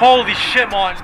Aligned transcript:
Holy 0.00 0.32
shit, 0.32 0.70
man. 0.70 0.96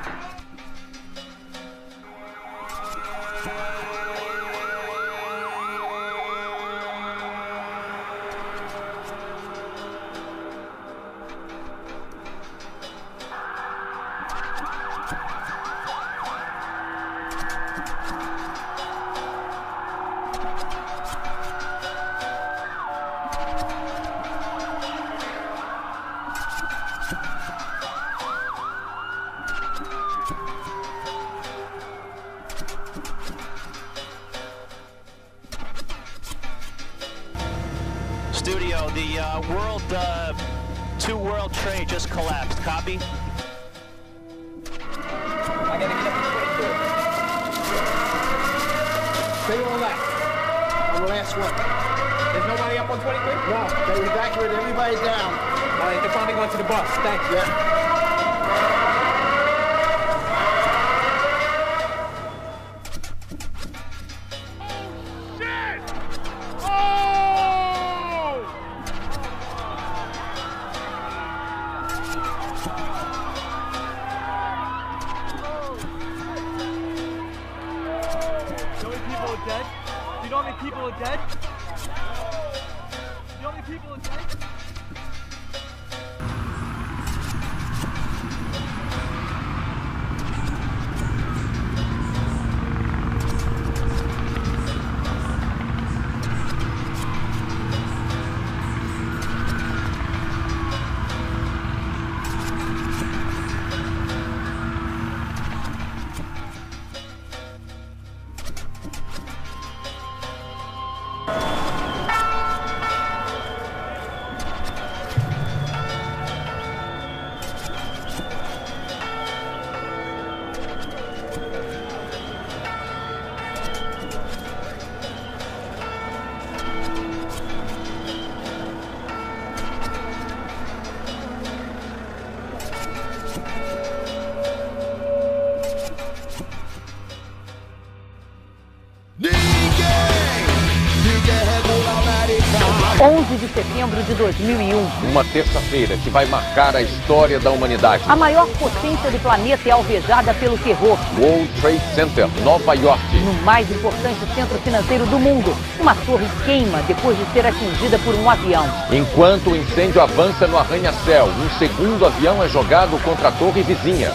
Uma 145.17 145.25
terça-feira 145.25 145.97
que 145.97 146.11
vai 146.11 146.27
marcar 146.27 146.77
a 146.77 146.83
história 146.83 147.41
da 147.41 147.51
humanidade. 147.51 148.03
A 148.07 148.15
maior 148.15 148.47
potência 148.59 149.11
do 149.11 149.19
planeta 149.19 149.67
é 149.67 149.73
alvejada 149.73 150.35
pelo 150.35 150.59
terror. 150.59 150.99
World 151.19 151.49
Trade 151.59 151.81
Center, 151.95 152.29
Nova 152.45 152.75
York. 152.75 153.01
No 153.25 153.33
mais 153.43 153.71
importante 153.71 154.19
centro 154.35 154.59
financeiro 154.59 155.07
do 155.07 155.19
mundo, 155.19 155.57
uma 155.81 155.95
torre 155.95 156.27
queima 156.45 156.83
depois 156.83 157.17
de 157.17 157.25
ser 157.33 157.47
atingida 157.47 157.99
por 158.01 158.15
um 158.15 158.29
avião. 158.29 158.67
Enquanto 158.93 159.53
o 159.53 159.57
incêndio 159.57 160.03
avança 160.03 160.47
no 160.47 160.59
arranha-céu, 160.59 161.29
um 161.29 161.59
segundo 161.59 162.05
avião 162.05 162.43
é 162.43 162.49
jogado 162.51 163.03
contra 163.03 163.29
a 163.29 163.33
torre 163.33 163.63
vizinha. 163.63 164.13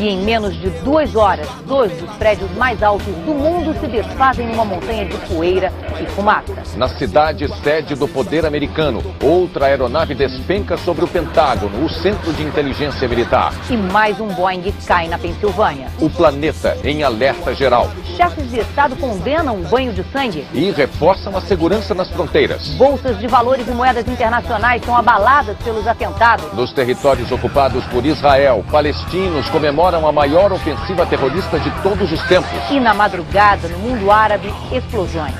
E 0.00 0.08
em 0.08 0.22
menos 0.22 0.58
de 0.58 0.70
duas 0.82 1.14
horas, 1.14 1.46
dois 1.66 1.92
dos 1.92 2.08
prédios 2.16 2.50
mais 2.52 2.82
altos 2.82 3.14
do 3.26 3.34
mundo 3.34 3.78
se 3.78 3.86
desfazem 3.86 4.46
numa 4.46 4.64
montanha 4.64 5.04
de 5.04 5.14
poeira 5.28 5.70
e 6.00 6.06
fumaça. 6.12 6.54
Na 6.74 6.88
cidade 6.88 7.46
sede 7.62 7.94
do 7.94 8.08
poder 8.08 8.46
americano, 8.46 9.02
outra 9.22 9.66
aeronave 9.66 10.14
despenca 10.14 10.78
sobre 10.78 11.04
o 11.04 11.06
Pentágono, 11.08 11.84
o 11.84 11.90
centro 11.90 12.32
de 12.32 12.42
inteligência 12.42 13.06
militar. 13.06 13.52
E 13.68 13.76
mais 13.76 14.18
um 14.18 14.28
Boeing 14.28 14.72
cai 14.86 15.06
na 15.06 15.18
Pensilvânia. 15.18 15.88
O 16.00 16.08
planeta 16.08 16.78
em 16.82 17.02
alerta 17.02 17.54
geral. 17.54 17.90
Chefes 18.16 18.50
de 18.50 18.60
Estado 18.60 18.96
condenam 18.96 19.60
o 19.60 19.64
banho 19.68 19.92
de 19.92 20.02
sangue. 20.04 20.46
E 20.54 20.70
reforçam 20.70 21.36
a 21.36 21.42
segurança 21.42 21.94
nas 21.94 22.08
fronteiras. 22.08 22.68
Bolsas 22.78 23.18
de 23.18 23.26
valores 23.26 23.68
e 23.68 23.72
moedas 23.72 24.08
internacionais 24.08 24.82
são 24.82 24.96
abaladas 24.96 25.58
pelos 25.58 25.86
atentados. 25.86 26.50
Nos 26.54 26.72
territórios 26.72 27.30
ocupados 27.30 27.84
por 27.88 28.06
Israel, 28.06 28.64
palestinos 28.70 29.46
comemoram 29.50 29.89
a 29.98 30.12
maior 30.12 30.52
ofensiva 30.52 31.04
terrorista 31.06 31.58
de 31.58 31.70
todos 31.82 32.10
os 32.12 32.22
tempos. 32.28 32.50
E 32.70 32.78
na 32.78 32.94
madrugada, 32.94 33.68
no 33.68 33.78
mundo 33.78 34.10
árabe, 34.10 34.52
explosões. 34.72 35.34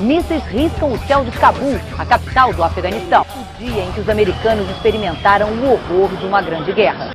Mísseis 0.00 0.44
riscam 0.46 0.92
o 0.92 0.98
céu 1.06 1.24
de 1.24 1.30
Cabul, 1.32 1.78
a 1.98 2.04
capital 2.04 2.52
do 2.52 2.62
Afeganistão. 2.62 3.22
O 3.22 3.58
dia 3.58 3.82
em 3.82 3.92
que 3.92 4.00
os 4.00 4.08
americanos 4.08 4.68
experimentaram 4.70 5.48
o 5.48 5.72
horror 5.72 6.08
de 6.16 6.26
uma 6.26 6.42
grande 6.42 6.72
guerra. 6.72 7.14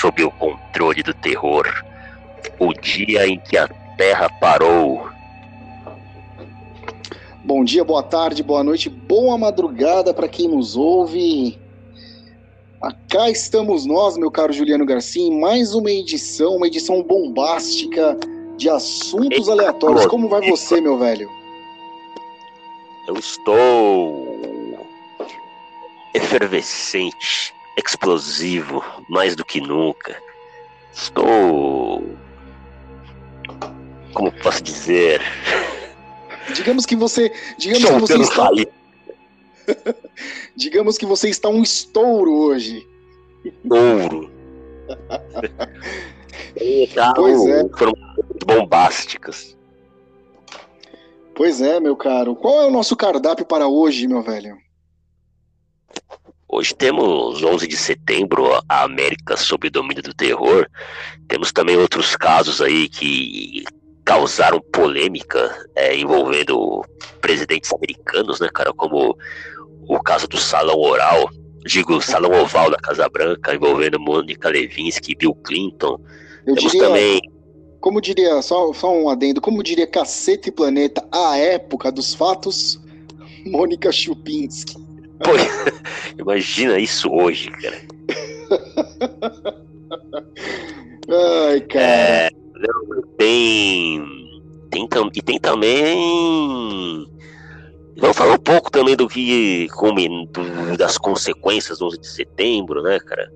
Sob 0.00 0.22
o 0.24 0.30
controle 0.30 1.02
do 1.02 1.12
terror. 1.14 1.66
O 2.58 2.72
dia 2.72 3.26
em 3.26 3.38
que 3.38 3.56
a 3.56 3.68
Terra 3.96 4.30
parou. 4.40 5.08
Bom 7.44 7.64
dia, 7.64 7.82
boa 7.82 8.02
tarde, 8.02 8.42
boa 8.42 8.62
noite, 8.62 8.88
boa 8.88 9.36
madrugada 9.36 10.14
para 10.14 10.28
quem 10.28 10.46
nos 10.46 10.76
ouve. 10.76 11.58
Cá 13.08 13.28
estamos 13.28 13.84
nós, 13.84 14.16
meu 14.16 14.30
caro 14.30 14.52
Juliano 14.52 14.86
Garcia, 14.86 15.22
em 15.22 15.40
mais 15.40 15.74
uma 15.74 15.90
edição, 15.90 16.56
uma 16.56 16.68
edição 16.68 17.02
bombástica 17.02 18.16
de 18.56 18.68
assuntos 18.68 19.48
aleatórios. 19.48 20.06
Como 20.06 20.28
vai 20.28 20.48
você, 20.48 20.80
meu 20.80 20.96
velho? 20.96 21.28
Eu 23.08 23.14
estou 23.14 24.38
efervescente, 26.14 27.54
explosivo, 27.84 28.82
mais 29.08 29.36
do 29.36 29.44
que 29.44 29.60
nunca. 29.60 30.16
Estou. 30.92 32.04
Como 34.12 34.32
posso 34.42 34.62
dizer? 34.62 35.22
Digamos 36.54 36.86
que 36.86 36.96
você, 36.96 37.32
digamos 37.58 37.84
que 37.84 38.00
você 38.00 38.18
está, 38.18 38.50
digamos 40.56 40.98
que 40.98 41.06
você 41.06 41.28
está 41.28 41.48
um 41.48 41.62
estouro 41.62 42.32
hoje. 42.32 42.86
ouro. 43.70 44.30
Tá, 46.94 47.12
Pois 47.14 47.46
é. 47.46 47.68
Foram 47.76 47.92
bombásticas. 48.46 49.56
Pois 51.34 51.60
é, 51.60 51.78
meu 51.78 51.94
caro. 51.94 52.34
Qual 52.34 52.62
é 52.62 52.66
o 52.66 52.70
nosso 52.70 52.96
cardápio 52.96 53.46
para 53.46 53.68
hoje, 53.68 54.08
meu 54.08 54.22
velho? 54.22 54.58
Hoje 56.50 56.74
temos 56.74 57.42
11 57.42 57.66
de 57.68 57.76
setembro, 57.76 58.50
a 58.66 58.82
América 58.84 59.36
sob 59.36 59.68
o 59.68 59.70
domínio 59.70 60.02
do 60.02 60.14
terror. 60.14 60.66
Temos 61.28 61.52
também 61.52 61.76
outros 61.76 62.16
casos 62.16 62.62
aí 62.62 62.88
que 62.88 63.64
causaram 64.02 64.58
polêmica 64.72 65.54
é, 65.76 65.94
envolvendo 65.94 66.82
presidentes 67.20 67.70
americanos, 67.70 68.40
né, 68.40 68.48
cara? 68.52 68.72
Como 68.72 69.14
o 69.86 70.02
caso 70.02 70.26
do 70.26 70.38
salão 70.38 70.78
oral, 70.78 71.28
digo, 71.66 72.00
salão 72.00 72.32
oval 72.40 72.70
da 72.70 72.78
Casa 72.78 73.06
Branca, 73.10 73.54
envolvendo 73.54 74.00
Mônica 74.00 74.48
Levinsky 74.48 75.12
e 75.12 75.16
Bill 75.16 75.34
Clinton. 75.44 76.00
Eu 76.46 76.54
Temos 76.54 76.72
diria, 76.72 76.86
também. 76.86 77.20
como 77.78 78.00
diria, 78.00 78.40
só, 78.40 78.72
só 78.72 78.90
um 78.90 79.10
adendo, 79.10 79.42
como 79.42 79.62
diria 79.62 79.86
Cacete 79.86 80.48
e 80.48 80.52
Planeta, 80.52 81.06
a 81.12 81.36
época 81.36 81.92
dos 81.92 82.14
fatos, 82.14 82.80
Mônica 83.44 83.92
Chupinski. 83.92 84.87
Pô, 85.22 85.30
imagina 86.18 86.78
isso 86.78 87.10
hoje, 87.10 87.50
cara. 87.50 87.78
Ai, 91.10 91.60
cara. 91.62 91.82
É, 91.84 92.30
não, 92.54 93.02
tem. 93.16 94.02
Tem, 94.70 94.86
e 95.14 95.22
tem 95.22 95.38
também. 95.38 97.06
Vamos 97.96 98.16
falar 98.16 98.34
um 98.34 98.38
pouco 98.38 98.70
também 98.70 98.94
do 98.94 99.08
que. 99.08 99.66
Do- 100.30 100.76
das 100.76 100.98
consequências 100.98 101.78
do 101.78 101.86
11 101.86 101.98
de 101.98 102.08
setembro, 102.08 102.82
né, 102.82 102.98
cara? 103.00 103.32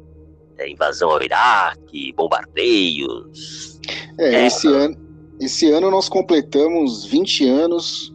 É, 0.58 0.70
invasão 0.70 1.10
ao 1.10 1.22
Iraque, 1.22 2.12
bombardeios. 2.14 3.80
É, 4.18 4.34
É. 4.42 4.46
esse 4.46 4.68
ano, 4.68 4.96
esse 5.40 5.70
ano 5.72 5.90
nós 5.90 6.08
completamos 6.08 7.04
20 7.06 7.48
anos 7.48 8.11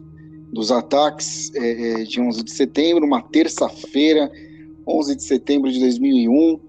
dos 0.52 0.72
ataques 0.72 1.52
é, 1.54 2.02
é, 2.02 2.04
de 2.04 2.20
11 2.20 2.42
de 2.42 2.50
setembro, 2.50 3.04
uma 3.04 3.22
terça-feira, 3.22 4.30
11 4.86 5.16
de 5.16 5.22
setembro 5.22 5.70
de 5.70 5.78
2001. 5.80 6.60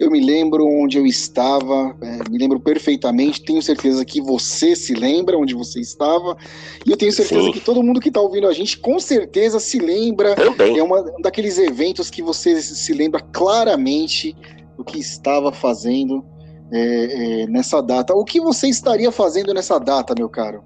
Eu 0.00 0.10
me 0.10 0.20
lembro 0.20 0.66
onde 0.66 0.98
eu 0.98 1.06
estava, 1.06 1.96
é, 2.00 2.30
me 2.30 2.38
lembro 2.38 2.60
perfeitamente. 2.60 3.42
Tenho 3.42 3.62
certeza 3.62 4.04
que 4.04 4.20
você 4.20 4.76
se 4.76 4.94
lembra 4.94 5.38
onde 5.38 5.54
você 5.54 5.80
estava, 5.80 6.36
e 6.84 6.90
eu 6.90 6.96
tenho 6.96 7.12
certeza 7.12 7.42
Sim. 7.42 7.52
que 7.52 7.60
todo 7.60 7.82
mundo 7.82 8.00
que 8.00 8.08
está 8.08 8.20
ouvindo 8.20 8.46
a 8.46 8.52
gente 8.52 8.78
com 8.78 8.98
certeza 9.00 9.58
se 9.58 9.78
lembra 9.78 10.34
Também. 10.34 10.78
é 10.78 10.82
uma, 10.82 11.00
um 11.00 11.22
daqueles 11.22 11.58
eventos 11.58 12.10
que 12.10 12.22
você 12.22 12.60
se 12.60 12.92
lembra 12.92 13.20
claramente 13.20 14.36
do 14.76 14.84
que 14.84 14.98
estava 14.98 15.50
fazendo 15.52 16.24
é, 16.70 17.42
é, 17.42 17.46
nessa 17.46 17.80
data. 17.80 18.14
O 18.14 18.24
que 18.24 18.40
você 18.40 18.68
estaria 18.68 19.10
fazendo 19.10 19.54
nessa 19.54 19.78
data, 19.78 20.14
meu 20.16 20.28
caro? 20.28 20.62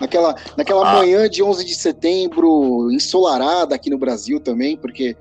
Naquela, 0.00 0.34
naquela 0.56 0.88
Ah. 0.90 0.96
manhã 0.96 1.28
de 1.28 1.42
11 1.42 1.64
de 1.64 1.74
setembro, 1.74 2.90
ensolarada 2.90 3.74
aqui 3.74 3.90
no 3.90 3.98
Brasil 3.98 4.40
também, 4.40 4.76
porque 4.76 5.14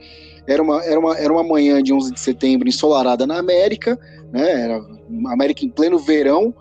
era 0.48 0.64
uma, 0.64 0.84
era, 0.84 1.00
uma, 1.00 1.18
era 1.18 1.34
uma 1.34 1.44
manhã 1.44 1.84
de 1.84 1.94
11 1.94 2.14
de 2.14 2.20
setembro 2.20 2.68
ensolarada 2.70 3.28
na 3.28 3.38
América, 3.38 4.00
né? 4.31 4.64
Era 4.64 4.81
América 5.28 5.66
em 5.66 5.70
pleno 5.70 6.00
verão, 6.00 6.54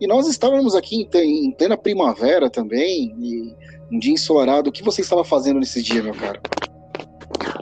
e 0.00 0.06
nós 0.06 0.28
estávamos 0.28 0.74
aqui 0.74 1.08
em, 1.14 1.46
em 1.46 1.50
plena 1.50 1.76
primavera 1.76 2.48
também, 2.48 3.14
e 3.18 3.54
um 3.92 3.98
dia 3.98 4.12
ensolarado. 4.12 4.70
O 4.70 4.72
que 4.72 4.82
você 4.82 5.00
estava 5.00 5.24
fazendo 5.24 5.58
nesse 5.58 5.82
dia, 5.82 6.02
meu 6.02 6.14
caro? 6.14 6.40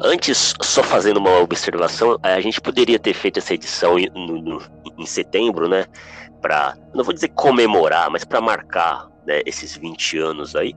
Antes, 0.04 0.54
só 0.62 0.82
fazendo 0.82 1.18
uma 1.18 1.38
observação, 1.40 2.18
a 2.22 2.40
gente 2.40 2.60
poderia 2.60 2.98
ter 2.98 3.14
feito 3.14 3.38
essa 3.38 3.54
edição 3.54 3.98
em, 3.98 4.08
no- 4.10 4.40
no- 4.42 4.62
em 4.98 5.06
setembro, 5.06 5.68
né? 5.68 5.86
Pra, 6.40 6.74
não 6.94 7.04
vou 7.04 7.14
dizer 7.14 7.28
comemorar, 7.28 8.10
mas 8.10 8.24
para 8.24 8.40
marcar 8.40 9.08
né, 9.26 9.40
esses 9.46 9.76
20 9.76 10.18
anos 10.18 10.56
aí. 10.56 10.74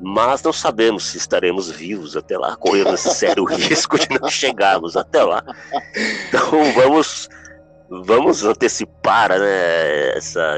Mas 0.00 0.42
não 0.42 0.52
sabemos 0.52 1.04
se 1.04 1.18
estaremos 1.18 1.70
vivos 1.70 2.16
até 2.16 2.36
lá. 2.36 2.56
Corremos 2.56 3.00
sério 3.00 3.44
risco 3.54 3.96
de 3.98 4.08
não 4.20 4.28
chegarmos 4.28 4.96
até 4.96 5.22
lá. 5.22 5.44
Então 6.28 6.72
vamos, 6.74 7.28
vamos 7.88 8.44
antecipar 8.44 9.30
né, 9.30 10.16
essa, 10.16 10.56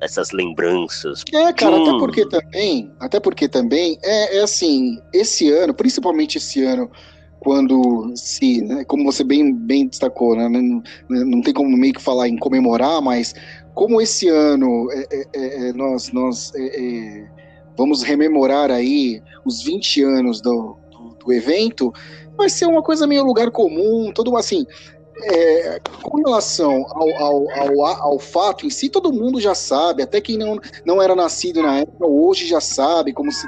essas 0.00 0.30
lembranças. 0.30 1.22
É, 1.34 1.52
cara, 1.52 1.76
até 1.76 1.90
Hum. 1.90 1.98
porque 1.98 2.26
também, 2.26 2.92
até 2.98 3.20
porque 3.20 3.46
também 3.46 3.98
é, 4.02 4.38
é 4.38 4.42
assim, 4.42 4.98
esse 5.12 5.50
ano, 5.50 5.74
principalmente 5.74 6.38
esse 6.38 6.64
ano, 6.64 6.90
quando 7.40 8.10
se, 8.16 8.62
né, 8.62 8.84
como 8.84 9.04
você 9.04 9.22
bem, 9.22 9.52
bem 9.52 9.86
destacou, 9.86 10.34
né, 10.34 10.48
não, 10.48 10.82
não 11.08 11.42
tem 11.42 11.52
como 11.52 11.76
meio 11.76 11.92
que 11.92 12.00
falar 12.00 12.26
em 12.26 12.38
comemorar, 12.38 13.02
mas 13.02 13.34
como 13.74 14.00
esse 14.00 14.28
ano 14.28 14.90
é, 14.92 15.06
é, 15.10 15.26
é, 15.32 15.68
é, 15.68 15.72
nós, 15.72 16.12
nós 16.12 16.52
é, 16.54 17.26
vamos 17.76 18.02
rememorar 18.02 18.70
aí 18.70 19.20
os 19.44 19.62
20 19.62 20.02
anos 20.04 20.40
do, 20.40 20.76
do, 20.90 21.16
do 21.24 21.32
evento, 21.32 21.92
vai 22.36 22.48
ser 22.48 22.66
uma 22.66 22.82
coisa 22.82 23.06
meio 23.06 23.24
lugar 23.24 23.50
comum, 23.50 24.12
todo 24.14 24.36
assim. 24.36 24.64
é, 25.24 25.80
com 26.02 26.18
relação 26.18 26.86
ao, 26.90 27.22
ao, 27.22 27.50
ao, 27.50 27.86
ao 28.02 28.18
fato 28.18 28.64
em 28.64 28.70
si, 28.70 28.88
todo 28.88 29.12
mundo 29.12 29.40
já 29.40 29.54
sabe, 29.54 30.02
até 30.02 30.20
quem 30.20 30.38
não, 30.38 30.58
não 30.84 31.02
era 31.02 31.14
nascido 31.14 31.62
na 31.62 31.80
época, 31.80 32.06
hoje 32.06 32.46
já 32.46 32.60
sabe 32.60 33.12
como 33.12 33.30
se 33.32 33.46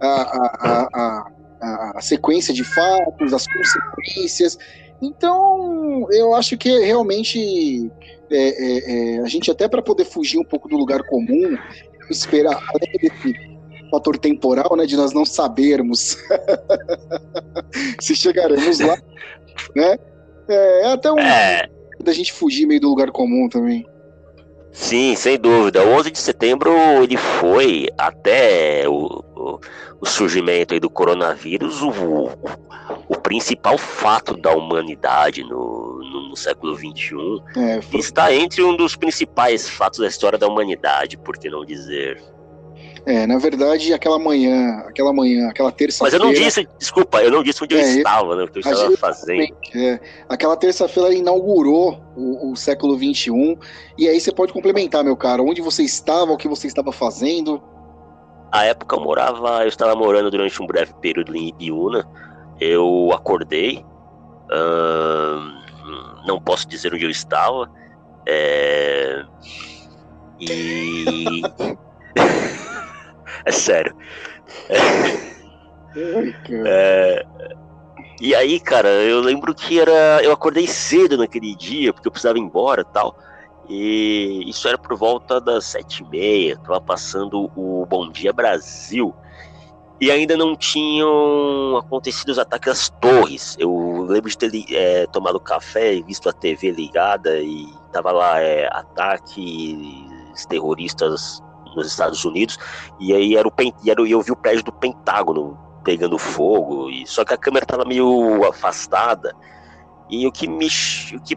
a, 0.00 0.06
a, 0.06 0.88
a, 0.92 1.30
a, 1.60 1.92
a 1.96 2.00
sequência 2.00 2.52
de 2.52 2.64
fatos, 2.64 3.32
as 3.32 3.46
consequências. 3.46 4.58
Então, 5.00 6.06
eu 6.10 6.34
acho 6.34 6.56
que 6.56 6.70
realmente 6.80 7.90
é, 8.30 8.48
é, 8.48 9.16
é, 9.16 9.20
a 9.20 9.26
gente, 9.26 9.50
até 9.50 9.68
para 9.68 9.82
poder 9.82 10.04
fugir 10.04 10.38
um 10.38 10.44
pouco 10.44 10.68
do 10.68 10.76
lugar 10.76 11.02
comum, 11.04 11.56
esperar, 12.10 12.62
além 12.74 12.92
desse 13.00 13.34
fator 13.90 14.18
temporal, 14.18 14.76
né, 14.76 14.86
de 14.86 14.96
nós 14.96 15.12
não 15.12 15.24
sabermos 15.24 16.18
se 18.00 18.16
chegaremos 18.16 18.80
lá, 18.80 18.96
né? 19.74 19.96
É, 20.48 20.82
é 20.82 20.92
até 20.92 21.10
um 21.10 21.18
É, 21.18 21.68
da 22.02 22.12
gente 22.12 22.32
fugir 22.32 22.66
meio 22.66 22.80
do 22.80 22.88
lugar 22.88 23.10
comum 23.10 23.48
também. 23.48 23.86
Sim, 24.72 25.16
sem 25.16 25.38
dúvida. 25.38 25.82
O 25.82 25.88
11 25.88 26.10
de 26.10 26.18
setembro 26.18 26.70
ele 27.02 27.16
foi 27.16 27.88
até 27.96 28.86
o, 28.86 29.24
o, 29.34 29.58
o 30.00 30.06
surgimento 30.06 30.74
aí 30.74 30.80
do 30.80 30.90
coronavírus 30.90 31.80
o, 31.80 32.28
o 33.08 33.16
principal 33.16 33.78
fato 33.78 34.36
da 34.36 34.54
humanidade 34.54 35.42
no, 35.42 35.95
no, 36.28 36.36
século 36.36 36.76
XXI. 36.76 37.14
É, 37.56 37.80
foi- 37.82 38.00
Está 38.00 38.34
entre 38.34 38.62
um 38.62 38.76
dos 38.76 38.96
principais 38.96 39.68
fatos 39.68 40.00
da 40.00 40.06
história 40.06 40.38
da 40.38 40.46
humanidade, 40.46 41.16
por 41.16 41.36
que 41.38 41.48
não 41.48 41.64
dizer? 41.64 42.22
é, 43.08 43.24
na 43.24 43.38
verdade, 43.38 43.92
aquela 43.94 44.18
manhã, 44.18 44.78
aquela 44.88 45.12
manhã, 45.12 45.48
aquela 45.48 45.68
Mas 45.68 45.76
terça-feira. 45.78 46.16
eu 46.16 46.26
não 46.26 46.32
disse, 46.34 46.68
desculpa, 46.76 47.22
eu 47.22 47.30
não 47.30 47.40
disse 47.40 47.62
onde 47.62 47.76
eu 47.76 47.78
É, 47.78 47.84
eu- 47.94 47.98
estava, 47.98 48.34
né, 48.34 48.42
o 48.42 48.48
que 48.48 48.58
eu 48.58 48.60
estava 48.60 48.96
fazendo. 48.96 49.56
É, 49.76 50.00
aquela 50.28 50.56
terça-feira 50.56 51.14
inaugurou 51.14 52.02
o, 52.16 52.50
o 52.50 52.56
século 52.56 52.96
XXI. 52.98 53.56
E 53.96 54.08
aí 54.08 54.20
você 54.20 54.32
pode 54.32 54.52
complementar, 54.52 55.04
meu 55.04 55.16
cara. 55.16 55.40
Onde 55.40 55.60
você 55.62 55.84
estava, 55.84 56.32
o 56.32 56.36
que 56.36 56.48
você 56.48 56.66
estava 56.66 56.90
fazendo. 56.90 57.62
A 58.50 58.64
época 58.64 58.96
eu 58.96 59.00
morava, 59.00 59.62
eu 59.62 59.68
estava 59.68 59.94
morando 59.94 60.28
durante 60.28 60.60
um 60.60 60.66
breve 60.66 60.92
período 61.00 61.36
em 61.36 61.50
Ibiúna. 61.50 62.04
Eu 62.58 63.10
acordei, 63.12 63.84
ahn, 64.50 65.62
não 66.26 66.40
posso 66.40 66.68
dizer 66.68 66.92
onde 66.92 67.04
eu 67.04 67.10
estava, 67.10 67.70
é, 68.26 69.24
e 70.40 71.42
é 73.44 73.52
sério. 73.52 73.94
É, 76.66 77.26
E 78.20 78.34
aí, 78.34 78.58
cara, 78.58 78.88
eu 78.88 79.20
lembro 79.20 79.54
que 79.54 79.78
era, 79.78 80.22
eu 80.22 80.32
acordei 80.32 80.66
cedo 80.66 81.18
naquele 81.18 81.54
dia 81.54 81.92
porque 81.92 82.08
eu 82.08 82.12
precisava 82.12 82.38
ir 82.38 82.42
embora, 82.42 82.80
e 82.82 82.92
tal. 82.92 83.16
E 83.68 84.44
isso 84.48 84.66
era 84.68 84.78
por 84.78 84.96
volta 84.96 85.40
das 85.40 85.64
sete 85.64 86.02
e 86.02 86.08
meia, 86.08 86.56
tava 86.58 86.80
passando 86.80 87.50
o 87.54 87.84
Bom 87.86 88.10
Dia 88.10 88.32
Brasil. 88.32 89.14
E 90.00 90.10
ainda 90.10 90.36
não 90.36 90.54
tinham 90.54 91.76
acontecido 91.78 92.28
os 92.28 92.38
ataques 92.38 92.68
às 92.68 92.88
torres. 92.88 93.56
Eu 93.58 93.85
lembro 94.06 94.30
de 94.30 94.38
ter 94.38 94.50
é, 94.74 95.06
tomado 95.06 95.40
café 95.40 95.94
e 95.94 96.02
visto 96.02 96.28
a 96.28 96.32
TV 96.32 96.70
ligada 96.70 97.38
e 97.40 97.66
tava 97.92 98.12
lá 98.12 98.40
é, 98.40 98.66
ataques 98.72 100.46
terroristas 100.48 101.42
nos 101.74 101.86
Estados 101.86 102.24
Unidos. 102.24 102.58
E 102.98 103.12
aí 103.12 103.36
era 103.36 103.46
o 103.46 103.52
era, 103.86 104.06
eu 104.06 104.22
vi 104.22 104.32
o 104.32 104.36
prédio 104.36 104.64
do 104.64 104.72
Pentágono 104.72 105.58
pegando 105.84 106.18
fogo. 106.18 106.90
E 106.90 107.06
só 107.06 107.24
que 107.24 107.34
a 107.34 107.38
câmera 107.38 107.66
tava 107.66 107.84
meio 107.84 108.44
afastada. 108.48 109.34
E 110.08 110.26
o 110.26 110.32
que 110.32 110.48
me 110.48 110.66
o 110.66 111.20
que 111.20 111.36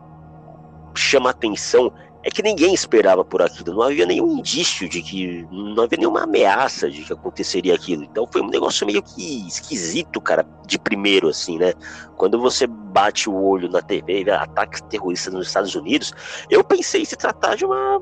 chama 0.95 1.29
atenção 1.29 1.91
é 2.21 2.29
que 2.29 2.43
ninguém 2.43 2.73
esperava 2.73 3.23
por 3.23 3.41
aquilo. 3.41 3.73
Não 3.73 3.81
havia 3.81 4.05
nenhum 4.05 4.37
indício 4.37 4.89
de 4.89 5.01
que. 5.01 5.47
Não 5.51 5.83
havia 5.83 5.97
nenhuma 5.97 6.23
ameaça 6.23 6.89
de 6.89 7.03
que 7.03 7.13
aconteceria 7.13 7.73
aquilo. 7.73 8.03
Então 8.03 8.27
foi 8.31 8.41
um 8.41 8.49
negócio 8.49 8.85
meio 8.85 9.01
que 9.01 9.47
esquisito, 9.47 10.19
cara, 10.19 10.45
de 10.67 10.77
primeiro, 10.77 11.29
assim, 11.29 11.57
né? 11.57 11.73
Quando 12.17 12.39
você 12.39 12.67
bate 12.67 13.29
o 13.29 13.41
olho 13.41 13.69
na 13.69 13.81
TV 13.81 14.29
ataques 14.29 14.81
terroristas 14.81 15.33
nos 15.33 15.47
Estados 15.47 15.73
Unidos, 15.75 16.13
eu 16.49 16.63
pensei 16.63 17.01
em 17.01 17.05
se 17.05 17.15
tratar 17.15 17.55
de 17.55 17.65
uma. 17.65 18.01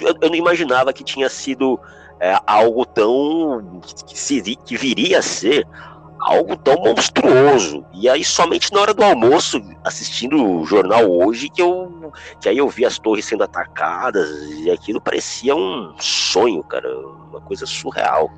Eu, 0.00 0.28
não 0.28 0.34
imaginava 0.34 0.92
que 0.92 1.02
tinha 1.02 1.28
sido 1.28 1.80
é, 2.20 2.38
algo 2.46 2.86
tão. 2.86 3.80
Que, 4.06 4.56
que 4.56 4.76
viria 4.76 5.18
a 5.18 5.22
ser 5.22 5.66
algo 6.26 6.56
tão 6.56 6.74
monstruoso. 6.82 7.84
E 7.94 8.08
aí 8.08 8.24
somente 8.24 8.72
na 8.72 8.80
hora 8.80 8.92
do 8.92 9.04
almoço, 9.04 9.62
assistindo 9.84 10.44
o 10.44 10.64
jornal 10.64 11.08
hoje, 11.08 11.48
que 11.48 11.62
eu 11.62 12.12
que 12.40 12.48
aí 12.48 12.58
eu 12.58 12.68
vi 12.68 12.84
as 12.84 12.98
torres 12.98 13.24
sendo 13.24 13.44
atacadas 13.44 14.28
e 14.58 14.70
aquilo 14.70 15.00
parecia 15.00 15.54
um 15.54 15.94
sonho, 15.98 16.62
cara, 16.64 16.88
uma 17.30 17.40
coisa 17.40 17.64
surreal. 17.64 18.30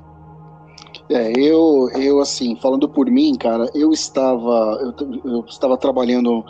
É, 1.09 1.31
eu, 1.35 1.89
eu 1.95 2.19
assim, 2.19 2.55
falando 2.55 2.87
por 2.87 3.09
mim, 3.09 3.35
cara, 3.35 3.67
eu 3.73 3.91
estava, 3.91 4.79
eu, 4.81 5.21
eu 5.25 5.45
estava 5.47 5.75
trabalhando 5.75 6.45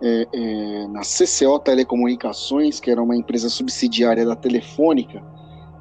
é, 0.00 0.26
é, 0.32 0.86
na 0.88 1.00
CCO 1.00 1.58
Telecomunicações, 1.58 2.80
que 2.80 2.90
era 2.90 3.02
uma 3.02 3.16
empresa 3.16 3.50
subsidiária 3.50 4.24
da 4.24 4.34
Telefônica, 4.34 5.22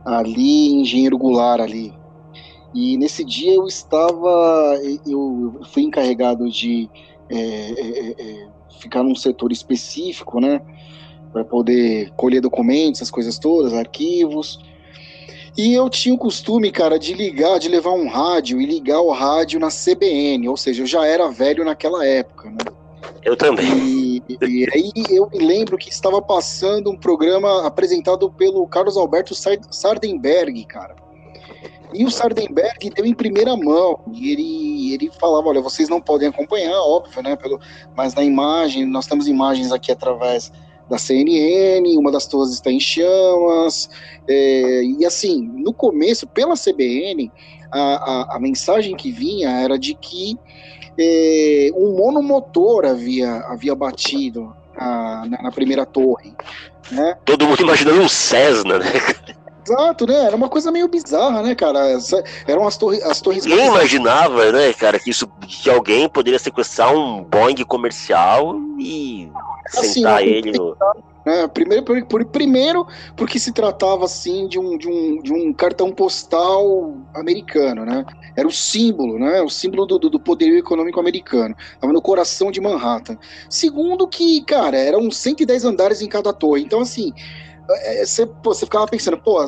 ali 0.04 0.74
em 0.74 0.82
Engenheiro 0.82 1.18
Goulart, 1.18 1.62
ali. 1.62 1.97
E 2.78 2.96
nesse 2.96 3.24
dia 3.24 3.56
eu 3.56 3.66
estava, 3.66 4.80
eu 5.04 5.62
fui 5.72 5.82
encarregado 5.82 6.48
de 6.48 6.88
é, 7.28 7.36
é, 7.36 8.10
é 8.12 8.48
ficar 8.80 9.02
num 9.02 9.16
setor 9.16 9.52
específico, 9.52 10.40
né, 10.40 10.62
para 11.34 11.44
poder 11.44 12.12
colher 12.12 12.40
documentos, 12.40 13.02
as 13.02 13.10
coisas 13.10 13.40
todas, 13.40 13.74
arquivos. 13.74 14.60
E 15.58 15.74
eu 15.74 15.90
tinha 15.90 16.14
o 16.14 16.20
costume, 16.20 16.72
cara, 16.72 17.00
de 17.00 17.16
ligar, 17.16 17.58
de 17.58 17.68
levar 17.68 17.94
um 17.94 18.08
rádio 18.08 18.62
e 18.62 18.66
ligar 18.68 19.02
o 19.02 19.10
rádio 19.10 19.60
na 19.60 19.70
CBN, 19.70 20.48
ou 20.48 20.56
seja, 20.56 20.84
eu 20.84 20.86
já 20.86 21.04
era 21.04 21.28
velho 21.30 21.66
naquela 21.66 22.06
época, 22.06 22.52
né? 22.52 22.58
Eu 23.24 23.36
também. 23.36 23.66
E, 23.66 24.24
e 24.30 24.68
aí 24.72 24.92
eu 25.10 25.28
me 25.32 25.40
lembro 25.40 25.80
que 25.80 25.90
estava 25.90 26.22
passando 26.22 26.92
um 26.92 26.96
programa 26.96 27.66
apresentado 27.66 28.30
pelo 28.30 28.68
Carlos 28.68 28.98
Alberto 28.98 29.34
Sardenberg, 29.34 30.64
cara. 30.66 31.07
E 31.94 32.04
o 32.04 32.12
Sardenberg 32.12 32.90
deu 32.90 33.06
em 33.06 33.14
primeira 33.14 33.56
mão. 33.56 34.00
E 34.14 34.32
ele, 34.32 34.94
ele 34.94 35.12
falava: 35.20 35.50
olha, 35.50 35.62
vocês 35.62 35.90
não 35.90 36.02
podem 36.02 36.30
acompanhar, 36.30 36.80
óbvio, 36.80 37.22
né? 37.24 37.36
Pelo, 37.36 37.60
mas 37.96 38.14
na 38.14 38.24
imagem, 38.24 38.86
nós 38.86 39.08
temos 39.08 39.28
imagens 39.28 39.72
aqui 39.72 39.92
através 39.92 40.52
da 40.90 40.98
CNN, 40.98 41.98
uma 41.98 42.12
das 42.12 42.28
torres 42.28 42.54
está 42.54 42.72
em 42.72 42.80
chamas, 42.80 43.90
é, 44.28 44.84
e 44.84 45.06
assim, 45.06 45.42
no 45.42 45.74
começo, 45.74 46.26
pela 46.28 46.56
CBN, 46.56 47.30
a, 47.72 47.80
a, 47.80 48.36
a 48.38 48.40
mensagem 48.40 48.96
que 48.96 49.12
vinha 49.12 49.50
era 49.50 49.78
de 49.78 49.94
que 49.94 50.38
é, 50.98 51.70
um 51.76 51.96
monomotor 51.98 52.86
havia, 52.86 53.36
havia 53.48 53.76
batido 53.76 54.56
a, 54.76 55.26
na, 55.28 55.44
na, 55.44 55.52
primeira 55.52 55.86
torre. 55.86 56.34
Né? 56.92 57.18
Todo 57.26 57.46
mundo 57.46 57.62
imaginando 57.62 58.02
um 58.02 58.08
Cessna, 58.08 58.80
né? 58.80 58.92
Exato, 59.68 60.08
né? 60.08 60.26
Era 60.26 60.36
uma 60.36 60.48
coisa 60.48 60.72
meio 60.72 60.88
bizarra, 60.88 61.42
né, 61.44 61.54
cara? 61.54 61.80
Eram 62.48 62.66
as, 62.66 62.78
torre, 62.78 63.02
as 63.04 63.20
torres. 63.20 63.46
Ninguém 63.46 63.68
imaginava, 63.68 64.52
né, 64.52 64.72
cara, 64.74 64.98
que 64.98 65.10
isso 65.10 65.28
que 65.46 65.70
alguém 65.70 66.08
poderia 66.08 66.40
sequestrar 66.40 66.94
um 66.96 67.24
Boeing 67.24 67.66
comercial 67.66 68.56
e 68.80 69.30
assim, 69.66 69.88
sentar 69.94 70.24
ele 70.24 70.54
no. 70.54 70.78
Né? 71.26 71.46
Primeiro, 71.50 71.84
por, 71.84 72.06
por, 72.06 72.26
primeiro, 72.26 72.88
porque 73.18 73.38
se 73.38 73.52
tratava 73.52 74.06
assim 74.06 74.48
de 74.48 74.58
um, 74.58 74.78
de, 74.78 74.88
um, 74.88 75.22
de 75.22 75.34
um 75.34 75.52
cartão 75.52 75.92
postal 75.92 76.96
americano, 77.14 77.84
né? 77.84 78.06
Era 78.34 78.48
o 78.48 78.52
símbolo, 78.52 79.20
né? 79.20 79.42
O 79.42 79.50
símbolo 79.50 79.86
do, 79.86 80.00
do, 80.00 80.10
do 80.10 80.20
poderio 80.22 80.58
econômico 80.58 81.02
americano. 81.02 81.54
Estava 81.74 81.92
no 81.92 82.02
coração 82.02 82.50
de 82.50 82.62
Manhattan. 82.62 83.18
Segundo, 83.50 84.08
que, 84.08 84.42
cara, 84.46 84.78
eram 84.78 85.12
110 85.12 85.66
andares 85.66 86.02
em 86.02 86.08
cada 86.08 86.32
torre. 86.32 86.64
Então, 86.64 86.80
assim, 86.80 87.12
é, 87.12 87.47
você, 88.04 88.26
pô, 88.26 88.54
você 88.54 88.66
ficava 88.66 88.88
pensando, 88.88 89.18
pô, 89.18 89.44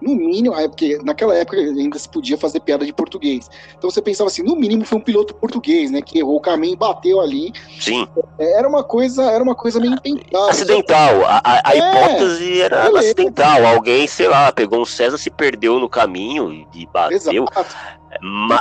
no 0.00 0.14
mínimo, 0.14 0.54
é 0.54 0.66
porque 0.66 0.98
naquela 1.02 1.34
época 1.34 1.58
ainda 1.58 1.98
se 1.98 2.08
podia 2.08 2.38
fazer 2.38 2.60
piada 2.60 2.86
de 2.86 2.92
português. 2.92 3.50
Então 3.76 3.90
você 3.90 4.00
pensava 4.00 4.28
assim, 4.28 4.42
no 4.42 4.56
mínimo 4.56 4.84
foi 4.84 4.98
um 4.98 5.02
piloto 5.02 5.34
português, 5.34 5.90
né, 5.90 6.00
que 6.00 6.18
errou 6.18 6.36
o 6.36 6.40
caminho 6.40 6.74
e 6.74 6.76
bateu 6.76 7.20
ali. 7.20 7.52
Sim. 7.78 8.08
É, 8.38 8.58
era 8.58 8.68
uma 8.68 8.82
coisa, 8.82 9.30
era 9.30 9.42
uma 9.42 9.54
coisa 9.54 9.78
meio 9.78 9.94
intentada. 9.94 10.50
Acidental. 10.50 11.24
A, 11.26 11.40
a, 11.44 11.70
a 11.70 11.74
é, 11.74 11.78
hipótese 11.78 12.62
era 12.62 12.84
beleza. 12.84 12.98
acidental. 12.98 13.66
Alguém, 13.66 14.06
sei 14.06 14.28
lá, 14.28 14.50
pegou 14.52 14.80
um 14.80 14.86
César, 14.86 15.18
se 15.18 15.30
perdeu 15.30 15.78
no 15.78 15.88
caminho 15.88 16.66
e 16.72 16.86
bateu. 16.86 17.44
Exato. 17.44 17.76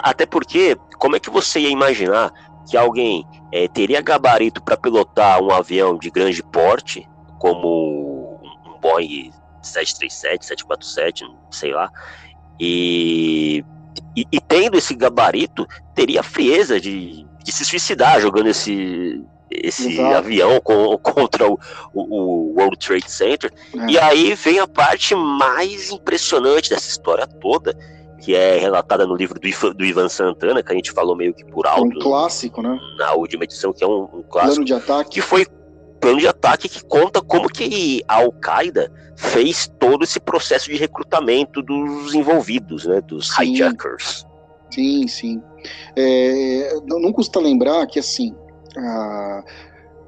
Até 0.03 0.25
porque, 0.25 0.77
como 0.97 1.15
é 1.15 1.19
que 1.19 1.29
você 1.29 1.59
ia 1.59 1.69
imaginar 1.69 2.31
que 2.69 2.77
alguém 2.77 3.25
é, 3.51 3.67
teria 3.67 4.01
gabarito 4.01 4.61
para 4.61 4.77
pilotar 4.77 5.41
um 5.41 5.51
avião 5.51 5.97
de 5.97 6.11
grande 6.11 6.43
porte, 6.43 7.07
como 7.39 7.98
um 8.79 8.81
Boeing 8.81 9.31
737, 9.61 10.45
747, 10.45 11.25
sei 11.51 11.73
lá. 11.73 11.89
E, 12.59 13.63
e, 14.15 14.25
e 14.31 14.39
tendo 14.39 14.77
esse 14.77 14.95
gabarito, 14.95 15.67
teria 15.93 16.23
frieza 16.23 16.79
de, 16.79 17.25
de 17.43 17.51
se 17.51 17.65
suicidar 17.65 18.19
jogando 18.21 18.47
esse, 18.47 19.23
esse 19.49 19.99
avião 20.01 20.59
com, 20.61 20.97
contra 20.97 21.47
o, 21.47 21.59
o, 21.93 22.01
o, 22.01 22.53
World 22.57 22.77
Trade 22.77 23.09
Center. 23.09 23.51
É. 23.75 23.91
E 23.91 23.99
aí 23.99 24.33
vem 24.35 24.59
a 24.59 24.67
parte 24.67 25.15
mais 25.15 25.91
impressionante 25.91 26.69
dessa 26.69 26.89
história 26.89 27.27
toda, 27.27 27.75
que 28.19 28.35
é 28.35 28.57
relatada 28.57 29.07
no 29.07 29.15
livro 29.15 29.39
do, 29.39 29.73
do 29.73 29.85
Ivan 29.85 30.09
Santana, 30.09 30.61
que 30.61 30.71
a 30.71 30.75
gente 30.75 30.91
falou 30.91 31.15
meio 31.15 31.33
que 31.33 31.45
por 31.45 31.65
alto. 31.65 31.85
É 31.85 31.85
um 31.85 31.99
clássico, 31.99 32.61
né? 32.61 32.77
Na 32.97 33.13
última 33.13 33.45
edição, 33.45 33.71
que 33.71 33.83
é 33.83 33.87
um, 33.87 34.03
um 34.03 34.23
clássico. 34.23 34.55
Plano 34.55 34.65
de 34.65 34.73
ataque. 34.73 35.11
Que 35.11 35.21
foi 35.21 35.45
plano 35.99 36.19
de 36.19 36.27
ataque 36.27 36.69
que 36.69 36.83
conta 36.83 37.21
como 37.21 37.47
que 37.49 38.03
a 38.07 38.15
Al-Qaeda 38.15 38.91
fez 39.15 39.69
todo 39.79 40.03
esse 40.03 40.19
processo 40.19 40.69
de 40.69 40.77
recrutamento 40.77 41.61
dos 41.61 42.13
envolvidos, 42.13 42.85
né, 42.85 43.01
dos 43.01 43.35
sim. 43.35 43.53
hijackers. 43.53 44.25
Sim, 44.71 45.07
sim. 45.07 45.41
É, 45.95 46.79
não 46.85 47.11
custa 47.11 47.39
lembrar 47.39 47.85
que, 47.87 47.99
assim, 47.99 48.33
a, 48.77 49.43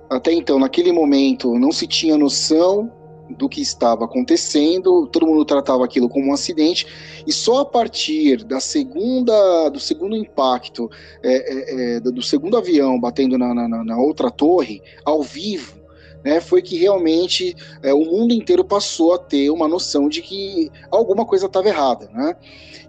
até 0.09 0.31
então, 0.31 0.59
naquele 0.59 0.91
momento, 0.91 1.57
não 1.57 1.71
se 1.71 1.87
tinha 1.87 2.17
noção 2.17 2.91
do 3.37 3.47
que 3.47 3.61
estava 3.61 4.05
acontecendo, 4.05 5.07
todo 5.07 5.25
mundo 5.25 5.45
tratava 5.45 5.85
aquilo 5.85 6.09
como 6.09 6.27
um 6.27 6.33
acidente, 6.33 6.85
e 7.25 7.31
só 7.31 7.61
a 7.61 7.65
partir 7.65 8.43
da 8.43 8.59
segunda, 8.59 9.69
do 9.69 9.79
segundo 9.79 10.15
impacto, 10.15 10.89
é, 11.23 11.93
é, 11.93 11.95
é 11.95 11.99
do 11.99 12.21
segundo 12.21 12.57
avião 12.57 12.99
batendo 12.99 13.37
na, 13.37 13.53
na, 13.53 13.83
na 13.83 13.97
outra 13.97 14.29
torre, 14.29 14.81
ao 15.05 15.23
vivo, 15.23 15.80
né, 16.23 16.39
foi 16.39 16.61
que 16.61 16.77
realmente 16.77 17.55
é, 17.81 17.93
o 17.93 18.05
mundo 18.05 18.33
inteiro 18.33 18.63
passou 18.63 19.13
a 19.13 19.17
ter 19.17 19.49
uma 19.49 19.67
noção 19.67 20.07
de 20.07 20.21
que 20.21 20.71
alguma 20.89 21.25
coisa 21.25 21.47
estava 21.47 21.67
errada, 21.67 22.09
né? 22.13 22.35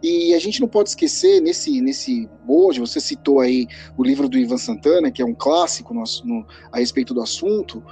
E 0.03 0.35
a 0.35 0.39
gente 0.39 0.61
não 0.61 0.69
pode 0.69 0.91
esquecer 0.91 1.41
nesse 1.41 1.81
nesse 1.81 2.29
bojo, 2.45 2.85
você 2.85 3.01
citou 3.01 3.41
aí 3.41 3.67
o 3.97 4.03
livro 4.03 4.29
do 4.29 4.37
Ivan 4.37 4.59
Santana, 4.59 5.11
que 5.11 5.23
é 5.23 5.25
um 5.25 5.35
clássico 5.35 5.95
no, 5.95 6.03
no, 6.25 6.47
a 6.71 6.79
respeito 6.79 7.15
do 7.15 7.23
assunto. 7.23 7.83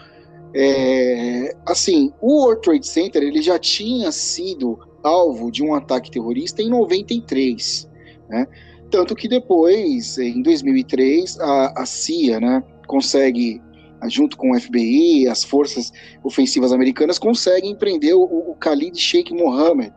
É, 0.52 1.54
assim, 1.64 2.12
o 2.20 2.42
World 2.42 2.62
Trade 2.62 2.86
Center 2.86 3.22
ele 3.22 3.40
já 3.40 3.58
tinha 3.58 4.10
sido 4.10 4.78
alvo 5.02 5.50
de 5.50 5.62
um 5.62 5.74
ataque 5.74 6.10
terrorista 6.10 6.60
em 6.62 6.68
93, 6.68 7.88
né? 8.28 8.46
Tanto 8.90 9.14
que 9.14 9.28
depois, 9.28 10.18
em 10.18 10.42
2003, 10.42 11.38
a, 11.38 11.82
a 11.82 11.86
CIA, 11.86 12.40
né, 12.40 12.62
consegue 12.88 13.62
junto 14.08 14.36
com 14.36 14.52
o 14.52 14.60
FBI, 14.60 15.28
as 15.28 15.44
forças 15.44 15.92
ofensivas 16.22 16.72
americanas, 16.72 17.18
conseguem 17.18 17.74
prender 17.74 18.14
o, 18.14 18.22
o 18.22 18.56
Khalid 18.58 18.98
Sheikh 18.98 19.34
Mohammed, 19.34 19.92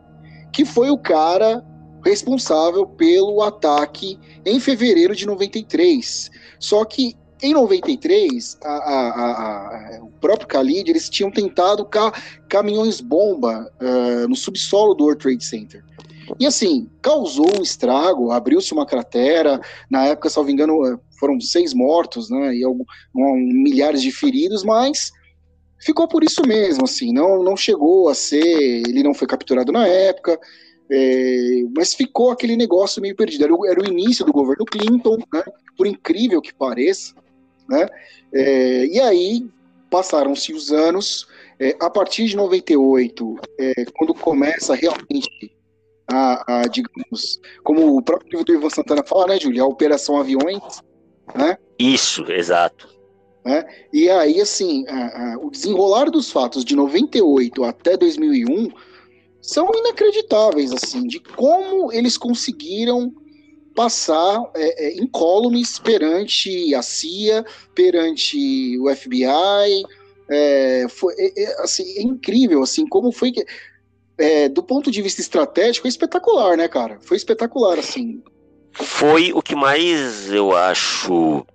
que 0.52 0.64
foi 0.64 0.90
o 0.90 0.98
cara 0.98 1.64
responsável 2.04 2.86
pelo 2.86 3.42
ataque 3.42 4.18
em 4.44 4.60
fevereiro 4.60 5.14
de 5.16 5.26
93. 5.26 6.30
Só 6.58 6.84
que 6.84 7.16
em 7.42 7.52
93, 7.52 8.58
a, 8.62 8.68
a, 8.68 9.96
a, 9.96 10.02
o 10.02 10.10
próprio 10.20 10.48
Khalid, 10.48 10.90
eles 10.90 11.10
tinham 11.10 11.30
tentado 11.30 11.84
ca 11.84 12.12
caminhões-bomba 12.48 13.70
uh, 13.80 14.28
no 14.28 14.36
subsolo 14.36 14.94
do 14.94 15.04
World 15.04 15.22
Trade 15.22 15.44
Center. 15.44 15.84
E 16.38 16.46
assim, 16.46 16.88
causou 17.02 17.58
um 17.58 17.62
estrago, 17.62 18.30
abriu-se 18.30 18.72
uma 18.72 18.86
cratera, 18.86 19.60
na 19.90 20.06
época, 20.06 20.30
salvo 20.30 20.50
engano, 20.50 20.86
eh, 20.86 20.96
foram 21.18 21.40
seis 21.40 21.72
mortos, 21.72 22.30
né, 22.30 22.54
e 22.54 22.64
algum, 22.64 22.84
um, 23.14 23.36
milhares 23.36 24.02
de 24.02 24.10
feridos, 24.10 24.64
mas 24.64 25.10
ficou 25.80 26.08
por 26.08 26.24
isso 26.24 26.42
mesmo, 26.46 26.84
assim, 26.84 27.12
não, 27.12 27.42
não 27.42 27.56
chegou 27.56 28.08
a 28.08 28.14
ser, 28.14 28.82
ele 28.86 29.02
não 29.02 29.14
foi 29.14 29.26
capturado 29.26 29.72
na 29.72 29.86
época, 29.86 30.38
é, 30.90 31.62
mas 31.74 31.94
ficou 31.94 32.30
aquele 32.30 32.56
negócio 32.56 33.00
meio 33.00 33.16
perdido, 33.16 33.44
era 33.44 33.54
o, 33.54 33.66
era 33.66 33.80
o 33.80 33.86
início 33.86 34.24
do 34.24 34.32
governo 34.32 34.64
Clinton, 34.64 35.18
né, 35.32 35.44
por 35.76 35.86
incrível 35.86 36.40
que 36.40 36.54
pareça, 36.54 37.14
né, 37.68 37.88
é, 38.32 38.86
e 38.86 39.00
aí 39.00 39.46
passaram-se 39.90 40.52
os 40.52 40.72
anos, 40.72 41.26
é, 41.58 41.76
a 41.80 41.88
partir 41.88 42.26
de 42.26 42.36
98, 42.36 43.36
é, 43.60 43.84
quando 43.96 44.12
começa 44.12 44.74
realmente 44.74 45.54
a, 46.10 46.60
a, 46.60 46.62
digamos, 46.62 47.40
como 47.62 47.96
o 47.96 48.02
próprio 48.02 48.30
livro 48.30 48.44
do 48.44 48.54
Ivan 48.54 48.70
Santana 48.70 49.02
fala, 49.02 49.28
né, 49.28 49.40
Júlia, 49.40 49.62
a 49.62 49.66
Operação 49.66 50.18
Aviões, 50.18 50.62
né? 51.34 51.56
Isso, 51.78 52.30
exato. 52.30 52.88
Né? 53.44 53.64
E 53.92 54.08
aí, 54.08 54.40
assim, 54.40 54.86
a, 54.88 55.34
a, 55.34 55.38
o 55.38 55.50
desenrolar 55.50 56.10
dos 56.10 56.30
fatos 56.30 56.64
de 56.64 56.74
98 56.74 57.62
até 57.64 57.96
2001 57.96 58.70
são 59.40 59.70
inacreditáveis, 59.74 60.72
assim, 60.72 61.06
de 61.06 61.20
como 61.20 61.92
eles 61.92 62.16
conseguiram 62.16 63.12
passar 63.74 64.42
é, 64.54 64.86
é, 64.86 64.96
incólumes 64.96 65.78
perante 65.78 66.74
a 66.74 66.80
CIA, 66.80 67.44
perante 67.74 68.78
o 68.78 68.94
FBI, 68.94 69.84
é, 70.30 70.86
foi, 70.88 71.14
é, 71.18 71.42
é, 71.42 71.62
assim, 71.62 71.84
é 71.98 72.02
incrível, 72.02 72.62
assim, 72.62 72.86
como 72.86 73.12
foi 73.12 73.32
que 73.32 73.44
é, 74.16 74.48
do 74.48 74.62
ponto 74.62 74.90
de 74.90 75.02
vista 75.02 75.20
estratégico, 75.20 75.86
é 75.86 75.90
espetacular, 75.90 76.56
né, 76.56 76.68
cara? 76.68 76.98
Foi 77.00 77.16
espetacular, 77.16 77.78
assim. 77.78 78.22
Foi 78.74 79.32
o 79.32 79.40
que 79.40 79.54
mais 79.54 80.30
eu 80.30 80.56
acho 80.56 81.46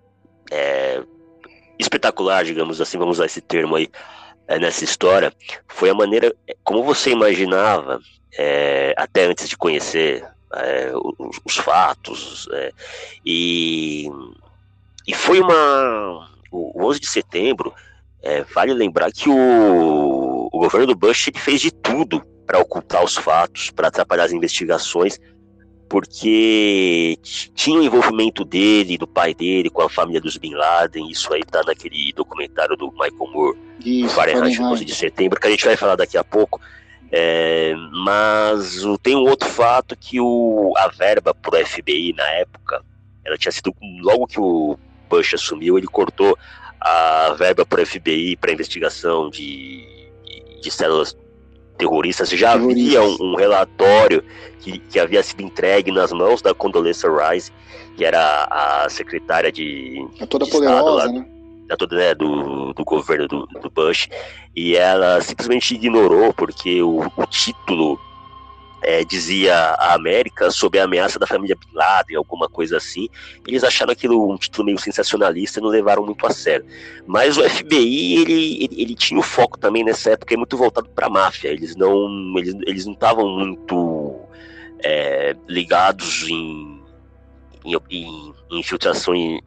é, 0.51 1.03
espetacular, 1.77 2.43
digamos 2.43 2.79
assim, 2.81 2.97
vamos 2.97 3.17
usar 3.17 3.25
esse 3.25 3.41
termo 3.41 3.75
aí, 3.75 3.89
é, 4.47 4.57
nessa 4.57 4.83
história, 4.83 5.31
foi 5.67 5.89
a 5.89 5.93
maneira 5.93 6.35
como 6.63 6.83
você 6.83 7.11
imaginava, 7.11 7.99
é, 8.37 8.93
até 8.97 9.25
antes 9.25 9.47
de 9.47 9.57
conhecer 9.57 10.25
é, 10.55 10.91
os, 10.93 11.39
os, 11.45 11.57
fatos, 11.57 12.47
é, 12.53 12.71
e, 13.25 14.09
e 15.07 15.13
foi 15.13 15.39
uma. 15.39 16.27
O 16.51 16.83
11 16.83 16.99
de 16.99 17.07
setembro, 17.07 17.71
é, 18.23 18.43
vale 18.43 18.73
lembrar 18.73 19.11
que 19.11 19.29
o, 19.29 20.49
o 20.51 20.59
governo 20.59 20.87
do 20.87 20.95
Bush 20.95 21.27
ele 21.27 21.37
fez 21.37 21.61
de 21.61 21.69
tudo 21.69 22.25
para 22.47 22.57
ocultar 22.57 23.03
os 23.03 23.15
fatos, 23.15 23.69
para 23.69 23.89
atrapalhar 23.89 24.23
as 24.23 24.31
investigações, 24.31 25.19
porque 25.89 27.17
tinha 27.55 27.79
o 27.79 27.83
envolvimento 27.83 28.45
dele, 28.45 28.97
do 28.97 29.07
pai 29.07 29.33
dele, 29.33 29.71
com 29.71 29.81
a 29.81 29.89
família 29.89 30.21
dos 30.21 30.37
Bin 30.37 30.53
Laden, 30.53 31.09
isso 31.09 31.33
aí 31.33 31.43
tá 31.43 31.63
naquele 31.65 32.13
documentário 32.13 32.77
do 32.77 32.91
Michael 32.91 33.31
Moore, 33.33 33.57
isso, 33.83 34.13
Fahrenheit 34.13 34.61
11 34.61 34.85
de 34.85 34.93
setembro, 34.93 35.39
que 35.39 35.47
a 35.47 35.49
gente 35.49 35.65
vai 35.65 35.75
falar 35.75 35.95
daqui 35.95 36.17
a 36.17 36.23
pouco. 36.23 36.61
É, 37.11 37.73
mas 38.05 38.83
tem 39.01 39.15
um 39.15 39.27
outro 39.27 39.49
fato 39.49 39.97
que 39.97 40.21
o, 40.21 40.73
a 40.77 40.87
verba 40.89 41.33
para 41.33 41.59
o 41.59 41.65
FBI 41.65 42.13
na 42.13 42.27
época, 42.33 42.83
ela 43.25 43.35
tinha 43.35 43.51
sido 43.51 43.73
logo 44.01 44.27
que 44.27 44.39
o 44.39 44.77
Bush 45.09 45.33
assumiu, 45.33 45.75
ele 45.75 45.87
cortou 45.87 46.37
a 46.79 47.33
verba 47.37 47.65
para 47.65 47.81
o 47.81 47.85
FBI 47.85 48.37
para 48.37 48.51
investigação 48.51 49.27
de, 49.27 49.83
de, 50.23 50.61
de 50.61 50.71
células 50.71 51.17
terroristas. 51.79 52.29
Já 52.29 52.51
havia 52.51 53.01
um, 53.01 53.17
um 53.19 53.35
relatório 53.35 54.23
que, 54.59 54.77
que, 54.77 54.99
havia 54.99 55.23
sido 55.23 55.41
entregue 55.41 55.91
nas 55.91 56.11
mãos 56.11 56.41
da 56.41 56.53
Condoleezza 56.53 57.07
Rice, 57.09 57.51
que 57.95 58.05
era 58.05 58.47
a 58.51 58.87
secretária 58.89 59.51
de. 59.51 60.05
É 60.19 60.25
toda 60.27 60.45
de 60.45 60.51
poderosa, 60.51 60.91
lá, 60.91 61.07
né? 61.07 61.25
Da 61.67 61.77
toda, 61.77 61.95
né, 61.95 62.13
do, 62.13 62.73
do 62.73 62.83
governo 62.83 63.27
do, 63.27 63.47
do, 63.47 63.69
Bush, 63.69 64.09
e 64.55 64.75
ela 64.75 65.21
simplesmente 65.21 65.73
ignorou, 65.73 66.33
porque 66.33 66.81
o, 66.81 66.99
o 66.99 67.25
título 67.27 67.99
é, 68.81 69.03
dizia 69.03 69.55
a 69.55 69.93
América 69.93 70.49
sob 70.51 70.79
a 70.79 70.83
ameaça 70.83 71.19
da 71.19 71.27
família 71.27 71.55
Bin 71.55 71.73
Laden, 71.73 72.17
alguma 72.17 72.47
coisa 72.47 72.77
assim. 72.77 73.07
Eles 73.47 73.63
acharam 73.63 73.91
aquilo 73.91 74.31
um 74.31 74.37
título 74.37 74.65
meio 74.65 74.79
sensacionalista 74.79 75.59
e 75.59 75.63
não 75.63 75.69
levaram 75.69 76.05
muito 76.05 76.25
a 76.25 76.31
sério. 76.31 76.65
Mas 77.05 77.37
o 77.37 77.47
FBI, 77.47 78.21
ele, 78.21 78.63
ele, 78.63 78.81
ele 78.81 78.95
tinha 78.95 79.19
o 79.19 79.23
foco 79.23 79.57
também 79.57 79.83
nessa 79.83 80.11
época 80.11 80.37
muito 80.37 80.57
voltado 80.57 80.89
para 80.89 81.07
a 81.07 81.09
máfia. 81.09 81.49
Eles 81.49 81.75
não 81.75 82.37
eles, 82.37 82.55
eles 82.65 82.85
não 82.85 82.93
estavam 82.93 83.27
muito 83.27 84.19
é, 84.83 85.35
ligados 85.47 86.23
em, 86.29 86.81
em, 87.65 88.33
em 88.51 88.59
infiltração 88.59 89.13
em, 89.13 89.41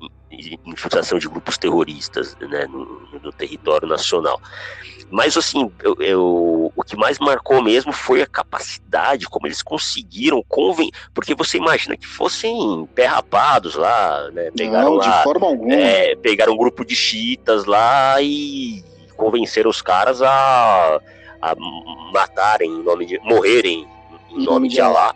infiltração 0.66 1.18
de 1.18 1.28
grupos 1.28 1.58
terroristas 1.58 2.36
né, 2.40 2.66
no, 2.66 3.20
no 3.22 3.32
território 3.32 3.86
nacional. 3.86 4.40
Mas, 5.12 5.36
assim, 5.36 5.70
eu, 5.82 5.94
eu, 6.00 6.72
o 6.74 6.82
que 6.82 6.96
mais 6.96 7.18
marcou 7.18 7.62
mesmo 7.62 7.92
foi 7.92 8.22
a 8.22 8.26
capacidade, 8.26 9.26
como 9.26 9.46
eles 9.46 9.60
conseguiram 9.60 10.42
convencer. 10.48 10.94
Porque 11.12 11.34
você 11.34 11.58
imagina 11.58 11.98
que 11.98 12.06
fossem 12.06 12.88
perrapados 12.94 13.74
lá, 13.74 14.30
né? 14.32 14.50
Pegaram 14.56 14.94
Não, 14.94 15.00
de 15.00 15.08
lá, 15.08 15.22
forma 15.22 15.46
alguma. 15.46 15.74
É, 15.74 16.16
pegaram 16.16 16.54
um 16.54 16.56
grupo 16.56 16.82
de 16.82 16.96
chiitas 16.96 17.66
lá 17.66 18.22
e 18.22 18.82
convenceram 19.14 19.68
os 19.68 19.82
caras 19.82 20.22
a, 20.22 20.98
a 21.42 21.54
matarem 22.10 22.70
em 22.70 22.82
nome 22.82 23.04
de. 23.04 23.18
morrerem 23.18 23.86
em 24.30 24.42
nome 24.42 24.66
de 24.70 24.80
Allah. 24.80 25.14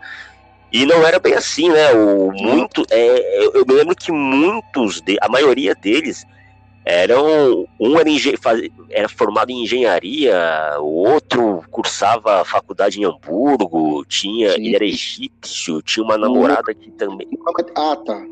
E 0.71 0.85
não 0.85 1.05
era 1.05 1.19
bem 1.19 1.33
assim, 1.33 1.69
né? 1.69 1.93
O 1.93 2.31
muito, 2.31 2.85
é, 2.89 3.47
eu 3.53 3.65
me 3.65 3.73
lembro 3.73 3.95
que 3.95 4.11
muitos, 4.11 5.01
de, 5.01 5.17
a 5.21 5.29
maioria 5.29 5.73
deles 5.73 6.25
eram 6.83 7.67
um 7.79 7.99
era, 7.99 8.09
era, 8.89 9.09
formado 9.09 9.49
em 9.49 9.63
engenharia, 9.63 10.35
o 10.79 11.05
outro 11.05 11.63
cursava 11.69 12.45
faculdade 12.45 12.99
em 12.99 13.03
Hamburgo, 13.03 14.05
tinha, 14.05 14.53
Sim. 14.53 14.65
ele 14.65 14.75
era 14.75 14.85
egípcio, 14.85 15.81
tinha 15.81 16.03
uma 16.03 16.17
namorada 16.17 16.73
que 16.73 16.89
também. 16.91 17.27
Ah, 17.75 17.95
tá. 17.97 18.25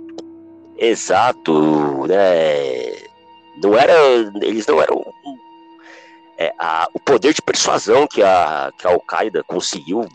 Exato, 0.78 2.08
né? 2.08 2.96
Não 3.62 3.78
era, 3.78 3.94
eles 4.42 4.66
não 4.68 4.82
eram 4.82 5.06
é, 6.38 6.54
a, 6.60 6.88
o 6.94 7.00
poder 7.00 7.34
de 7.34 7.42
persuasão 7.42 8.08
que 8.08 8.22
a, 8.22 8.72
que 8.78 8.88
a 8.88 8.92
Al-Qaeda 8.92 9.44
conseguiu 9.44 10.08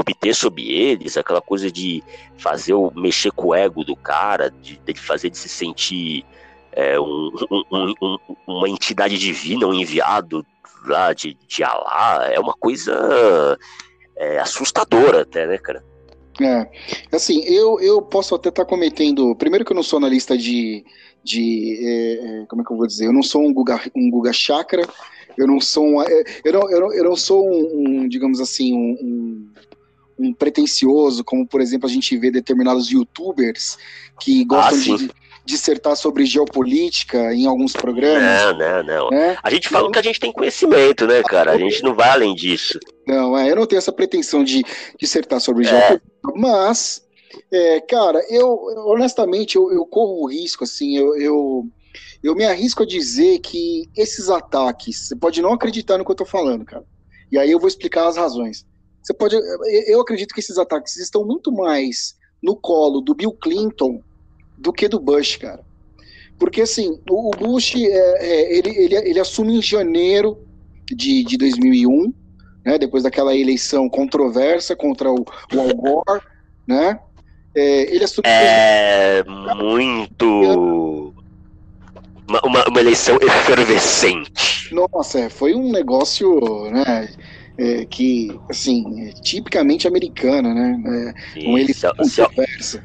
obter 0.00 0.34
sobre 0.34 0.70
eles, 0.70 1.16
aquela 1.16 1.40
coisa 1.40 1.70
de 1.70 2.02
fazer 2.36 2.74
o 2.74 2.90
mexer 2.94 3.30
com 3.32 3.48
o 3.48 3.54
ego 3.54 3.84
do 3.84 3.96
cara, 3.96 4.50
de, 4.50 4.78
de 4.78 5.00
fazer 5.00 5.30
de 5.30 5.38
se 5.38 5.48
sentir 5.48 6.24
é, 6.72 6.98
um, 6.98 7.30
um, 7.50 7.94
um, 8.02 8.18
uma 8.46 8.68
entidade 8.68 9.18
divina, 9.18 9.66
um 9.66 9.74
enviado 9.74 10.44
lá 10.86 11.12
de, 11.12 11.36
de 11.46 11.62
Alá, 11.62 12.28
é 12.30 12.38
uma 12.38 12.54
coisa 12.54 13.58
é, 14.16 14.38
assustadora 14.38 15.22
até, 15.22 15.46
né, 15.46 15.58
cara? 15.58 15.84
É, 16.40 16.66
assim, 17.12 17.42
eu, 17.44 17.78
eu 17.80 18.00
posso 18.00 18.34
até 18.34 18.48
estar 18.48 18.64
tá 18.64 18.68
cometendo. 18.68 19.34
Primeiro 19.36 19.64
que 19.64 19.72
eu 19.72 19.76
não 19.76 19.82
sou 19.82 19.98
analista 19.98 20.38
de. 20.38 20.84
de 21.22 21.78
é, 21.82 22.12
é, 22.42 22.46
como 22.46 22.62
é 22.62 22.64
que 22.64 22.72
eu 22.72 22.76
vou 22.76 22.86
dizer? 22.86 23.06
Eu 23.06 23.12
não 23.12 23.22
sou 23.22 23.42
um 23.42 23.52
Guga, 23.52 23.80
um 23.94 24.10
Guga 24.10 24.32
Chakra, 24.32 24.86
eu 25.36 25.46
não 25.46 25.60
sou 25.60 25.84
um. 25.84 26.02
É, 26.02 26.24
eu 26.44 26.52
não, 26.52 26.70
eu 26.70 26.80
não, 26.80 26.92
eu 26.94 27.04
não 27.04 27.16
sou 27.16 27.46
um, 27.46 28.02
um 28.02 28.08
digamos 28.08 28.40
assim, 28.40 28.74
um, 28.74 28.92
um, 29.02 29.48
pretencioso, 30.38 31.24
como 31.24 31.46
por 31.46 31.60
exemplo 31.60 31.88
a 31.88 31.92
gente 31.92 32.16
vê 32.16 32.30
determinados 32.30 32.90
youtubers 32.90 33.76
que 34.18 34.44
gostam 34.44 34.94
ah, 34.94 34.98
de 34.98 35.10
dissertar 35.44 35.96
sobre 35.96 36.24
geopolítica 36.24 37.34
em 37.34 37.46
alguns 37.46 37.72
programas. 37.72 38.22
Não, 38.22 38.58
não, 38.58 38.82
não. 38.82 39.10
Né? 39.10 39.36
A 39.42 39.50
gente 39.50 39.68
fala 39.68 39.86
eu... 39.86 39.90
que 39.90 39.98
a 39.98 40.02
gente 40.02 40.20
tem 40.20 40.32
conhecimento, 40.32 41.06
né, 41.06 41.22
cara? 41.22 41.52
A 41.52 41.58
gente 41.58 41.82
não 41.82 41.94
vai 41.94 42.10
além 42.10 42.34
disso. 42.34 42.78
Não, 43.06 43.36
é, 43.36 43.50
eu 43.50 43.56
não 43.56 43.66
tenho 43.66 43.78
essa 43.78 43.92
pretensão 43.92 44.44
de 44.44 44.64
dissertar 44.98 45.40
sobre 45.40 45.66
é. 45.66 45.68
geopolítica, 45.68 46.32
mas, 46.36 47.02
é, 47.50 47.80
cara, 47.80 48.24
eu 48.28 48.46
honestamente 48.86 49.56
eu, 49.56 49.72
eu 49.72 49.84
corro 49.86 50.22
o 50.22 50.28
risco, 50.28 50.64
assim, 50.64 50.96
eu, 50.96 51.16
eu, 51.16 51.66
eu 52.22 52.34
me 52.34 52.44
arrisco 52.44 52.82
a 52.82 52.86
dizer 52.86 53.40
que 53.40 53.88
esses 53.96 54.28
ataques, 54.28 55.08
você 55.08 55.16
pode 55.16 55.42
não 55.42 55.52
acreditar 55.52 55.98
no 55.98 56.04
que 56.04 56.10
eu 56.10 56.16
tô 56.16 56.24
falando, 56.24 56.64
cara. 56.64 56.84
E 57.32 57.38
aí 57.38 57.50
eu 57.50 57.60
vou 57.60 57.68
explicar 57.68 58.08
as 58.08 58.16
razões. 58.16 58.66
Você 59.02 59.14
pode, 59.14 59.36
eu 59.86 60.00
acredito 60.00 60.34
que 60.34 60.40
esses 60.40 60.58
ataques 60.58 60.96
estão 60.96 61.24
muito 61.24 61.50
mais 61.50 62.16
no 62.42 62.56
colo 62.56 63.00
do 63.00 63.14
Bill 63.14 63.32
Clinton 63.32 64.02
do 64.56 64.72
que 64.72 64.88
do 64.88 65.00
Bush, 65.00 65.36
cara. 65.36 65.64
Porque, 66.38 66.62
assim, 66.62 66.98
o, 67.08 67.30
Bush, 67.32 67.74
é, 67.76 67.78
é, 67.86 68.56
ele, 68.56 68.70
ele, 68.70 68.96
ele 68.96 69.20
assume 69.20 69.58
em 69.58 69.62
janeiro 69.62 70.38
de, 70.86 71.22
de 71.22 71.36
2001, 71.36 72.12
né, 72.64 72.78
depois 72.78 73.02
daquela 73.02 73.36
eleição 73.36 73.88
controversa 73.88 74.74
contra 74.74 75.10
o, 75.10 75.20
o 75.20 75.60
Al 75.60 75.74
Gore, 75.74 76.22
né? 76.66 76.98
É, 77.54 77.94
ele 77.94 78.04
assume... 78.04 78.22
É 78.26 79.22
muito... 79.54 81.12
Uma, 82.26 82.40
uma, 82.44 82.64
uma, 82.68 82.80
eleição 82.80 83.16
efervescente. 83.16 84.72
Nossa, 84.72 85.20
é, 85.20 85.28
foi 85.28 85.52
um 85.54 85.70
negócio, 85.70 86.70
né, 86.70 87.12
é, 87.60 87.84
que, 87.84 88.40
assim, 88.48 89.08
é 89.08 89.12
tipicamente 89.12 89.86
americana, 89.86 90.54
né? 90.54 91.14
É, 91.36 91.46
uma 91.46 91.60
eleição 91.60 91.92
controversa. 91.94 92.82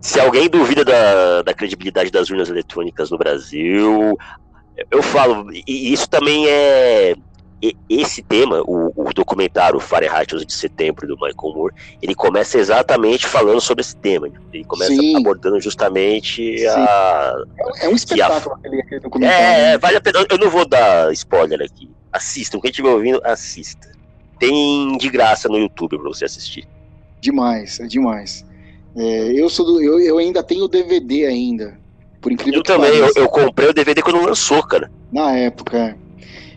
Se 0.00 0.18
alguém 0.18 0.48
duvida 0.48 0.84
da, 0.84 1.42
da 1.42 1.54
credibilidade 1.54 2.10
das 2.10 2.28
urnas 2.28 2.50
eletrônicas 2.50 3.12
no 3.12 3.16
Brasil, 3.16 4.18
eu 4.90 5.02
falo, 5.02 5.46
e 5.52 5.92
isso 5.92 6.08
também 6.08 6.48
é. 6.48 7.14
Esse 7.88 8.24
tema, 8.24 8.60
o, 8.66 8.92
o 8.96 9.14
documentário 9.14 9.78
Fahrenheit 9.78 10.34
11 10.34 10.44
de 10.44 10.52
setembro 10.52 11.06
do 11.06 11.14
Michael 11.14 11.54
Moore, 11.54 11.74
ele 12.02 12.12
começa 12.12 12.58
exatamente 12.58 13.24
falando 13.24 13.60
sobre 13.60 13.82
esse 13.82 13.96
tema. 13.96 14.28
Ele 14.52 14.64
começa 14.64 14.92
Sim. 14.92 15.16
abordando 15.16 15.60
justamente 15.60 16.58
Sim. 16.58 16.66
a. 16.66 17.34
É 17.82 17.88
um 17.88 17.94
espetáculo 17.94 18.56
a, 18.56 18.58
aquele, 18.58 18.82
aquele 18.82 19.00
documentário. 19.00 19.44
É, 19.44 19.78
vale 19.78 19.96
a 19.96 20.00
pena. 20.00 20.26
Eu 20.28 20.38
não 20.38 20.50
vou 20.50 20.66
dar 20.66 21.12
spoiler 21.12 21.62
aqui. 21.62 21.88
Assistam, 22.12 22.60
quem 22.60 22.70
estiver 22.70 22.90
ouvindo, 22.90 23.20
assista. 23.24 23.90
Tem 24.38 24.96
de 24.98 25.08
graça 25.08 25.48
no 25.48 25.58
YouTube 25.58 25.98
pra 25.98 26.08
você 26.08 26.24
assistir. 26.24 26.68
Demais, 27.20 27.78
é 27.80 27.86
demais. 27.86 28.44
É, 28.96 29.32
eu 29.32 29.48
sou 29.48 29.64
do, 29.64 29.80
eu, 29.80 30.00
eu 30.00 30.18
ainda 30.18 30.42
tenho 30.42 30.64
o 30.64 30.68
DVD 30.68 31.26
ainda. 31.26 31.78
Por 32.20 32.30
incrível 32.30 32.60
eu 32.60 32.62
que 32.62 32.72
também, 32.72 32.94
eu, 32.94 33.10
eu, 33.16 33.28
comprei 33.28 33.68
o 33.68 33.72
DVD 33.72 34.02
quando 34.02 34.24
lançou, 34.24 34.62
cara. 34.62 34.90
Na 35.10 35.36
época, 35.36 35.78
é. 35.78 35.96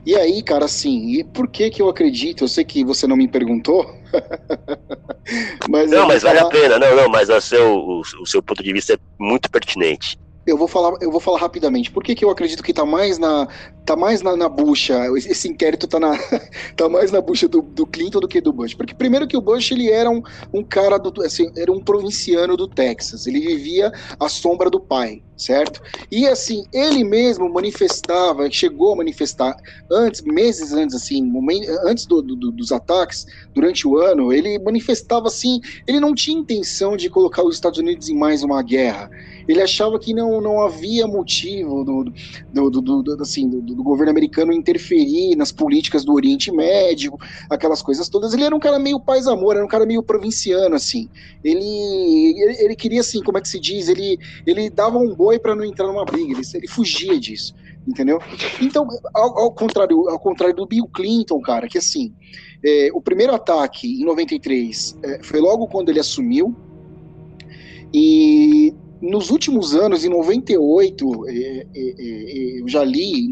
E 0.06 0.16
aí, 0.16 0.44
cara, 0.44 0.66
assim, 0.66 1.14
e 1.14 1.24
por 1.24 1.48
que 1.48 1.72
que 1.72 1.82
eu 1.82 1.90
acredito? 1.90 2.44
Eu 2.44 2.48
sei 2.48 2.64
que 2.64 2.84
você 2.84 3.08
não 3.08 3.18
me 3.18 3.28
perguntou. 3.28 3.96
mas 5.68 5.90
não, 5.90 6.08
mas 6.08 6.22
vale 6.22 6.38
a 6.38 6.46
pena, 6.46 6.78
não, 6.78 6.96
não, 6.96 7.10
mas 7.10 7.30
o 7.30 7.42
seu, 7.42 7.76
o, 7.76 8.02
o, 8.02 8.26
seu 8.26 8.44
ponto 8.44 8.64
de 8.64 8.72
vista 8.72 8.94
é 8.94 8.98
muito 9.18 9.50
pertinente. 9.50 10.20
Eu 10.46 10.58
vou 10.58 10.68
falar, 10.68 10.96
eu 11.02 11.12
vou 11.12 11.20
falar 11.20 11.40
rapidamente. 11.40 11.90
Por 11.90 12.04
que, 12.04 12.14
que 12.14 12.24
eu 12.24 12.30
acredito 12.30 12.62
que 12.62 12.72
tá 12.72 12.86
mais 12.86 13.18
na, 13.18 13.48
tá 13.84 13.96
mais 13.96 14.22
na, 14.22 14.38
na 14.38 14.48
bucha? 14.48 15.08
Esse 15.18 15.48
inquérito 15.48 15.88
tá, 15.88 16.00
na, 16.00 16.16
tá 16.78 16.88
mais 16.88 17.12
na 17.12 17.20
bucha 17.20 17.48
do, 17.48 17.64
do, 17.64 17.86
Clinton 17.88 18.20
do 18.20 18.28
que 18.28 18.40
do 18.40 18.54
Bush. 18.54 18.76
Porque 18.76 18.94
primeiro 18.94 19.28
que 19.28 19.36
o 19.36 19.42
Bush 19.42 19.72
ele 19.72 19.90
era 19.90 20.08
um, 20.08 20.22
um 20.54 20.64
cara 20.64 21.00
do, 21.00 21.24
assim, 21.24 21.52
era 21.58 21.72
um 21.72 21.80
provinciano 21.80 22.56
do 22.56 22.68
Texas. 22.68 23.26
Ele 23.26 23.40
vivia 23.40 23.92
à 24.20 24.30
sombra 24.30 24.70
do 24.70 24.80
pai, 24.80 25.24
certo? 25.36 25.82
E 26.12 26.28
assim, 26.28 26.64
ele 26.72 27.04
mesmo 27.04 27.52
manifestava, 27.52 28.50
chegou 28.52 28.94
a 28.94 28.98
manifestar 28.98 29.58
antes, 29.92 30.22
meses 30.22 30.74
antes, 30.74 30.96
assim, 30.96 31.24
momento, 31.24 31.68
antes 31.84 32.06
do, 32.06 32.22
do, 32.22 32.52
dos 32.52 32.72
ataques, 32.72 33.26
durante 33.52 33.88
o 33.88 33.98
ano, 33.98 34.32
ele 34.32 34.60
manifestava 34.60 35.28
assim, 35.28 35.60
ele 35.88 36.00
não 36.00 36.14
tinha 36.14 36.40
intenção 36.40 36.96
de 36.96 37.10
colocar 37.10 37.44
os 37.44 37.56
Estados 37.56 37.80
Unidos 37.80 38.10
em 38.10 38.16
mais 38.16 38.44
uma 38.44 38.62
guerra 38.62 39.10
ele 39.48 39.62
achava 39.62 40.00
que 40.00 40.14
não, 40.14 40.42
não 40.42 40.62
havia 40.62 41.08
motivo 41.08 41.84
do, 41.84 42.06
do, 42.70 42.82
do, 42.82 43.04
do 43.04 43.22
assim, 43.22 43.50
do, 43.50 43.84
governo 43.84 44.12
americano 44.12 44.52
interferir 44.52 45.36
nas 45.36 45.52
políticas 45.52 46.04
do 46.04 46.14
Oriente 46.14 46.52
Médio, 46.52 47.18
aquelas 47.50 47.82
coisas 47.82 48.10
todas. 48.10 48.34
Ele 48.34 48.44
era 48.44 48.56
um 48.56 48.60
cara 48.60 48.80
meio 48.80 49.00
paz-amor, 49.00 49.56
era 49.56 49.66
um 49.66 49.68
cara 49.68 49.86
meio 49.86 50.02
provinciano, 50.02 50.76
assim. 50.76 51.10
Ele, 51.44 51.64
ele, 52.42 52.64
ele, 52.64 52.76
queria, 52.76 53.02
assim, 53.02 53.22
como 53.22 53.38
é 53.38 53.42
que 53.42 53.48
se 53.48 53.60
diz? 53.60 53.88
Ele, 53.88 54.18
ele 54.46 54.70
dava 54.70 54.98
um 54.98 55.14
boi 55.14 55.38
para 55.38 55.56
não 55.56 55.64
entrar 55.64 55.88
numa 55.88 56.06
briga, 56.06 56.34
ele, 56.34 56.42
ele 56.54 56.68
fugia 56.68 57.20
disso, 57.20 57.54
entendeu? 57.88 58.20
Então, 58.62 58.88
ao, 59.14 59.40
ao, 59.40 59.52
contrário, 59.52 60.10
ao 60.10 60.20
contrário 60.20 60.56
do 60.56 60.66
Bill 60.66 60.88
Clinton, 60.88 61.40
cara, 61.42 61.68
que 61.68 61.78
assim, 61.78 62.14
é, 62.64 62.90
o 62.94 63.02
primeiro 63.02 63.34
ataque 63.34 64.02
em 64.02 64.06
93 64.06 64.98
é, 65.04 65.24
foi 65.24 65.40
logo 65.40 65.68
quando 65.68 65.90
ele 65.90 66.00
assumiu, 66.00 66.56
e 67.94 68.74
nos 69.10 69.30
últimos 69.30 69.76
anos, 69.76 70.04
em 70.04 70.10
98, 70.10 71.30
é, 71.30 71.32
é, 71.32 71.66
é, 71.76 72.62
eu 72.62 72.68
já 72.68 72.84
li, 72.84 73.32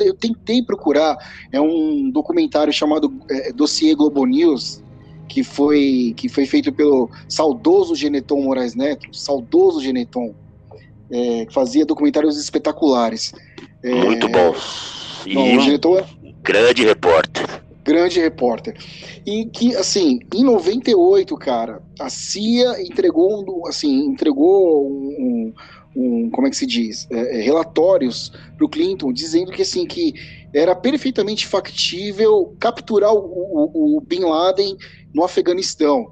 eu, 0.00 0.14
tentei 0.14 0.62
procurar, 0.62 1.16
é 1.50 1.60
um 1.60 2.10
documentário 2.10 2.72
chamado 2.72 3.12
é, 3.30 3.52
Dossiê 3.52 3.94
Globo 3.94 4.26
News, 4.26 4.82
que 5.28 5.42
foi, 5.42 6.12
que 6.16 6.28
foi 6.28 6.44
feito 6.44 6.72
pelo 6.72 7.10
saudoso 7.28 7.94
Geneton 7.94 8.42
Moraes 8.42 8.74
Neto, 8.74 9.14
saudoso 9.16 9.80
Geneton, 9.80 10.34
é, 11.10 11.46
que 11.46 11.54
fazia 11.54 11.86
documentários 11.86 12.38
espetaculares. 12.38 13.32
É, 13.82 13.94
Muito 13.94 14.28
bom. 14.28 14.54
E 15.24 15.34
não, 15.34 15.56
o 15.56 15.60
Geneton 15.60 15.98
é... 15.98 16.04
grande 16.42 16.84
repórter 16.84 17.11
grande 17.84 18.20
repórter. 18.20 18.76
E 19.26 19.46
que, 19.46 19.74
assim, 19.76 20.20
em 20.34 20.44
98, 20.44 21.36
cara, 21.36 21.82
a 21.98 22.08
CIA 22.08 22.82
entregou, 22.82 23.66
assim, 23.66 24.06
entregou 24.06 24.88
um, 24.88 25.52
um 25.94 26.30
como 26.30 26.46
é 26.46 26.50
que 26.50 26.56
se 26.56 26.66
diz, 26.66 27.06
é, 27.10 27.38
é 27.38 27.42
relatórios 27.42 28.32
para 28.56 28.64
o 28.64 28.68
Clinton, 28.68 29.12
dizendo 29.12 29.52
que, 29.52 29.62
assim, 29.62 29.86
que 29.86 30.14
era 30.54 30.74
perfeitamente 30.74 31.46
factível 31.46 32.54
capturar 32.58 33.12
o, 33.12 33.18
o, 33.18 33.96
o 33.96 34.00
Bin 34.00 34.20
Laden 34.20 34.76
no 35.12 35.24
Afeganistão. 35.24 36.10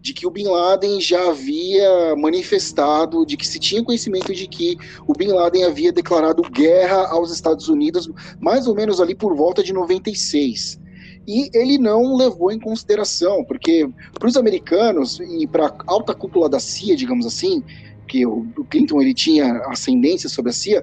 De 0.00 0.12
que 0.12 0.26
o 0.26 0.30
Bin 0.32 0.46
Laden 0.48 1.00
já 1.00 1.28
havia 1.28 2.16
manifestado, 2.16 3.24
de 3.24 3.36
que 3.36 3.46
se 3.46 3.60
tinha 3.60 3.84
conhecimento 3.84 4.34
de 4.34 4.48
que 4.48 4.76
o 5.06 5.12
Bin 5.12 5.28
Laden 5.28 5.62
havia 5.62 5.92
declarado 5.92 6.42
guerra 6.42 7.06
aos 7.06 7.30
Estados 7.30 7.68
Unidos, 7.68 8.10
mais 8.40 8.66
ou 8.66 8.74
menos 8.74 9.00
ali 9.00 9.14
por 9.14 9.36
volta 9.36 9.62
de 9.62 9.72
96 9.72 10.81
e 11.26 11.50
ele 11.54 11.78
não 11.78 12.16
levou 12.16 12.50
em 12.50 12.58
consideração, 12.58 13.44
porque 13.44 13.88
para 14.18 14.28
os 14.28 14.36
americanos 14.36 15.20
e 15.20 15.46
para 15.46 15.66
a 15.66 15.74
alta 15.86 16.14
cúpula 16.14 16.48
da 16.48 16.58
CIA, 16.58 16.96
digamos 16.96 17.26
assim, 17.26 17.62
que 18.08 18.26
o, 18.26 18.46
Clinton 18.68 19.00
ele 19.00 19.14
tinha 19.14 19.58
ascendência 19.66 20.28
sobre 20.28 20.50
a 20.50 20.54
CIA, 20.54 20.82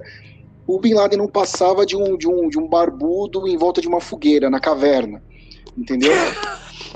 o 0.66 0.78
Bin 0.78 0.94
Laden 0.94 1.18
não 1.18 1.28
passava 1.28 1.84
de 1.84 1.96
um, 1.96 2.16
de 2.16 2.28
um, 2.28 2.48
de 2.48 2.58
um 2.58 2.66
barbudo 2.66 3.46
em 3.46 3.56
volta 3.56 3.80
de 3.80 3.88
uma 3.88 4.00
fogueira 4.00 4.48
na 4.48 4.60
caverna, 4.60 5.22
entendeu? 5.76 6.12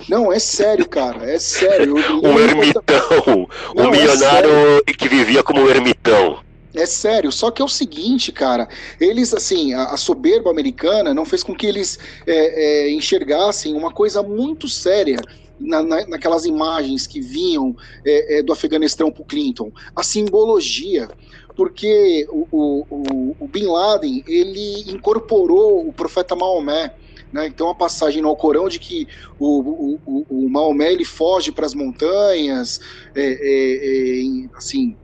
Não, 0.09 0.33
é 0.33 0.39
sério, 0.39 0.89
cara, 0.89 1.31
é 1.31 1.39
sério. 1.39 1.95
um 1.95 2.39
ermitão, 2.39 3.49
não, 3.75 3.85
um 3.85 3.89
é 3.89 3.91
milionário 3.91 4.51
é 4.87 4.93
que 4.93 5.09
vivia 5.09 5.43
como 5.43 5.63
um 5.63 5.69
ermitão. 5.69 6.44
É 6.75 6.87
sério, 6.87 7.31
só 7.31 7.53
que 7.53 7.63
é 7.63 7.65
o 7.65 7.69
seguinte, 7.69 8.33
cara, 8.33 8.69
eles, 9.01 9.33
assim, 9.33 9.73
a, 9.75 9.85
a 9.93 9.97
soberba 9.97 10.51
americana 10.51 11.15
não 11.15 11.25
fez 11.25 11.45
com 11.45 11.55
que 11.55 11.67
eles 11.67 11.99
é, 12.27 12.87
é, 12.87 12.91
enxergassem 12.91 13.75
uma 13.75 13.93
coisa 13.93 14.25
muito 14.25 14.69
séria 14.69 15.21
na, 15.59 15.83
na, 15.85 16.07
naquelas 16.07 16.45
imagens 16.45 17.07
que 17.07 17.21
vinham 17.21 17.77
é, 18.05 18.39
é 18.39 18.43
do 18.43 18.53
Afeganistão 18.53 19.11
para 19.13 19.23
o 19.23 19.25
Clinton, 19.25 19.71
a 19.95 20.03
simbologia, 20.03 21.09
porque 21.55 22.27
o, 22.29 22.85
o, 22.91 23.37
o, 23.39 23.47
Bin 23.47 23.67
Laden, 23.67 24.25
ele 24.27 24.91
incorporou 24.91 25.87
o 25.87 25.93
profeta 25.93 26.35
Maomé, 26.35 26.93
né? 27.33 27.47
Então 27.47 27.69
a 27.69 27.75
passagem 27.75 28.21
no 28.21 28.29
Alcorão 28.29 28.69
de 28.69 28.81
que 28.81 29.07
o, 29.39 29.99
o, 30.05 30.27
o 30.29 30.49
Maomé 30.49 30.93
ele 30.93 31.05
foge 31.05 31.53
para 31.53 31.67
as 31.67 31.75
montanhas, 31.75 32.81
é, 33.15 33.23
é, 33.23 34.45
é, 34.45 34.49
assim, 34.57 34.97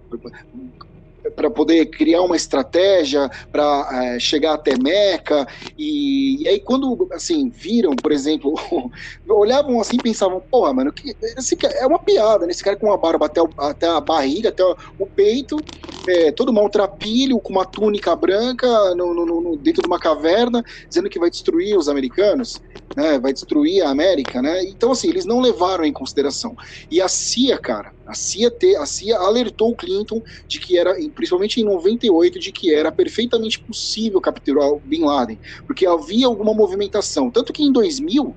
para 1.34 1.50
poder 1.50 1.86
criar 1.86 2.22
uma 2.22 2.36
estratégia 2.36 3.30
para 3.50 3.88
é, 3.92 4.18
chegar 4.18 4.54
até 4.54 4.76
Meca 4.78 5.46
e, 5.78 6.42
e, 6.42 6.48
aí 6.48 6.60
quando 6.60 7.08
assim 7.12 7.48
viram 7.48 7.94
por 7.94 8.12
exemplo 8.12 8.54
olhavam 9.28 9.80
assim 9.80 9.96
pensavam 9.96 10.40
porra 10.40 10.72
mano 10.72 10.92
que, 10.92 11.16
esse 11.36 11.56
é 11.62 11.86
uma 11.86 11.98
piada 11.98 12.46
né? 12.46 12.52
esse 12.52 12.64
cara 12.64 12.76
com 12.76 12.86
uma 12.86 12.96
barba 12.96 13.26
até, 13.26 13.42
o, 13.42 13.50
até 13.58 13.86
a 13.86 14.00
barriga 14.00 14.48
até 14.48 14.64
o, 14.64 14.76
o 14.98 15.06
peito 15.06 15.56
é, 16.08 16.32
todo 16.32 16.52
maltrapilho 16.52 17.38
com 17.40 17.52
uma 17.52 17.64
túnica 17.64 18.14
branca 18.16 18.94
no, 18.94 19.14
no, 19.14 19.40
no, 19.40 19.56
dentro 19.56 19.82
de 19.82 19.88
uma 19.88 19.98
caverna 19.98 20.64
dizendo 20.88 21.08
que 21.08 21.18
vai 21.18 21.30
destruir 21.30 21.76
os 21.76 21.88
americanos 21.88 22.60
né? 22.96 23.18
vai 23.18 23.32
destruir 23.32 23.82
a 23.82 23.90
América 23.90 24.42
né 24.42 24.64
então 24.64 24.92
assim 24.92 25.08
eles 25.08 25.24
não 25.24 25.40
levaram 25.40 25.84
em 25.84 25.92
consideração 25.92 26.56
e 26.90 27.00
a 27.00 27.08
CIA 27.08 27.58
cara 27.58 27.92
a 28.10 28.14
CIA, 28.14 28.50
te, 28.50 28.74
a 28.74 28.84
CIA 28.84 29.16
alertou 29.18 29.70
o 29.70 29.76
Clinton 29.76 30.20
de 30.48 30.58
que 30.58 30.76
era, 30.76 30.94
principalmente 31.14 31.60
em 31.60 31.64
98, 31.64 32.40
de 32.40 32.50
que 32.50 32.74
era 32.74 32.90
perfeitamente 32.90 33.60
possível 33.60 34.20
capturar 34.20 34.68
o 34.68 34.80
Bin 34.80 35.04
Laden, 35.04 35.38
porque 35.64 35.86
havia 35.86 36.26
alguma 36.26 36.52
movimentação. 36.52 37.30
Tanto 37.30 37.52
que 37.52 37.62
em 37.62 37.70
2000, 37.70 38.34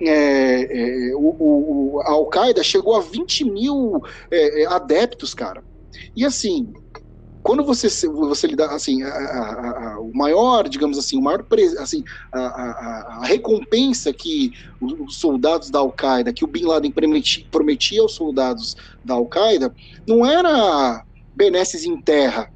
é, 0.00 1.10
é, 1.10 1.14
o, 1.14 1.36
o, 1.38 2.00
a 2.00 2.12
Al-Qaeda 2.12 2.62
chegou 2.62 2.96
a 2.96 3.00
20 3.00 3.44
mil 3.44 4.02
é, 4.30 4.62
é 4.62 4.66
adeptos, 4.66 5.34
cara. 5.34 5.62
E 6.16 6.24
assim, 6.24 6.72
quando 7.48 7.64
você 7.64 7.88
você 8.06 8.46
lhe 8.46 8.54
dá 8.54 8.66
assim 8.66 9.02
a, 9.02 9.08
a, 9.08 9.92
a, 9.94 10.00
o 10.00 10.14
maior 10.14 10.68
digamos 10.68 10.98
assim 10.98 11.16
o 11.16 11.22
maior 11.22 11.42
assim 11.78 12.04
a, 12.30 13.20
recompensa 13.24 14.12
que 14.12 14.52
os 14.78 15.16
soldados 15.16 15.70
da 15.70 15.78
Al-Qaeda 15.78 16.30
que 16.30 16.44
o 16.44 16.46
Bin 16.46 16.64
Laden 16.64 16.90
prometia, 16.90 17.46
prometia 17.50 18.02
aos 18.02 18.12
soldados 18.12 18.76
da 19.02 19.14
Al-Qaeda 19.14 19.74
não 20.06 20.26
era 20.26 21.02
benesses 21.34 21.84
em 21.84 21.98
terra 21.98 22.52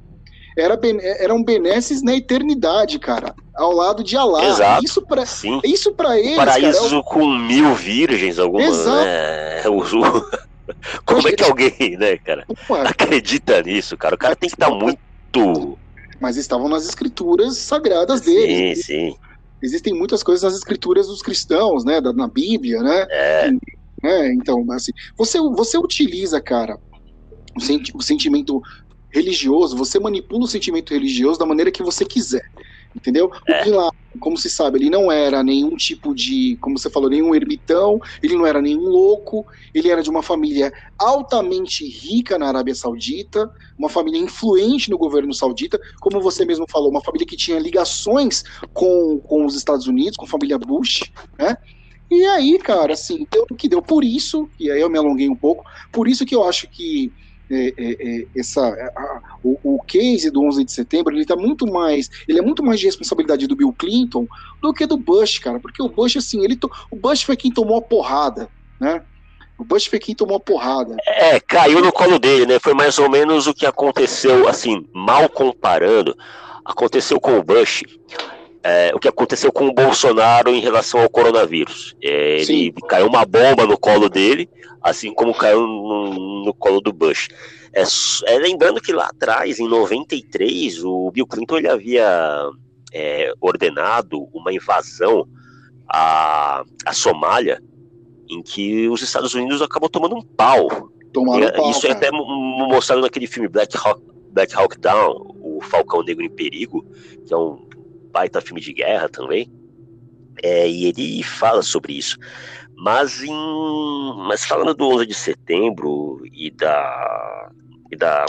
era 0.55 0.79
eram 1.19 1.43
benesses 1.43 2.03
na 2.03 2.15
eternidade, 2.15 2.99
cara, 2.99 3.33
ao 3.55 3.71
lado 3.71 4.03
de 4.03 4.15
Alá. 4.15 4.45
Exato. 4.45 4.85
Isso 4.85 5.01
para 5.01 5.23
isso 5.63 5.91
para 5.93 6.19
eles, 6.19 6.35
paraíso 6.35 6.79
cara, 6.79 6.95
é 6.95 6.97
o... 6.99 7.03
com 7.03 7.25
mil 7.25 7.73
virgens, 7.73 8.37
algumas, 8.37 8.67
Exato. 8.67 9.03
né? 9.03 9.43
O, 9.65 9.81
Como 11.05 11.27
é 11.27 11.31
que 11.31 11.43
alguém, 11.43 11.97
né, 11.97 12.17
cara, 12.17 12.45
acredita 12.85 13.61
nisso, 13.61 13.97
cara? 13.97 14.15
O 14.15 14.17
cara 14.17 14.35
tem 14.35 14.49
que 14.49 14.55
estar 14.55 14.69
muito. 14.69 15.77
Mas 16.19 16.37
estavam 16.37 16.69
nas 16.69 16.85
escrituras 16.85 17.57
sagradas 17.57 18.21
deles. 18.21 18.85
Sim, 18.85 19.11
sim. 19.11 19.15
Existem 19.61 19.93
muitas 19.93 20.21
coisas 20.23 20.43
nas 20.43 20.55
escrituras 20.55 21.07
dos 21.07 21.21
cristãos, 21.21 21.85
né? 21.85 21.99
Na 22.01 22.27
Bíblia, 22.27 22.81
né? 22.81 23.07
É. 23.09 23.49
é 24.03 24.33
então, 24.33 24.65
assim, 24.71 24.91
você, 25.17 25.39
você 25.39 25.77
utiliza, 25.77 26.41
cara, 26.41 26.77
o, 27.55 27.61
senti 27.61 27.91
o 27.95 28.01
sentimento 28.01 28.61
religioso, 29.09 29.77
você 29.77 29.99
manipula 29.99 30.43
o 30.43 30.47
sentimento 30.47 30.93
religioso 30.93 31.39
da 31.39 31.45
maneira 31.45 31.71
que 31.71 31.83
você 31.83 32.03
quiser. 32.03 32.43
Entendeu? 32.95 33.31
É. 33.47 33.65
Laden, 33.65 33.91
como 34.19 34.37
se 34.37 34.49
sabe, 34.49 34.77
ele 34.77 34.89
não 34.89 35.11
era 35.11 35.43
nenhum 35.43 35.75
tipo 35.75 36.13
de, 36.13 36.57
como 36.61 36.77
você 36.77 36.89
falou, 36.89 37.09
nenhum 37.09 37.33
ermitão, 37.33 37.99
ele 38.21 38.35
não 38.35 38.45
era 38.45 38.61
nenhum 38.61 38.83
louco, 38.83 39.45
ele 39.73 39.89
era 39.89 40.03
de 40.03 40.09
uma 40.09 40.21
família 40.21 40.71
altamente 40.97 41.87
rica 41.87 42.37
na 42.37 42.47
Arábia 42.47 42.75
Saudita, 42.75 43.49
uma 43.77 43.89
família 43.89 44.19
influente 44.19 44.89
no 44.89 44.97
governo 44.97 45.33
saudita, 45.33 45.79
como 45.99 46.21
você 46.21 46.45
mesmo 46.45 46.65
falou, 46.69 46.89
uma 46.89 47.03
família 47.03 47.25
que 47.25 47.35
tinha 47.35 47.59
ligações 47.59 48.43
com, 48.71 49.19
com 49.19 49.45
os 49.45 49.55
Estados 49.55 49.87
Unidos, 49.87 50.15
com 50.15 50.25
a 50.25 50.29
família 50.29 50.57
Bush, 50.57 51.11
né? 51.37 51.57
E 52.11 52.25
aí, 52.27 52.59
cara, 52.59 52.93
assim, 52.93 53.25
deu 53.31 53.45
o 53.49 53.55
que 53.55 53.67
deu. 53.67 53.81
Por 53.81 54.03
isso, 54.03 54.47
e 54.59 54.69
aí 54.69 54.79
eu 54.79 54.89
me 54.89 54.99
alonguei 54.99 55.27
um 55.27 55.35
pouco, 55.35 55.63
por 55.91 56.07
isso 56.07 56.25
que 56.25 56.35
eu 56.35 56.43
acho 56.43 56.69
que 56.69 57.11
é, 57.53 57.73
é, 57.77 57.91
é, 57.99 58.25
essa, 58.35 58.61
a, 58.61 59.21
o, 59.43 59.57
o, 59.63 59.83
case 59.83 60.29
do 60.29 60.41
11 60.43 60.63
de 60.63 60.71
setembro, 60.71 61.13
ele 61.13 61.25
tá 61.25 61.35
muito 61.35 61.67
mais, 61.67 62.09
ele 62.27 62.39
é 62.39 62.41
muito 62.41 62.63
mais 62.63 62.79
de 62.79 62.85
responsabilidade 62.85 63.47
do 63.47 63.55
Bill 63.55 63.73
Clinton 63.73 64.27
do 64.61 64.73
que 64.73 64.85
do 64.85 64.97
Bush, 64.97 65.39
cara, 65.39 65.59
porque 65.59 65.81
o 65.81 65.89
Bush, 65.89 66.17
assim, 66.17 66.43
ele 66.43 66.55
to, 66.55 66.69
o 66.89 66.95
Bush 66.95 67.23
foi 67.23 67.35
quem 67.35 67.51
tomou 67.51 67.77
a 67.77 67.81
porrada, 67.81 68.49
né? 68.79 69.01
O 69.57 69.63
Bush 69.63 69.85
foi 69.85 69.99
quem 69.99 70.15
tomou 70.15 70.37
a 70.37 70.39
porrada. 70.39 70.97
É, 71.05 71.39
caiu 71.39 71.79
no 71.79 71.91
colo 71.91 72.17
dele, 72.17 72.45
né? 72.45 72.59
Foi 72.59 72.73
mais 72.73 72.97
ou 72.97 73.09
menos 73.09 73.45
o 73.45 73.53
que 73.53 73.65
aconteceu, 73.65 74.47
assim, 74.47 74.85
mal 74.93 75.29
comparando, 75.29 76.17
aconteceu 76.65 77.19
com 77.19 77.37
o 77.37 77.43
Bush. 77.43 77.83
É, 78.65 78.91
o 78.95 78.99
que 78.99 79.09
aconteceu 79.09 79.51
com 79.51 79.67
o 79.67 79.73
Bolsonaro 79.73 80.49
em 80.49 80.61
relação 80.61 81.01
ao 81.01 81.09
coronavírus. 81.09 81.95
É, 82.01 82.35
ele 82.37 82.45
Sim. 82.45 82.71
caiu 82.87 83.07
uma 83.07 83.25
bomba 83.25 83.65
no 83.65 83.77
colo 83.77 84.07
dele, 84.09 84.49
assim 84.81 85.13
como 85.13 85.33
caiu 85.33 85.67
no, 85.67 86.43
no 86.45 86.53
colo 86.53 86.79
do 86.79 86.93
Bush. 86.93 87.27
É, 87.73 87.83
é, 88.27 88.37
lembrando 88.37 88.79
que 88.79 88.93
lá 88.93 89.07
atrás, 89.07 89.59
em 89.59 89.67
93, 89.67 90.81
o 90.83 91.11
Bill 91.11 91.27
Clinton 91.27 91.57
ele 91.57 91.67
havia 91.67 92.49
é, 92.93 93.33
ordenado 93.41 94.29
uma 94.33 94.53
invasão 94.53 95.27
à, 95.89 96.63
à 96.85 96.93
Somália, 96.93 97.61
em 98.29 98.41
que 98.41 98.87
os 98.87 99.01
Estados 99.01 99.33
Unidos 99.33 99.61
acabou 99.61 99.89
tomando 99.89 100.15
um 100.15 100.21
pau. 100.21 100.89
Tomaram 101.11 101.47
E, 101.47 101.51
pau, 101.51 101.69
Isso 101.69 101.85
é 101.85 101.91
até 101.91 102.09
mo- 102.11 102.25
mo- 102.25 102.67
mostrado 102.69 103.01
naquele 103.01 103.27
filme 103.27 103.49
Black 103.49 103.75
Hawk, 103.77 104.01
Black 104.31 104.55
Hawk 104.55 104.79
Down, 104.79 105.35
o 105.41 105.59
Falcão 105.61 106.01
Negro 106.01 106.23
em 106.23 106.29
Perigo, 106.29 106.85
que 107.27 107.33
é 107.33 107.37
um 107.37 107.72
baita 108.13 108.39
filme 108.39 108.61
de 108.61 108.71
guerra 108.71 109.09
também. 109.09 109.51
É, 110.41 110.69
e 110.69 110.85
ele 110.85 111.23
fala 111.23 111.61
sobre 111.61 111.93
isso. 111.93 112.17
Mas, 112.77 113.21
em, 113.21 113.33
mas 114.27 114.45
falando 114.45 114.73
do 114.73 114.85
11 114.85 115.05
de 115.07 115.13
setembro 115.13 116.21
e 116.31 116.51
da, 116.51 117.51
e 117.91 117.95
da, 117.95 118.25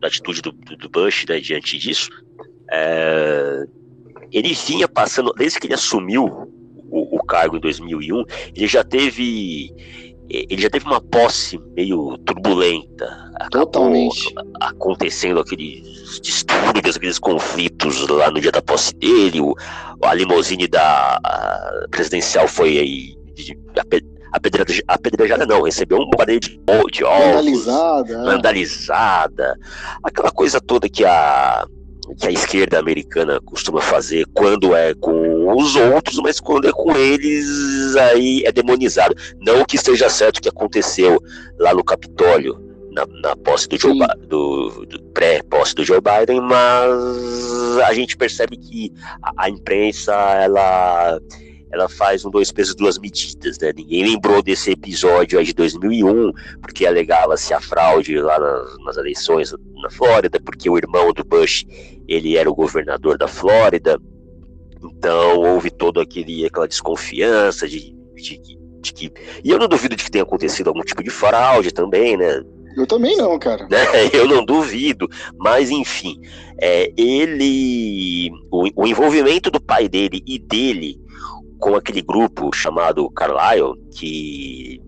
da 0.00 0.08
atitude 0.08 0.42
do, 0.42 0.52
do 0.52 0.88
Bush 0.88 1.24
né, 1.28 1.38
diante 1.40 1.78
disso, 1.78 2.10
é, 2.70 3.64
ele 4.32 4.54
vinha 4.54 4.88
passando, 4.88 5.32
desde 5.32 5.58
que 5.58 5.66
ele 5.66 5.74
assumiu 5.74 6.24
o, 6.90 7.16
o 7.16 7.24
cargo 7.24 7.56
em 7.56 7.60
2001, 7.60 8.24
ele 8.54 8.66
já 8.66 8.84
teve 8.84 9.72
ele 10.28 10.60
já 10.62 10.70
teve 10.70 10.86
uma 10.86 11.00
posse 11.00 11.58
meio 11.76 12.16
turbulenta. 12.18 13.06
Acabou 13.36 13.66
Totalmente. 13.66 14.34
acontecendo 14.60 15.40
aqueles 15.40 16.20
distúrbios, 16.20 16.96
aqueles 16.96 17.18
conflitos 17.18 18.06
lá 18.08 18.30
no 18.30 18.40
dia 18.40 18.50
da 18.52 18.62
posse 18.62 18.94
dele. 18.94 19.40
O, 19.40 19.54
a 20.02 20.14
limusine 20.14 20.66
da 20.66 21.18
a 21.22 21.86
presidencial 21.90 22.48
foi 22.48 22.78
aí 22.78 23.16
apedrejada, 24.86 25.46
não, 25.46 25.62
recebeu 25.62 25.98
um 25.98 26.10
bombardeio 26.10 26.40
de, 26.40 26.60
de 26.92 27.04
ovos 27.04 27.66
Vandalizada. 27.66 28.12
é. 28.12 28.24
vandalizada, 28.24 29.58
aquela 30.02 30.30
coisa 30.30 30.60
toda 30.60 30.88
que 30.88 31.04
a, 31.04 31.66
que 32.14 32.26
a 32.26 32.30
esquerda 32.30 32.78
americana 32.78 33.40
costuma 33.40 33.80
fazer 33.80 34.26
quando 34.34 34.74
é 34.74 34.94
com 34.94 35.56
os 35.56 35.76
outros, 35.76 36.18
mas 36.18 36.40
quando 36.40 36.68
é 36.68 36.72
com 36.72 36.96
eles, 36.96 37.96
aí 37.96 38.42
é 38.44 38.52
demonizado. 38.52 39.14
Não 39.40 39.64
que 39.64 39.76
esteja 39.76 40.08
certo 40.08 40.38
o 40.38 40.42
que 40.42 40.48
aconteceu 40.48 41.20
lá 41.58 41.74
no 41.74 41.84
Capitólio, 41.84 42.58
na, 42.92 43.06
na 43.20 43.36
posse 43.36 43.68
do 43.68 43.78
Joe 43.78 43.98
do, 44.26 44.86
do 44.86 45.02
pré-posse 45.12 45.74
do 45.74 45.84
Joe 45.84 46.00
Biden, 46.00 46.40
mas 46.40 47.78
a 47.86 47.92
gente 47.92 48.16
percebe 48.16 48.56
que 48.56 48.92
a, 49.22 49.44
a 49.44 49.50
imprensa, 49.50 50.12
ela 50.14 51.20
ela 51.76 51.88
faz 51.88 52.24
um 52.24 52.30
dois 52.30 52.50
pesos 52.50 52.74
duas 52.74 52.98
medidas, 52.98 53.58
né? 53.58 53.72
Ninguém 53.74 54.04
lembrou 54.04 54.42
desse 54.42 54.70
episódio 54.70 55.38
aí 55.38 55.44
de 55.44 55.52
2001, 55.52 56.32
porque 56.60 56.86
alegava-se 56.86 57.52
a 57.52 57.60
fraude 57.60 58.18
lá 58.18 58.38
nas, 58.38 58.78
nas 58.84 58.96
eleições 58.96 59.54
na 59.82 59.90
Flórida, 59.90 60.40
porque 60.40 60.68
o 60.68 60.78
irmão 60.78 61.12
do 61.12 61.22
Bush, 61.22 61.64
ele 62.08 62.36
era 62.36 62.50
o 62.50 62.54
governador 62.54 63.18
da 63.18 63.28
Flórida, 63.28 64.00
então 64.82 65.38
houve 65.38 65.70
toda 65.70 66.02
aquele, 66.02 66.46
aquela 66.46 66.66
desconfiança 66.66 67.68
de, 67.68 67.94
de, 68.14 68.40
de 68.80 68.92
que... 68.92 69.12
E 69.44 69.50
eu 69.50 69.58
não 69.58 69.68
duvido 69.68 69.94
de 69.94 70.04
que 70.04 70.10
tenha 70.10 70.24
acontecido 70.24 70.68
algum 70.68 70.82
tipo 70.82 71.02
de 71.02 71.10
fraude 71.10 71.72
também, 71.72 72.16
né? 72.16 72.42
Eu 72.76 72.86
também 72.86 73.16
não, 73.16 73.38
cara. 73.38 73.66
né? 73.70 73.78
Eu 74.12 74.28
não 74.28 74.44
duvido, 74.44 75.08
mas 75.38 75.70
enfim, 75.70 76.20
é, 76.60 76.92
ele, 76.94 78.30
o, 78.50 78.82
o 78.82 78.86
envolvimento 78.86 79.50
do 79.50 79.58
pai 79.58 79.88
dele 79.88 80.22
e 80.26 80.38
dele 80.38 81.00
com 81.58 81.74
aquele 81.74 82.02
grupo 82.02 82.50
chamado 82.54 83.08
Carlyle, 83.10 83.74
que, 83.96 84.80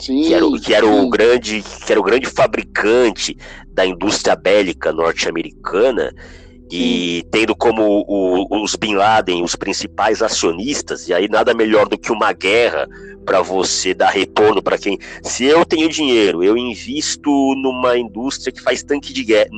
Sim. 0.00 0.22
que 0.22 0.34
era, 0.34 0.46
o- 0.46 0.60
que 0.60 0.74
era 0.74 0.86
o 0.86 1.08
grande, 1.08 1.62
que 1.84 1.92
era 1.92 2.00
o 2.00 2.04
grande 2.04 2.26
fabricante 2.26 3.36
da 3.68 3.84
indústria 3.86 4.36
bélica 4.36 4.92
norte-americana. 4.92 6.12
E 6.72 7.24
tendo 7.32 7.56
como 7.56 8.04
o- 8.06 8.62
os 8.62 8.76
Bin 8.76 8.94
Laden 8.94 9.42
os 9.42 9.56
principais 9.56 10.22
acionistas, 10.22 11.08
e 11.08 11.12
aí 11.12 11.28
nada 11.28 11.52
melhor 11.52 11.88
do 11.88 11.98
que 11.98 12.12
uma 12.12 12.32
guerra 12.32 12.86
para 13.26 13.42
você 13.42 13.92
dar 13.92 14.10
retorno 14.10 14.62
para 14.62 14.78
quem. 14.78 14.96
Se 15.20 15.44
eu 15.44 15.64
tenho 15.64 15.88
dinheiro, 15.88 16.44
eu 16.44 16.56
invisto 16.56 17.28
numa 17.56 17.98
indústria 17.98 18.52
que 18.52 18.62
faz 18.62 18.84
tanque 18.84 19.12
de 19.12 19.24
guerra, 19.24 19.50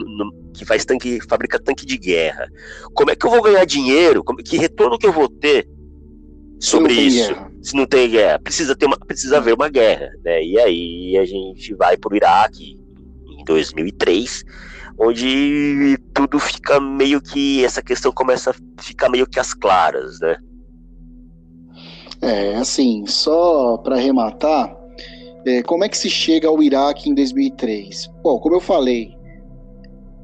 que 0.55 0.65
faz 0.65 0.87
tanque, 0.87 1.21
fabrica 1.29 1.59
tanque 1.59 1.85
de 1.85 1.99
guerra. 1.99 2.49
Como 2.95 3.11
é 3.11 3.15
que 3.15 3.27
eu 3.27 3.31
vou 3.31 3.43
ganhar 3.43 3.65
dinheiro? 3.67 4.25
Como- 4.25 4.39
que 4.43 4.57
retorno 4.57 4.97
que 4.99 5.07
eu 5.07 5.13
vou 5.13 5.29
ter 5.29 5.69
sobre 6.63 6.95
não 6.95 7.03
isso? 7.03 7.29
guerra. 7.29 7.53
Se 7.61 7.77
não 7.77 7.87
tem 7.87 8.11
guerra, 8.11 8.39
precisa 8.39 8.77
ter 8.77 8.87
uma, 8.87 8.97
precisa 8.97 9.37
haver 9.39 9.55
uma 9.55 9.69
guerra, 9.69 10.09
né? 10.25 10.43
E 10.45 10.59
aí 10.59 11.19
a 11.19 11.25
gente 11.25 11.75
vai 11.75 11.97
pro 11.97 12.15
Iraque 12.15 12.79
em 13.39 13.45
2003, 13.45 14.45
onde 14.99 15.99
tudo 16.15 16.39
fica 16.39 16.81
meio 16.81 17.21
que 17.21 17.65
essa 17.65 17.83
questão 17.83 18.13
começa 18.13 18.51
a 18.51 18.83
ficar 18.83 19.09
meio 19.09 19.27
que 19.27 19.41
às 19.41 19.53
claras, 19.53 20.21
né? 20.21 20.37
É, 22.21 22.55
assim, 22.55 23.05
só 23.07 23.77
para 23.79 23.97
arrematar, 23.97 24.77
é, 25.45 25.63
como 25.63 25.83
é 25.83 25.89
que 25.89 25.99
se 25.99 26.09
chega 26.09 26.47
ao 26.47 26.63
Iraque 26.63 27.11
em 27.11 27.15
2003? 27.15 28.09
Bom, 28.23 28.39
como 28.39 28.55
eu 28.55 28.61
falei, 28.61 29.17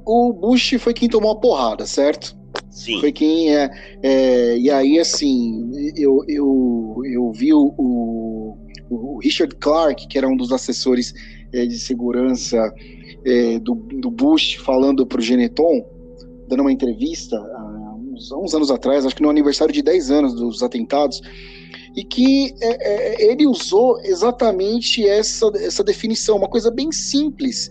o 0.06 0.32
Bush 0.32 0.76
foi 0.78 0.94
quem 0.94 1.08
tomou 1.08 1.32
a 1.32 1.40
porrada, 1.40 1.84
certo? 1.84 2.37
Sim. 2.78 3.00
Foi 3.00 3.10
quem 3.10 3.54
é, 3.56 3.68
é, 4.04 4.56
e 4.56 4.70
aí 4.70 5.00
assim 5.00 5.68
eu, 5.96 6.22
eu, 6.28 7.02
eu 7.04 7.32
vi 7.32 7.52
o, 7.52 7.74
o, 8.88 9.18
Richard 9.20 9.52
Clark 9.56 10.06
que 10.06 10.16
era 10.16 10.28
um 10.28 10.36
dos 10.36 10.52
assessores 10.52 11.12
é, 11.52 11.66
de 11.66 11.76
segurança 11.76 12.72
é, 13.26 13.58
do, 13.58 13.74
do 13.74 14.12
Bush 14.12 14.54
falando 14.64 15.04
para 15.04 15.18
o 15.18 15.20
Geneton 15.20 15.84
dando 16.46 16.60
uma 16.60 16.70
entrevista 16.70 17.36
há 17.36 17.96
uns, 17.96 18.30
uns 18.30 18.54
anos 18.54 18.70
atrás 18.70 19.04
acho 19.04 19.16
que 19.16 19.22
no 19.22 19.30
aniversário 19.30 19.74
de 19.74 19.82
10 19.82 20.10
anos 20.12 20.34
dos 20.34 20.62
atentados 20.62 21.20
e 21.96 22.04
que 22.04 22.54
é, 22.60 23.24
é, 23.24 23.32
ele 23.32 23.44
usou 23.44 23.98
exatamente 24.04 25.04
essa, 25.04 25.50
essa 25.56 25.82
definição 25.82 26.36
uma 26.36 26.48
coisa 26.48 26.70
bem 26.70 26.92
simples 26.92 27.68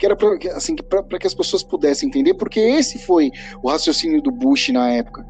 que 0.00 0.06
era 0.06 0.16
para 0.16 0.30
assim, 0.56 0.74
pra- 0.74 1.02
pra 1.02 1.18
que 1.18 1.26
as 1.26 1.34
pessoas 1.34 1.62
pudessem 1.62 2.08
entender, 2.08 2.32
porque 2.34 2.58
esse 2.58 2.98
foi 2.98 3.30
o 3.62 3.68
raciocínio 3.68 4.22
do 4.22 4.30
Bush 4.30 4.70
na 4.70 4.90
época. 4.90 5.24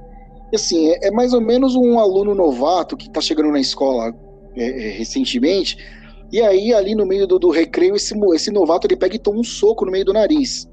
E, 0.52 0.56
assim, 0.56 0.90
é, 0.90 1.08
é 1.08 1.10
mais 1.10 1.32
ou 1.32 1.40
menos 1.40 1.74
um 1.74 1.98
aluno 1.98 2.34
novato 2.34 2.96
que 2.96 3.08
está 3.08 3.20
chegando 3.20 3.50
na 3.50 3.60
escola 3.60 4.14
é, 4.56 4.64
é, 4.64 4.90
recentemente, 4.90 5.76
e 6.32 6.40
aí 6.40 6.72
ali 6.72 6.94
no 6.94 7.04
meio 7.04 7.26
do, 7.26 7.38
do 7.38 7.50
recreio, 7.50 7.96
esse, 7.96 8.14
esse 8.34 8.50
novato 8.52 8.86
ele 8.86 8.96
pega 8.96 9.16
e 9.16 9.18
toma 9.18 9.40
um 9.40 9.44
soco 9.44 9.84
no 9.84 9.90
meio 9.90 10.04
do 10.04 10.12
nariz. 10.12 10.68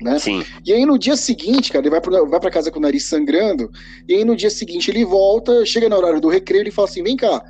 Né? 0.00 0.18
Sim. 0.18 0.42
E 0.66 0.72
aí 0.72 0.84
no 0.84 0.98
dia 0.98 1.16
seguinte, 1.16 1.70
cara, 1.70 1.82
ele 1.84 1.90
vai 1.90 2.00
pra, 2.00 2.24
vai 2.24 2.40
pra 2.40 2.50
casa 2.50 2.70
com 2.70 2.78
o 2.78 2.82
nariz 2.82 3.04
sangrando, 3.04 3.70
e 4.08 4.14
aí 4.16 4.24
no 4.24 4.34
dia 4.34 4.50
seguinte 4.50 4.90
ele 4.90 5.04
volta, 5.04 5.64
chega 5.64 5.88
no 5.88 5.96
horário 5.96 6.20
do 6.20 6.28
recreio, 6.28 6.62
ele 6.62 6.72
fala 6.72 6.88
assim, 6.88 7.02
vem 7.02 7.16
cá, 7.16 7.44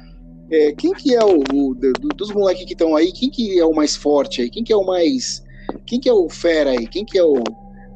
é, 0.51 0.73
quem 0.73 0.93
que 0.93 1.15
é 1.15 1.25
o, 1.25 1.39
o- 1.55 1.75
do- 1.75 2.09
dos 2.15 2.31
moleques 2.33 2.67
que 2.67 2.73
estão 2.75 2.95
aí, 2.95 3.11
quem 3.13 3.31
que 3.31 3.59
é 3.59 3.65
o 3.65 3.73
mais 3.75 3.97
forte 3.97 4.43
aí, 4.43 4.51
quem 4.51 4.63
que 4.63 4.73
é 4.73 4.77
o 4.77 4.85
mais, 4.85 5.43
quem 5.87 6.01
que 6.01 6.09
é 6.09 6.13
o 6.13 6.29
fera 6.29 6.71
aí, 6.71 6.87
quem 6.87 7.05
que 7.05 7.19
é 7.19 7.25
o... 7.25 7.43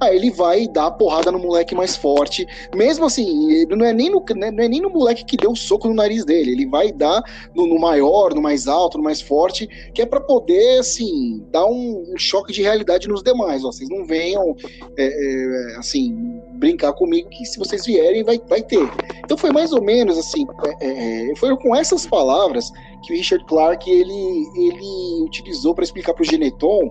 Aí 0.01 0.15
ele 0.15 0.31
vai 0.31 0.69
dar 0.69 0.93
porrada 0.93 1.33
no 1.33 1.41
moleque 1.41 1.75
mais 1.75 1.97
forte, 1.97 2.47
mesmo 2.73 3.05
assim, 3.05 3.53
ele 3.53 3.75
não 3.75 3.85
é 3.85 3.93
nem 3.93 4.09
no, 4.09 4.25
né, 4.37 4.49
não 4.49 4.63
é 4.63 4.69
nem 4.69 4.81
no 4.81 4.91
moleque 4.91 5.25
que 5.25 5.37
deu 5.37 5.51
o 5.51 5.57
soco 5.57 5.89
no 5.89 5.95
nariz 5.95 6.25
dele, 6.25 6.53
ele 6.53 6.67
vai 6.67 6.93
dar 6.93 7.21
no, 7.53 7.67
no 7.67 7.81
maior, 7.81 8.33
no 8.33 8.41
mais 8.41 8.69
alto, 8.69 8.97
no 8.97 9.03
mais 9.03 9.21
forte, 9.21 9.67
que 9.93 10.01
é 10.01 10.07
pra 10.07 10.21
poder, 10.21 10.79
assim, 10.79 11.45
dar 11.51 11.67
um, 11.67 12.15
choque 12.17 12.53
de 12.53 12.63
realidade 12.63 13.09
nos 13.09 13.25
demais, 13.25 13.65
ó, 13.65 13.73
vocês 13.73 13.89
não 13.89 14.05
venham 14.05 14.55
é, 14.97 15.05
é, 15.05 15.77
assim, 15.79 16.41
brincar 16.53 16.93
comigo 16.93 17.29
que 17.31 17.45
se 17.45 17.59
vocês 17.59 17.85
vierem 17.85 18.23
vai, 18.23 18.41
vai 18.49 18.63
ter. 18.63 18.89
Então 19.25 19.37
foi 19.37 19.51
mais 19.51 19.73
ou 19.73 19.83
menos 19.83 20.17
assim, 20.17 20.47
é, 20.81 21.31
é, 21.31 21.37
foi 21.37 21.57
com 21.57 21.75
essas 21.75 22.07
palavras 22.07 22.71
que 23.05 23.13
o 23.13 23.17
Richard 23.17 23.45
Clark 23.47 23.91
ele, 23.91 24.47
ele 24.57 25.23
utilizou 25.23 25.75
para 25.75 25.85
explicar 25.85 26.15
para 26.15 26.23
o 26.23 26.25
Geneton 26.25 26.89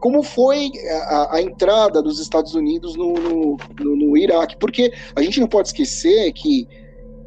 como 0.00 0.22
foi 0.22 0.70
a, 1.06 1.36
a 1.36 1.42
entrada 1.42 2.02
dos 2.02 2.18
Estados 2.20 2.54
Unidos 2.54 2.94
no, 2.96 3.14
no, 3.14 3.56
no, 3.80 3.96
no 3.96 4.16
Iraque, 4.16 4.56
porque 4.58 4.92
a 5.16 5.22
gente 5.22 5.40
não 5.40 5.46
pode 5.48 5.68
esquecer 5.68 6.32
que 6.32 6.68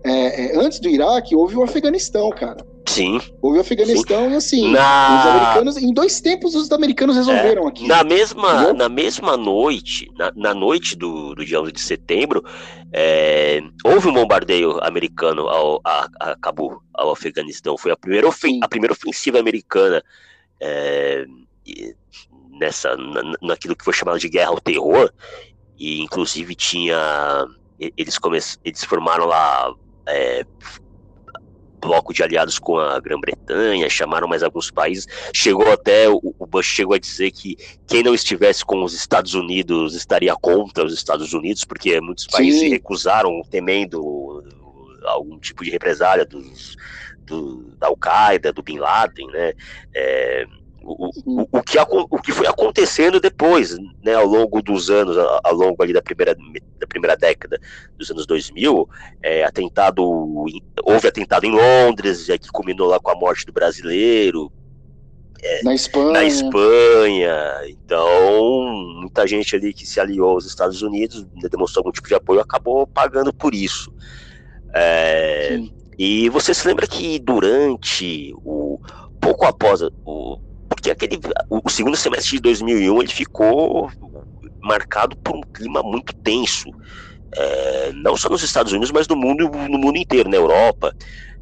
é, 0.03 0.53
é, 0.55 0.57
antes 0.57 0.79
do 0.79 0.89
Iraque 0.89 1.35
houve 1.35 1.55
o 1.55 1.63
Afeganistão, 1.63 2.29
cara. 2.31 2.65
Sim. 2.87 3.21
Houve 3.41 3.59
o 3.59 3.61
Afeganistão 3.61 4.31
e 4.31 4.35
assim, 4.35 4.65
os 4.65 4.71
Na, 4.73 5.29
americanos, 5.29 5.77
em 5.77 5.93
dois 5.93 6.19
tempos 6.19 6.55
os 6.55 6.69
americanos 6.71 7.15
resolveram 7.15 7.67
aqui. 7.67 7.87
na, 7.87 8.03
mesma, 8.03 8.53
Entendeu? 8.55 8.73
na 8.73 8.89
mesma 8.89 9.37
noite, 9.37 10.09
na, 10.17 10.31
na 10.35 10.53
noite 10.53 10.97
do, 10.97 11.35
do 11.35 11.45
dia 11.45 11.61
11 11.61 11.71
de 11.71 11.79
setembro, 11.81 12.43
é, 12.91 13.61
houve 13.85 14.07
um 14.09 14.13
bombardeio 14.13 14.83
americano 14.83 15.47
ao, 15.47 15.79
a, 15.85 16.07
a 16.19 16.35
Cabul, 16.37 16.81
ao 16.93 17.11
Afeganistão. 17.11 17.77
Foi 17.77 17.91
a 17.91 17.95
primeira, 17.95 18.27
ofen- 18.27 18.55
Sim. 18.55 18.59
a 18.63 18.67
primeira 18.67 18.93
ofensiva 18.93 19.39
americana 19.39 20.03
é, 20.59 21.23
nessa, 22.61 22.95
naquilo 23.41 23.75
que 23.75 23.83
foi 23.83 23.93
chamado 23.93 24.19
de 24.19 24.29
guerra 24.29 24.51
ao 24.51 24.61
terror, 24.61 25.11
e 25.77 26.01
inclusive 26.01 26.53
tinha. 26.53 27.45
Eles, 27.97 28.19
come, 28.19 28.39
eles 28.63 28.83
formaram 28.83 29.25
lá 29.25 29.73
é, 30.07 30.45
bloco 31.81 32.13
de 32.13 32.21
aliados 32.21 32.59
com 32.59 32.77
a 32.77 32.99
Grã-Bretanha, 32.99 33.89
chamaram 33.89 34.27
mais 34.27 34.43
alguns 34.43 34.69
países. 34.69 35.07
Chegou 35.33 35.71
até, 35.71 36.07
o, 36.07 36.21
o 36.37 36.45
Bush 36.45 36.67
chegou 36.67 36.93
a 36.93 36.99
dizer 36.99 37.31
que 37.31 37.57
quem 37.87 38.03
não 38.03 38.13
estivesse 38.13 38.63
com 38.63 38.83
os 38.83 38.93
Estados 38.93 39.33
Unidos 39.33 39.95
estaria 39.95 40.35
contra 40.35 40.85
os 40.85 40.93
Estados 40.93 41.33
Unidos, 41.33 41.65
porque 41.65 41.99
muitos 41.99 42.27
países 42.27 42.61
Sim. 42.61 42.69
recusaram, 42.69 43.41
temendo 43.49 44.43
algum 45.05 45.39
tipo 45.39 45.63
de 45.63 45.71
represália 45.71 46.23
dos, 46.23 46.75
do, 47.21 47.75
da 47.79 47.87
Al-Qaeda, 47.87 48.53
do 48.53 48.61
Bin 48.61 48.77
Laden, 48.77 49.25
né? 49.31 49.53
É, 49.95 50.45
o, 50.83 51.09
o, 51.25 51.47
o, 51.51 51.63
que, 51.63 51.77
o 51.79 52.21
que 52.21 52.31
foi 52.31 52.47
acontecendo 52.47 53.19
depois, 53.19 53.77
né, 54.03 54.13
ao 54.13 54.25
longo 54.25 54.61
dos 54.61 54.89
anos, 54.89 55.17
ao 55.17 55.53
longo 55.53 55.81
ali 55.81 55.93
da 55.93 56.01
primeira, 56.01 56.35
da 56.79 56.87
primeira 56.87 57.15
década 57.15 57.59
dos 57.97 58.09
anos 58.09 58.25
2000, 58.25 58.89
é, 59.21 59.43
atentado, 59.43 60.03
houve 60.83 61.07
atentado 61.07 61.45
em 61.45 61.51
Londres, 61.51 62.29
é, 62.29 62.37
que 62.37 62.49
culminou 62.49 62.87
lá 62.87 62.99
com 62.99 63.11
a 63.11 63.15
morte 63.15 63.45
do 63.45 63.53
brasileiro, 63.53 64.51
é, 65.43 65.63
na 65.63 65.73
Espanha. 65.73 66.11
Na 66.11 66.23
Espanha. 66.23 67.35
Então, 67.67 68.63
muita 68.99 69.25
gente 69.25 69.55
ali 69.55 69.73
que 69.73 69.87
se 69.87 69.99
aliou 69.99 70.31
aos 70.31 70.45
Estados 70.45 70.83
Unidos, 70.83 71.25
né, 71.41 71.49
demonstrou 71.49 71.81
algum 71.81 71.91
tipo 71.91 72.07
de 72.07 72.13
apoio, 72.13 72.39
acabou 72.39 72.85
pagando 72.85 73.33
por 73.33 73.55
isso. 73.55 73.91
É, 74.73 75.59
e 75.97 76.29
você 76.29 76.53
se 76.53 76.67
lembra 76.67 76.87
que 76.87 77.19
durante 77.19 78.33
o 78.45 78.79
pouco 79.19 79.45
após 79.45 79.81
o 80.05 80.39
porque 80.81 80.89
aquele 80.89 81.19
o, 81.47 81.69
segundo 81.69 81.95
semestre 81.95 82.37
de 82.37 82.41
2001 82.41 83.01
ele 83.03 83.11
ficou 83.11 83.91
marcado 84.59 85.15
por 85.17 85.35
um 85.35 85.41
clima 85.41 85.83
muito 85.83 86.11
tenso, 86.15 86.69
é, 87.35 87.91
não 87.93 88.17
só 88.17 88.29
nos 88.29 88.41
Estados 88.41 88.71
Unidos, 88.71 88.91
mas 88.91 89.07
no 89.07 89.15
mundo 89.15 89.47
no 89.47 89.77
mundo 89.77 89.97
inteiro, 89.97 90.27
na 90.27 90.37
Europa. 90.37 90.95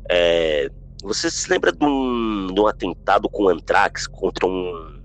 É, 0.10 0.70
você 1.02 1.32
se 1.32 1.50
lembra 1.50 1.72
de 1.72 1.86
um, 1.86 2.48
de 2.54 2.60
um 2.60 2.68
atentado 2.68 3.30
com 3.30 3.48
antrax 3.48 4.06
contra 4.08 4.46
um 4.46 5.00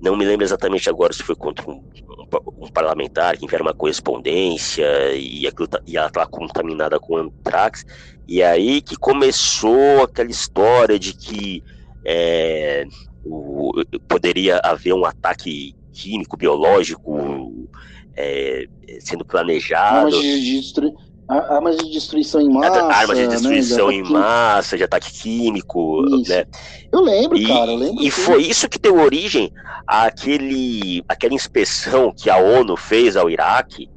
não 0.00 0.16
me 0.16 0.24
lembro 0.24 0.46
exatamente 0.46 0.88
agora 0.88 1.12
se 1.12 1.22
foi 1.22 1.36
contra 1.36 1.70
um, 1.70 1.74
um, 1.74 2.64
um 2.64 2.68
parlamentar 2.68 3.36
que 3.36 3.44
enviaram 3.44 3.66
uma 3.66 3.74
correspondência 3.74 5.12
e 5.12 5.46
aquilo 5.46 5.68
tá, 5.68 5.78
e 5.86 5.98
ela 5.98 6.06
estava 6.06 6.26
contaminada 6.26 6.98
com 6.98 7.18
antrax. 7.18 7.84
E 8.26 8.42
aí 8.42 8.80
que 8.80 8.96
começou 8.96 10.02
aquela 10.02 10.30
história 10.30 10.98
de 10.98 11.12
que 11.12 11.62
é, 12.02 12.86
o, 13.24 13.72
poderia 14.08 14.60
haver 14.62 14.94
um 14.94 15.04
ataque 15.04 15.74
químico, 15.92 16.36
biológico 16.36 17.68
é, 18.16 18.66
sendo 19.00 19.24
planejado. 19.24 20.06
Armas 20.06 20.22
de, 20.22 20.56
destru... 20.56 20.94
armas 21.28 21.76
de 21.78 21.90
destruição 21.90 22.40
em 22.40 22.50
massa. 22.50 22.84
Armas 22.84 23.18
de 23.18 23.26
destruição 23.28 23.88
né? 23.88 23.94
em 23.94 24.02
massa, 24.02 24.76
de 24.76 24.84
ataque 24.84 25.12
químico. 25.12 26.02
Né? 26.26 26.44
Eu 26.92 27.00
lembro, 27.00 27.36
e, 27.36 27.46
cara, 27.46 27.70
eu 27.70 27.76
lembro. 27.76 28.02
E 28.02 28.10
foi 28.10 28.42
isso 28.42 28.68
que 28.68 28.78
deu 28.78 28.98
origem 28.98 29.52
àquele, 29.86 31.02
àquela 31.08 31.34
inspeção 31.34 32.12
que 32.12 32.28
a 32.28 32.36
ONU 32.36 32.76
fez 32.76 33.16
ao 33.16 33.30
Iraque. 33.30 33.88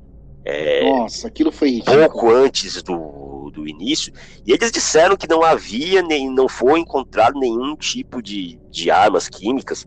É, 0.46 0.84
Nossa, 0.90 1.28
aquilo 1.28 1.52
foi 1.52 1.70
ridículo. 1.70 1.98
Pouco 2.10 2.30
antes 2.30 2.84
do, 2.84 3.23
do 3.54 3.68
início, 3.68 4.12
e 4.46 4.52
eles 4.52 4.72
disseram 4.72 5.16
que 5.16 5.28
não 5.28 5.44
havia, 5.44 6.02
nem 6.02 6.30
não 6.30 6.50
foi 6.50 6.80
encontrado 6.80 7.39
nenhum 7.39 7.76
tipo 7.76 8.22
de, 8.22 8.60
de 8.70 8.89
armas 8.92 9.30
químicas 9.30 9.86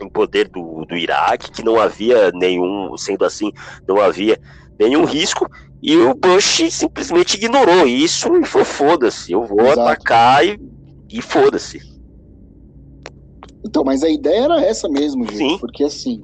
em 0.00 0.08
poder 0.08 0.48
do, 0.48 0.84
do 0.86 0.96
Iraque, 0.96 1.50
que 1.50 1.64
não 1.64 1.78
havia 1.78 2.30
nenhum, 2.32 2.96
sendo 2.96 3.24
assim, 3.24 3.52
não 3.86 4.00
havia 4.00 4.38
nenhum 4.78 5.04
risco, 5.04 5.46
e 5.82 5.96
o 5.96 6.14
Bush 6.14 6.70
simplesmente 6.70 7.34
ignorou 7.34 7.86
isso 7.86 8.36
e 8.36 8.44
falou: 8.44 8.64
foda-se, 8.64 9.32
eu 9.32 9.44
vou 9.44 9.60
Exato. 9.60 9.80
atacar 9.80 10.46
e, 10.46 10.58
e 11.10 11.22
foda-se. 11.22 11.80
Então, 13.64 13.84
mas 13.84 14.02
a 14.02 14.08
ideia 14.08 14.44
era 14.44 14.60
essa 14.62 14.88
mesmo, 14.88 15.24
gente, 15.24 15.36
Sim. 15.36 15.58
porque 15.58 15.84
assim, 15.84 16.22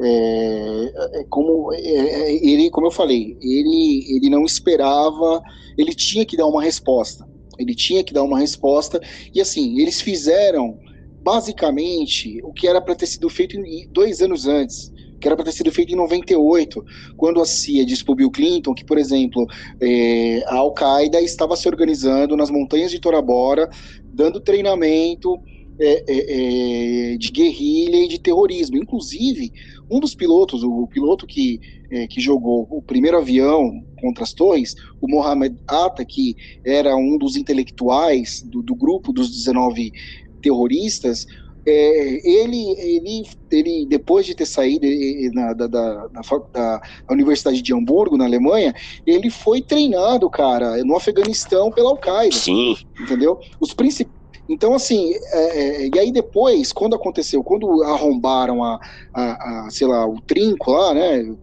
é, 0.00 1.20
é 1.20 1.24
como 1.28 1.72
é, 1.72 1.78
é, 1.78 2.34
ele, 2.34 2.70
como 2.70 2.86
eu 2.86 2.90
falei, 2.90 3.36
ele, 3.40 4.04
ele 4.16 4.28
não 4.28 4.44
esperava, 4.44 5.42
ele 5.78 5.94
tinha 5.94 6.24
que 6.24 6.36
dar 6.36 6.46
uma 6.46 6.62
resposta. 6.62 7.26
Ele 7.58 7.74
tinha 7.74 8.02
que 8.02 8.12
dar 8.12 8.24
uma 8.24 8.38
resposta 8.38 9.00
e 9.32 9.40
assim 9.40 9.80
eles 9.80 10.00
fizeram 10.00 10.78
basicamente 11.22 12.40
o 12.42 12.52
que 12.52 12.66
era 12.66 12.80
para 12.80 12.94
ter 12.94 13.06
sido 13.06 13.30
feito 13.30 13.56
dois 13.90 14.20
anos 14.20 14.46
antes, 14.46 14.92
que 15.20 15.28
era 15.28 15.36
para 15.36 15.46
ter 15.46 15.52
sido 15.52 15.72
feito 15.72 15.92
em 15.92 15.96
98, 15.96 16.84
quando 17.16 17.40
a 17.40 17.46
CIA 17.46 17.86
disse 17.86 18.04
para 18.04 18.16
Bill 18.16 18.30
Clinton 18.30 18.74
que, 18.74 18.84
por 18.84 18.98
exemplo, 18.98 19.46
é, 19.80 20.44
a 20.46 20.56
Al-Qaeda 20.56 21.20
estava 21.22 21.56
se 21.56 21.66
organizando 21.66 22.36
nas 22.36 22.50
montanhas 22.50 22.90
de 22.90 23.00
Tora 23.00 23.22
Bora, 23.22 23.70
dando 24.04 24.38
treinamento 24.38 25.40
é, 25.78 26.04
é, 26.06 27.12
é, 27.12 27.16
de 27.16 27.30
guerrilha 27.30 27.96
e 28.04 28.08
de 28.08 28.18
terrorismo. 28.18 28.76
Inclusive, 28.76 29.52
um 29.90 29.98
dos 30.00 30.14
pilotos, 30.14 30.62
o 30.62 30.86
piloto 30.86 31.26
que, 31.26 31.60
é, 31.90 32.06
que 32.06 32.20
jogou 32.20 32.66
o 32.70 32.80
primeiro 32.80 33.18
avião 33.18 33.82
contra 34.00 34.22
as 34.24 34.32
torres, 34.32 34.74
o 35.00 35.08
Mohamed 35.08 35.56
Atta, 35.66 36.04
que 36.04 36.36
era 36.64 36.96
um 36.96 37.18
dos 37.18 37.36
intelectuais 37.36 38.42
do, 38.42 38.62
do 38.62 38.74
grupo 38.74 39.12
dos 39.12 39.30
19 39.30 39.92
terroristas, 40.40 41.26
é, 41.66 42.28
ele, 42.28 42.72
ele, 42.78 43.22
ele, 43.50 43.86
depois 43.86 44.26
de 44.26 44.34
ter 44.34 44.44
saído 44.44 44.86
na, 45.32 45.54
da, 45.54 45.66
da, 45.66 46.06
da, 46.08 46.20
da, 46.52 46.82
Universidade 47.10 47.62
de 47.62 47.72
Hamburgo, 47.72 48.18
na 48.18 48.26
Alemanha, 48.26 48.74
ele 49.06 49.30
foi 49.30 49.62
treinado, 49.62 50.28
cara, 50.28 50.84
no 50.84 50.94
Afeganistão 50.94 51.70
pela 51.70 51.90
Al-Qaeda. 51.90 52.36
Sim. 52.36 52.76
Entendeu? 53.00 53.40
Os 53.58 53.72
principais 53.72 54.13
então, 54.48 54.74
assim, 54.74 55.14
é, 55.32 55.84
é, 55.84 55.90
e 55.94 55.98
aí 55.98 56.12
depois, 56.12 56.72
quando 56.72 56.94
aconteceu, 56.94 57.42
quando 57.42 57.82
arrombaram 57.82 58.62
a, 58.62 58.78
a, 59.12 59.66
a, 59.66 59.70
sei 59.70 59.86
lá, 59.86 60.06
o 60.06 60.20
trinco 60.20 60.72
lá, 60.72 60.92
né, 60.92 61.34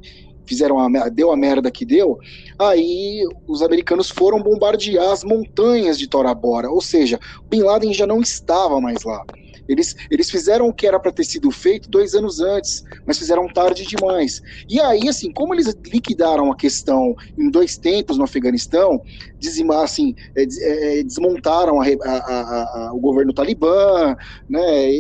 fizeram 0.46 0.80
a, 0.80 1.10
deu 1.10 1.32
a 1.32 1.38
merda 1.38 1.72
que 1.72 1.86
deu, 1.86 2.20
aí 2.60 3.26
os 3.48 3.62
americanos 3.62 4.10
foram 4.10 4.42
bombardear 4.42 5.12
as 5.12 5.24
montanhas 5.24 5.98
de 5.98 6.08
Tora 6.08 6.34
Bora, 6.34 6.70
ou 6.70 6.82
seja, 6.82 7.20
Bin 7.50 7.64
Laden 7.64 7.94
já 7.94 8.06
não 8.06 8.22
estava 8.22 8.80
mais 8.80 9.04
lá. 9.04 9.26
Eles, 9.68 9.96
eles 10.10 10.30
fizeram 10.30 10.68
o 10.68 10.74
que 10.74 10.88
era 10.88 11.00
para 11.00 11.12
ter 11.12 11.24
sido 11.24 11.50
feito 11.52 11.90
dois 11.90 12.14
anos 12.14 12.40
antes, 12.40 12.84
mas 13.06 13.18
fizeram 13.18 13.48
tarde 13.48 13.86
demais. 13.86 14.42
E 14.70 14.80
aí, 14.80 15.08
assim, 15.08 15.32
como 15.32 15.54
eles 15.54 15.74
liquidaram 15.86 16.52
a 16.52 16.56
questão 16.56 17.16
em 17.38 17.50
dois 17.50 17.78
tempos 17.78 18.18
no 18.18 18.24
Afeganistão, 18.24 19.02
dizimar, 19.40 19.84
assim, 19.84 20.14
é, 20.36 20.44
é, 21.00 21.04
desmontaram 21.04 21.82
a, 21.82 21.86
a, 21.86 22.88
a, 22.88 22.92
o 22.94 23.00
governo 23.00 23.34
talibã, 23.34 24.16
né? 24.50 24.92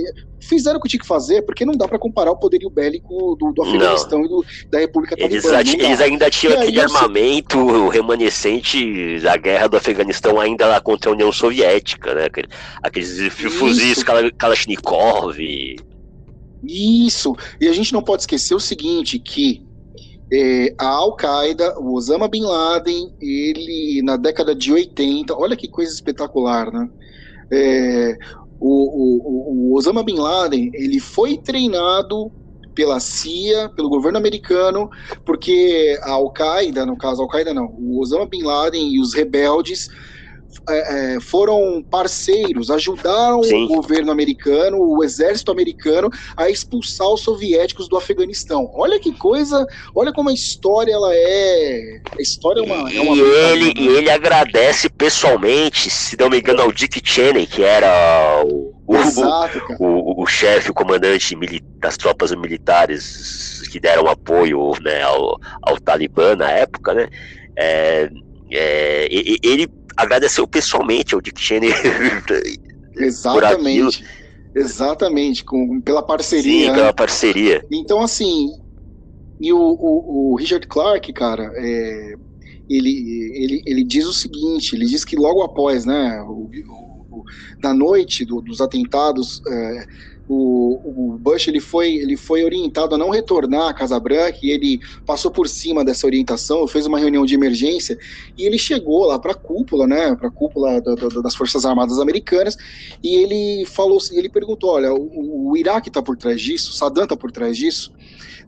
Fizeram 0.41 0.79
o 0.79 0.81
que 0.81 0.89
tinha 0.89 0.99
que 0.99 1.07
fazer, 1.07 1.43
porque 1.43 1.63
não 1.63 1.73
dá 1.73 1.87
para 1.87 1.99
comparar 1.99 2.31
o 2.31 2.35
poderio 2.35 2.69
bélico 2.69 3.35
do, 3.39 3.53
do 3.53 3.63
Afeganistão 3.63 4.19
não. 4.19 4.25
e 4.25 4.29
do, 4.29 4.45
da 4.69 4.79
República 4.79 5.15
eles, 5.17 5.45
eles 5.45 6.01
ainda 6.01 6.29
tinham 6.29 6.55
aquele 6.55 6.79
aí, 6.79 6.85
armamento 6.85 7.87
remanescente 7.89 9.19
da 9.19 9.37
guerra 9.37 9.67
do 9.67 9.77
Afeganistão 9.77 10.39
ainda 10.39 10.67
lá 10.67 10.81
contra 10.81 11.09
a 11.09 11.13
União 11.13 11.31
Soviética, 11.31 12.13
né? 12.13 12.27
Aqueles 12.81 13.31
fuzis 13.33 14.03
Kalashnikov. 14.37 15.37
Isso. 16.63 17.35
E 17.59 17.67
a 17.67 17.73
gente 17.73 17.93
não 17.93 18.01
pode 18.01 18.23
esquecer 18.23 18.55
o 18.55 18.59
seguinte, 18.59 19.19
que 19.19 19.65
é, 20.31 20.73
a 20.77 20.87
Al-Qaeda, 20.87 21.79
o 21.79 21.93
Osama 21.93 22.27
Bin 22.27 22.43
Laden, 22.43 23.13
ele 23.19 24.01
na 24.03 24.15
década 24.15 24.55
de 24.55 24.71
80, 24.71 25.35
olha 25.35 25.57
que 25.57 25.67
coisa 25.67 25.93
espetacular, 25.93 26.71
né? 26.71 26.89
É, 27.51 28.17
o, 28.61 29.71
o, 29.71 29.71
o 29.71 29.75
Osama 29.75 30.03
Bin 30.03 30.19
Laden 30.19 30.69
ele 30.73 30.99
foi 30.99 31.37
treinado 31.37 32.31
pela 32.75 32.99
CIA, 32.99 33.69
pelo 33.75 33.89
governo 33.89 34.17
americano, 34.17 34.89
porque 35.25 35.99
a 36.03 36.11
Al-Qaeda, 36.11 36.85
no 36.85 36.97
caso, 36.97 37.21
Al-Qaeda 37.21 37.53
não, 37.53 37.65
o 37.77 37.99
Osama 37.99 38.25
Bin 38.25 38.43
Laden 38.43 38.93
e 38.93 38.99
os 38.99 39.13
rebeldes 39.13 39.87
é, 40.69 41.15
é, 41.15 41.19
foram 41.19 41.83
parceiros, 41.89 42.69
ajudaram 42.69 43.43
Sim. 43.43 43.65
o 43.65 43.67
governo 43.67 44.11
americano, 44.11 44.77
o 44.77 45.03
exército 45.03 45.51
americano, 45.51 46.09
a 46.37 46.49
expulsar 46.49 47.07
os 47.07 47.21
soviéticos 47.21 47.87
do 47.87 47.97
Afeganistão. 47.97 48.69
Olha 48.73 48.99
que 48.99 49.11
coisa, 49.11 49.65
olha 49.95 50.13
como 50.13 50.29
a 50.29 50.33
história 50.33 50.93
ela 50.93 51.09
é. 51.13 52.01
A 52.17 52.21
história 52.21 52.59
é 52.59 52.63
uma. 52.63 52.91
E, 52.91 52.97
é 52.97 53.01
uma 53.01 53.17
ele, 53.17 53.73
e 53.77 53.87
ele 53.87 54.09
agradece 54.09 54.89
pessoalmente, 54.89 55.89
se 55.89 56.17
não 56.19 56.29
me 56.29 56.39
engano, 56.39 56.61
ao 56.61 56.71
Dick 56.71 57.01
Cheney, 57.03 57.47
que 57.47 57.63
era 57.63 58.43
o. 58.45 58.71
O, 58.87 58.97
Exato, 58.97 59.61
o, 59.79 60.21
o 60.21 60.25
chefe, 60.25 60.69
o 60.69 60.73
comandante 60.73 61.33
das 61.79 61.95
tropas 61.95 62.35
militares 62.35 63.61
que 63.71 63.79
deram 63.79 64.09
apoio 64.09 64.73
né, 64.81 65.01
ao, 65.01 65.39
ao 65.61 65.79
Talibã 65.79 66.35
na 66.35 66.51
época, 66.51 66.93
né? 66.93 67.07
É, 67.55 68.09
é, 68.51 69.07
ele 69.09 69.67
agradeceu 70.01 70.47
pessoalmente 70.47 71.13
ao 71.13 71.21
Dick 71.21 71.39
Cheney 71.39 71.71
Exatamente. 72.97 74.03
Exatamente, 74.53 75.45
com, 75.45 75.79
pela 75.79 76.03
parceria. 76.03 76.65
Sim, 76.65 76.67
né? 76.67 76.75
pela 76.75 76.93
parceria. 76.93 77.65
Então, 77.71 78.01
assim, 78.01 78.49
e 79.39 79.53
o, 79.53 79.57
o, 79.57 80.31
o 80.31 80.35
Richard 80.35 80.67
Clark, 80.67 81.13
cara, 81.13 81.49
é, 81.55 82.13
ele, 82.69 83.33
ele, 83.33 83.63
ele 83.65 83.83
diz 83.83 84.05
o 84.05 84.13
seguinte: 84.13 84.75
ele 84.75 84.85
diz 84.85 85.05
que 85.05 85.15
logo 85.15 85.41
após, 85.41 85.85
né, 85.85 86.21
o, 86.23 86.49
o, 87.11 87.23
da 87.61 87.73
noite 87.73 88.25
do, 88.25 88.41
dos 88.41 88.59
atentados, 88.59 89.41
é, 89.47 89.85
o, 90.33 91.13
o, 91.13 91.17
Bush 91.17 91.49
ele 91.49 91.59
foi, 91.59 91.95
ele 91.95 92.15
foi 92.15 92.45
orientado 92.45 92.95
a 92.95 92.97
não 92.97 93.09
retornar 93.09 93.67
à 93.67 93.73
Casa 93.73 93.99
Branca 93.99 94.39
e 94.41 94.49
ele 94.49 94.79
passou 95.05 95.29
por 95.29 95.47
cima 95.47 95.83
dessa 95.83 96.07
orientação, 96.07 96.65
fez 96.67 96.85
uma 96.85 96.97
reunião 96.97 97.25
de 97.25 97.35
emergência 97.35 97.99
e 98.37 98.45
ele 98.45 98.57
chegou 98.57 99.05
lá 99.05 99.19
para 99.19 99.33
a 99.33 99.35
cúpula, 99.35 99.85
né, 99.85 100.15
para 100.15 100.29
a 100.29 100.31
cúpula 100.31 100.79
da, 100.79 100.95
da, 100.95 101.21
das 101.21 101.35
Forças 101.35 101.65
Armadas 101.65 101.99
Americanas 101.99 102.55
e 103.03 103.15
ele 103.15 103.65
falou, 103.65 103.99
ele 104.11 104.29
perguntou, 104.29 104.69
olha, 104.69 104.93
o, 104.93 105.49
o 105.49 105.57
Iraque 105.57 105.89
está 105.89 106.01
por 106.01 106.15
trás 106.15 106.41
disso, 106.41 106.71
Saddam 106.71 107.03
está 107.03 107.17
por 107.17 107.31
trás 107.31 107.57
disso. 107.57 107.91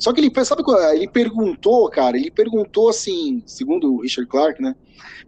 Só 0.04 0.12
que 0.12 0.20
ele, 0.20 0.30
sabe, 0.44 0.64
ele 0.96 1.08
perguntou, 1.08 1.90
cara, 1.90 2.18
ele 2.18 2.30
perguntou 2.30 2.90
assim, 2.90 3.42
segundo 3.46 3.94
o 3.94 4.02
Richard 4.02 4.30
Clark, 4.30 4.62
né? 4.62 4.76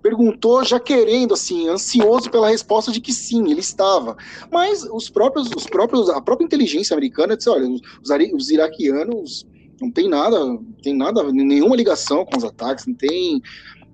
perguntou 0.03 0.65
já 0.65 0.81
querendo, 0.81 1.33
assim, 1.33 1.69
ansioso 1.69 2.29
pela 2.29 2.49
resposta 2.49 2.91
de 2.91 2.99
que 2.99 3.13
sim, 3.13 3.49
ele 3.49 3.61
estava. 3.61 4.17
Mas 4.51 4.83
os 4.83 5.09
próprios, 5.09 5.49
os 5.55 5.65
próprios, 5.65 6.09
a 6.09 6.19
própria 6.19 6.45
inteligência 6.45 6.93
americana 6.93 7.37
disse, 7.37 7.49
olha, 7.49 7.69
os, 7.69 7.81
os 8.33 8.51
iraquianos 8.51 9.47
não 9.79 9.89
tem 9.89 10.09
nada, 10.09 10.37
tem 10.83 10.93
nada, 10.93 11.23
nenhuma 11.31 11.77
ligação 11.77 12.25
com 12.25 12.37
os 12.37 12.43
ataques, 12.43 12.85
não 12.85 12.93
tem. 12.93 13.41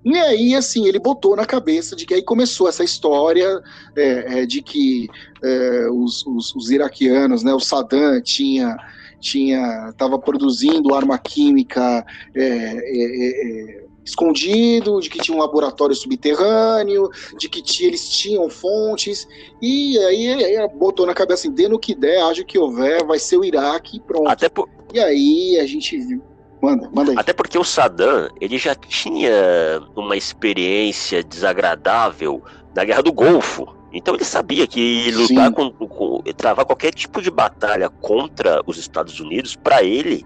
E 0.04 0.18
aí, 0.18 0.56
assim, 0.56 0.88
ele 0.88 0.98
botou 0.98 1.36
na 1.36 1.46
cabeça 1.46 1.96
de 1.96 2.08
que 2.08 2.16
aí 2.16 2.24
começou 2.24 2.68
essa 2.68 2.84
história 2.84 3.62
é, 3.96 4.40
é, 4.40 4.46
de 4.48 4.64
que 4.64 5.08
é, 5.44 5.88
os, 5.92 6.26
os, 6.26 6.56
os, 6.56 6.72
iraquianos, 6.72 7.44
né, 7.44 7.54
o 7.54 7.60
Saddam 7.60 8.20
tinha 8.20 8.76
tinha 9.22 9.90
estava 9.90 10.20
produzindo 10.20 10.94
arma 10.94 11.18
química 11.18 12.06
é, 12.36 12.44
é, 12.44 13.78
é 13.78 13.82
escondido, 14.04 15.00
de 15.00 15.10
que 15.10 15.20
tinha 15.20 15.38
um 15.38 15.40
laboratório 15.40 15.96
subterrâneo, 15.96 17.10
de 17.38 17.48
que 17.48 17.62
tinha, 17.62 17.88
eles 17.88 18.10
tinham 18.10 18.50
fontes, 18.50 19.28
e 19.62 19.98
aí, 20.00 20.44
aí 20.44 20.68
botou 20.76 21.06
na 21.06 21.14
cabeça 21.14 21.48
assim, 21.48 21.52
dê 21.52 21.70
no 21.70 21.80
que 21.80 21.94
der, 21.94 22.22
haja 22.24 22.44
que 22.44 22.58
houver, 22.58 23.06
vai 23.06 23.20
ser 23.20 23.38
o 23.38 23.46
Iraque 23.46 23.98
e 23.98 24.00
pronto. 24.00 24.28
Até 24.28 24.50
por... 24.50 24.68
E 24.94 25.00
aí 25.00 25.60
a 25.60 25.66
gente 25.68 26.20
Manda, 26.62 26.88
manda 26.94 27.12
aí. 27.12 27.18
Até 27.18 27.34
porque 27.34 27.58
o 27.58 27.64
Saddam, 27.64 28.30
ele 28.40 28.58
já 28.58 28.76
tinha 28.76 29.82
uma 29.96 30.16
experiência 30.16 31.24
desagradável 31.24 32.44
na 32.76 32.86
Guerra 32.86 33.02
do 33.02 33.12
Golfo. 33.12 33.76
Então 33.94 34.16
ele 34.16 34.24
sabia 34.24 34.66
que 34.66 35.12
lutar 35.12 35.52
com, 35.52 35.70
com, 35.72 36.24
travar 36.36 36.66
qualquer 36.66 36.94
tipo 36.94 37.22
de 37.22 37.30
batalha 37.30 37.90
contra 37.90 38.62
os 38.66 38.78
Estados 38.78 39.20
Unidos, 39.20 39.56
para 39.56 39.84
ele, 39.84 40.26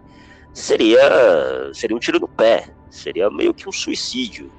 seria, 0.53 1.71
seria 1.73 1.95
um 1.95 1.99
tiro 1.99 2.19
no 2.19 2.27
pé. 2.27 2.69
Seria 2.89 3.29
meio 3.29 3.53
que 3.53 3.67
um 3.67 3.71
suicídio. 3.71 4.51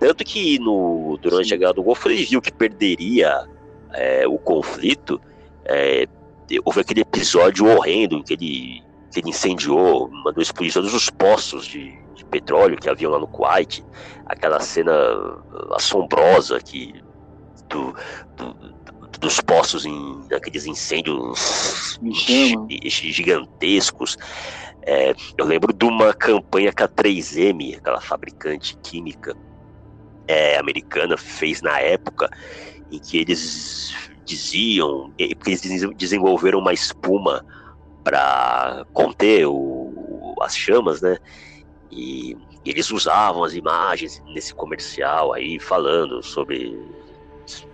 Tanto 0.00 0.24
que 0.24 0.58
no, 0.58 1.18
durante 1.20 1.48
Sim. 1.48 1.54
a 1.54 1.56
Guerra 1.58 1.72
do 1.74 1.82
Golfo 1.82 2.08
ele 2.08 2.24
viu 2.24 2.40
que 2.40 2.52
perderia 2.52 3.46
é, 3.92 4.26
o 4.26 4.38
conflito. 4.38 5.20
É, 5.64 6.08
houve 6.64 6.80
aquele 6.80 7.02
episódio 7.02 7.66
horrendo 7.66 8.16
em 8.16 8.22
que 8.22 8.32
ele, 8.32 8.82
que 9.12 9.20
ele 9.20 9.30
incendiou, 9.30 10.10
mandou 10.10 10.42
explodir 10.42 10.72
todos 10.72 10.92
os 10.92 11.08
poços 11.08 11.66
de, 11.66 11.94
de 12.14 12.24
petróleo 12.24 12.76
que 12.76 12.88
haviam 12.88 13.12
lá 13.12 13.18
no 13.18 13.28
Kuwait. 13.28 13.84
Aquela 14.26 14.58
cena 14.58 14.92
assombrosa 15.72 16.58
que 16.60 17.03
do, 17.74 17.94
do 18.36 18.74
dos 19.18 19.40
poços 19.40 19.86
em 19.86 20.22
aqueles 20.34 20.66
incêndios 20.66 21.98
gigantescos. 22.84 24.16
É, 24.82 25.14
eu 25.38 25.46
lembro 25.46 25.72
de 25.72 25.84
uma 25.86 26.12
campanha 26.12 26.72
que 26.72 26.82
a 26.82 26.88
3M, 26.88 27.78
aquela 27.78 28.00
fabricante 28.00 28.76
química 28.82 29.34
é, 30.28 30.58
americana, 30.58 31.16
fez 31.16 31.62
na 31.62 31.80
época, 31.80 32.28
em 32.90 32.98
que 32.98 33.18
eles 33.18 33.94
diziam, 34.24 35.10
porque 35.36 35.50
eles 35.50 35.96
desenvolveram 35.96 36.58
uma 36.58 36.72
espuma 36.72 37.44
para 38.02 38.84
conter 38.92 39.46
o, 39.46 40.34
as 40.42 40.54
chamas, 40.54 41.00
né? 41.00 41.16
E 41.90 42.36
eles 42.64 42.90
usavam 42.90 43.44
as 43.44 43.54
imagens 43.54 44.22
nesse 44.26 44.54
comercial 44.54 45.32
aí 45.32 45.58
falando 45.58 46.22
sobre, 46.22 46.78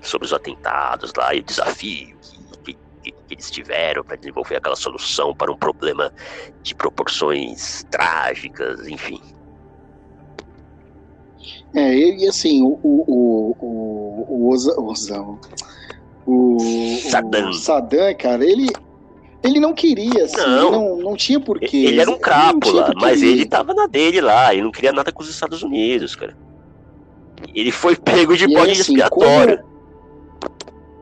sobre 0.01 0.27
os 0.27 0.33
atentados 0.33 1.13
lá 1.17 1.35
e 1.35 1.41
o 1.41 1.43
desafio 1.43 2.17
que, 3.03 3.13
que 3.13 3.35
eles 3.35 3.51
tiveram 3.51 4.05
para 4.05 4.17
desenvolver 4.17 4.57
aquela 4.57 4.77
solução 4.77 5.35
para 5.35 5.51
um 5.51 5.57
problema 5.57 6.13
de 6.63 6.75
proporções 6.75 7.85
trágicas, 7.91 8.87
enfim. 8.87 9.21
É, 11.75 11.95
e 11.95 12.29
assim, 12.29 12.63
o, 12.63 12.79
o, 12.83 13.05
o, 13.07 13.57
o, 13.61 14.27
o, 14.29 14.51
Osama, 14.51 15.39
o, 16.27 16.59
Saddam. 17.09 17.51
o 17.51 17.53
Saddam, 17.55 18.15
cara, 18.17 18.45
ele, 18.45 18.69
ele 19.43 19.61
não 19.61 19.73
queria, 19.73 20.25
assim, 20.25 20.37
não, 20.37 20.67
ele 20.67 20.71
não, 20.71 20.97
não 20.97 21.17
tinha 21.17 21.41
porquê. 21.41 21.77
Ele 21.77 22.01
era 22.01 22.11
um 22.11 22.19
crápula, 22.19 22.93
mas 22.97 23.23
ele 23.23 23.47
tava 23.47 23.73
na 23.73 23.87
dele 23.87 24.21
lá, 24.21 24.53
ele 24.53 24.63
não 24.63 24.73
queria 24.73 24.93
nada 24.93 25.13
com 25.13 25.23
os 25.23 25.31
Estados 25.31 25.63
Unidos, 25.63 26.17
cara. 26.17 26.37
Ele 27.55 27.73
foi 27.73 27.97
pego 27.97 28.37
de 28.37 28.47
bode 28.47 28.73
assim, 28.73 28.81
expiatório. 28.81 29.59
Como, 29.59 29.71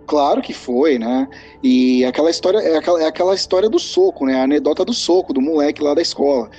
Claro 0.09 0.41
que 0.41 0.55
foi, 0.55 0.99
né? 0.99 1.29
E 1.63 2.03
aquela 2.07 2.31
história 2.31 2.59
é 2.59 2.79
aquela, 2.79 3.03
é 3.03 3.07
aquela 3.07 3.35
história 3.35 3.69
do 3.69 3.79
soco, 3.79 4.25
né? 4.25 4.41
A 4.41 4.45
anedota 4.45 4.83
do 4.83 4.95
soco 4.95 5.35
do 5.35 5.41
moleque 5.41 5.83
lá 5.83 5.93
da 5.93 6.01
escola. 6.01 6.51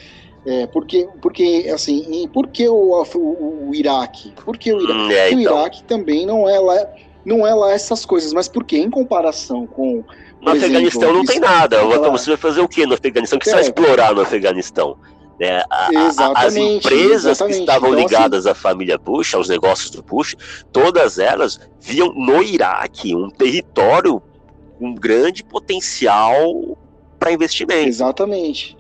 É, 0.46 0.68
porque, 0.68 1.08
porque, 1.20 1.68
assim, 1.74 2.30
por 2.32 2.48
que 2.48 2.70
o, 2.70 3.04
o, 3.16 3.70
o 3.70 3.76
Iraque? 3.76 4.34
Porque 4.46 4.72
o 4.72 4.80
Iraque, 4.80 5.00
hum, 5.00 5.12
é, 5.12 5.32
então. 5.32 5.56
o 5.56 5.60
Iraque 5.60 5.84
também 5.84 6.28
não 6.28 6.48
é 6.48 6.60
lá, 6.60 6.88
não 7.26 7.46
é 7.46 7.54
lá 7.56 7.74
essas 7.74 8.06
coisas, 8.06 8.32
mas 8.34 8.48
porque 8.48 8.78
em 8.78 8.90
comparação 8.90 9.66
com 9.66 10.04
no 10.40 10.52
Afeganistão 10.52 11.12
não 11.12 11.26
tem 11.26 11.40
nada. 11.40 11.84
Você 11.84 12.30
vai 12.30 12.38
fazer 12.38 12.62
o 12.62 12.68
que 12.68 12.86
no 12.86 12.94
Afeganistão? 12.94 13.38
O 13.38 13.42
que 13.42 13.50
é. 13.50 13.52
você 13.52 13.56
vai 13.56 13.64
explorar 13.64 14.14
no 14.14 14.22
Afeganistão? 14.22 14.96
Né? 15.40 15.64
A, 15.70 16.46
as 16.46 16.56
empresas 16.56 17.26
exatamente. 17.26 17.56
que 17.56 17.62
estavam 17.62 17.90
então, 17.90 18.00
assim, 18.00 18.14
ligadas 18.14 18.46
assim, 18.46 18.52
à 18.52 18.56
família 18.56 18.98
Bush, 18.98 19.34
aos 19.34 19.48
negócios 19.48 19.90
do 19.90 20.04
Bush, 20.04 20.36
todas 20.72 21.18
elas 21.18 21.60
viam 21.80 22.14
no 22.14 22.44
Iraque 22.44 23.16
um 23.16 23.30
território 23.30 24.22
com 24.78 24.90
um 24.90 24.96
grande 24.96 25.44
potencial 25.44 26.78
para 27.18 27.32
investimento. 27.32 27.88
Exatamente. 27.88 28.78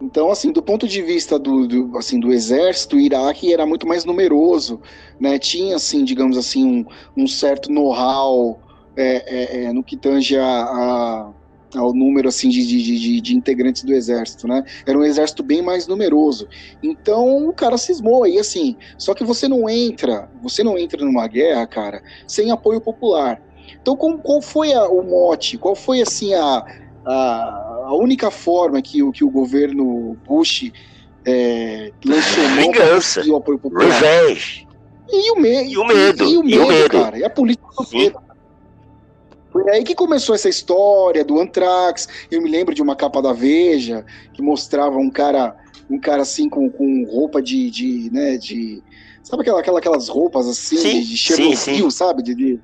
Então, 0.00 0.30
assim, 0.30 0.50
do 0.50 0.62
ponto 0.62 0.88
de 0.88 1.00
vista 1.00 1.38
do, 1.38 1.66
do, 1.68 1.96
assim, 1.96 2.18
do 2.18 2.32
exército, 2.32 2.96
o 2.96 3.00
Iraque 3.00 3.52
era 3.52 3.64
muito 3.64 3.86
mais 3.86 4.04
numeroso, 4.04 4.80
né? 5.20 5.38
Tinha, 5.38 5.76
assim, 5.76 6.02
digamos 6.02 6.36
assim, 6.36 6.84
um, 7.16 7.22
um 7.22 7.26
certo 7.28 7.70
know-how 7.70 8.58
é, 8.96 9.60
é, 9.60 9.64
é, 9.64 9.72
no 9.72 9.84
que 9.84 9.96
tange 9.96 10.36
a, 10.36 10.44
a 10.44 11.32
ao 11.74 11.92
número 11.92 12.28
assim 12.28 12.48
de, 12.48 12.66
de, 12.66 12.82
de, 12.82 13.20
de, 13.20 13.36
integrantes 13.36 13.82
do 13.82 13.92
exército, 13.92 14.46
né? 14.46 14.64
Era 14.86 14.98
um 14.98 15.04
exército 15.04 15.42
bem 15.42 15.62
mais 15.62 15.86
numeroso. 15.86 16.48
Então 16.82 17.48
o 17.48 17.52
cara 17.52 17.78
cismou 17.78 18.24
aí 18.24 18.38
assim. 18.38 18.76
Só 18.98 19.14
que 19.14 19.24
você 19.24 19.48
não 19.48 19.68
entra, 19.68 20.28
você 20.42 20.62
não 20.62 20.78
entra 20.78 21.04
numa 21.04 21.26
guerra, 21.26 21.66
cara, 21.66 22.02
sem 22.26 22.50
apoio 22.50 22.80
popular. 22.80 23.40
Então 23.80 23.96
qual, 23.96 24.18
qual 24.18 24.42
foi 24.42 24.72
a, 24.72 24.86
o 24.86 25.02
mote? 25.02 25.56
Qual 25.56 25.74
foi 25.74 26.02
assim 26.02 26.34
a, 26.34 26.64
a, 27.04 27.84
a, 27.86 27.94
única 27.94 28.30
forma 28.30 28.80
que, 28.82 29.10
que 29.12 29.24
o 29.24 29.30
governo 29.30 30.16
Bush 30.26 30.70
é, 31.24 31.92
lançou 32.04 32.44
Vingança, 32.56 33.24
o 33.26 33.36
apoio 33.36 33.58
popular? 33.58 33.88
Revenge. 33.88 34.66
E 35.10 35.30
o, 35.30 35.36
me 35.36 35.68
e 35.68 35.76
o 35.76 35.86
medo. 35.86 36.24
E, 36.24 36.32
e 36.32 36.38
o 36.38 36.42
medo, 36.42 36.54
e 36.54 36.58
o 36.58 36.68
medo. 36.68 36.90
cara. 36.90 37.18
E 37.18 37.24
a 37.24 37.30
política 37.30 37.68
do 37.76 37.96
medo. 37.96 38.31
Foi 39.52 39.68
aí 39.70 39.84
que 39.84 39.94
começou 39.94 40.34
essa 40.34 40.48
história 40.48 41.22
do 41.24 41.38
Anthrax. 41.38 42.08
Eu 42.30 42.40
me 42.40 42.50
lembro 42.50 42.74
de 42.74 42.80
uma 42.80 42.96
capa 42.96 43.20
da 43.20 43.32
Veja 43.32 44.04
que 44.32 44.40
mostrava 44.40 44.96
um 44.96 45.10
cara, 45.10 45.54
um 45.90 46.00
cara 46.00 46.22
assim 46.22 46.48
com, 46.48 46.70
com 46.70 47.04
roupa 47.04 47.42
de, 47.42 47.70
de, 47.70 48.10
né, 48.10 48.38
de 48.38 48.82
sabe 49.22 49.42
aquela, 49.42 49.60
aquela, 49.60 49.78
aquelas 49.78 50.08
roupas 50.08 50.48
assim 50.48 50.78
sim, 50.78 51.00
de, 51.02 51.16
Chernobyl, 51.16 51.90
sabe? 51.90 52.22
De, 52.22 52.34
de, 52.34 52.60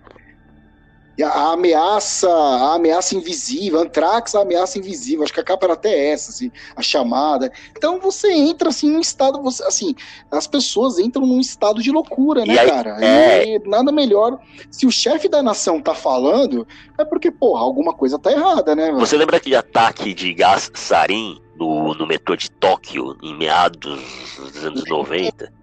a 1.22 1.52
ameaça, 1.52 2.30
a 2.30 2.74
ameaça 2.74 3.16
invisível, 3.16 3.80
Antrax, 3.80 4.34
a 4.34 4.42
ameaça 4.42 4.78
invisível, 4.78 5.24
acho 5.24 5.32
que 5.32 5.40
a 5.40 5.44
capa 5.44 5.66
era 5.66 5.72
até 5.74 6.10
essa, 6.10 6.30
assim, 6.30 6.50
a 6.76 6.82
chamada. 6.82 7.52
Então 7.76 7.98
você 7.98 8.32
entra 8.32 8.68
assim 8.68 8.90
num 8.90 9.00
estado, 9.00 9.42
você, 9.42 9.62
assim, 9.64 9.94
as 10.30 10.46
pessoas 10.46 10.98
entram 10.98 11.26
num 11.26 11.40
estado 11.40 11.82
de 11.82 11.90
loucura, 11.90 12.44
né, 12.46 12.58
aí, 12.58 12.70
cara? 12.70 13.04
É... 13.04 13.54
E 13.54 13.58
nada 13.68 13.90
melhor. 13.90 14.38
Se 14.70 14.86
o 14.86 14.90
chefe 14.90 15.28
da 15.28 15.42
nação 15.42 15.80
tá 15.80 15.94
falando, 15.94 16.66
é 16.96 17.04
porque, 17.04 17.30
porra, 17.30 17.62
alguma 17.62 17.92
coisa 17.92 18.18
tá 18.18 18.30
errada, 18.30 18.76
né? 18.76 18.92
Você 18.92 19.16
lembra 19.16 19.38
aquele 19.38 19.56
ataque 19.56 20.14
de 20.14 20.32
gás 20.32 20.70
sarin 20.74 21.40
no, 21.56 21.94
no 21.94 22.06
metrô 22.06 22.36
de 22.36 22.50
Tóquio 22.50 23.16
em 23.22 23.36
meados 23.36 24.00
dos 24.36 24.64
anos 24.64 24.84
90? 24.88 25.57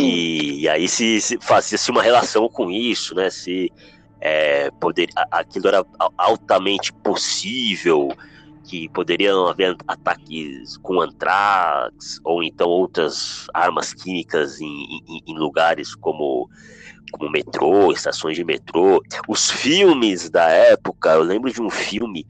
E, 0.00 0.60
e 0.60 0.68
aí 0.68 0.88
se, 0.88 1.20
se 1.20 1.38
fazia-se 1.40 1.90
uma 1.90 2.02
relação 2.02 2.48
com 2.48 2.70
isso, 2.70 3.14
né? 3.14 3.30
Se 3.30 3.70
é, 4.20 4.70
poder, 4.72 5.08
aquilo 5.30 5.68
era 5.68 5.84
altamente 6.16 6.92
possível, 6.92 8.08
que 8.64 8.88
poderiam 8.88 9.48
haver 9.48 9.76
ataques 9.86 10.76
com 10.78 11.00
antrax 11.00 12.20
ou 12.24 12.42
então 12.42 12.68
outras 12.68 13.46
armas 13.52 13.92
químicas 13.92 14.60
em, 14.60 15.00
em, 15.08 15.22
em 15.26 15.34
lugares 15.36 15.94
como 15.94 16.48
como 17.10 17.30
metrô, 17.30 17.92
estações 17.92 18.36
de 18.36 18.44
metrô. 18.44 19.02
Os 19.28 19.50
filmes 19.50 20.30
da 20.30 20.48
época, 20.48 21.10
eu 21.10 21.22
lembro 21.22 21.52
de 21.52 21.60
um 21.60 21.68
filme 21.68 22.26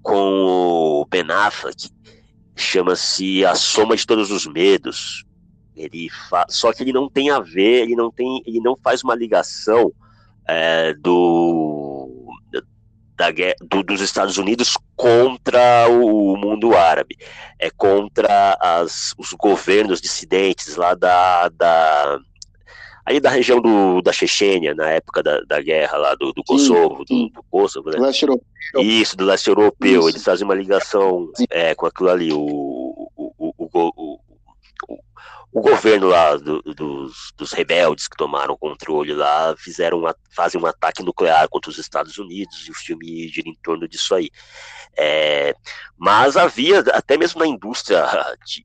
com 0.00 1.00
o 1.00 1.06
Ben 1.10 1.28
Affleck, 1.28 1.90
chama-se 2.54 3.44
A 3.44 3.56
Soma 3.56 3.96
de 3.96 4.06
Todos 4.06 4.30
os 4.30 4.46
Medos. 4.46 5.25
Ele 5.76 6.08
fa... 6.28 6.46
Só 6.48 6.72
que 6.72 6.82
ele 6.82 6.92
não 6.92 7.08
tem 7.08 7.30
a 7.30 7.40
ver, 7.40 7.82
ele 7.82 7.94
não 7.94 8.10
tem, 8.10 8.42
ele 8.46 8.60
não 8.60 8.76
faz 8.82 9.02
uma 9.02 9.14
ligação 9.14 9.92
é, 10.48 10.94
do, 10.94 12.26
da, 13.16 13.28
do, 13.68 13.82
dos 13.82 14.00
Estados 14.00 14.36
Unidos 14.36 14.76
contra 14.94 15.88
o 15.88 16.36
mundo 16.36 16.76
árabe, 16.76 17.16
é 17.58 17.70
contra 17.70 18.56
as, 18.60 19.14
os 19.18 19.32
governos 19.32 20.00
dissidentes 20.00 20.76
lá 20.76 20.94
da, 20.94 21.48
da 21.48 22.18
aí 23.06 23.20
da 23.20 23.30
região 23.30 23.60
do, 23.60 24.02
da 24.02 24.12
Chechênia, 24.12 24.74
na 24.74 24.90
época 24.90 25.22
da, 25.22 25.40
da 25.40 25.60
guerra 25.62 25.96
lá 25.96 26.14
do, 26.14 26.32
do 26.32 26.42
Kosovo, 26.42 27.04
do, 27.04 27.28
do, 27.30 27.42
Kosovo, 27.50 27.90
né? 27.90 27.98
leste 27.98 28.22
europeu. 28.22 28.46
Isso, 28.82 29.16
do 29.16 29.24
leste 29.24 29.48
europeu. 29.48 30.00
Isso. 30.00 30.08
Eles 30.10 30.24
fazem 30.24 30.44
uma 30.44 30.54
ligação 30.54 31.30
é, 31.48 31.74
com 31.74 31.86
aquilo 31.86 32.10
ali, 32.10 32.32
o, 32.32 32.38
o, 33.16 33.32
o, 33.38 33.54
o, 35.56 35.60
governo 35.62 36.08
lá 36.08 36.36
do, 36.36 36.60
dos, 36.62 37.32
dos, 37.36 37.52
rebeldes 37.52 38.08
que 38.08 38.16
tomaram 38.16 38.56
controle 38.56 39.12
lá 39.12 39.54
fizeram 39.56 40.00
uma, 40.00 40.14
fazem 40.30 40.60
um 40.60 40.66
ataque 40.66 41.02
nuclear 41.02 41.48
contra 41.48 41.70
os 41.70 41.78
Estados 41.78 42.18
Unidos 42.18 42.66
e 42.68 42.70
o 42.70 42.74
filme 42.74 43.28
gira 43.28 43.48
em 43.48 43.56
torno 43.62 43.88
disso 43.88 44.14
aí. 44.14 44.30
É, 44.96 45.54
mas 45.96 46.36
havia, 46.36 46.80
até 46.92 47.16
mesmo 47.16 47.40
na 47.40 47.46
indústria 47.46 48.06
de, 48.44 48.64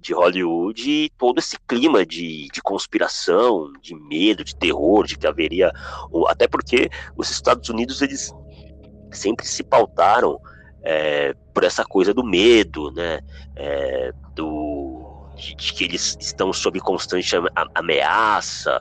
de 0.00 0.12
Hollywood 0.12 1.10
todo 1.16 1.38
esse 1.38 1.56
clima 1.66 2.04
de, 2.04 2.48
de 2.52 2.60
conspiração, 2.62 3.72
de 3.80 3.94
medo, 3.94 4.44
de 4.44 4.56
terror, 4.56 5.06
de 5.06 5.16
que 5.16 5.26
haveria. 5.26 5.72
Até 6.26 6.48
porque 6.48 6.90
os 7.16 7.30
Estados 7.30 7.68
Unidos 7.68 8.02
eles 8.02 8.32
sempre 9.12 9.46
se 9.46 9.62
pautaram 9.62 10.40
é, 10.82 11.34
por 11.54 11.64
essa 11.64 11.84
coisa 11.84 12.14
do 12.14 12.24
medo, 12.24 12.90
né? 12.92 13.20
É, 13.56 14.12
do, 14.34 14.67
de, 15.38 15.54
de, 15.54 15.72
que 15.72 15.84
eles 15.84 16.16
estão 16.20 16.52
sob 16.52 16.78
constante 16.80 17.34
ameaça. 17.74 18.80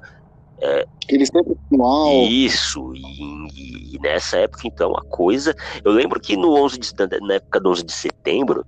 É, 0.60 0.86
eles 1.08 1.30
sempre 1.30 1.56
mal. 1.72 2.24
Isso, 2.24 2.94
e, 2.96 3.96
e, 3.96 4.00
nessa 4.00 4.38
época, 4.38 4.64
então, 4.66 4.96
a 4.98 5.04
coisa. 5.06 5.56
Eu 5.84 5.92
lembro 5.92 6.20
que 6.20 6.36
no 6.36 6.54
11 6.56 6.80
de, 6.80 6.94
na 7.22 7.36
época 7.36 7.60
do 7.60 7.70
11 7.70 7.84
de 7.84 7.94
setembro, 7.94 8.66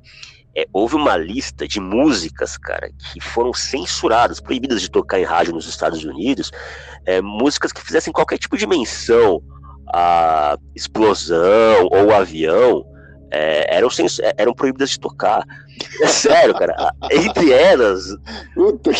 é, 0.56 0.66
houve 0.72 0.96
uma 0.96 1.18
lista 1.18 1.68
de 1.68 1.80
músicas, 1.80 2.58
cara, 2.58 2.90
que 3.12 3.20
foram 3.20 3.54
censuradas, 3.54 4.40
proibidas 4.40 4.82
de 4.82 4.90
tocar 4.90 5.20
em 5.20 5.26
rádio 5.26 5.54
nos 5.54 5.68
Estados 5.68 6.04
Unidos, 6.04 6.52
é, 7.06 7.22
músicas 7.22 7.72
que 7.72 7.82
fizessem 7.82 8.14
qualquer 8.14 8.38
tipo 8.38 8.58
de 8.58 8.68
menção 8.68 9.42
a 9.94 10.58
explosão 10.76 11.88
ou 11.92 12.14
avião, 12.14 12.86
é, 13.32 13.76
eram, 13.76 13.90
eram 14.38 14.54
proibidas 14.54 14.92
de 14.92 15.00
tocar. 15.00 15.44
É 16.02 16.08
sério, 16.08 16.54
cara. 16.54 16.94
Entre 17.12 17.52
elas, 17.52 18.16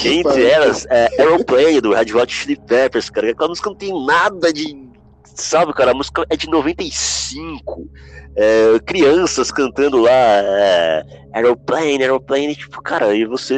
entre 0.06 0.46
elas, 0.46 0.86
é, 0.90 1.10
Aeroplane 1.20 1.82
do 1.82 1.94
Red 1.94 2.14
Hot 2.14 2.34
Chili 2.34 2.56
Peppers, 2.56 3.10
cara. 3.10 3.32
Aquela 3.32 3.50
música 3.50 3.70
não 3.70 3.78
tem 3.78 4.06
nada 4.06 4.54
de. 4.54 4.90
Sabe, 5.36 5.74
cara? 5.74 5.92
A 5.92 5.94
música 5.94 6.26
é 6.30 6.36
de 6.36 6.50
95 6.50 7.90
é, 8.36 8.80
crianças 8.86 9.52
cantando 9.52 9.98
lá 9.98 10.12
é, 10.12 11.04
Aeroplane, 11.34 12.02
Aeroplane, 12.02 12.56
tipo, 12.56 12.82
cara, 12.82 13.14
e 13.14 13.26
você 13.26 13.56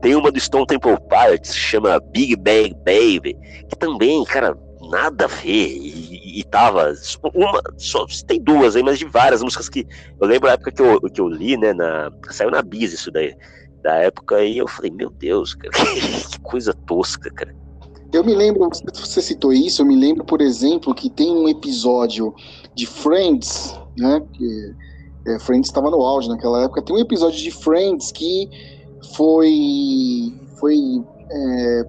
tem 0.00 0.14
uma 0.14 0.30
do 0.30 0.38
Stone 0.38 0.66
Temple 0.66 0.96
Pilots, 1.08 1.54
chama 1.54 2.00
Big 2.12 2.36
Bang 2.36 2.74
Baby, 2.84 3.36
que 3.68 3.76
também, 3.76 4.24
cara, 4.24 4.56
nada 4.92 5.24
a 5.24 5.28
ver, 5.28 5.76
e, 5.78 6.40
e 6.40 6.44
tava, 6.44 6.92
uma, 7.34 7.62
só, 7.78 8.06
tem 8.26 8.38
duas 8.38 8.76
aí, 8.76 8.82
mas 8.82 8.98
de 8.98 9.06
várias 9.06 9.42
músicas 9.42 9.68
que, 9.68 9.86
eu 10.20 10.28
lembro 10.28 10.50
a 10.50 10.52
época 10.52 10.70
que 10.70 10.82
eu, 10.82 11.00
que 11.00 11.20
eu 11.20 11.28
li, 11.28 11.56
né, 11.56 11.72
na, 11.72 12.12
saiu 12.30 12.50
na 12.50 12.60
Bis 12.60 12.92
isso 12.92 13.10
daí, 13.10 13.34
da 13.82 13.94
época, 13.94 14.44
e 14.44 14.58
eu 14.58 14.68
falei, 14.68 14.90
meu 14.90 15.08
Deus, 15.08 15.54
cara, 15.54 15.72
que 16.30 16.38
coisa 16.40 16.74
tosca, 16.86 17.30
cara. 17.30 17.54
Eu 18.12 18.22
me 18.22 18.34
lembro, 18.34 18.68
você 18.68 19.22
citou 19.22 19.54
isso, 19.54 19.80
eu 19.80 19.86
me 19.86 19.96
lembro, 19.96 20.22
por 20.22 20.42
exemplo, 20.42 20.94
que 20.94 21.08
tem 21.08 21.30
um 21.34 21.48
episódio 21.48 22.34
de 22.74 22.86
Friends, 22.86 23.74
né? 23.96 24.22
Que, 24.34 24.74
é, 25.26 25.38
Friends 25.38 25.68
estava 25.68 25.90
no 25.90 26.02
auge 26.02 26.28
naquela 26.28 26.62
época. 26.62 26.82
Tem 26.82 26.94
um 26.94 26.98
episódio 26.98 27.38
de 27.38 27.50
Friends 27.50 28.12
que 28.12 28.50
foi 29.16 30.34
foi 30.58 30.76
é, 31.30 31.86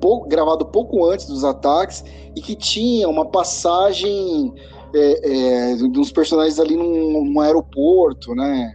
pouco, 0.00 0.28
gravado 0.28 0.64
pouco 0.66 1.04
antes 1.04 1.26
dos 1.26 1.44
ataques 1.44 2.04
e 2.34 2.40
que 2.40 2.54
tinha 2.54 3.08
uma 3.08 3.26
passagem 3.26 4.52
é, 4.94 5.72
é, 5.72 5.74
de 5.74 5.98
uns 5.98 6.10
personagens 6.10 6.58
ali 6.58 6.76
num, 6.76 7.24
num 7.24 7.40
aeroporto, 7.40 8.34
né? 8.34 8.74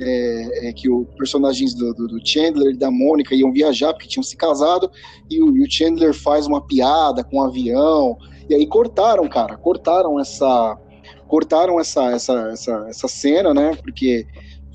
é, 0.00 0.68
é, 0.68 0.72
que 0.72 0.88
os 0.88 1.06
personagens 1.16 1.74
do, 1.74 1.92
do, 1.92 2.08
do, 2.08 2.26
Chandler 2.26 2.72
e 2.72 2.76
da 2.76 2.90
Mônica 2.90 3.34
iam 3.34 3.52
viajar 3.52 3.92
porque 3.92 4.08
tinham 4.08 4.22
se 4.22 4.36
casado 4.36 4.90
e 5.28 5.42
o, 5.42 5.54
e 5.56 5.62
o 5.62 5.70
Chandler 5.70 6.14
faz 6.14 6.46
uma 6.46 6.60
piada 6.60 7.22
com 7.22 7.36
o 7.36 7.40
um 7.40 7.44
avião 7.44 8.16
e 8.48 8.54
aí 8.54 8.66
cortaram, 8.66 9.28
cara, 9.28 9.56
cortaram 9.56 10.18
essa 10.18 10.78
cortaram 11.28 11.78
essa 11.78 12.10
essa, 12.10 12.32
essa, 12.50 12.86
essa 12.88 13.08
cena, 13.08 13.52
né? 13.52 13.76
Porque 13.82 14.26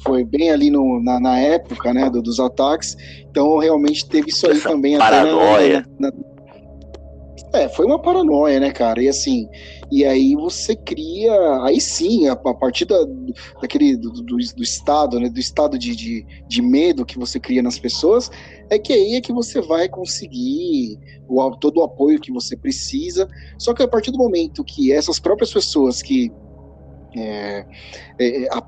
foi 0.04 0.24
bem 0.24 0.52
ali 0.52 0.70
no, 0.70 1.02
na, 1.02 1.20
na 1.20 1.40
época, 1.40 1.94
né, 1.94 2.10
do, 2.10 2.22
dos 2.22 2.40
ataques. 2.40 2.96
Então 3.30 3.58
realmente 3.58 4.08
teve 4.08 4.30
isso 4.30 4.50
aí 4.50 4.60
também. 4.60 4.98
Paranoia. 4.98 5.80
Até 5.80 5.90
na, 6.00 6.12
na, 6.12 6.36
é, 7.56 7.70
foi 7.70 7.86
uma 7.86 8.02
paranoia, 8.02 8.60
né, 8.60 8.72
cara? 8.72 9.02
E 9.02 9.08
assim, 9.08 9.48
e 9.90 10.04
aí 10.04 10.36
você 10.36 10.76
cria, 10.76 11.34
aí 11.64 11.80
sim, 11.80 12.28
a, 12.28 12.34
a 12.34 12.54
partir 12.54 12.84
da, 12.84 12.98
daquele 13.62 13.96
do, 13.96 14.12
do, 14.12 14.36
do, 14.36 14.64
estado, 14.64 15.20
né, 15.20 15.30
do 15.30 15.40
estado 15.40 15.80
de, 15.80 15.96
de, 15.96 16.26
de, 16.48 16.62
medo 16.62 17.06
que 17.06 17.18
você 17.18 17.40
cria 17.40 17.64
nas 17.64 17.80
pessoas, 17.80 18.30
é 18.70 18.78
que 18.78 18.92
aí 18.92 19.16
é 19.16 19.22
que 19.22 19.32
você 19.32 19.62
vai 19.62 19.88
conseguir 19.88 21.00
o, 21.30 21.50
todo 21.52 21.80
o 21.80 21.84
apoio 21.84 22.20
que 22.20 22.32
você 22.32 22.58
precisa. 22.58 23.28
Só 23.58 23.74
que 23.74 23.84
a 23.84 23.88
partir 23.88 24.12
do 24.12 24.18
momento 24.18 24.64
que 24.64 24.92
essas 24.92 25.18
próprias 25.18 25.54
pessoas 25.54 26.02
que 26.02 26.32
é, 27.16 27.66
é, 28.20 28.48
a, 28.52 28.62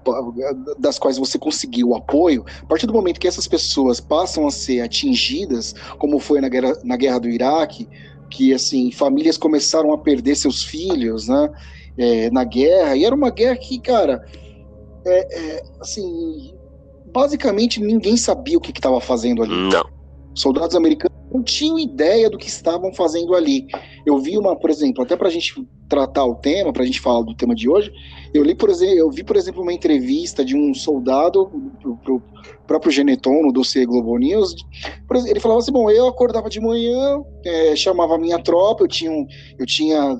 das 0.77 0.97
quais 0.97 1.17
você 1.17 1.37
conseguiu 1.37 1.89
o 1.89 1.95
apoio, 1.95 2.45
a 2.61 2.65
partir 2.65 2.87
do 2.87 2.93
momento 2.93 3.19
que 3.19 3.27
essas 3.27 3.47
pessoas 3.47 3.99
passam 3.99 4.47
a 4.47 4.51
ser 4.51 4.81
atingidas, 4.81 5.73
como 5.97 6.19
foi 6.19 6.39
na 6.41 6.49
guerra, 6.49 6.77
na 6.83 6.95
guerra 6.95 7.19
do 7.19 7.29
Iraque, 7.29 7.87
que 8.29 8.53
assim 8.53 8.91
famílias 8.91 9.37
começaram 9.37 9.91
a 9.93 9.97
perder 9.97 10.35
seus 10.35 10.63
filhos, 10.63 11.27
né, 11.27 11.49
é, 11.97 12.29
na 12.29 12.43
guerra 12.43 12.95
e 12.95 13.05
era 13.05 13.15
uma 13.15 13.29
guerra 13.29 13.57
que, 13.57 13.79
cara, 13.79 14.25
é, 15.05 15.39
é, 15.39 15.63
assim, 15.79 16.53
basicamente 17.13 17.81
ninguém 17.81 18.17
sabia 18.17 18.57
o 18.57 18.61
que 18.61 18.71
estava 18.71 18.99
fazendo 19.01 19.43
ali. 19.43 19.69
Não. 19.69 19.97
Soldados 20.35 20.75
americanos 20.75 21.16
não 21.31 21.43
tinham 21.43 21.77
ideia 21.77 22.29
do 22.29 22.37
que 22.37 22.47
estavam 22.47 22.93
fazendo 22.93 23.35
ali. 23.35 23.67
Eu 24.05 24.17
vi 24.19 24.37
uma, 24.37 24.55
por 24.55 24.69
exemplo, 24.69 25.03
até 25.03 25.15
para 25.15 25.27
a 25.27 25.31
gente 25.31 25.65
tratar 25.87 26.25
o 26.25 26.35
tema, 26.35 26.73
para 26.73 26.83
a 26.83 26.85
gente 26.85 26.99
falar 26.99 27.23
do 27.23 27.35
tema 27.35 27.55
de 27.55 27.69
hoje, 27.69 27.91
eu 28.33 28.43
li, 28.43 28.53
por 28.53 28.69
exemplo, 28.69 28.97
eu 28.97 29.09
vi, 29.09 29.23
por 29.23 29.35
exemplo, 29.35 29.61
uma 29.61 29.73
entrevista 29.73 30.43
de 30.43 30.55
um 30.55 30.73
soldado 30.73 31.49
pro 32.03 32.21
próprio 32.65 32.91
Geneton 32.91 33.41
no 33.41 33.51
dossiê 33.51 33.85
Globo 33.85 34.17
News. 34.17 34.53
Exemplo, 34.53 35.29
ele 35.29 35.39
falava 35.39 35.59
assim: 35.59 35.71
bom, 35.71 35.89
eu 35.89 36.07
acordava 36.07 36.49
de 36.49 36.59
manhã, 36.59 37.23
é, 37.45 37.75
chamava 37.75 38.15
a 38.15 38.19
minha 38.19 38.39
tropa, 38.39 38.83
eu 38.83 38.87
tinha, 38.87 39.25
eu 39.57 39.65
tinha 39.65 40.17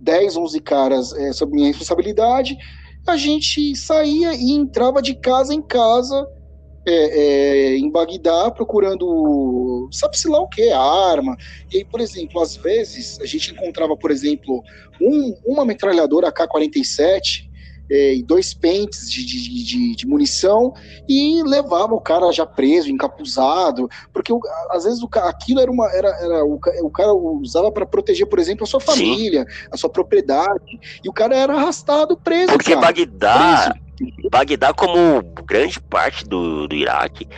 10, 0.00 0.36
11 0.36 0.60
caras 0.60 1.12
é, 1.12 1.32
sob 1.32 1.52
minha 1.52 1.68
responsabilidade. 1.68 2.56
A 3.06 3.16
gente 3.16 3.76
saía 3.76 4.34
e 4.34 4.50
entrava 4.50 5.00
de 5.00 5.14
casa 5.14 5.54
em 5.54 5.62
casa 5.62 6.26
é, 6.86 6.92
é, 6.92 7.76
em 7.76 7.90
Bagdá 7.90 8.50
procurando, 8.50 9.88
sabe-se 9.90 10.28
lá 10.28 10.40
o 10.40 10.48
que, 10.48 10.70
arma. 10.70 11.36
E 11.72 11.78
aí, 11.78 11.84
por 11.84 12.00
exemplo, 12.00 12.40
às 12.40 12.56
vezes 12.56 13.18
a 13.20 13.26
gente 13.26 13.52
encontrava, 13.52 13.96
por 13.96 14.10
exemplo, 14.12 14.62
um, 15.00 15.34
uma 15.44 15.64
metralhadora 15.64 16.28
AK-47 16.28 17.46
é, 17.90 18.14
e 18.14 18.22
dois 18.22 18.52
pentes 18.52 19.10
de, 19.10 19.24
de, 19.24 19.64
de, 19.64 19.96
de, 19.96 20.06
munição 20.06 20.74
e 21.08 21.42
levava 21.44 21.94
o 21.94 22.00
cara 22.00 22.30
já 22.32 22.44
preso, 22.44 22.90
encapuzado, 22.90 23.88
porque 24.12 24.32
o, 24.32 24.40
às 24.70 24.84
vezes 24.84 25.02
o, 25.02 25.08
aquilo 25.20 25.60
era 25.60 25.70
uma. 25.70 25.88
Era, 25.92 26.08
era 26.20 26.44
o, 26.44 26.58
o 26.82 26.90
cara 26.90 27.12
usava 27.12 27.70
para 27.70 27.86
proteger, 27.86 28.26
por 28.26 28.38
exemplo, 28.38 28.64
a 28.64 28.66
sua 28.66 28.80
família, 28.80 29.42
Sim. 29.42 29.68
a 29.70 29.76
sua 29.76 29.90
propriedade, 29.90 30.80
e 31.04 31.08
o 31.08 31.12
cara 31.12 31.36
era 31.36 31.54
arrastado 31.54 32.16
preso. 32.16 32.52
Porque 32.52 32.74
cara, 32.74 32.86
Bagdá, 32.86 33.70
preso. 33.70 33.85
Bagdá, 34.30 34.72
como 34.72 35.22
grande 35.44 35.80
parte 35.80 36.24
do, 36.24 36.66
do 36.66 36.74
Iraque, 36.74 37.28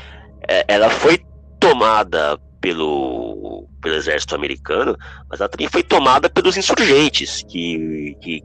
é, 0.47 0.65
ela 0.69 0.91
foi 0.91 1.25
tomada 1.61 2.39
pelo, 2.61 3.69
pelo 3.81 3.95
exército 3.95 4.35
americano, 4.35 4.97
mas 5.29 5.41
ela 5.41 5.49
também 5.49 5.69
foi 5.69 5.83
tomada 5.83 6.29
pelos 6.29 6.57
insurgentes, 6.57 7.43
que, 7.49 8.17
que 8.21 8.43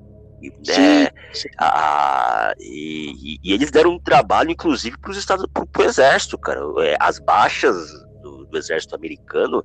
né, 0.68 1.10
a, 1.58 2.54
e, 2.60 3.40
e, 3.44 3.54
eles 3.54 3.72
deram 3.72 3.92
um 3.92 4.00
trabalho, 4.00 4.52
inclusive, 4.52 4.98
para 4.98 5.12
os 5.12 5.18
estados, 5.18 5.46
para 5.54 5.84
o 5.84 5.86
exército, 5.86 6.38
cara. 6.38 6.60
É, 6.80 6.98
as 7.00 7.20
baixas 7.20 7.76
do, 8.22 8.46
do 8.46 8.58
exército 8.58 8.96
americano 8.96 9.64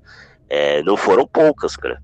é, 0.48 0.82
não 0.82 0.96
foram 0.96 1.26
poucas, 1.26 1.76
cara. 1.76 2.00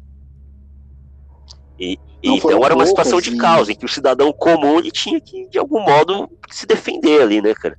E, 1.78 1.98
então 2.22 2.64
era 2.64 2.74
uma 2.74 2.86
situação 2.86 3.20
de 3.20 3.36
causa 3.36 3.72
em 3.72 3.74
que 3.74 3.84
o 3.84 3.88
cidadão 3.88 4.32
comum 4.32 4.78
ele 4.78 4.90
tinha 4.90 5.20
que, 5.20 5.48
de 5.48 5.58
algum 5.58 5.80
modo, 5.80 6.28
se 6.50 6.66
defender 6.66 7.20
ali, 7.20 7.42
né, 7.42 7.54
cara? 7.54 7.76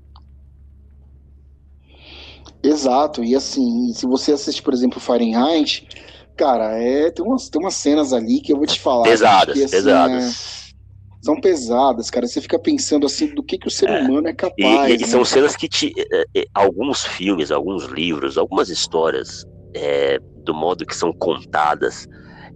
Exato, 2.61 3.23
e 3.23 3.35
assim, 3.35 3.93
se 3.93 4.05
você 4.07 4.31
assistir, 4.31 4.61
por 4.63 4.73
exemplo, 4.73 4.99
Fahrenheit, 4.99 5.87
cara, 6.35 6.77
é, 6.79 7.11
tem, 7.11 7.23
umas, 7.23 7.47
tem 7.47 7.61
umas 7.61 7.75
cenas 7.75 8.11
ali 8.11 8.41
que 8.41 8.51
eu 8.51 8.57
vou 8.57 8.65
te 8.65 8.79
falar. 8.79 9.03
Pesadas, 9.03 9.55
que, 9.55 9.63
assim, 9.63 9.75
pesadas. 9.75 10.71
É, 10.71 11.25
são 11.25 11.41
pesadas, 11.41 12.09
cara. 12.11 12.27
Você 12.27 12.39
fica 12.39 12.59
pensando 12.59 13.05
assim 13.05 13.33
do 13.33 13.43
que, 13.43 13.57
que 13.57 13.67
o 13.67 13.71
ser 13.71 13.89
é. 13.89 14.01
humano 14.01 14.27
é 14.27 14.33
capaz. 14.33 14.91
E, 14.91 14.95
e 14.95 14.97
né? 14.97 15.07
são 15.07 15.25
cenas 15.25 15.55
que 15.55 15.67
te. 15.67 15.91
É, 15.97 16.23
é, 16.35 16.45
alguns 16.53 17.03
filmes, 17.03 17.51
alguns 17.51 17.85
livros, 17.85 18.37
algumas 18.37 18.69
histórias, 18.69 19.43
é, 19.75 20.19
do 20.43 20.53
modo 20.53 20.85
que 20.85 20.95
são 20.95 21.11
contadas, 21.11 22.07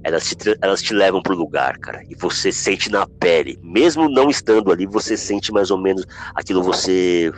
elas 0.03 0.29
te, 0.29 0.57
elas 0.61 0.81
te 0.81 0.93
levam 0.93 1.21
pro 1.21 1.35
lugar, 1.35 1.77
cara. 1.77 2.01
E 2.09 2.15
você 2.15 2.51
sente 2.51 2.89
na 2.89 3.05
pele. 3.05 3.59
Mesmo 3.61 4.09
não 4.09 4.29
estando 4.29 4.71
ali, 4.71 4.85
você 4.85 5.17
sente 5.17 5.51
mais 5.51 5.71
ou 5.71 5.77
menos 5.77 6.05
aquilo 6.35 6.63
você 6.63 7.31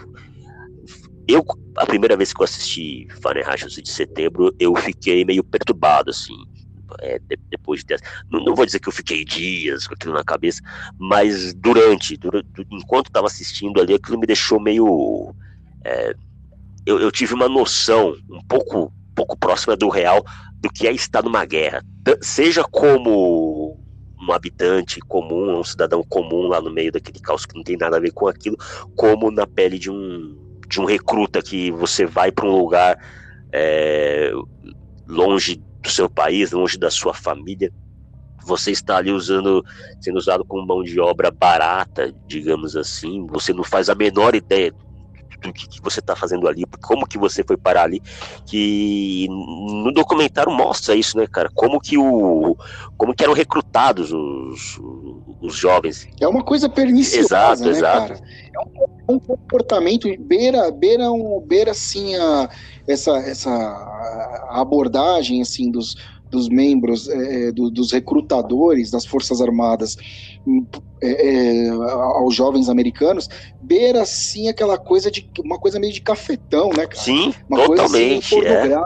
eu, 1.28 1.46
a 1.78 1.86
primeira 1.86 2.18
vez 2.18 2.34
que 2.34 2.42
eu 2.42 2.44
assisti 2.44 3.08
Fahrenheit 3.22 3.66
11 3.66 3.82
de 3.82 3.90
setembro, 3.90 4.54
eu 4.60 4.76
fiquei 4.76 5.24
meio 5.24 5.44
perturbado, 5.44 6.10
assim. 6.10 6.36
É, 7.00 7.20
de, 7.20 7.38
depois 7.50 7.86
de 7.86 7.96
não, 8.30 8.44
não, 8.44 8.54
vou 8.54 8.66
dizer 8.66 8.80
que 8.80 8.90
eu 8.90 8.94
fiquei 8.94 9.24
dias 9.24 9.88
com 9.88 9.94
aquilo 9.94 10.14
na 10.14 10.26
cabeça, 10.26 10.62
mas 11.00 11.54
durante, 11.54 12.18
durante 12.18 12.50
enquanto 12.70 13.08
estava 13.08 13.28
assistindo 13.28 13.80
ali, 13.80 13.94
aquilo 13.94 14.20
me 14.20 14.28
deixou 14.28 14.60
meio. 14.60 15.34
É, 15.86 16.14
eu, 16.86 17.00
eu, 17.00 17.12
tive 17.12 17.34
uma 17.34 17.48
noção 17.48 18.14
um 18.30 18.42
pouco, 18.46 18.92
pouco 19.16 19.38
próxima 19.38 19.76
do 19.76 19.90
real 19.90 20.24
do 20.60 20.70
que 20.70 20.88
é 20.88 20.92
estar 20.92 21.24
numa 21.24 21.46
guerra, 21.46 21.84
seja 22.22 22.64
como 22.64 23.80
um 24.22 24.32
habitante 24.32 25.00
comum, 25.02 25.60
um 25.60 25.64
cidadão 25.64 26.04
comum 26.08 26.48
lá 26.48 26.62
no 26.62 26.72
meio 26.72 26.92
daquele 26.92 27.20
caos 27.20 27.46
que 27.46 27.56
não 27.56 27.64
tem 27.64 27.76
nada 27.78 27.98
a 27.98 28.00
ver 28.00 28.12
com 28.12 28.28
aquilo, 28.28 28.58
como 28.96 29.32
na 29.32 29.48
pele 29.48 29.80
de 29.80 29.90
um 29.90 30.38
de 30.68 30.80
um 30.80 30.86
recruta 30.86 31.42
que 31.42 31.70
você 31.70 32.06
vai 32.06 32.32
para 32.32 32.46
um 32.46 32.58
lugar 32.58 32.98
é, 33.52 34.32
longe 35.06 35.62
do 35.82 35.90
seu 35.90 36.10
país, 36.10 36.52
longe 36.52 36.78
da 36.78 36.90
sua 36.90 37.14
família, 37.14 37.70
você 38.46 38.72
está 38.72 38.98
ali 38.98 39.12
usando, 39.12 39.64
sendo 40.00 40.18
usado 40.18 40.46
como 40.46 40.66
mão 40.66 40.82
de 40.82 40.98
obra 41.00 41.30
barata, 41.30 42.14
digamos 42.26 42.78
assim, 42.78 43.26
você 43.28 43.54
não 43.54 43.64
faz 43.66 43.90
a 43.90 43.96
menor 43.96 44.34
ideia 44.34 44.74
do 45.42 45.52
que, 45.52 45.68
que 45.68 45.82
você 45.82 46.00
está 46.00 46.16
fazendo 46.16 46.48
ali, 46.48 46.64
como 46.82 47.08
que 47.08 47.18
você 47.18 47.44
foi 47.44 47.58
parar 47.58 47.84
ali, 47.84 48.02
que 48.46 49.28
no 49.30 49.92
documentário 49.92 50.52
mostra 50.52 50.96
isso, 50.96 51.18
né, 51.18 51.26
cara? 51.28 51.50
Como 51.54 51.80
que 51.80 51.98
o, 51.98 52.56
como 52.96 53.14
que 53.14 53.24
eram 53.24 53.34
recrutados 53.34 54.12
os, 54.12 54.80
os 55.42 55.56
jovens. 55.56 56.08
É 56.20 56.28
uma 56.28 56.44
coisa 56.44 56.70
perniciosa, 56.70 57.20
exato, 57.20 57.64
né, 57.64 57.70
exato. 57.72 58.14
cara? 58.14 58.22
É 58.54 58.60
um, 59.12 59.16
um, 59.16 59.20
comportamento 59.20 60.08
beira, 60.20 60.70
beira, 60.72 61.12
um, 61.12 61.40
beira 61.42 61.72
assim 61.72 62.16
a, 62.16 62.50
essa, 62.88 63.18
essa 63.18 63.52
abordagem 64.50 65.42
assim 65.42 65.72
dos 65.72 65.96
dos 66.32 66.48
membros 66.48 67.10
é, 67.10 67.50
é, 67.50 67.52
do, 67.52 67.70
dos 67.70 67.92
recrutadores 67.92 68.90
das 68.90 69.06
Forças 69.06 69.42
Armadas 69.42 69.98
hum, 70.48 70.66
é, 71.04 71.66
é, 71.66 71.70
aos 71.70 72.34
jovens 72.34 72.70
americanos, 72.70 73.30
beira 73.62 74.02
assim 74.02 74.48
aquela 74.48 74.78
coisa 74.78 75.12
de 75.12 75.30
uma 75.44 75.60
coisa 75.60 75.80
meio 75.80 75.92
de 75.92 76.02
cafetão, 76.02 76.70
né, 76.70 76.88
cara? 76.88 77.04
Sim, 77.04 77.34
uma 77.50 77.66
totalmente. 77.66 78.30
Coisa, 78.30 78.60
assim, 78.60 78.68
é. 78.68 78.76
né? 78.76 78.84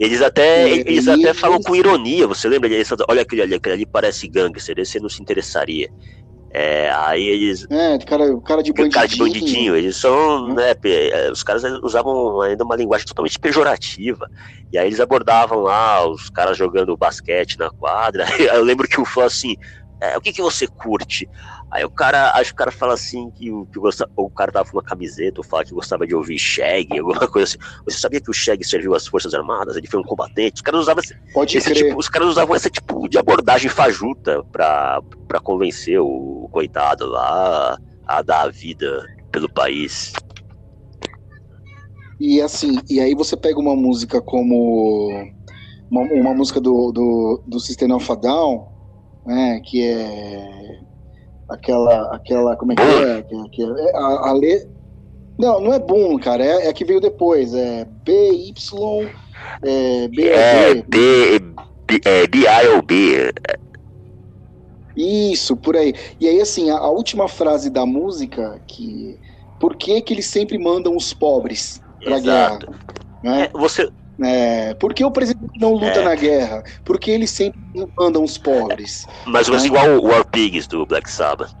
Eles 0.00 0.22
até, 0.22 0.68
e, 0.68 0.80
eles 0.80 1.06
e 1.06 1.10
até 1.10 1.28
eles... 1.28 1.38
falam 1.38 1.60
com 1.60 1.76
ironia, 1.76 2.26
você 2.26 2.48
lembra? 2.48 2.70
olha 3.08 3.22
aquele 3.22 3.42
ali, 3.42 3.54
aquele 3.54 3.74
ali 3.74 3.86
parece 3.86 4.26
gangster, 4.26 4.78
esse 4.78 4.98
não 4.98 5.08
se 5.08 5.22
interessaria. 5.22 5.90
É, 6.54 6.90
aí 6.90 7.26
eles. 7.26 7.66
É, 7.70 7.98
cara, 7.98 8.38
cara 8.40 8.62
de 8.62 8.72
bandidinho. 8.72 8.92
Cara 8.92 9.08
de 9.08 9.16
bandidinho. 9.16 9.74
Eles 9.74 9.96
são, 9.96 10.44
hum. 10.44 10.54
né? 10.54 10.74
É, 10.84 11.30
os 11.30 11.42
caras 11.42 11.62
usavam 11.82 12.42
ainda 12.42 12.62
uma 12.62 12.76
linguagem 12.76 13.06
totalmente 13.06 13.38
pejorativa. 13.38 14.28
E 14.70 14.76
aí 14.76 14.86
eles 14.86 15.00
abordavam 15.00 15.60
lá 15.60 16.06
os 16.06 16.28
caras 16.28 16.56
jogando 16.56 16.96
basquete 16.96 17.58
na 17.58 17.70
quadra. 17.70 18.26
eu 18.38 18.62
lembro 18.62 18.86
que 18.86 19.00
o 19.00 19.04
falou 19.04 19.26
assim: 19.26 19.56
é, 19.98 20.18
o 20.18 20.20
que, 20.20 20.32
que 20.32 20.42
você 20.42 20.66
curte? 20.66 21.28
Aí 21.72 21.86
o 21.86 21.90
cara, 21.90 22.32
acho 22.32 22.50
que 22.50 22.52
o 22.52 22.56
cara 22.56 22.70
fala 22.70 22.92
assim 22.92 23.30
que, 23.30 23.50
o, 23.50 23.64
que 23.64 23.78
gostava, 23.78 24.10
o 24.14 24.28
cara 24.28 24.52
tava 24.52 24.70
com 24.70 24.76
uma 24.76 24.82
camiseta, 24.82 25.40
ou 25.40 25.44
fala 25.44 25.64
que 25.64 25.72
gostava 25.72 26.06
de 26.06 26.14
ouvir 26.14 26.38
Shag, 26.38 26.98
alguma 26.98 27.24
coisa 27.26 27.48
assim. 27.48 27.58
Você 27.86 27.98
sabia 27.98 28.20
que 28.20 28.30
o 28.30 28.34
Shag 28.34 28.62
serviu 28.62 28.94
às 28.94 29.06
Forças 29.06 29.32
Armadas? 29.32 29.74
Ele 29.74 29.86
foi 29.86 29.98
um 29.98 30.04
combatente. 30.04 30.56
Os 30.56 30.60
caras 30.60 30.82
usavam 30.82 31.02
esse, 31.02 31.56
esse 31.56 31.72
tipo, 31.72 31.98
os 31.98 32.10
caras 32.10 32.28
usavam 32.28 32.54
esse 32.54 32.68
tipo 32.68 33.08
de 33.08 33.16
abordagem 33.16 33.70
fajuta 33.70 34.44
pra, 34.52 35.00
pra 35.26 35.40
convencer 35.40 35.98
o, 35.98 36.46
coitado 36.52 37.06
lá 37.06 37.78
a 38.06 38.20
dar 38.20 38.42
a 38.42 38.48
vida 38.50 39.06
pelo 39.30 39.50
país. 39.50 40.12
E 42.20 42.38
assim, 42.42 42.78
e 42.90 43.00
aí 43.00 43.14
você 43.14 43.34
pega 43.34 43.58
uma 43.58 43.74
música 43.74 44.20
como 44.20 45.10
uma, 45.90 46.02
uma 46.02 46.34
música 46.34 46.60
do, 46.60 46.92
do, 46.92 47.42
do 47.46 47.58
System 47.58 47.92
of 47.92 48.14
Down, 48.20 48.68
né, 49.24 49.58
que 49.64 49.82
é 49.82 50.61
aquela, 51.48 52.14
aquela, 52.14 52.56
como 52.56 52.72
é 52.72 52.76
que 52.76 52.82
é? 52.82 53.22
Que, 53.22 53.48
que 53.50 53.62
é 53.62 53.96
a, 53.96 54.30
a 54.30 54.32
le... 54.34 54.66
Não, 55.38 55.60
não 55.60 55.72
é 55.72 55.78
Boom, 55.78 56.18
cara, 56.18 56.44
é, 56.44 56.68
é 56.68 56.72
que 56.72 56.84
veio 56.84 57.00
depois, 57.00 57.54
é 57.54 57.86
BY, 58.04 58.54
é, 59.62 60.08
B, 60.08 60.28
é, 60.28 60.74
B, 60.74 61.40
B, 61.86 62.00
é, 62.04 62.26
B-I-O-B. 62.26 63.32
Isso, 64.96 65.56
por 65.56 65.76
aí. 65.76 65.94
E 66.20 66.28
aí, 66.28 66.40
assim, 66.40 66.70
a, 66.70 66.76
a, 66.76 66.90
última 66.90 67.28
frase 67.28 67.70
da 67.70 67.86
música, 67.86 68.60
que 68.66 69.18
por 69.58 69.76
que 69.76 70.00
que 70.02 70.12
eles 70.12 70.26
sempre 70.26 70.58
mandam 70.58 70.96
os 70.96 71.14
pobres 71.14 71.80
pra 72.04 72.18
Exato. 72.18 72.66
guerra? 72.66 72.78
Né? 73.22 73.44
É, 73.44 73.58
você, 73.58 73.88
é, 74.20 74.74
por 74.74 74.92
que 74.92 75.04
o 75.04 75.10
presidente 75.10 75.58
não 75.58 75.72
luta 75.72 76.00
é. 76.00 76.04
na 76.04 76.14
guerra? 76.14 76.62
Porque 76.84 77.10
eles 77.10 77.30
sempre 77.30 77.60
mandam 77.96 78.22
os 78.22 78.36
pobres. 78.36 79.06
Mais 79.26 79.48
ou 79.48 79.54
menos 79.54 79.66
igual 79.66 79.88
o 79.98 80.06
War 80.06 80.24
Pigs 80.26 80.66
do 80.66 80.84
Black 80.84 81.10
Sabbath. 81.10 81.52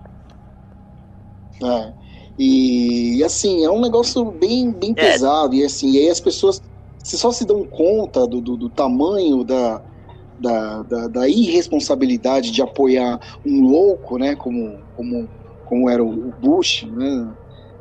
É. 1.62 1.92
E 2.38 3.22
assim, 3.24 3.64
é 3.64 3.70
um 3.70 3.80
negócio 3.80 4.24
bem, 4.24 4.70
bem 4.70 4.92
é. 4.92 4.94
pesado. 4.94 5.54
E 5.54 5.64
assim, 5.64 5.92
e 5.92 5.98
aí 5.98 6.08
as 6.08 6.20
pessoas 6.20 6.62
se 7.02 7.18
só 7.18 7.32
se 7.32 7.44
dão 7.44 7.64
conta 7.64 8.26
do, 8.26 8.40
do, 8.40 8.56
do 8.56 8.68
tamanho 8.68 9.42
da, 9.42 9.82
da, 10.38 10.82
da, 10.82 11.08
da, 11.08 11.28
irresponsabilidade 11.28 12.50
de 12.50 12.62
apoiar 12.62 13.18
um 13.44 13.62
louco, 13.62 14.18
né? 14.18 14.36
Como, 14.36 14.78
como, 14.96 15.28
como 15.64 15.90
era 15.90 16.02
o 16.02 16.32
Bush, 16.40 16.84
né? 16.84 17.28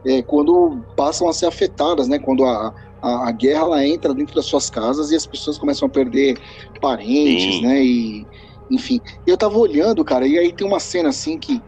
É, 0.04 0.22
quando 0.24 0.84
passam 0.96 1.30
a 1.30 1.34
ser 1.34 1.46
afetadas, 1.46 2.08
né? 2.08 2.18
Quando 2.18 2.44
a, 2.44 2.74
a, 3.02 3.30
a, 3.30 3.32
guerra 3.32 3.62
ela 3.62 3.88
entra 3.88 4.14
dentro 4.14 4.36
das 4.36 4.46
suas 4.46 4.70
casas 4.70 5.12
e 5.12 5.16
as 5.16 5.26
pessoas 5.26 5.58
começam 5.58 5.88
a 5.88 5.90
perder 5.90 6.38
parentes, 6.80 7.56
Sim. 7.56 7.62
né? 7.62 7.84
E 7.84 8.28
enfim, 8.70 9.02
eu 9.28 9.36
tava 9.36 9.58
olhando, 9.58 10.04
cara, 10.06 10.26
e 10.26 10.38
aí 10.38 10.54
tem 10.54 10.66
uma 10.66 10.80
cena 10.80 11.10
assim 11.10 11.38
que 11.38 11.62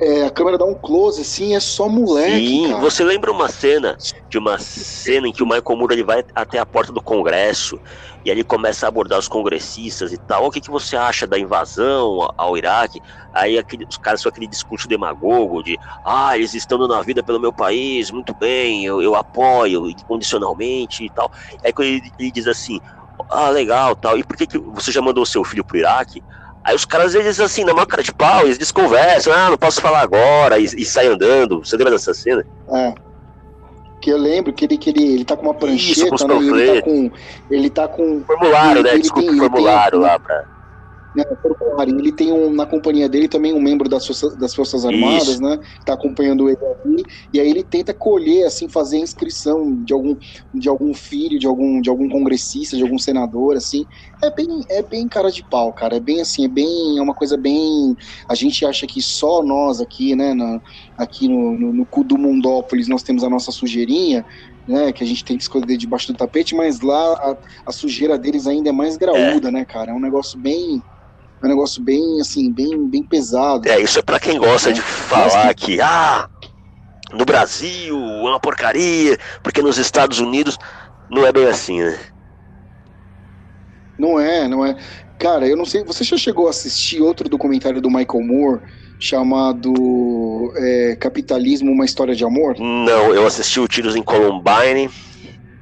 é, 0.00 0.24
a 0.24 0.30
câmera 0.30 0.56
dá 0.56 0.64
um 0.64 0.74
close 0.74 1.20
assim, 1.20 1.54
é 1.54 1.60
só 1.60 1.88
moleque. 1.88 2.46
Sim, 2.46 2.68
cara. 2.68 2.80
você 2.80 3.04
lembra 3.04 3.30
uma 3.30 3.48
cena 3.48 3.96
de 4.28 4.38
uma 4.38 4.58
cena 4.58 5.28
em 5.28 5.32
que 5.32 5.42
o 5.42 5.46
Michael 5.46 5.76
Moore 5.76 5.94
ele 5.94 6.02
vai 6.02 6.24
até 6.34 6.58
a 6.58 6.64
porta 6.64 6.90
do 6.90 7.02
Congresso 7.02 7.78
e 8.24 8.30
ele 8.30 8.44
começa 8.44 8.86
a 8.86 8.88
abordar 8.88 9.18
os 9.18 9.28
congressistas 9.28 10.12
e 10.12 10.18
tal. 10.18 10.46
O 10.46 10.50
que, 10.50 10.60
que 10.60 10.70
você 10.70 10.96
acha 10.96 11.26
da 11.26 11.38
invasão 11.38 12.32
ao 12.36 12.56
Iraque? 12.56 13.00
Aí 13.32 13.58
aquele, 13.58 13.86
os 13.88 13.96
caras 13.96 14.22
com 14.22 14.28
aquele 14.28 14.46
discurso 14.46 14.88
demagogo 14.88 15.62
de 15.62 15.78
ah, 16.04 16.36
eles 16.36 16.54
estão 16.54 16.78
dando 16.78 16.94
a 16.94 17.02
vida 17.02 17.22
pelo 17.22 17.40
meu 17.40 17.52
país, 17.52 18.10
muito 18.10 18.34
bem, 18.34 18.84
eu, 18.84 19.00
eu 19.00 19.14
apoio 19.14 19.88
incondicionalmente 19.88 21.04
e 21.04 21.10
tal. 21.10 21.30
Aí 21.64 21.72
quando 21.72 21.88
ele, 21.88 22.12
ele 22.18 22.30
diz 22.30 22.46
assim, 22.46 22.80
ah, 23.28 23.50
legal, 23.50 23.94
tal, 23.94 24.18
e 24.18 24.24
por 24.24 24.36
que, 24.36 24.46
que 24.46 24.58
você 24.58 24.90
já 24.90 25.00
mandou 25.00 25.24
seu 25.24 25.44
filho 25.44 25.64
pro 25.64 25.78
Iraque? 25.78 26.22
Aí 26.62 26.74
os 26.74 26.84
caras, 26.84 27.14
eles 27.14 27.40
assim, 27.40 27.64
na 27.64 27.72
maior 27.72 27.86
cara 27.86 28.02
de 28.02 28.12
pau, 28.12 28.42
eles 28.44 28.58
desconversam, 28.58 29.32
ah, 29.32 29.48
não 29.48 29.56
posso 29.56 29.80
falar 29.80 30.00
agora, 30.00 30.58
e, 30.58 30.64
e 30.64 30.84
saem 30.84 31.10
andando. 31.10 31.64
Você 31.64 31.76
lembra 31.76 31.92
dessa 31.92 32.12
cena? 32.12 32.44
É 32.68 33.09
que 34.00 34.10
eu 34.10 34.16
lembro 34.16 34.52
que 34.52 34.64
ele, 34.64 34.78
que 34.78 34.90
ele, 34.90 35.14
ele 35.14 35.24
tá 35.24 35.36
com 35.36 35.44
uma 35.44 35.54
prancheta, 35.54 36.14
Isso, 36.14 36.26
com 36.26 36.40
né? 36.40 36.46
Ele 36.46 36.66
tá 36.66 36.82
com. 36.82 37.10
Ele 37.50 37.70
tá 37.70 37.88
com. 37.88 38.24
Formulário, 38.24 38.78
ele, 38.78 38.82
né? 38.82 38.90
Ele 38.94 39.02
Desculpa, 39.02 39.28
tem, 39.28 39.38
formulário 39.38 39.90
tem, 39.92 40.00
lá 40.00 40.18
pra. 40.18 40.44
Né, 41.14 41.24
ele 41.86 42.12
tem 42.12 42.32
um, 42.32 42.52
na 42.52 42.66
companhia 42.66 43.08
dele 43.08 43.28
também 43.28 43.52
um 43.52 43.60
membro 43.60 43.88
das, 43.88 44.06
forças, 44.06 44.36
das 44.36 44.54
Forças 44.54 44.84
Armadas, 44.84 45.28
Isso. 45.28 45.42
né? 45.42 45.58
Que 45.78 45.84
tá 45.84 45.94
acompanhando 45.94 46.48
ele 46.48 46.58
ali, 46.84 47.04
e 47.32 47.40
aí 47.40 47.48
ele 47.48 47.62
tenta 47.62 47.92
colher, 47.92 48.46
assim, 48.46 48.68
fazer 48.68 48.98
a 48.98 49.00
inscrição 49.00 49.82
de 49.82 49.92
algum, 49.92 50.16
de 50.54 50.68
algum 50.68 50.94
filho, 50.94 51.38
de 51.38 51.46
algum, 51.46 51.80
de 51.80 51.88
algum 51.88 52.08
congressista, 52.08 52.76
de 52.76 52.82
algum 52.82 52.98
senador, 52.98 53.56
assim. 53.56 53.86
É 54.22 54.30
bem, 54.30 54.64
é 54.68 54.82
bem 54.82 55.08
cara 55.08 55.30
de 55.30 55.42
pau, 55.42 55.72
cara. 55.72 55.96
É 55.96 56.00
bem 56.00 56.20
assim, 56.20 56.44
é 56.44 56.48
bem. 56.48 56.98
É 56.98 57.02
uma 57.02 57.14
coisa 57.14 57.36
bem. 57.36 57.96
A 58.28 58.34
gente 58.34 58.64
acha 58.64 58.86
que 58.86 59.00
só 59.00 59.42
nós 59.42 59.80
aqui, 59.80 60.14
né, 60.14 60.34
na, 60.34 60.60
aqui 60.96 61.26
no, 61.28 61.58
no, 61.58 61.72
no 61.72 61.86
cu 61.86 62.04
do 62.04 62.18
Mundópolis, 62.18 62.88
nós 62.88 63.02
temos 63.02 63.24
a 63.24 63.30
nossa 63.30 63.50
sujeirinha, 63.50 64.24
né, 64.68 64.92
que 64.92 65.02
a 65.02 65.06
gente 65.06 65.24
tem 65.24 65.36
que 65.36 65.42
esconder 65.42 65.76
debaixo 65.76 66.12
do 66.12 66.16
tapete, 66.16 66.54
mas 66.54 66.80
lá 66.80 67.14
a, 67.14 67.36
a 67.66 67.72
sujeira 67.72 68.18
deles 68.18 68.46
ainda 68.46 68.68
é 68.68 68.72
mais 68.72 68.96
graúda, 68.96 69.48
é. 69.48 69.50
né, 69.50 69.64
cara? 69.64 69.90
É 69.90 69.94
um 69.94 70.00
negócio 70.00 70.38
bem 70.38 70.82
é 71.42 71.46
um 71.46 71.48
negócio 71.48 71.82
bem, 71.82 72.20
assim, 72.20 72.52
bem, 72.52 72.86
bem 72.86 73.02
pesado. 73.02 73.68
É, 73.68 73.80
isso 73.80 73.98
é 73.98 74.02
para 74.02 74.20
quem 74.20 74.38
gosta 74.38 74.70
é. 74.70 74.72
de 74.72 74.82
falar 74.82 75.54
que... 75.54 75.76
que, 75.76 75.80
ah, 75.80 76.28
no 77.12 77.24
Brasil 77.24 77.96
é 77.96 78.28
uma 78.28 78.40
porcaria, 78.40 79.18
porque 79.42 79.62
nos 79.62 79.78
Estados 79.78 80.20
Unidos 80.20 80.58
não 81.10 81.26
é 81.26 81.32
bem 81.32 81.46
assim, 81.46 81.80
né? 81.80 81.98
Não 83.98 84.20
é, 84.20 84.46
não 84.46 84.64
é. 84.64 84.76
Cara, 85.18 85.46
eu 85.46 85.56
não 85.56 85.64
sei, 85.64 85.82
você 85.84 86.04
já 86.04 86.16
chegou 86.16 86.46
a 86.46 86.50
assistir 86.50 87.00
outro 87.00 87.28
documentário 87.28 87.80
do 87.80 87.90
Michael 87.90 88.22
Moore 88.22 88.60
chamado 88.98 90.52
é, 90.56 90.96
Capitalismo, 90.98 91.72
uma 91.72 91.84
história 91.84 92.14
de 92.14 92.24
amor? 92.24 92.58
Não, 92.58 93.14
eu 93.14 93.26
assisti 93.26 93.60
o 93.60 93.68
Tiros 93.68 93.96
em 93.96 94.02
Columbine 94.02 94.90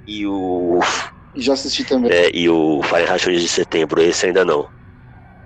e 0.07 0.27
o... 0.27 0.81
Já 1.35 1.53
assisti 1.53 1.85
também. 1.85 2.11
É, 2.11 2.31
e 2.35 2.49
o 2.49 2.83
Fahrenheit 2.83 3.25
de 3.25 3.49
Setembro, 3.49 4.01
esse 4.01 4.27
ainda 4.27 4.45
não 4.45 4.69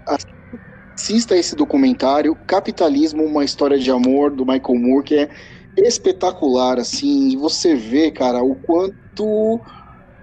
assista 0.06 1.36
esse 1.36 1.54
documentário, 1.54 2.34
Capitalismo, 2.46 3.24
uma 3.24 3.44
história 3.44 3.78
de 3.78 3.90
amor, 3.90 4.30
do 4.30 4.44
Michael 4.44 4.78
Moore, 4.78 5.04
que 5.04 5.14
é 5.14 5.28
espetacular, 5.76 6.78
assim, 6.78 7.30
e 7.30 7.36
você 7.36 7.74
vê, 7.74 8.10
cara, 8.10 8.42
o 8.42 8.54
quanto 8.54 9.60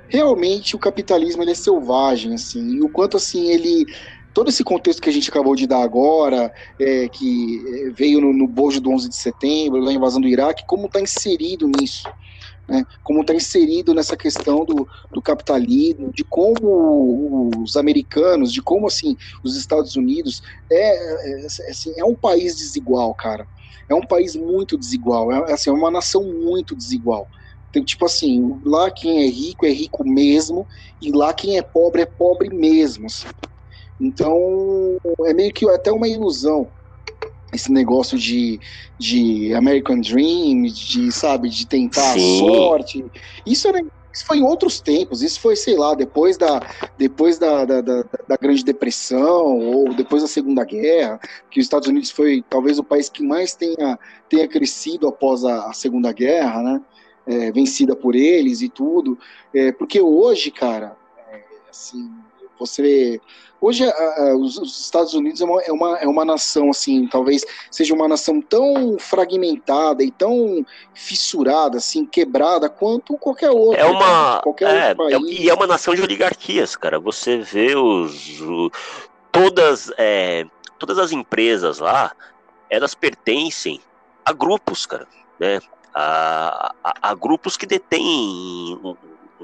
realmente 0.08 0.76
o 0.76 0.80
capitalismo 0.80 1.44
ele 1.44 1.52
é 1.52 1.56
selvagem, 1.56 2.34
assim, 2.34 2.76
e 2.76 2.82
o 2.82 2.90
quanto, 2.90 3.18
assim, 3.18 3.50
ele 3.50 3.86
todo 4.34 4.50
esse 4.50 4.64
contexto 4.64 5.02
que 5.02 5.10
a 5.10 5.14
gente 5.14 5.30
acabou 5.30 5.56
de 5.56 5.66
dar 5.66 5.82
agora, 5.82 6.54
é, 6.80 7.10
que 7.10 7.62
é, 7.68 7.90
veio 7.90 8.22
no, 8.22 8.32
no 8.32 8.48
bojo 8.48 8.80
do 8.80 8.92
11 8.92 9.10
de 9.10 9.16
setembro, 9.16 9.84
da 9.84 9.92
invasão 9.92 10.22
do 10.22 10.28
Iraque, 10.28 10.64
como 10.68 10.86
está 10.86 11.02
inserido 11.02 11.68
nisso 11.68 12.04
né, 12.70 12.86
como 13.04 13.22
está 13.22 13.34
inserido 13.34 13.94
nessa 13.94 14.16
questão 14.16 14.64
do, 14.64 14.88
do 15.12 15.22
capitalismo, 15.22 16.12
de 16.14 16.24
como 16.24 17.50
os 17.64 17.76
americanos, 17.76 18.54
de 18.54 18.62
como 18.62 18.88
assim 18.88 19.18
os 19.44 19.58
Estados 19.58 19.96
Unidos 19.96 20.42
é, 20.72 21.44
é, 21.44 21.46
assim, 21.70 21.94
é 21.98 22.06
um 22.06 22.16
país 22.16 22.56
desigual, 22.56 23.14
cara. 23.16 23.48
É 23.90 23.96
um 23.96 24.06
país 24.06 24.36
muito 24.36 24.78
desigual, 24.78 25.32
é, 25.32 25.52
assim, 25.52 25.72
é 25.72 25.74
uma 25.74 25.90
nação 25.90 26.24
muito 26.24 26.76
desigual. 26.76 27.28
Então, 27.70 27.84
tipo 27.84 28.06
assim, 28.06 28.60
lá 28.64 28.90
quem 28.92 29.24
é 29.24 29.28
rico 29.28 29.66
é 29.66 29.72
rico 29.72 30.08
mesmo, 30.08 30.68
e 31.02 31.12
lá 31.12 31.34
quem 31.34 31.58
é 31.58 31.62
pobre 31.62 32.02
é 32.02 32.06
pobre 32.06 32.50
mesmo. 32.50 33.08
Assim. 33.08 33.28
Então, 34.00 34.98
é 35.26 35.34
meio 35.34 35.54
que 35.54 35.68
até 35.70 35.92
uma 35.92 36.08
ilusão 36.08 36.72
esse 37.54 37.72
negócio 37.72 38.18
de, 38.18 38.60
de 38.98 39.54
American 39.54 40.00
Dream, 40.02 40.64
de, 40.64 41.12
sabe, 41.12 41.50
de 41.50 41.66
tentar 41.66 42.14
Sim. 42.14 42.36
a 42.36 42.40
sorte. 42.40 43.06
Isso, 43.46 43.68
era, 43.68 43.82
isso 44.14 44.26
foi 44.26 44.38
em 44.38 44.44
outros 44.44 44.80
tempos, 44.80 45.22
isso 45.22 45.40
foi, 45.40 45.56
sei 45.56 45.76
lá, 45.76 45.94
depois 45.96 46.38
da, 46.38 46.62
depois 46.98 47.38
da, 47.38 47.66
da, 47.66 47.82
da, 47.82 48.04
da 48.28 48.38
Grande 48.38 48.64
Depressão, 48.64 49.60
ou 49.60 49.94
depois 49.94 50.22
da 50.22 50.28
Segunda 50.28 50.64
Guerra, 50.64 51.20
que 51.50 51.60
os 51.60 51.66
Estados 51.66 51.88
Unidos 51.88 52.12
foi 52.12 52.44
talvez 52.50 52.78
o 52.80 52.84
país 52.84 53.10
que 53.10 53.24
mais 53.24 53.56
tenha, 53.56 53.98
tenha 54.28 54.48
crescido 54.48 55.08
após 55.08 55.44
a, 55.44 55.70
a 55.70 55.74
Segunda 55.74 56.12
Guerra, 56.12 56.62
né? 56.62 56.82
É, 57.28 57.52
vencida 57.52 57.96
por 57.96 58.16
eles 58.16 58.62
e 58.62 58.70
tudo. 58.70 59.18
É, 59.54 59.72
porque 59.72 60.02
hoje, 60.02 60.50
cara, 60.50 60.98
é, 61.32 61.44
assim, 61.70 62.10
você 62.60 63.22
Hoje, 63.62 63.84
a, 63.84 63.90
a, 63.90 64.36
os, 64.38 64.58
os, 64.58 64.80
Estados 64.80 65.14
Unidos 65.14 65.42
é 65.42 65.46
uma, 65.46 65.62
é, 65.62 65.72
uma, 65.72 65.98
é 66.00 66.08
uma 66.08 66.24
nação, 66.24 66.70
assim, 66.70 67.08
talvez 67.08 67.46
seja 67.70 67.94
uma 67.94 68.08
nação 68.08 68.42
tão 68.42 68.98
fragmentada 68.98 70.02
e 70.02 70.12
tão 70.12 70.66
fissurada, 70.94 71.78
assim, 71.78 72.06
quebrada, 72.06 72.70
quanto 72.70 73.18
qualquer 73.18 73.52
outra. 73.52 73.82
É 73.82 73.86
uma. 73.86 74.42
Qualquer 74.42 74.70
é, 74.70 74.90
outro 74.90 75.10
é, 75.10 75.20
país. 75.20 75.40
e 75.40 75.50
é 75.50 75.54
uma 75.54 75.68
nação 75.68 75.94
de 75.94 76.02
oligarquias, 76.02 76.76
cara. 76.76 77.00
Você 77.00 77.38
vê 77.38 77.76
os. 77.76 78.40
O, 78.40 78.72
todas, 79.30 79.92
é, 79.98 80.46
todas 80.78 80.98
as 80.98 81.12
empresas 81.12 81.80
lá, 81.80 82.14
elas 82.70 82.96
pertencem 82.96 83.82
a 84.24 84.32
grupos, 84.32 84.86
cara, 84.86 85.08
né? 85.38 85.60
A, 85.94 86.74
a, 86.82 87.10
a 87.10 87.14
grupos 87.14 87.58
que 87.58 87.66
detêm 87.66 88.80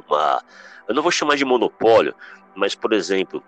uma. 0.07 0.41
Eu 0.88 0.95
não 0.95 1.03
vou 1.03 1.11
chamar 1.11 1.36
de 1.36 1.43
monopólio, 1.43 2.16
mas, 2.55 2.76
por 2.76 2.93
exemplo, 2.93 3.43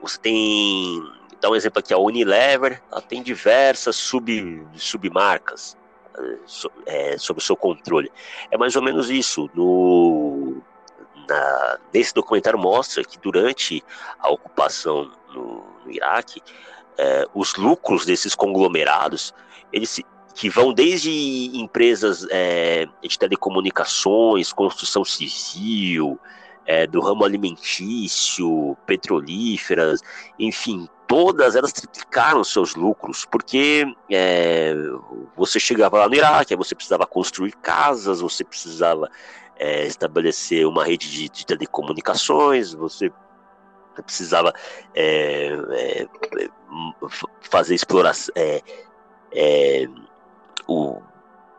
você 0.00 0.18
tem, 0.18 1.02
dá 1.40 1.50
um 1.50 1.56
exemplo 1.56 1.80
aqui, 1.80 1.92
a 1.92 1.98
Unilever, 1.98 2.82
ela 2.90 3.02
tem 3.02 3.22
diversas 3.22 3.96
sub, 3.96 4.66
submarcas 4.76 5.76
é, 6.86 7.16
sob 7.18 7.38
o 7.38 7.42
seu 7.42 7.56
controle. 7.56 8.10
É 8.50 8.58
mais 8.58 8.76
ou 8.76 8.82
menos 8.82 9.10
isso. 9.10 9.50
No, 9.54 10.62
na, 11.28 11.78
nesse 11.92 12.14
documentário 12.14 12.58
mostra 12.58 13.04
que 13.04 13.18
durante 13.18 13.82
a 14.18 14.30
ocupação 14.30 15.10
no, 15.32 15.64
no 15.84 15.90
Iraque, 15.90 16.42
é, 16.98 17.26
os 17.34 17.54
lucros 17.56 18.04
desses 18.04 18.34
conglomerados, 18.34 19.34
eles 19.72 20.00
que 20.34 20.48
vão 20.48 20.72
desde 20.72 21.10
empresas 21.54 22.26
é, 22.30 22.86
de 23.02 23.18
telecomunicações, 23.18 24.52
construção 24.52 25.04
civil, 25.04 26.18
é, 26.70 26.86
do 26.86 27.00
ramo 27.00 27.24
alimentício, 27.24 28.76
petrolíferas, 28.86 30.00
enfim, 30.38 30.88
todas 31.04 31.56
elas 31.56 31.72
triplicaram 31.72 32.44
seus 32.44 32.76
lucros, 32.76 33.24
porque 33.24 33.84
é, 34.08 34.72
você 35.36 35.58
chegava 35.58 35.98
lá 35.98 36.08
no 36.08 36.14
Iraque, 36.14 36.54
você 36.54 36.72
precisava 36.72 37.04
construir 37.08 37.56
casas, 37.56 38.20
você 38.20 38.44
precisava 38.44 39.10
é, 39.58 39.84
estabelecer 39.84 40.64
uma 40.64 40.84
rede 40.84 41.10
de, 41.10 41.28
de, 41.28 41.44
telecomunicações, 41.44 42.72
você 42.72 43.10
precisava 44.06 44.54
é, 44.94 45.48
é 45.72 46.06
fazer 47.40 47.74
exploração, 47.74 48.32
é, 48.36 48.62
é, 49.34 49.88
o, 50.68 51.02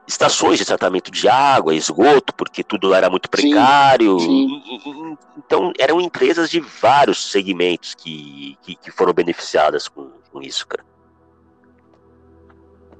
estações 0.08 0.58
de 0.58 0.66
tratamento 0.66 1.12
de 1.12 1.28
água, 1.28 1.74
esgoto, 1.74 2.34
porque 2.34 2.64
tudo 2.64 2.88
lá 2.88 2.98
era 2.98 3.10
muito 3.10 3.30
precário. 3.30 4.20
Sim, 4.20 4.62
sim. 4.84 5.18
Então, 5.38 5.72
eram 5.80 6.02
empresas 6.02 6.50
de 6.50 6.60
vários 6.60 7.32
segmentos 7.32 7.96
que, 7.96 8.58
que, 8.62 8.76
que 8.76 8.92
foram 8.92 9.14
beneficiadas 9.14 9.88
com, 9.88 10.10
com, 10.32 10.42
isso, 10.42 10.68
cara. 10.68 10.84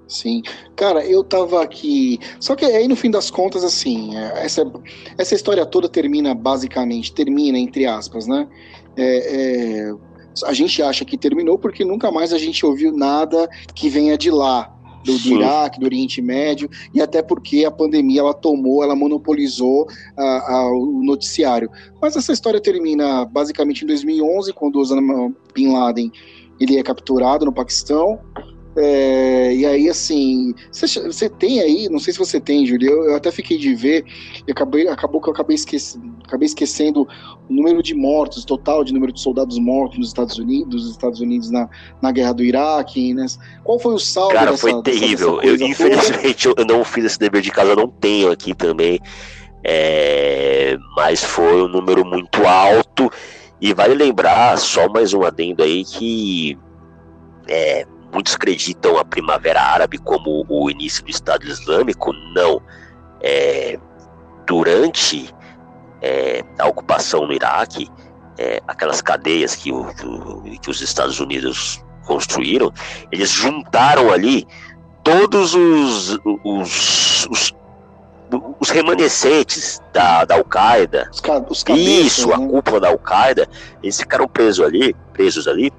Sim. 0.08 0.42
Cara, 0.76 1.06
eu 1.06 1.24
tava 1.24 1.62
aqui. 1.64 2.20
Só 2.40 2.56
que 2.56 2.66
aí, 2.66 2.88
no 2.88 2.96
fim 2.96 3.10
das 3.10 3.32
contas, 3.32 3.64
assim, 3.64 4.16
é, 4.16 4.46
essa, 4.46 4.64
essa 5.18 5.36
história 5.36 5.66
toda 5.66 5.90
termina, 5.90 6.34
basicamente, 6.34 7.14
termina, 7.14 7.58
entre 7.58 7.86
aspas, 7.86 8.28
né? 8.28 8.48
É, 8.96 9.88
é, 9.88 9.94
a 10.46 10.54
gente 10.54 10.82
acha 10.82 11.06
que 11.06 11.18
terminou 11.18 11.58
porque 11.58 11.84
nunca 11.84 12.12
mais 12.12 12.34
a 12.34 12.38
gente 12.38 12.66
ouviu 12.66 12.92
nada 12.92 13.50
que 13.74 13.90
venha 13.90 14.18
de 14.18 14.30
lá 14.30 14.81
do, 15.04 15.18
do 15.18 15.30
Iraque, 15.30 15.80
do 15.80 15.86
Oriente 15.86 16.22
Médio, 16.22 16.70
e 16.94 17.02
até 17.02 17.22
porque 17.22 17.66
a 17.66 17.72
pandemia 17.72 18.22
ela 18.22 18.34
tomou, 18.34 18.84
ela 18.84 18.96
monopolizou 18.96 19.88
a, 20.18 20.54
a, 20.54 20.72
o 20.72 21.04
noticiário. 21.04 21.70
Mas 22.02 22.16
essa 22.16 22.32
história 22.32 22.62
termina 22.62 23.26
basicamente 23.26 23.84
em 23.84 23.88
2011, 23.88 24.54
quando 24.54 24.80
Osama 24.80 25.34
Bin 25.54 25.72
Laden 25.74 26.12
ele 26.60 26.78
é 26.78 26.84
capturado 26.84 27.46
no 27.46 27.52
Paquistão, 27.52 28.20
é, 28.76 29.54
e 29.54 29.66
aí, 29.66 29.90
assim, 29.90 30.54
você 30.72 31.28
tem 31.30 31.60
aí, 31.60 31.90
não 31.90 32.00
sei 32.00 32.14
se 32.14 32.20
você 32.20 32.40
tem, 32.40 32.66
Júlio, 32.66 32.90
eu, 32.90 33.04
eu, 33.06 33.16
até 33.16 33.30
fiquei 33.30 33.58
de 33.58 33.76
ver, 33.76 34.06
e 34.48 34.52
acabei, 34.52 34.88
acabou 34.88 35.20
que 35.20 35.28
eu 35.28 35.34
acabei, 35.34 35.56
esqueci, 35.56 36.00
acabei 36.26 36.46
esquecendo 36.46 37.06
o 37.50 37.54
número 37.54 37.84
de 37.84 37.94
mortos, 37.94 38.46
total 38.46 38.84
de 38.86 38.94
número 38.94 39.12
de 39.12 39.20
soldados 39.20 39.60
mortos 39.60 39.98
nos 39.98 40.08
Estados 40.08 40.38
Unidos, 40.38 40.84
nos 40.84 40.92
Estados 40.92 41.20
Unidos 41.20 41.52
na, 41.52 41.68
na 42.02 42.12
guerra 42.14 42.34
do 42.34 42.44
Iraque, 42.44 43.14
né? 43.14 43.26
Qual 43.64 43.78
foi 43.78 43.94
o 43.94 44.00
saldo 44.00 44.36
Cara, 44.36 44.52
dessa, 44.52 44.62
foi 44.62 44.82
terrível. 44.84 45.42
Dessa, 45.42 45.52
dessa 45.52 45.64
eu, 45.64 45.70
infelizmente, 45.70 46.48
eu 46.48 46.66
não 46.66 46.86
fiz 46.86 47.06
esse 47.06 47.20
dever 47.20 47.42
de 47.42 47.52
casa, 47.52 47.72
eu 47.72 47.76
não 47.76 47.90
tenho 47.90 48.32
aqui 48.32 48.54
também, 48.54 49.02
é, 49.66 50.78
mas 50.96 51.22
foi 51.22 51.64
um 51.64 51.68
número 51.68 52.06
muito 52.06 52.48
alto, 52.48 53.12
e 53.60 53.74
vale 53.74 53.96
lembrar, 53.96 54.58
só 54.58 54.88
mais 54.88 55.14
um 55.14 55.24
adendo 55.24 55.62
aí, 55.62 55.84
que 55.84 56.58
é, 57.50 57.86
muitos 58.12 58.36
acreditam 58.36 58.98
a 58.98 59.06
Primavera 59.06 59.62
Árabe 59.62 59.98
como 59.98 60.46
o 60.48 60.70
início 60.70 61.04
do 61.04 61.10
Estado 61.10 61.46
Islâmico. 61.48 62.14
Não. 62.34 62.62
É, 63.22 63.80
durante 64.46 65.34
é, 66.02 66.44
a 66.60 66.68
ocupação 66.68 67.26
no 67.26 67.34
Iraque, 67.34 67.90
é, 68.38 68.62
aquelas 68.68 69.02
cadeias 69.02 69.56
que, 69.56 69.72
o, 69.72 69.86
que, 70.62 70.70
os 70.70 70.82
Estados 70.82 71.20
Unidos 71.20 71.84
construíram, 72.06 72.74
eles 73.12 73.30
juntaram 73.30 74.12
ali 74.12 74.48
todos 75.04 75.54
os, 75.54 76.20
os, 76.44 77.28
os, 77.30 77.56
os 78.60 78.70
remanescentes 78.70 79.80
da, 79.94 80.26
da 80.26 80.36
Al-Qaeda. 80.36 81.10
Isso, 81.78 82.28
né? 82.28 82.36
a 82.36 82.38
cúpula 82.38 82.80
da 82.80 82.88
Al-Qaeda, 82.90 83.48
eles 83.84 84.00
ficaram 84.00 84.28
presos 84.28 84.66
ali, 84.66 84.96
presos 85.14 85.48
ali, 85.48 85.72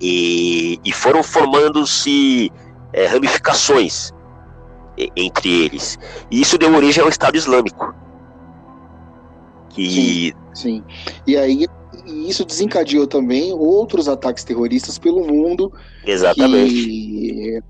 e, 0.00 0.78
e 0.84 0.92
foram 0.92 1.22
formando-se 1.22 2.50
é, 2.92 3.06
ramificações 3.06 4.12
entre 5.16 5.64
eles. 5.64 5.98
E 6.30 6.40
isso 6.40 6.56
deu 6.56 6.72
origem 6.74 7.02
ao 7.02 7.08
Estado 7.08 7.36
Islâmico. 7.36 7.94
Que... 9.70 10.32
Sim, 10.52 10.82
sim. 10.82 10.84
E 11.26 11.36
aí 11.36 11.66
isso 12.28 12.44
desencadeou 12.44 13.06
também 13.06 13.52
outros 13.52 14.08
ataques 14.08 14.44
terroristas 14.44 14.98
pelo 14.98 15.26
mundo. 15.26 15.72
Exatamente. 16.06 16.72
Que... 16.72 17.62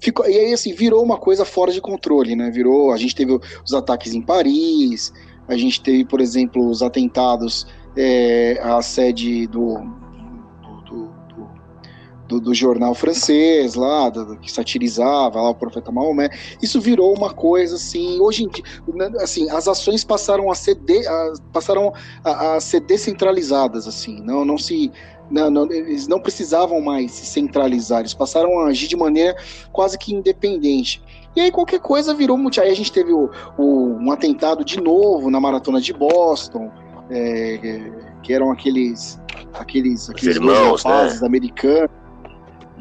Ficou, 0.00 0.26
e 0.26 0.38
aí, 0.38 0.52
assim, 0.52 0.72
virou 0.72 1.02
uma 1.02 1.18
coisa 1.18 1.44
fora 1.44 1.72
de 1.72 1.80
controle, 1.80 2.34
né? 2.34 2.50
Virou. 2.50 2.92
A 2.92 2.96
gente 2.96 3.14
teve 3.14 3.38
os 3.64 3.74
ataques 3.74 4.14
em 4.14 4.22
Paris, 4.22 5.12
a 5.46 5.56
gente 5.56 5.82
teve, 5.82 6.04
por 6.04 6.20
exemplo, 6.20 6.68
os 6.68 6.82
atentados 6.82 7.66
é, 7.96 8.58
à 8.62 8.80
sede 8.80 9.46
do, 9.46 9.78
do, 12.30 12.40
do, 12.40 12.54
jornal 12.54 12.94
francês 12.94 13.74
lá, 13.74 14.08
do, 14.08 14.36
que 14.36 14.50
satirizava 14.50 15.42
lá 15.42 15.50
o 15.50 15.54
profeta 15.54 15.90
Maomé. 15.90 16.30
Isso 16.62 16.80
virou 16.80 17.12
uma 17.12 17.34
coisa 17.34 17.74
assim, 17.74 18.20
hoje 18.20 18.44
em 18.44 18.48
dia, 18.48 18.64
né, 18.94 19.10
assim, 19.20 19.50
as 19.50 19.66
ações 19.66 20.04
passaram 20.04 20.48
a 20.50 20.54
ser, 20.54 20.76
de, 20.76 21.04
a, 21.06 21.32
passaram 21.52 21.92
a, 22.22 22.54
a, 22.54 22.60
ser 22.60 22.80
descentralizadas, 22.80 23.88
assim, 23.88 24.20
não, 24.22 24.44
não 24.44 24.56
se... 24.56 24.92
Não, 25.28 25.48
não, 25.48 25.70
eles 25.70 26.08
não 26.08 26.18
precisavam 26.18 26.80
mais 26.80 27.12
se 27.12 27.24
centralizar, 27.24 28.00
eles 28.00 28.12
passaram 28.12 28.58
a 28.58 28.66
agir 28.66 28.88
de 28.88 28.96
maneira 28.96 29.36
quase 29.72 29.96
que 29.96 30.12
independente. 30.12 31.00
E 31.36 31.40
aí 31.40 31.52
qualquer 31.52 31.78
coisa 31.78 32.12
virou 32.12 32.36
muito. 32.36 32.60
Aí 32.60 32.68
a 32.68 32.74
gente 32.74 32.90
teve 32.90 33.12
o, 33.12 33.30
o, 33.56 33.96
um 34.00 34.10
atentado 34.10 34.64
de 34.64 34.80
novo 34.80 35.30
na 35.30 35.38
maratona 35.38 35.80
de 35.80 35.92
Boston, 35.92 36.68
é, 37.08 37.92
que 38.24 38.32
eram 38.32 38.50
aqueles 38.50 39.20
aqueles, 39.54 40.10
aqueles 40.10 40.34
irmãos, 40.34 40.82
rapazes 40.82 41.20
né? 41.20 41.26
americanos 41.28 41.99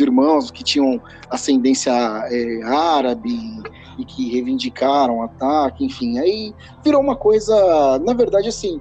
irmãos 0.03 0.51
que 0.51 0.63
tinham 0.63 1.01
ascendência 1.29 1.91
é, 1.91 2.61
árabe 2.63 3.61
e 3.97 4.05
que 4.05 4.29
reivindicaram 4.29 5.17
o 5.17 5.23
ataque, 5.23 5.85
enfim. 5.85 6.19
Aí 6.19 6.53
virou 6.83 7.01
uma 7.01 7.15
coisa, 7.15 7.99
na 7.99 8.13
verdade, 8.13 8.47
assim, 8.47 8.79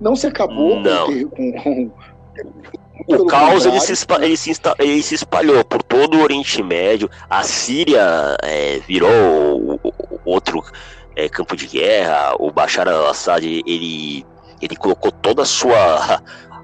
não 0.00 0.14
se 0.14 0.26
acabou 0.26 0.80
não. 0.80 1.06
com, 1.06 1.52
com, 1.52 1.52
com 1.60 1.92
o 3.06 3.26
caos 3.26 3.66
ele 3.66 3.80
se, 3.80 3.92
ele, 4.20 4.36
se 4.36 4.52
ele 4.78 5.02
se, 5.02 5.14
espalhou 5.14 5.64
por 5.64 5.82
todo 5.82 6.16
o 6.16 6.22
Oriente 6.22 6.62
Médio. 6.62 7.10
A 7.28 7.42
Síria 7.42 8.36
é, 8.42 8.78
virou 8.86 9.80
outro 10.24 10.62
é, 11.16 11.28
campo 11.28 11.56
de 11.56 11.66
guerra. 11.66 12.34
O 12.38 12.50
Bashar 12.50 12.88
al-Assad 12.88 13.44
ele, 13.44 14.24
ele 14.60 14.76
colocou 14.76 15.10
toda 15.10 15.42
a 15.42 15.46
sua. 15.46 16.22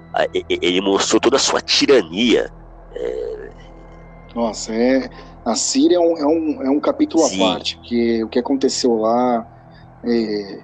Ele 0.48 0.80
mostrou 0.80 1.20
toda 1.20 1.36
a 1.36 1.38
sua 1.38 1.60
tirania. 1.60 2.50
É, 2.92 3.29
nossa, 4.34 4.72
é, 4.72 5.08
a 5.44 5.54
Síria 5.54 5.96
é 5.96 6.00
um, 6.00 6.16
é 6.16 6.26
um, 6.26 6.62
é 6.62 6.70
um 6.70 6.80
capítulo 6.80 7.22
Sim. 7.24 7.42
à 7.42 7.52
parte, 7.52 7.76
porque 7.76 8.22
o 8.24 8.28
que 8.28 8.38
aconteceu 8.38 8.94
lá 8.96 9.46
é, 10.04 10.60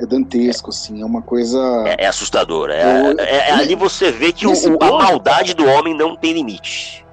é 0.00 0.06
dantesco, 0.06 0.70
assim, 0.70 1.02
é 1.02 1.04
uma 1.04 1.22
coisa. 1.22 1.58
É, 1.86 2.04
é 2.04 2.06
assustador. 2.06 2.70
É, 2.70 3.14
é, 3.18 3.50
é 3.50 3.52
ali 3.52 3.74
você 3.74 4.10
vê 4.10 4.32
que 4.32 4.46
o, 4.46 4.52
a 4.80 4.90
maldade 4.90 5.54
do 5.54 5.66
homem 5.66 5.94
não 5.94 6.16
tem 6.16 6.32
limite. 6.32 7.04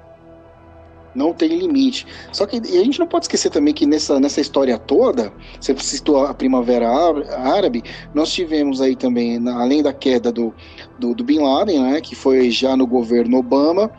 Não 1.14 1.32
tem 1.32 1.48
limite. 1.48 2.06
Só 2.32 2.46
que 2.46 2.56
a 2.56 2.84
gente 2.84 2.98
não 2.98 3.06
pode 3.06 3.24
esquecer 3.24 3.50
também 3.50 3.74
que 3.74 3.84
nessa, 3.84 4.20
nessa 4.20 4.40
história 4.40 4.78
toda, 4.78 5.32
você 5.60 5.76
citou 5.78 6.24
a 6.24 6.32
Primavera 6.32 6.88
Árabe, 7.38 7.82
nós 8.14 8.32
tivemos 8.32 8.80
aí 8.80 8.94
também, 8.94 9.36
além 9.48 9.82
da 9.82 9.92
queda 9.92 10.30
do, 10.30 10.54
do, 10.98 11.14
do 11.14 11.24
Bin 11.24 11.40
Laden, 11.40 11.82
né, 11.82 12.00
que 12.00 12.14
foi 12.14 12.50
já 12.50 12.76
no 12.76 12.86
governo 12.86 13.38
Obama, 13.38 13.90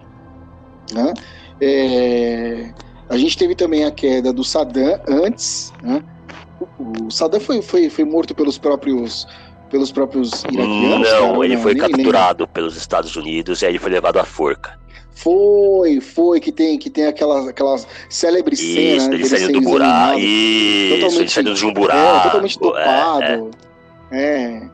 né, 0.93 1.13
é, 1.61 2.71
a 3.09 3.17
gente 3.17 3.37
teve 3.37 3.55
também 3.55 3.85
a 3.85 3.91
queda 3.91 4.31
do 4.31 4.43
Saddam 4.43 4.99
antes, 5.07 5.73
né? 5.81 6.03
O 6.77 7.09
Saddam 7.09 7.39
foi, 7.39 7.61
foi, 7.61 7.89
foi 7.89 8.03
morto 8.03 8.35
pelos 8.35 8.57
próprios 8.57 9.27
pelos 9.69 9.91
próprios 9.91 10.43
iraquianos? 10.45 11.09
Não, 11.11 11.33
cara, 11.33 11.45
ele 11.45 11.55
não, 11.55 11.61
foi 11.61 11.75
capturado 11.75 12.47
pelos 12.47 12.75
Estados 12.75 13.15
Unidos 13.15 13.61
e 13.61 13.65
aí 13.65 13.71
ele 13.71 13.79
foi 13.79 13.91
levado 13.91 14.17
à 14.17 14.25
forca. 14.25 14.79
Foi, 15.11 15.99
foi, 15.99 16.39
que 16.39 16.51
tem, 16.51 16.77
que 16.77 16.89
tem 16.89 17.05
aquelas, 17.05 17.47
aquelas 17.47 17.87
célebres 18.09 18.59
cenas. 18.59 19.03
Isso, 19.03 19.13
ele 19.13 19.25
saindo 19.25 19.53
do 19.53 19.61
buraco. 19.61 20.19
Isso, 20.19 21.19
ele 21.19 21.29
saindo 21.29 21.53
de 21.53 21.65
um 21.65 21.73
buraco. 21.73 21.99
É, 21.99 22.23
totalmente 22.23 22.57
topado. 22.59 23.51
É, 24.11 24.17
é. 24.17 24.43
é. 24.63 24.69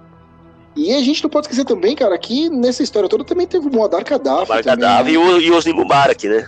E 0.75 0.93
a 0.93 1.01
gente 1.01 1.23
não 1.23 1.29
pode 1.29 1.47
esquecer 1.47 1.65
também, 1.65 1.95
cara, 1.95 2.17
que 2.17 2.49
nessa 2.49 2.83
história 2.83 3.09
toda 3.09 3.23
também 3.23 3.47
teve 3.47 3.67
o 3.67 3.71
Muammar 3.71 4.03
Gaddafi. 4.03 4.47
Muammar 4.47 4.63
Gaddafi 4.63 5.03
né? 5.03 5.11
e 5.11 5.17
o, 5.17 5.41
e 5.41 5.51
o 5.51 5.55
Osni 5.55 5.73
Mubarak, 5.73 6.27
né? 6.27 6.47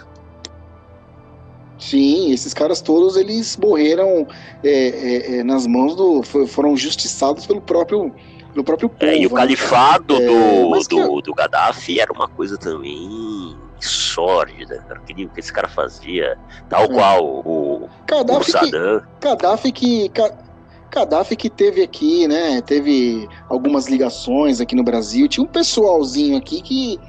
Sim, 1.80 2.32
esses 2.32 2.54
caras 2.54 2.82
todos 2.82 3.16
eles 3.16 3.56
morreram 3.58 4.28
é, 4.64 4.70
é, 4.72 5.38
é, 5.38 5.44
nas 5.44 5.68
mãos 5.68 5.96
do. 5.96 6.24
foram 6.48 6.76
justiçados 6.76 7.46
pelo 7.46 7.62
próprio, 7.62 8.14
pelo 8.52 8.64
próprio 8.64 8.90
povo. 8.90 9.12
É, 9.12 9.18
e 9.18 9.28
o 9.28 9.30
né? 9.30 9.36
califado 9.36 10.16
é, 10.16 10.26
do, 10.26 10.80
do, 10.90 11.22
do 11.22 11.34
Gaddafi 11.34 12.00
era 12.00 12.12
uma 12.12 12.28
coisa 12.28 12.58
também 12.58 13.56
sórdida, 13.80 14.84
cara. 14.88 15.00
O 15.00 15.04
que 15.04 15.30
esse 15.38 15.54
cara 15.54 15.68
fazia, 15.68 16.38
tal 16.68 16.84
é. 16.84 16.88
qual 16.88 17.24
o, 17.24 17.88
Gaddafi 18.08 18.50
o 18.50 18.52
Saddam. 18.52 19.00
Que, 19.00 19.28
Gaddafi 19.28 19.72
que. 19.72 20.12
Gaddafi 20.90 21.36
que 21.36 21.50
teve 21.50 21.84
aqui, 21.84 22.28
né? 22.28 22.60
Teve 22.62 23.28
algumas 23.50 23.88
ligações 23.88 24.60
aqui 24.60 24.74
no 24.74 24.84
Brasil. 24.84 25.28
Tinha 25.28 25.44
um 25.44 25.48
pessoalzinho 25.48 26.38
aqui 26.38 26.62
que 26.62 27.00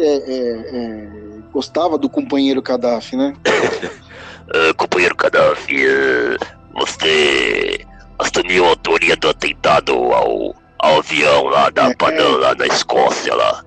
é, 0.00 1.08
gostava 1.52 1.96
do 1.96 2.08
companheiro 2.08 2.60
Gaddafi, 2.60 3.14
né? 3.14 3.34
Uh, 4.48 4.74
companheiro 4.76 5.16
Gaddafi, 5.16 5.86
uh, 5.86 6.38
você 6.74 7.84
assumiu 8.18 8.64
a 8.64 8.68
autoria 8.68 9.16
do 9.16 9.28
atentado 9.28 9.92
ao, 9.92 10.54
ao 10.78 10.98
avião 10.98 11.44
lá 11.44 11.68
da 11.70 11.90
é, 11.90 11.94
Panam, 11.94 12.34
é. 12.34 12.38
lá 12.38 12.54
na 12.54 12.66
Escócia 12.66 13.34
lá. 13.34 13.64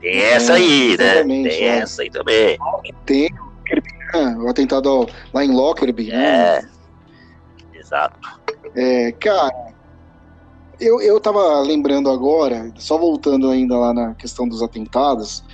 Tem 0.00 0.16
é, 0.16 0.32
essa 0.32 0.54
aí, 0.54 0.96
né? 0.96 1.24
Tem 1.24 1.64
essa 1.64 2.02
aí 2.02 2.10
também. 2.10 2.58
Tem 3.04 3.30
o 4.38 4.48
atentado 4.48 5.08
lá 5.32 5.44
em 5.44 5.52
Lockerbie, 5.52 6.10
né? 6.10 6.58
É. 6.58 6.62
Exato. 7.74 8.18
É, 8.74 9.12
cara, 9.12 9.52
eu, 10.80 11.00
eu 11.00 11.18
tava 11.20 11.60
lembrando 11.60 12.10
agora, 12.10 12.72
só 12.76 12.96
voltando 12.96 13.50
ainda 13.50 13.76
lá 13.76 13.92
na 13.92 14.14
questão 14.14 14.48
dos 14.48 14.62
atentados, 14.62 15.44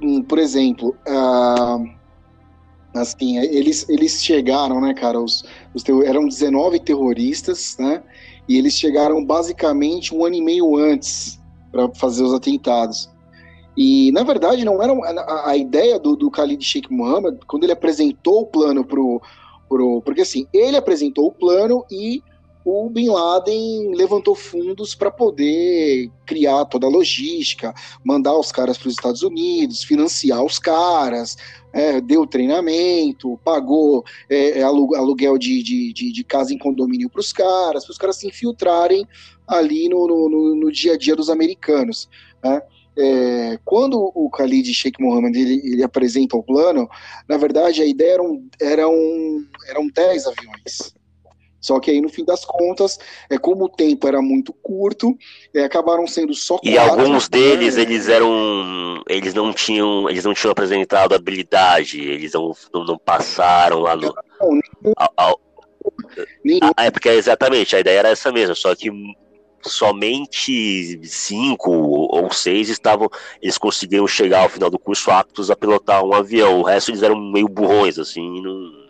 hum, 0.00 0.22
por 0.22 0.38
exemplo, 0.38 0.94
uh, 1.08 2.01
Assim, 2.94 3.38
eles, 3.38 3.88
eles 3.88 4.22
chegaram, 4.22 4.80
né, 4.80 4.92
cara? 4.92 5.18
Os, 5.18 5.44
os 5.74 5.82
eram 6.04 6.28
19 6.28 6.78
terroristas, 6.80 7.76
né? 7.78 8.02
E 8.48 8.58
eles 8.58 8.74
chegaram 8.74 9.24
basicamente 9.24 10.14
um 10.14 10.24
ano 10.24 10.36
e 10.36 10.42
meio 10.42 10.76
antes 10.76 11.40
para 11.70 11.88
fazer 11.94 12.22
os 12.22 12.34
atentados. 12.34 13.10
E, 13.76 14.12
na 14.12 14.22
verdade, 14.22 14.64
não 14.64 14.82
era 14.82 14.92
a, 14.92 15.50
a 15.50 15.56
ideia 15.56 15.98
do, 15.98 16.14
do 16.14 16.28
Khalid 16.28 16.62
Sheikh 16.62 16.92
Mohammed, 16.92 17.38
quando 17.46 17.64
ele 17.64 17.72
apresentou 17.72 18.42
o 18.42 18.46
plano 18.46 18.84
pro, 18.84 19.22
pro. 19.68 20.02
Porque, 20.02 20.20
assim, 20.20 20.46
ele 20.52 20.76
apresentou 20.76 21.28
o 21.28 21.32
plano 21.32 21.84
e 21.90 22.22
o 22.64 22.88
Bin 22.88 23.08
Laden 23.08 23.94
levantou 23.94 24.34
fundos 24.34 24.94
para 24.94 25.10
poder 25.10 26.10
criar 26.24 26.64
toda 26.66 26.86
a 26.86 26.90
logística, 26.90 27.74
mandar 28.04 28.36
os 28.36 28.52
caras 28.52 28.78
para 28.78 28.88
os 28.88 28.94
Estados 28.94 29.22
Unidos, 29.22 29.82
financiar 29.82 30.44
os 30.44 30.58
caras, 30.58 31.36
é, 31.72 32.00
deu 32.00 32.26
treinamento, 32.26 33.38
pagou 33.44 34.04
é, 34.28 34.60
é 34.60 34.62
aluguel 34.62 35.38
de, 35.38 35.62
de, 35.62 35.92
de, 35.92 36.12
de, 36.12 36.24
casa 36.24 36.52
em 36.52 36.58
condomínio 36.58 37.08
para 37.08 37.20
os 37.20 37.32
caras, 37.32 37.84
para 37.84 37.92
os 37.92 37.98
caras 37.98 38.16
se 38.16 38.28
infiltrarem 38.28 39.06
ali 39.46 39.88
no, 39.88 40.06
no, 40.06 40.54
no, 40.54 40.70
dia 40.70 40.94
a 40.94 40.98
dia 40.98 41.16
dos 41.16 41.30
americanos. 41.30 42.08
Né? 42.44 42.62
É, 42.96 43.58
quando 43.64 44.12
o 44.14 44.28
Khalid 44.28 44.72
Sheikh 44.72 45.02
Mohammed 45.02 45.38
ele, 45.38 45.60
ele, 45.64 45.82
apresenta 45.82 46.36
o 46.36 46.42
plano, 46.42 46.88
na 47.26 47.38
verdade 47.38 47.80
a 47.80 47.86
ideia 47.86 48.14
eram, 48.14 48.44
eram, 48.60 48.94
eram 49.68 49.88
10 49.88 50.26
aviões. 50.26 50.94
Só 51.62 51.78
que 51.78 51.92
aí, 51.92 52.00
no 52.00 52.08
fim 52.08 52.24
das 52.24 52.44
contas, 52.44 52.98
é 53.30 53.38
como 53.38 53.66
o 53.66 53.68
tempo 53.68 54.08
era 54.08 54.20
muito 54.20 54.52
curto, 54.52 55.16
é, 55.54 55.62
acabaram 55.62 56.08
sendo 56.08 56.34
só 56.34 56.54
quatro. 56.54 56.68
E 56.68 56.76
alguns 56.76 57.28
deles, 57.28 57.76
né? 57.76 57.82
eles 57.82 58.08
eram. 58.08 59.02
Eles 59.08 59.32
não 59.32 59.52
tinham. 59.52 60.10
Eles 60.10 60.24
não 60.24 60.34
tinham 60.34 60.50
apresentado 60.50 61.14
habilidade, 61.14 62.00
eles 62.00 62.32
não, 62.32 62.52
não, 62.74 62.98
passaram 62.98 63.78
lá 63.78 63.94
no. 63.94 64.12
Não, 64.82 64.92
ao, 64.96 65.12
ao, 65.16 65.40
é 66.78 66.90
porque 66.90 67.08
exatamente, 67.08 67.76
a 67.76 67.80
ideia 67.80 68.00
era 68.00 68.08
essa 68.08 68.32
mesmo, 68.32 68.54
só 68.56 68.74
que 68.74 68.90
somente 69.62 71.00
cinco 71.04 71.70
ou 71.70 72.32
seis 72.32 72.68
estavam, 72.68 73.08
eles 73.40 73.58
conseguiram 73.58 74.06
chegar 74.08 74.42
ao 74.42 74.48
final 74.48 74.68
do 74.68 74.78
curso 74.78 75.10
aptos 75.10 75.50
a 75.50 75.56
pilotar 75.56 76.04
um 76.04 76.12
avião. 76.12 76.60
O 76.60 76.64
resto 76.64 76.90
eles 76.90 77.02
eram 77.02 77.20
meio 77.20 77.48
burrões, 77.48 77.98
assim, 77.98 78.42
não, 78.42 78.81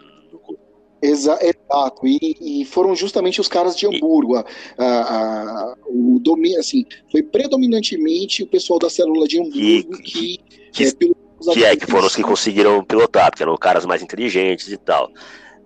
Exa 1.03 1.37
exato, 1.43 2.07
e, 2.07 2.37
e, 2.41 2.65
foram 2.65 2.95
justamente 2.95 3.41
os 3.41 3.49
caras 3.49 3.75
de 3.75 3.89
Hamburgo. 3.89 4.37
A, 4.37 4.45
a, 4.79 4.85
a, 4.85 5.75
o 5.87 6.21
domi 6.21 6.57
assim, 6.57 6.87
foi 7.11 7.25
predominantemente 7.25 8.45
o 8.45 8.47
pessoal 8.47 8.79
da 8.79 8.89
célula 8.89 9.27
de 9.27 9.41
Hamburgo 9.41 10.01
que, 10.01 10.39
que, 10.73 10.85
é, 10.85 10.93
que, 11.53 11.65
é, 11.65 11.77
que 11.77 11.87
foram 11.87 12.07
os 12.07 12.15
que 12.15 12.23
conseguiram 12.23 12.85
pilotar, 12.85 13.31
porque 13.31 13.43
eram 13.43 13.57
caras 13.57 13.85
mais 13.85 14.01
inteligentes 14.01 14.69
e 14.69 14.77
tal. 14.77 15.11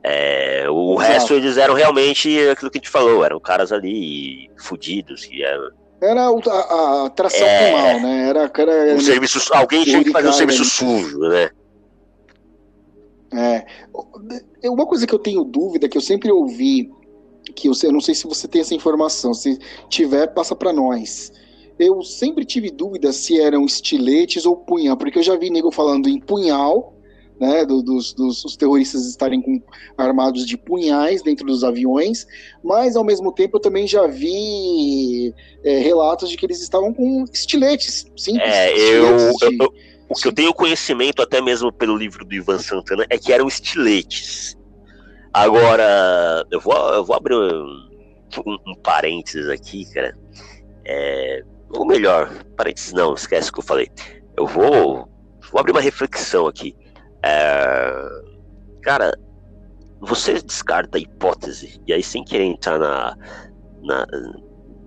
É, 0.02 0.64
o 0.70 0.94
Exato. 0.94 1.12
resto 1.12 1.34
eles 1.34 1.56
eram 1.58 1.74
realmente 1.74 2.48
aquilo 2.48 2.70
que 2.70 2.78
a 2.78 2.80
gente 2.80 2.90
falou, 2.90 3.22
eram 3.22 3.38
caras 3.38 3.72
ali 3.72 4.48
fudidos, 4.56 5.26
que 5.26 5.42
eram. 5.42 5.68
Era 6.00 6.28
a, 6.28 7.06
a 7.06 7.10
tração 7.10 7.46
é, 7.46 7.72
mal, 7.72 8.00
né? 8.00 8.28
Era, 8.28 8.52
era, 8.56 8.94
um 8.94 9.00
serviço, 9.00 9.40
alguém 9.52 9.84
tinha 9.84 10.02
que 10.02 10.12
fazer 10.12 10.28
um 10.28 10.32
serviço 10.32 10.64
sujo, 10.64 11.18
né? 11.18 11.50
É. 13.32 13.66
Uma 14.64 14.86
coisa 14.86 15.06
que 15.06 15.14
eu 15.14 15.18
tenho 15.18 15.44
dúvida, 15.44 15.88
que 15.88 15.96
eu 15.96 16.02
sempre 16.02 16.30
ouvi, 16.30 16.90
que 17.54 17.68
eu, 17.68 17.72
eu 17.82 17.92
não 17.92 18.00
sei 18.00 18.14
se 18.14 18.26
você 18.26 18.46
tem 18.48 18.60
essa 18.60 18.74
informação, 18.74 19.34
se 19.34 19.58
tiver, 19.88 20.28
passa 20.28 20.54
para 20.54 20.72
nós. 20.72 21.32
Eu 21.78 22.02
sempre 22.02 22.44
tive 22.44 22.70
dúvida 22.70 23.12
se 23.12 23.40
eram 23.40 23.64
estiletes 23.64 24.46
ou 24.46 24.56
punhal, 24.56 24.96
porque 24.96 25.18
eu 25.18 25.22
já 25.22 25.36
vi 25.36 25.50
nego 25.50 25.70
falando 25.70 26.08
em 26.08 26.18
punhal, 26.18 26.94
né, 27.38 27.66
do, 27.66 27.82
dos, 27.82 28.14
dos 28.14 28.56
terroristas 28.56 29.06
estarem 29.06 29.42
com, 29.42 29.60
armados 29.96 30.46
de 30.46 30.56
punhais 30.56 31.22
dentro 31.22 31.46
dos 31.46 31.62
aviões, 31.62 32.26
mas 32.64 32.96
ao 32.96 33.04
mesmo 33.04 33.30
tempo 33.30 33.58
eu 33.58 33.60
também 33.60 33.86
já 33.86 34.06
vi 34.06 35.34
é, 35.62 35.78
relatos 35.78 36.30
de 36.30 36.36
que 36.38 36.46
eles 36.46 36.62
estavam 36.62 36.94
com 36.94 37.24
estiletes, 37.30 38.06
sim. 38.16 38.38
É, 38.40 38.74
estiletes 38.74 39.42
eu, 39.42 39.50
de... 39.50 39.56
eu, 39.62 39.74
o 40.08 40.14
que 40.14 40.28
eu 40.28 40.32
tenho 40.32 40.54
conhecimento, 40.54 41.22
até 41.22 41.40
mesmo 41.40 41.72
pelo 41.72 41.96
livro 41.96 42.24
do 42.24 42.34
Ivan 42.34 42.58
Santana, 42.58 43.06
é 43.10 43.18
que 43.18 43.32
eram 43.32 43.48
estiletes. 43.48 44.56
Agora, 45.32 46.44
eu 46.50 46.60
vou, 46.60 46.74
eu 46.94 47.04
vou 47.04 47.16
abrir 47.16 47.34
um, 47.34 47.88
um, 48.46 48.58
um 48.68 48.74
parênteses 48.74 49.48
aqui, 49.48 49.84
cara. 49.92 50.16
É, 50.84 51.42
ou 51.70 51.84
melhor, 51.84 52.32
parênteses 52.56 52.92
não, 52.92 53.14
esquece 53.14 53.50
o 53.50 53.52
que 53.52 53.58
eu 53.58 53.64
falei. 53.64 53.90
Eu 54.36 54.46
vou, 54.46 55.08
vou 55.50 55.60
abrir 55.60 55.72
uma 55.72 55.80
reflexão 55.80 56.46
aqui. 56.46 56.74
É, 57.22 57.92
cara, 58.82 59.12
você 60.00 60.34
descarta 60.34 60.98
a 60.98 61.00
hipótese, 61.00 61.80
e 61.86 61.92
aí 61.92 62.02
sem 62.02 62.24
querer 62.24 62.44
entrar 62.44 62.78
na, 62.78 63.16
na 63.82 64.06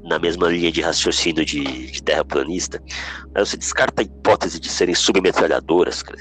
na 0.04 0.20
mesma 0.20 0.50
linha 0.50 0.72
de 0.72 0.82
raciocínio 0.82 1.46
de, 1.46 1.92
de 1.92 2.04
terraplanista, 2.04 2.82
mas 3.34 3.50
você 3.50 3.58
descarta 3.58 4.02
a 4.02 4.06
hipótese 4.06 4.60
de 4.60 4.70
serem 4.70 4.96
submetralhadoras, 4.96 6.02
cara. 6.02 6.20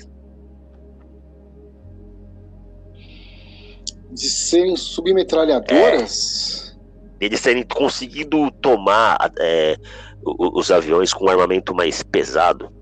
De 4.10 4.28
serem 4.28 4.76
submetralhadoras? 4.76 6.76
É, 7.20 7.26
eles 7.26 7.40
terem 7.40 7.64
conseguido 7.64 8.50
tomar 8.50 9.32
é, 9.38 9.76
os 10.24 10.70
aviões 10.70 11.12
com 11.12 11.26
um 11.26 11.28
armamento 11.28 11.74
mais 11.74 12.02
pesado. 12.02 12.72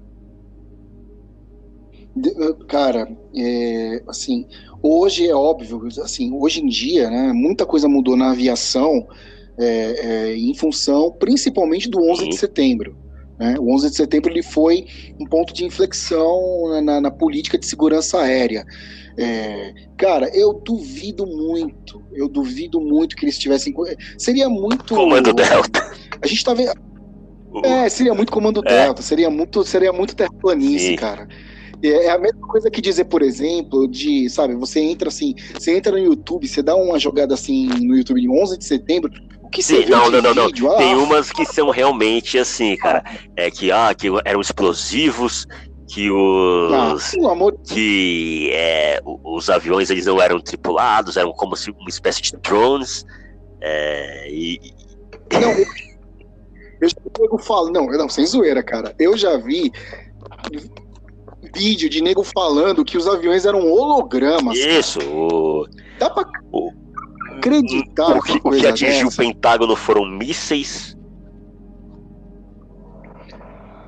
Cara, 2.69 3.07
é, 3.35 4.03
assim, 4.09 4.47
hoje 4.83 5.29
é 5.29 5.35
óbvio, 5.35 5.87
assim, 6.03 6.33
hoje 6.33 6.63
em 6.63 6.67
dia, 6.67 7.11
né, 7.11 7.33
muita 7.33 7.67
coisa 7.67 7.89
mudou 7.89 8.17
na 8.17 8.31
aviação, 8.31 9.07
é, 9.59 9.67
é, 10.29 10.37
em 10.37 10.55
função 10.55 11.11
principalmente 11.11 11.89
do 11.89 12.01
11 12.01 12.29
de 12.29 12.37
setembro. 12.37 12.97
Né? 13.39 13.57
O 13.59 13.73
11 13.75 13.91
de 13.91 13.97
setembro 13.97 14.31
ele 14.31 14.43
foi 14.43 14.87
um 15.21 15.27
ponto 15.27 15.53
de 15.53 15.65
inflexão 15.65 16.83
na, 16.83 17.01
na 17.01 17.11
política 17.11 17.59
de 17.59 17.67
segurança 17.67 18.21
aérea. 18.21 18.65
É, 19.19 19.73
cara, 19.97 20.31
eu 20.35 20.53
duvido 20.53 21.27
muito, 21.27 22.03
eu 22.13 22.29
duvido 22.29 22.81
muito 22.81 23.17
que 23.17 23.25
eles 23.25 23.39
tivessem. 23.39 23.75
Seria 24.19 24.49
muito. 24.49 24.95
Comando 24.95 25.33
Delta. 25.33 25.91
A 26.21 26.27
gente 26.27 26.45
tá 26.45 26.53
vendo. 26.53 26.73
É, 27.65 27.89
seria 27.89 28.13
muito 28.13 28.31
comando 28.31 28.61
é. 28.67 28.85
Delta, 28.85 29.01
seria 29.01 29.31
muito, 29.31 29.65
seria 29.65 29.93
muito 29.93 30.15
terraplanice, 30.15 30.89
Sim. 30.89 30.97
cara. 30.97 31.27
É, 31.83 32.07
é 32.07 32.11
a 32.11 32.19
mesma 32.19 32.47
coisa 32.47 32.71
que 32.71 32.81
dizer, 32.81 33.05
por 33.05 33.23
exemplo, 33.23 33.89
de, 33.89 34.29
sabe, 34.29 34.55
você 34.55 34.81
entra 34.81 35.09
assim, 35.09 35.35
você 35.55 35.77
entra 35.77 35.93
no 35.93 35.99
YouTube, 35.99 36.47
você 36.47 36.63
dá 36.63 36.77
uma 36.77 36.99
jogada 36.99 37.35
assim 37.35 37.67
no 37.67 37.97
YouTube 37.97 38.21
de 38.21 38.29
11 38.29 38.59
de 38.59 38.65
setembro, 38.65 39.11
que 39.57 39.63
Sim, 39.63 39.87
não, 39.87 40.11
não, 40.11 40.21
não, 40.21 40.35
não. 40.35 40.71
Ah, 40.71 40.77
Tem 40.77 40.95
umas 40.95 41.33
que 41.33 41.47
são 41.47 41.71
realmente 41.71 42.39
assim, 42.39 42.77
cara, 42.77 43.03
é 43.35 43.51
que, 43.51 43.73
ah, 43.73 43.95
que 43.95 44.09
eram 44.27 44.39
explosivos, 44.39 45.47
que 45.89 46.11
os 46.11 47.15
ah, 47.15 47.53
que 47.73 48.51
é, 48.53 49.01
os 49.25 49.49
aviões 49.49 49.89
eles 49.89 50.05
não 50.05 50.21
eram 50.21 50.39
tripulados, 50.41 51.17
eram 51.17 51.33
como 51.33 51.57
se 51.57 51.71
uma 51.71 51.89
espécie 51.89 52.21
de 52.21 52.37
drones. 52.37 53.07
É, 53.63 54.31
e... 54.31 54.61
Não, 55.33 55.53
eu 56.83 56.89
já 56.91 56.97
nego 57.19 57.39
falo, 57.39 57.71
não, 57.71 57.87
não, 57.87 58.11
sem 58.11 58.27
zoeira, 58.27 58.63
cara. 58.63 58.95
Eu 58.99 59.17
já 59.17 59.39
vi 59.39 59.73
vídeo 61.55 61.89
de 61.89 62.03
nego 62.03 62.23
falando 62.23 62.85
que 62.85 62.99
os 62.99 63.09
aviões 63.09 63.47
eram 63.47 63.67
hologramas. 63.71 64.59
Isso. 64.59 64.99
O... 65.11 65.67
Dá 65.99 66.11
pra 66.11 66.29
o... 66.53 66.71
acreditar 67.39 68.17
o 68.17 68.23
que, 68.23 68.41
o 68.43 68.51
que 68.51 68.67
atingiu 68.67 69.09
o 69.09 69.15
Pentágono 69.15 69.77
foram 69.77 70.05
mísseis. 70.05 70.97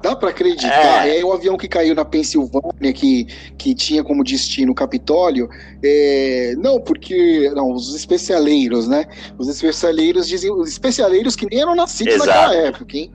Dá 0.03 0.14
para 0.14 0.30
acreditar. 0.30 1.09
É. 1.09 1.18
é. 1.18 1.24
o 1.24 1.32
avião 1.32 1.57
que 1.57 1.68
caiu 1.68 1.94
na 1.94 2.05
Pensilvânia, 2.05 2.92
que, 2.94 3.26
que 3.57 3.74
tinha 3.74 4.05
como 4.05 4.22
destino 4.22 4.72
o 4.72 4.74
Capitólio. 4.74 5.49
É, 5.82 6.55
não, 6.57 6.80
porque. 6.80 7.51
Não, 7.55 7.72
os 7.72 7.94
especialeiros, 7.94 8.86
né? 8.86 9.07
Os 9.38 9.49
especialeiros 9.49 10.28
dizem. 10.28 10.51
Os 10.53 10.68
especialeiros 10.68 11.34
que 11.34 11.46
nem 11.51 11.61
eram 11.61 11.74
nascidos 11.74 12.14
Exato. 12.14 12.28
naquela 12.28 12.55
época, 12.55 12.96
hein? 12.96 13.12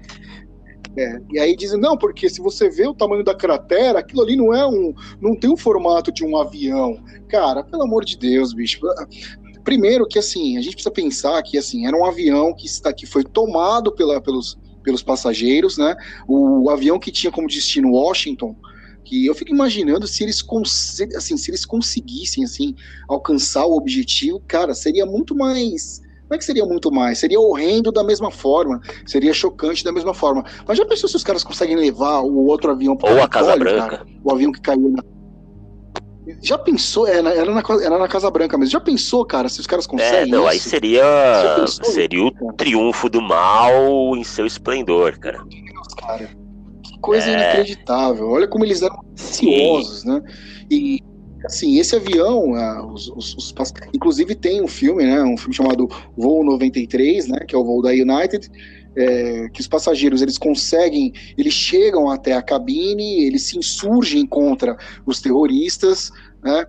É, 0.95 1.19
e 1.31 1.39
aí 1.39 1.55
dizem, 1.55 1.79
não, 1.79 1.97
porque 1.97 2.29
se 2.29 2.39
você 2.39 2.69
vê 2.69 2.88
o 2.88 2.93
tamanho 2.93 3.23
da 3.23 3.34
cratera, 3.34 3.97
aquilo 3.97 4.21
ali 4.21 4.36
não 4.36 4.53
é 4.53 4.67
um. 4.67 4.93
não 5.19 5.36
tem 5.36 5.51
o 5.51 5.57
formato 5.57 6.11
de 6.11 6.23
um 6.23 6.38
avião. 6.38 6.97
Cara, 7.29 7.63
pelo 7.63 7.84
amor 7.84 8.05
de 8.05 8.17
Deus, 8.17 8.53
bicho. 8.53 8.79
Primeiro 9.64 10.07
que 10.07 10.20
assim, 10.20 10.57
a 10.57 10.61
gente 10.61 10.74
precisa 10.74 10.93
pensar 10.93 11.41
que 11.43 11.57
assim, 11.57 11.86
era 11.86 11.95
um 11.95 12.05
avião 12.05 12.53
que, 12.53 12.68
está, 12.68 12.91
que 12.93 13.05
foi 13.05 13.24
tomado 13.24 13.93
pela, 13.93 14.22
pelos, 14.22 14.57
pelos 14.84 15.01
passageiros, 15.01 15.78
né? 15.78 15.95
O, 16.28 16.66
o 16.66 16.70
avião 16.70 16.99
que 16.99 17.11
tinha 17.11 17.32
como 17.32 17.47
destino 17.47 17.91
Washington, 17.91 18.55
que 19.05 19.26
eu 19.26 19.36
fico 19.36 19.51
imaginando 19.51 20.07
se 20.07 20.24
eles, 20.24 20.43
assim, 21.16 21.38
se 21.38 21.51
eles 21.51 21.66
conseguissem 21.66 22.43
assim 22.43 22.74
alcançar 23.07 23.66
o 23.66 23.76
objetivo, 23.76 24.41
cara, 24.47 24.74
seria 24.74 25.05
muito 25.05 25.36
mais 25.36 26.01
não 26.30 26.36
é 26.36 26.38
que 26.39 26.45
seria 26.45 26.66
muito 26.66 26.91
mais, 26.91 27.20
seria 27.20 27.39
horrendo 27.39 27.91
da 27.91 28.03
mesma 28.03 28.32
forma, 28.32 28.82
seria 29.05 29.34
chocante 29.34 29.84
da 29.84 29.91
mesma 29.91 30.14
forma. 30.16 30.43
Mas 30.68 30.78
já 30.78 30.86
pensou 30.86 31.07
se 31.07 31.16
os 31.16 31.24
caras 31.24 31.43
conseguem 31.43 31.76
levar 31.76 32.22
o 32.22 32.45
outro 32.47 32.72
avião 32.72 32.97
para 32.97 33.14
Ou 33.14 33.22
a 33.22 33.28
Casa 33.28 33.55
Branca? 33.55 33.89
Cara, 33.89 34.05
o 34.24 34.32
avião 34.32 34.51
que 34.51 34.59
caiu 34.59 34.89
na. 34.89 35.03
Já 36.41 36.57
pensou? 36.57 37.07
Era, 37.07 37.34
é, 37.34 37.38
era, 37.38 37.53
na, 37.53 37.63
era 37.82 37.97
na 37.97 38.07
Casa 38.07 38.30
Branca 38.32 38.57
mesmo. 38.57 38.71
Já 38.71 38.80
pensou, 38.80 39.26
cara, 39.26 39.49
se 39.49 39.59
os 39.59 39.67
caras 39.67 39.86
conseguem? 39.86 40.21
É, 40.21 40.26
não, 40.26 40.41
isso? 40.41 40.49
aí 40.49 40.59
seria. 40.59 41.65
Seria 41.67 42.26
o 42.26 42.53
triunfo 42.53 43.09
do 43.09 43.21
mal 43.21 44.15
em 44.15 44.24
seu 44.24 44.45
esplendor, 44.45 45.17
cara. 45.19 45.43
cara 45.99 46.30
que 46.84 46.99
coisa 46.99 47.30
é... 47.30 47.34
inacreditável. 47.34 48.30
Olha 48.30 48.47
como 48.47 48.63
eles 48.63 48.82
eram 48.82 48.99
ansiosos, 49.11 50.03
né? 50.03 50.21
E 50.69 50.99
assim, 51.45 51.78
esse 51.78 51.95
avião, 51.95 52.51
uh, 52.51 52.93
os, 52.93 53.09
os, 53.09 53.36
os, 53.36 53.53
inclusive 53.93 54.34
tem 54.34 54.61
um 54.61 54.67
filme, 54.67 55.03
né, 55.03 55.21
um 55.24 55.36
filme 55.36 55.53
chamado 55.53 55.89
Voo 56.15 56.43
93, 56.43 57.28
né, 57.28 57.39
que 57.45 57.53
é 57.53 57.57
o 57.57 57.65
voo 57.65 57.82
da 57.82 57.89
United, 57.89 58.49
é, 58.95 59.49
que 59.49 59.61
os 59.61 59.67
passageiros 59.67 60.21
eles 60.21 60.37
conseguem, 60.37 61.13
eles 61.37 61.53
chegam 61.53 62.09
até 62.09 62.33
a 62.33 62.41
cabine, 62.41 63.23
eles 63.23 63.43
se 63.43 63.57
insurgem 63.57 64.25
contra 64.25 64.77
os 65.05 65.21
terroristas, 65.21 66.11
né, 66.43 66.65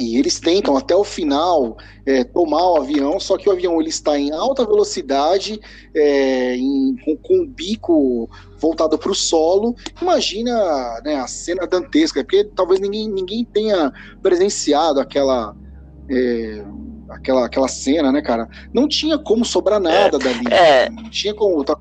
e 0.00 0.16
eles 0.16 0.40
tentam 0.40 0.76
até 0.76 0.96
o 0.96 1.04
final 1.04 1.76
é, 2.06 2.24
tomar 2.24 2.70
o 2.70 2.76
avião, 2.78 3.20
só 3.20 3.36
que 3.36 3.48
o 3.48 3.52
avião 3.52 3.78
ele 3.78 3.90
está 3.90 4.18
em 4.18 4.32
alta 4.32 4.64
velocidade, 4.64 5.60
é, 5.94 6.56
em, 6.56 6.96
com, 7.04 7.16
com, 7.18 7.42
o 7.42 7.46
bico 7.46 8.28
voltado 8.58 8.98
para 8.98 9.10
o 9.10 9.14
solo. 9.14 9.74
Imagina 10.00 11.00
né, 11.04 11.16
a 11.16 11.26
cena 11.26 11.66
dantesca, 11.66 12.24
porque 12.24 12.44
talvez 12.44 12.80
ninguém, 12.80 13.08
ninguém 13.10 13.44
tenha 13.44 13.92
presenciado 14.22 15.00
aquela. 15.00 15.54
Aquela, 17.10 17.46
aquela 17.46 17.68
cena, 17.68 18.12
né, 18.12 18.22
cara? 18.22 18.48
Não 18.72 18.86
tinha 18.88 19.18
como 19.18 19.44
sobrar 19.44 19.80
nada 19.80 20.16
é, 20.16 20.20
dali. 20.20 20.52
É, 20.52 20.90
não 20.90 21.10
tinha 21.10 21.34
como. 21.34 21.64
Tá, 21.64 21.76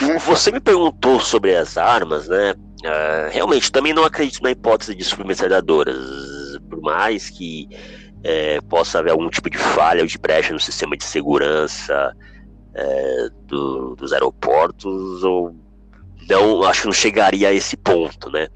né? 0.00 0.18
Você 0.18 0.50
me 0.52 0.60
perguntou 0.60 1.20
sobre 1.20 1.56
as 1.56 1.76
armas, 1.76 2.28
né? 2.28 2.54
Uh, 2.84 3.30
realmente, 3.32 3.72
também 3.72 3.92
não 3.92 4.04
acredito 4.04 4.40
na 4.42 4.52
hipótese 4.52 4.94
de 4.94 5.02
submetralhadoras 5.02 5.96
por 6.70 6.80
mais 6.80 7.28
que 7.28 7.68
é, 8.22 8.60
possa 8.60 8.98
haver 8.98 9.10
algum 9.10 9.28
tipo 9.28 9.50
de 9.50 9.58
falha 9.58 10.02
ou 10.02 10.06
de 10.06 10.18
brecha 10.18 10.52
no 10.52 10.60
sistema 10.60 10.96
de 10.96 11.04
segurança, 11.04 12.12
é, 12.74 13.28
do- 13.46 13.96
dos 13.96 14.12
aeroportos, 14.12 15.24
ou 15.24 15.54
não, 16.28 16.62
acho 16.64 16.82
que 16.82 16.86
não 16.86 16.92
chegaria 16.92 17.48
a 17.48 17.52
esse 17.52 17.76
ponto, 17.76 18.30
né? 18.30 18.48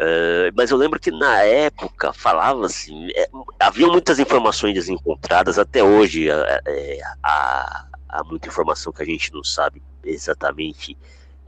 É, 0.00 0.52
mas 0.56 0.70
eu 0.70 0.76
lembro 0.76 1.00
que 1.00 1.10
na 1.10 1.42
época 1.42 2.12
falava 2.12 2.66
assim, 2.66 3.08
é, 3.16 3.28
havia 3.58 3.88
muitas 3.88 4.20
informações 4.20 4.72
desencontradas, 4.74 5.58
até 5.58 5.82
hoje 5.82 6.30
é, 6.30 6.60
é, 6.66 7.00
há, 7.22 7.86
há 8.08 8.24
muita 8.24 8.46
informação 8.46 8.92
que 8.92 9.02
a 9.02 9.06
gente 9.06 9.32
não 9.32 9.42
sabe 9.42 9.82
exatamente 10.04 10.96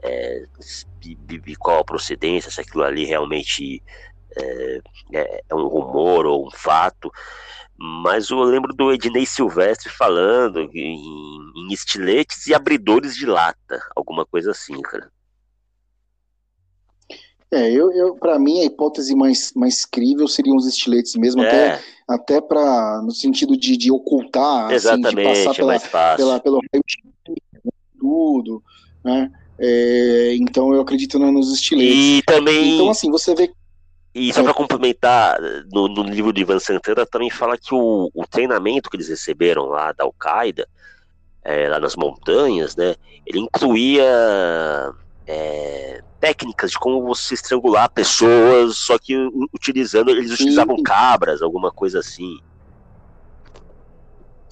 é, 0.03 0.43
qual 1.57 1.79
a 1.79 1.85
procedência, 1.85 2.51
se 2.51 2.59
aquilo 2.59 2.83
ali 2.83 3.05
realmente 3.05 3.81
é, 4.35 4.81
é- 5.13 5.43
é 5.49 5.55
um 5.55 5.67
rumor 5.67 6.25
ou 6.25 6.45
um 6.47 6.51
fato. 6.51 7.11
Mas 7.77 8.29
eu 8.29 8.39
lembro 8.43 8.73
do 8.73 8.91
Ednei 8.93 9.25
Silvestre 9.25 9.89
falando 9.89 10.59
em, 10.73 11.39
em 11.55 11.73
estiletes 11.73 12.47
e 12.47 12.53
abridores 12.53 13.15
de 13.15 13.25
lata, 13.25 13.81
alguma 13.95 14.25
coisa 14.25 14.51
assim, 14.51 14.79
cara. 14.81 15.09
É, 17.53 17.69
eu, 17.71 17.91
eu 17.91 18.15
para 18.15 18.39
mim 18.39 18.61
a 18.61 18.65
hipótese 18.65 19.13
mais, 19.13 19.51
mais 19.53 19.85
crível 19.85 20.27
seriam 20.27 20.55
os 20.55 20.65
estiletes 20.65 21.15
mesmo, 21.15 21.41
até, 21.41 21.67
É, 21.67 21.79
até 22.07 22.39
para 22.39 23.01
no 23.03 23.11
sentido 23.11 23.57
de, 23.57 23.75
de 23.75 23.91
ocultar, 23.91 24.67
assim, 24.67 24.71
de 24.71 24.75
exatamente, 24.75 25.23
passar 25.27 25.51
é 25.51 25.53
pela, 25.57 25.67
mais 25.67 25.85
fácil. 25.85 26.25
pela, 26.25 26.39
pelo 26.39 26.61
tudo, 27.99 28.63
né? 29.03 29.29
É, 29.59 30.35
então 30.35 30.73
eu 30.73 30.81
acredito 30.81 31.19
no- 31.19 31.31
nos 31.31 31.53
estiletes. 31.53 32.19
E 32.19 32.21
também, 32.25 32.73
Então 32.75 32.89
assim, 32.89 33.11
você 33.11 33.35
vê 33.35 33.51
e 34.13 34.33
só 34.33 34.43
para 34.43 34.53
complementar, 34.53 35.39
no, 35.71 35.87
no 35.87 36.03
livro 36.03 36.33
do 36.33 36.39
Ivan 36.39 36.59
Santana 36.59 37.05
também 37.05 37.29
fala 37.29 37.57
que 37.57 37.73
o, 37.73 38.09
o 38.13 38.27
treinamento 38.27 38.89
que 38.89 38.97
eles 38.97 39.07
receberam 39.07 39.65
lá 39.65 39.93
da 39.93 40.03
Al-Qaeda, 40.03 40.67
é, 41.43 41.69
lá 41.69 41.79
nas 41.79 41.95
montanhas, 41.95 42.75
né, 42.75 42.95
ele 43.25 43.39
incluía 43.39 44.03
é, 45.25 46.01
técnicas 46.21 46.71
de 46.71 46.79
como 46.79 47.03
você 47.03 47.33
estrangular 47.33 47.89
pessoas, 47.89 48.77
só 48.77 48.97
que 48.97 49.17
utilizando, 49.51 50.11
eles 50.11 50.31
utilizavam 50.31 50.77
Sim. 50.77 50.83
cabras, 50.83 51.41
alguma 51.41 51.71
coisa 51.71 51.99
assim. 51.99 52.37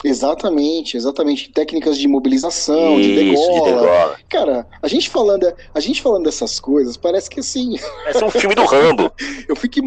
exatamente, 0.03 0.97
exatamente 0.97 1.51
técnicas 1.51 1.97
de 1.97 2.05
imobilização, 2.05 2.95
de 2.99 3.11
Isso, 3.11 3.11
de 3.11 3.55
degola. 3.55 3.63
degola. 3.63 4.20
Cara, 4.30 4.67
a 4.82 4.88
gente 4.88 5.09
falando, 5.09 5.53
a 5.74 5.80
gente 5.80 6.01
falando 6.01 6.24
dessas 6.24 6.59
coisas, 6.59 6.97
parece 6.97 7.30
que 7.30 7.39
assim, 7.39 7.76
Esse 8.07 8.24
é 8.24 8.26
um 8.26 8.32
filme 8.32 8.55
do 8.55 8.65
Rambo. 8.65 9.11
eu 9.47 9.55
fico 9.55 9.80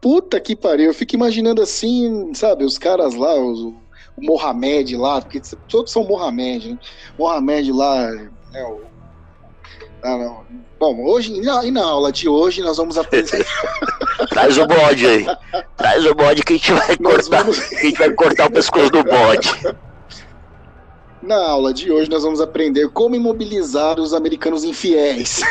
puta 0.00 0.38
que 0.40 0.54
pariu, 0.54 0.86
eu 0.86 0.94
fico 0.94 1.14
imaginando 1.14 1.62
assim, 1.62 2.34
sabe, 2.34 2.64
os 2.64 2.78
caras 2.78 3.14
lá, 3.14 3.34
os, 3.34 3.60
o 3.60 3.74
Mohamed 4.20 4.96
lá, 4.96 5.22
porque 5.22 5.40
todos 5.68 5.90
são 5.92 6.04
Mohamed, 6.04 6.72
né? 6.72 6.78
Mohamed 7.16 7.72
lá, 7.72 8.10
né, 8.52 8.64
o, 8.64 8.87
ah, 10.02 10.16
não. 10.16 10.46
Bom, 10.78 11.04
hoje, 11.04 11.32
e 11.32 11.40
na, 11.40 11.64
e 11.64 11.70
na 11.70 11.84
aula 11.84 12.12
de 12.12 12.28
hoje, 12.28 12.62
nós 12.62 12.76
vamos 12.76 12.96
aprender. 12.96 13.44
Traz 14.30 14.56
o 14.56 14.66
bode 14.66 15.06
aí. 15.06 15.26
Traz 15.76 16.06
o 16.06 16.14
bode 16.14 16.42
que 16.42 16.52
a 16.52 16.56
gente 16.56 16.72
vai 16.72 16.96
nós 17.00 17.28
cortar. 17.28 17.38
vamos, 17.38 17.58
que 17.58 17.74
a 17.74 17.80
gente 17.80 17.98
vai 17.98 18.10
cortar 18.10 18.46
o 18.46 18.50
pescoço 18.50 18.90
do 18.90 19.02
bode. 19.02 19.50
Na 21.28 21.36
aula 21.46 21.72
de 21.74 21.92
hoje, 21.92 22.10
nós 22.10 22.22
vamos 22.22 22.40
aprender 22.40 22.88
como 22.88 23.14
imobilizar 23.14 24.00
os 24.00 24.14
americanos 24.14 24.64
infiéis. 24.64 25.40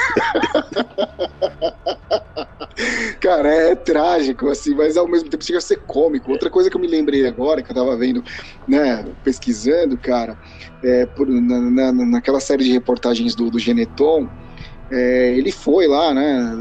Cara, 3.21 3.49
é, 3.53 3.75
trágico, 3.75 4.49
assim, 4.49 4.75
mas 4.75 4.97
ao 4.97 5.07
mesmo 5.07 5.29
tempo 5.29 5.43
chega 5.43 5.57
a 5.57 5.61
ser 5.61 5.77
cômico. 5.85 6.31
Outra 6.31 6.49
coisa 6.49 6.69
que 6.69 6.75
eu 6.77 6.81
me 6.81 6.87
lembrei 6.87 7.25
agora, 7.25 7.61
que 7.63 7.71
eu 7.71 7.75
tava 7.75 7.95
vendo, 7.97 8.23
né, 8.67 9.03
pesquisando, 9.23 9.97
cara, 9.97 10.37
é, 10.83 11.05
por- 11.05 11.27
na, 11.27 11.91
na- 11.91 12.05
naquela 12.05 12.39
série 12.39 12.63
de 12.63 12.71
reportagens 12.71 13.35
do, 13.35 13.49
do 13.49 13.59
Geneton, 13.59 14.29
é, 14.91 15.35
ele 15.37 15.51
foi 15.51 15.87
lá, 15.87 16.13
né, 16.13 16.53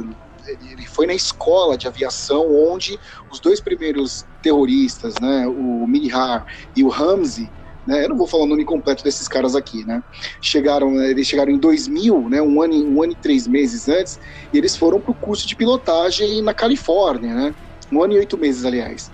ele 0.61 0.87
foi 0.87 1.07
na 1.07 1.15
escola 1.15 1.77
de 1.77 1.87
aviação 1.87 2.47
onde 2.51 2.99
os 3.31 3.41
dois 3.41 3.61
primeiros 3.61 4.25
terroristas, 4.41 5.19
né, 5.21 5.47
o 5.49 5.87
Mihar 5.87 6.45
e 6.75 6.83
o 6.85 6.89
Ramzi, 6.89 7.53
né, 7.87 8.05
eu 8.05 8.09
não 8.09 8.17
vou 8.17 8.27
falar 8.27 8.45
o 8.45 8.47
nome 8.47 8.65
completo 8.65 9.05
desses 9.05 9.29
caras 9.29 9.55
aqui, 9.55 9.85
né, 9.85 10.03
chegaram, 10.41 10.91
né, 10.91 11.11
eles 11.11 11.27
chegaram 11.27 11.53
em 11.53 11.59
2000, 11.59 12.29
né, 12.29 12.43
um 12.43 12.61
ano, 12.63 12.75
um 12.75 13.03
ano 13.03 13.13
e 13.13 13.17
três 13.17 13.47
meses 13.47 13.89
antes, 13.89 14.19
e 14.53 14.59
eles 14.59 14.77
foram 14.77 15.01
para 15.01 15.13
o 15.13 15.15
curso 15.15 15.47
de 15.47 15.55
pilotagem 15.55 16.43
na 16.43 16.53
Califórnia, 16.53 17.35
né, 17.35 17.55
um 17.93 18.03
ano 18.03 18.15
e 18.15 18.19
oito 18.19 18.37
meses, 18.37 18.65
aliás, 18.65 19.11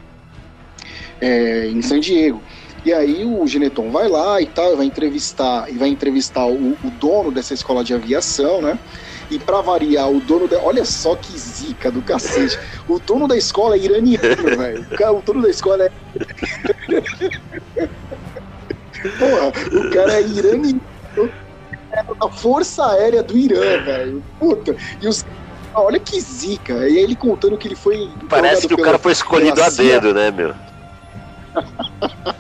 é, 1.21 1.69
em 1.69 1.83
San 1.83 2.01
Diego. 2.01 2.41
E 2.85 2.93
aí 2.93 3.25
o 3.25 3.47
Geneton 3.47 3.91
vai 3.91 4.09
lá 4.09 4.41
e 4.41 4.47
tal, 4.47 4.77
vai 4.77 4.87
entrevistar 4.87 5.71
e 5.71 5.75
vai 5.75 5.89
entrevistar 5.89 6.47
o, 6.47 6.73
o 6.73 6.91
dono 6.99 7.31
dessa 7.31 7.55
escola 7.55 7.85
de 7.85 7.95
aviação, 7.95 8.61
né? 8.61 8.77
E 9.31 9.39
para 9.39 9.61
variar, 9.61 10.11
o 10.11 10.21
dono 10.21 10.49
da. 10.49 10.61
Olha 10.61 10.85
só 10.85 11.15
que 11.15 11.39
zica 11.39 11.91
do 11.91 12.03
cacete. 12.03 12.59
O 12.89 12.99
dono 12.99 13.29
da 13.29 13.37
escola 13.37 13.77
é 13.77 13.79
iraniano, 13.79 14.45
velho. 14.59 14.87
O 15.17 15.23
dono 15.23 15.43
da 15.43 15.49
escola 15.49 15.85
é. 15.85 15.93
Porra, 19.19 19.49
o 19.79 19.91
cara 19.91 20.15
é 20.15 20.23
iraniano. 20.23 20.81
É 21.93 22.03
da 22.03 22.29
Força 22.29 22.87
Aérea 22.93 23.23
do 23.23 23.37
Irã, 23.37 23.83
velho. 23.85 24.23
Puta. 24.39 24.75
E 25.01 25.07
os. 25.07 25.25
Olha 25.75 25.99
que 25.99 26.21
zica. 26.21 26.89
E 26.89 26.99
ele 26.99 27.15
contando 27.15 27.57
que 27.59 27.69
ele 27.69 27.77
foi. 27.77 28.09
Parece 28.29 28.67
que 28.67 28.75
o 28.75 28.79
cara 28.79 28.99
foi 28.99 29.13
escolhido 29.13 29.63
a 29.63 29.69
dedo, 29.69 30.15
né, 30.15 30.31
meu? 30.31 30.55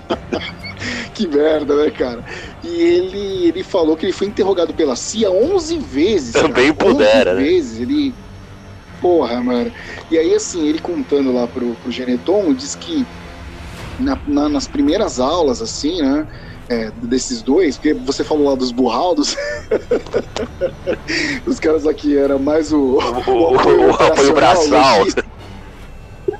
Que 1.14 1.26
merda, 1.28 1.76
né, 1.76 1.90
cara? 1.90 2.24
E 2.64 2.68
ele, 2.82 3.46
ele 3.48 3.62
falou 3.62 3.96
que 3.96 4.06
ele 4.06 4.12
foi 4.12 4.26
interrogado 4.26 4.72
pela 4.72 4.96
CIA 4.96 5.30
11 5.30 5.78
vezes. 5.78 6.32
Também 6.32 6.72
cara. 6.72 6.90
pudera, 6.90 7.32
11 7.32 7.36
né? 7.40 7.48
vezes. 7.48 7.80
Ele. 7.80 8.14
Porra, 9.00 9.40
mano. 9.42 9.70
E 10.10 10.18
aí, 10.18 10.34
assim, 10.34 10.66
ele 10.66 10.78
contando 10.78 11.32
lá 11.32 11.46
pro, 11.46 11.74
pro 11.74 11.92
Geneton, 11.92 12.54
diz 12.54 12.74
que 12.74 13.04
na- 13.98 14.18
na- 14.26 14.48
nas 14.48 14.66
primeiras 14.66 15.20
aulas, 15.20 15.60
assim, 15.60 16.00
né? 16.00 16.26
É, 16.72 16.90
desses 17.02 17.42
dois, 17.42 17.76
porque 17.76 17.92
você 17.92 18.24
falou 18.24 18.48
lá 18.48 18.54
dos 18.54 18.72
burraldos, 18.72 19.36
os 21.46 21.60
caras 21.60 21.86
aqui 21.86 22.16
era 22.16 22.38
mais 22.38 22.72
o, 22.72 22.78
O, 22.78 22.98
o, 22.98 23.52
o, 23.52 23.90
o 23.90 23.90
apoio 23.90 24.34
braçal. 24.34 24.98
logístico. 25.00 25.30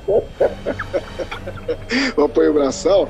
o 2.17 2.23
apoio 2.23 2.51
braçal, 2.53 3.07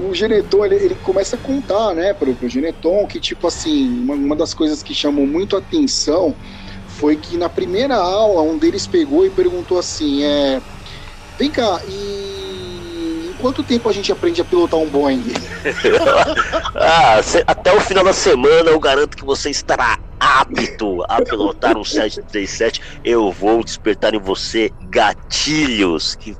o 0.00 0.14
Geneton 0.14 0.64
ele, 0.64 0.76
ele 0.76 0.94
começa 0.96 1.36
a 1.36 1.38
contar, 1.38 1.94
né, 1.94 2.14
pro, 2.14 2.34
pro 2.34 2.48
Geneton 2.48 3.06
que 3.06 3.20
tipo 3.20 3.46
assim, 3.46 4.02
uma, 4.02 4.14
uma 4.14 4.34
das 4.34 4.54
coisas 4.54 4.82
que 4.82 4.94
chamou 4.94 5.26
muito 5.26 5.56
a 5.56 5.58
atenção 5.58 6.34
foi 6.86 7.16
que 7.16 7.36
na 7.36 7.48
primeira 7.48 7.96
aula 7.96 8.42
um 8.42 8.56
deles 8.56 8.86
pegou 8.86 9.26
e 9.26 9.30
perguntou 9.30 9.78
assim, 9.78 10.24
é, 10.24 10.60
vem 11.38 11.50
cá, 11.50 11.80
e 11.86 12.31
quanto 13.42 13.64
tempo 13.64 13.88
a 13.88 13.92
gente 13.92 14.12
aprende 14.12 14.40
a 14.40 14.44
pilotar 14.44 14.78
um 14.78 14.88
Boeing? 14.88 15.24
Ah, 16.74 17.20
até 17.46 17.72
o 17.72 17.80
final 17.80 18.02
da 18.02 18.12
semana 18.12 18.70
eu 18.70 18.80
garanto 18.80 19.16
que 19.16 19.24
você 19.24 19.50
estará 19.50 19.98
apto 20.18 21.04
a 21.08 21.20
pilotar 21.22 21.76
um 21.76 21.84
737. 21.84 23.00
Eu 23.04 23.30
vou 23.30 23.62
despertar 23.62 24.14
em 24.14 24.18
você 24.18 24.72
gatilhos. 24.88 26.14
Que 26.16 26.36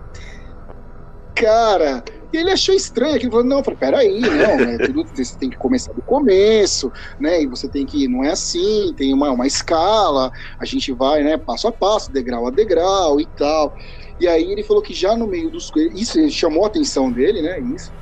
Cara, 1.34 2.02
e 2.32 2.36
ele 2.36 2.50
achou 2.50 2.74
estranho, 2.74 3.18
que 3.18 3.24
ele 3.24 3.30
falou, 3.30 3.44
não, 3.44 3.58
eu 3.58 3.64
falei, 3.64 3.78
peraí, 3.78 4.20
não, 4.20 4.56
né, 4.56 4.78
tudo, 4.78 5.04
você 5.04 5.36
tem 5.36 5.50
que 5.50 5.56
começar 5.56 5.92
do 5.92 6.02
começo, 6.02 6.90
né, 7.20 7.42
e 7.42 7.46
você 7.46 7.68
tem 7.68 7.84
que, 7.84 8.08
não 8.08 8.24
é 8.24 8.30
assim, 8.30 8.94
tem 8.96 9.12
uma, 9.12 9.30
uma 9.30 9.46
escala, 9.46 10.30
a 10.58 10.64
gente 10.64 10.92
vai, 10.92 11.22
né, 11.22 11.36
passo 11.36 11.68
a 11.68 11.72
passo, 11.72 12.12
degrau 12.12 12.46
a 12.46 12.50
degrau 12.50 13.20
e 13.20 13.26
tal, 13.26 13.74
e 14.20 14.28
aí 14.28 14.50
ele 14.50 14.62
falou 14.62 14.82
que 14.82 14.94
já 14.94 15.16
no 15.16 15.26
meio 15.26 15.50
dos, 15.50 15.70
isso 15.94 16.30
chamou 16.30 16.64
a 16.64 16.68
atenção 16.68 17.10
dele, 17.10 17.42
né, 17.42 17.58
isso, 17.74 17.92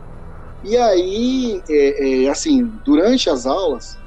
e 0.63 0.77
aí, 0.77 1.63
é, 1.69 2.25
é, 2.25 2.29
assim, 2.29 2.71
durante 2.85 3.31
as 3.31 3.47
aulas, 3.47 3.99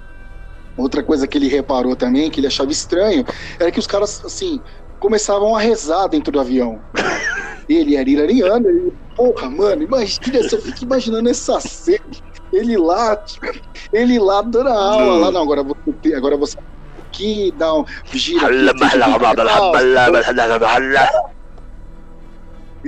outra 0.78 1.02
coisa 1.02 1.28
que 1.28 1.38
ele 1.38 1.48
reparou 1.48 1.96
também, 1.96 2.30
que 2.30 2.40
ele 2.40 2.48
achava 2.48 2.72
estranho, 2.72 3.26
era 3.60 3.72
que 3.72 3.80
os 3.80 3.88
caras, 3.88 4.24
assim, 4.24 4.62
começavam 5.00 5.56
a 5.56 5.60
rezar 5.60 6.08
dentro 6.08 6.32
do 6.32 6.40
avião. 6.40 6.80
Ele 7.68 7.96
era 7.96 8.10
iraniano, 8.10 8.68
ele, 8.68 8.94
porra, 9.16 9.50
mano, 9.50 9.84
imagina, 9.84 10.44
você 10.44 10.60
fica 10.60 10.84
imaginando 10.84 11.30
essa 11.30 11.62
cena, 11.62 12.04
ele 12.52 12.76
lá, 12.76 13.16
tipo, 13.16 13.48
ele 13.94 14.20
lá 14.20 14.42
dando 14.42 14.68
a 14.68 14.74
aula, 14.74 15.18
lá, 15.18 15.32
não, 15.32 15.44
agora 15.44 15.64
você, 15.64 16.14
agora 16.14 16.36
você 16.36 16.58
aqui, 17.08 17.54
dá 17.58 17.74
um, 17.74 17.86
gira 18.12 18.48
aqui, 18.48 18.56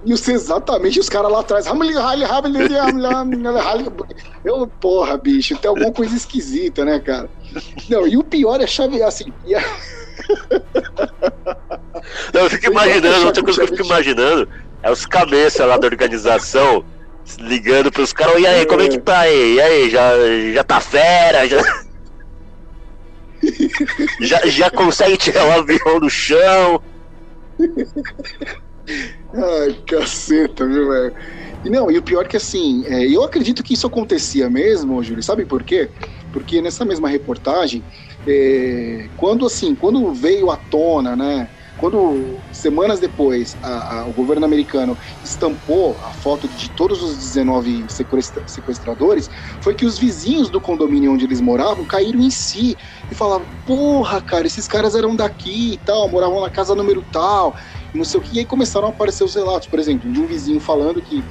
e 0.03 0.13
os 0.13 0.27
exatamente 0.27 0.99
os 0.99 1.07
caras 1.07 1.31
lá 1.31 1.39
atrás. 1.39 1.65
Eu, 4.43 4.67
porra, 4.67 5.17
bicho, 5.17 5.57
tem 5.57 5.69
alguma 5.69 5.91
coisa 5.91 6.15
esquisita, 6.15 6.83
né, 6.83 6.99
cara? 6.99 7.29
Não, 7.89 8.07
e 8.07 8.17
o 8.17 8.23
pior 8.23 8.59
é 8.59 8.65
a 8.65 8.67
chave 8.67 9.01
assim. 9.01 9.31
e 9.45 9.55
a- 9.55 9.61
Não, 12.33 12.41
eu 12.41 12.49
fico 12.49 12.65
Eu 12.65 12.71
imaginando, 12.71 13.25
outra 13.25 13.43
coisa 13.43 13.59
que 13.59 13.63
eu 13.65 13.77
fico 13.77 13.85
imaginando 13.87 14.49
é 14.83 14.91
os 14.91 15.05
cabeças 15.05 15.65
lá 15.67 15.77
da 15.77 15.87
organização 15.87 16.83
Ligando 17.39 17.91
pros 17.91 18.13
caras, 18.13 18.39
e 18.39 18.45
aí, 18.45 18.65
como 18.67 18.81
é 18.83 18.87
que 18.87 18.99
tá 18.99 19.21
aí? 19.21 19.55
E 19.55 19.61
aí, 19.61 19.89
já, 19.89 20.11
já 20.53 20.63
tá 20.63 20.79
fera? 20.79 21.47
Já... 21.47 21.57
já, 24.21 24.45
já 24.45 24.69
consegue 24.69 25.17
tirar 25.17 25.43
o 25.47 25.51
avião 25.59 25.99
do 25.99 26.09
chão? 26.09 26.79
Ai, 29.33 29.73
caceta, 29.87 30.65
viu, 30.65 30.87
velho? 30.89 31.13
E 31.63 31.69
não, 31.69 31.89
e 31.89 31.97
o 31.97 32.03
pior 32.03 32.21
é 32.21 32.27
que 32.27 32.37
assim, 32.37 32.85
é, 32.85 33.07
eu 33.09 33.23
acredito 33.23 33.63
que 33.63 33.73
isso 33.73 33.87
acontecia 33.87 34.49
mesmo, 34.49 35.01
Júlio, 35.03 35.23
sabe 35.23 35.45
por 35.45 35.63
quê? 35.63 35.91
Porque 36.31 36.61
nessa 36.61 36.85
mesma 36.85 37.09
reportagem, 37.09 37.85
é, 38.27 39.09
quando 39.15 39.45
assim, 39.45 39.75
quando 39.75 40.13
veio 40.13 40.51
à 40.51 40.57
tona, 40.57 41.15
né? 41.15 41.49
Quando 41.75 42.45
semanas 42.51 42.99
depois 42.99 43.57
a, 43.61 44.01
a, 44.01 44.07
o 44.07 44.13
governo 44.13 44.45
americano 44.45 44.97
estampou 45.23 45.99
a 46.01 46.13
foto 46.13 46.47
de 46.47 46.69
todos 46.69 47.01
os 47.01 47.17
19 47.17 47.87
sequestra, 47.89 48.43
sequestradores, 48.47 49.27
foi 49.61 49.75
que 49.75 49.85
os 49.85 49.97
vizinhos 49.97 50.49
do 50.49 50.61
condomínio 50.61 51.11
onde 51.11 51.25
eles 51.25 51.41
moravam 51.41 51.85
caíram 51.85 52.19
em 52.21 52.31
si 52.31 52.77
e 53.09 53.15
falavam: 53.15 53.49
Porra, 53.65 54.21
cara, 54.21 54.45
esses 54.47 54.67
caras 54.67 54.95
eram 54.95 55.15
daqui 55.15 55.73
e 55.73 55.77
tal, 55.79 56.09
moravam 56.09 56.41
na 56.41 56.49
casa 56.49 56.75
número 56.75 57.01
tal, 57.01 57.55
não 57.95 58.05
sei 58.05 58.19
o 58.19 58.23
que. 58.23 58.35
E 58.35 58.39
aí 58.39 58.45
começaram 58.45 58.87
a 58.87 58.89
aparecer 58.89 59.23
os 59.23 59.35
relatos, 59.35 59.67
por 59.67 59.79
exemplo, 59.79 60.11
de 60.11 60.19
um 60.19 60.25
vizinho 60.25 60.59
falando 60.59 61.01
que 61.01 61.23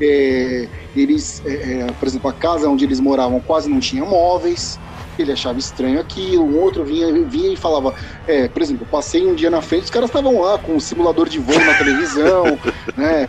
é, 0.00 0.68
eles, 0.96 1.42
é, 1.44 1.52
é, 1.52 1.86
por 1.98 2.06
exemplo, 2.08 2.30
a 2.30 2.32
casa 2.32 2.68
onde 2.68 2.84
eles 2.84 3.00
moravam 3.00 3.40
quase 3.40 3.68
não 3.68 3.80
tinha 3.80 4.04
móveis, 4.04 4.78
ele 5.18 5.32
achava 5.32 5.58
estranho 5.58 6.00
aquilo, 6.00 6.44
um 6.44 6.58
outro 6.58 6.84
vinha, 6.84 7.12
vinha 7.24 7.52
e 7.52 7.56
falava, 7.56 7.94
é, 8.26 8.48
por 8.48 8.62
exemplo, 8.62 8.86
passei 8.90 9.26
um 9.26 9.34
dia 9.34 9.50
na 9.50 9.60
frente, 9.60 9.84
os 9.84 9.90
caras 9.90 10.08
estavam 10.08 10.40
lá 10.40 10.58
com 10.58 10.72
o 10.72 10.76
um 10.76 10.80
simulador 10.80 11.28
de 11.28 11.38
voo 11.38 11.58
na 11.58 11.74
televisão, 11.74 12.58
né? 12.96 13.28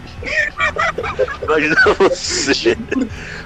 Imagina 1.43 1.75
você, 1.99 2.77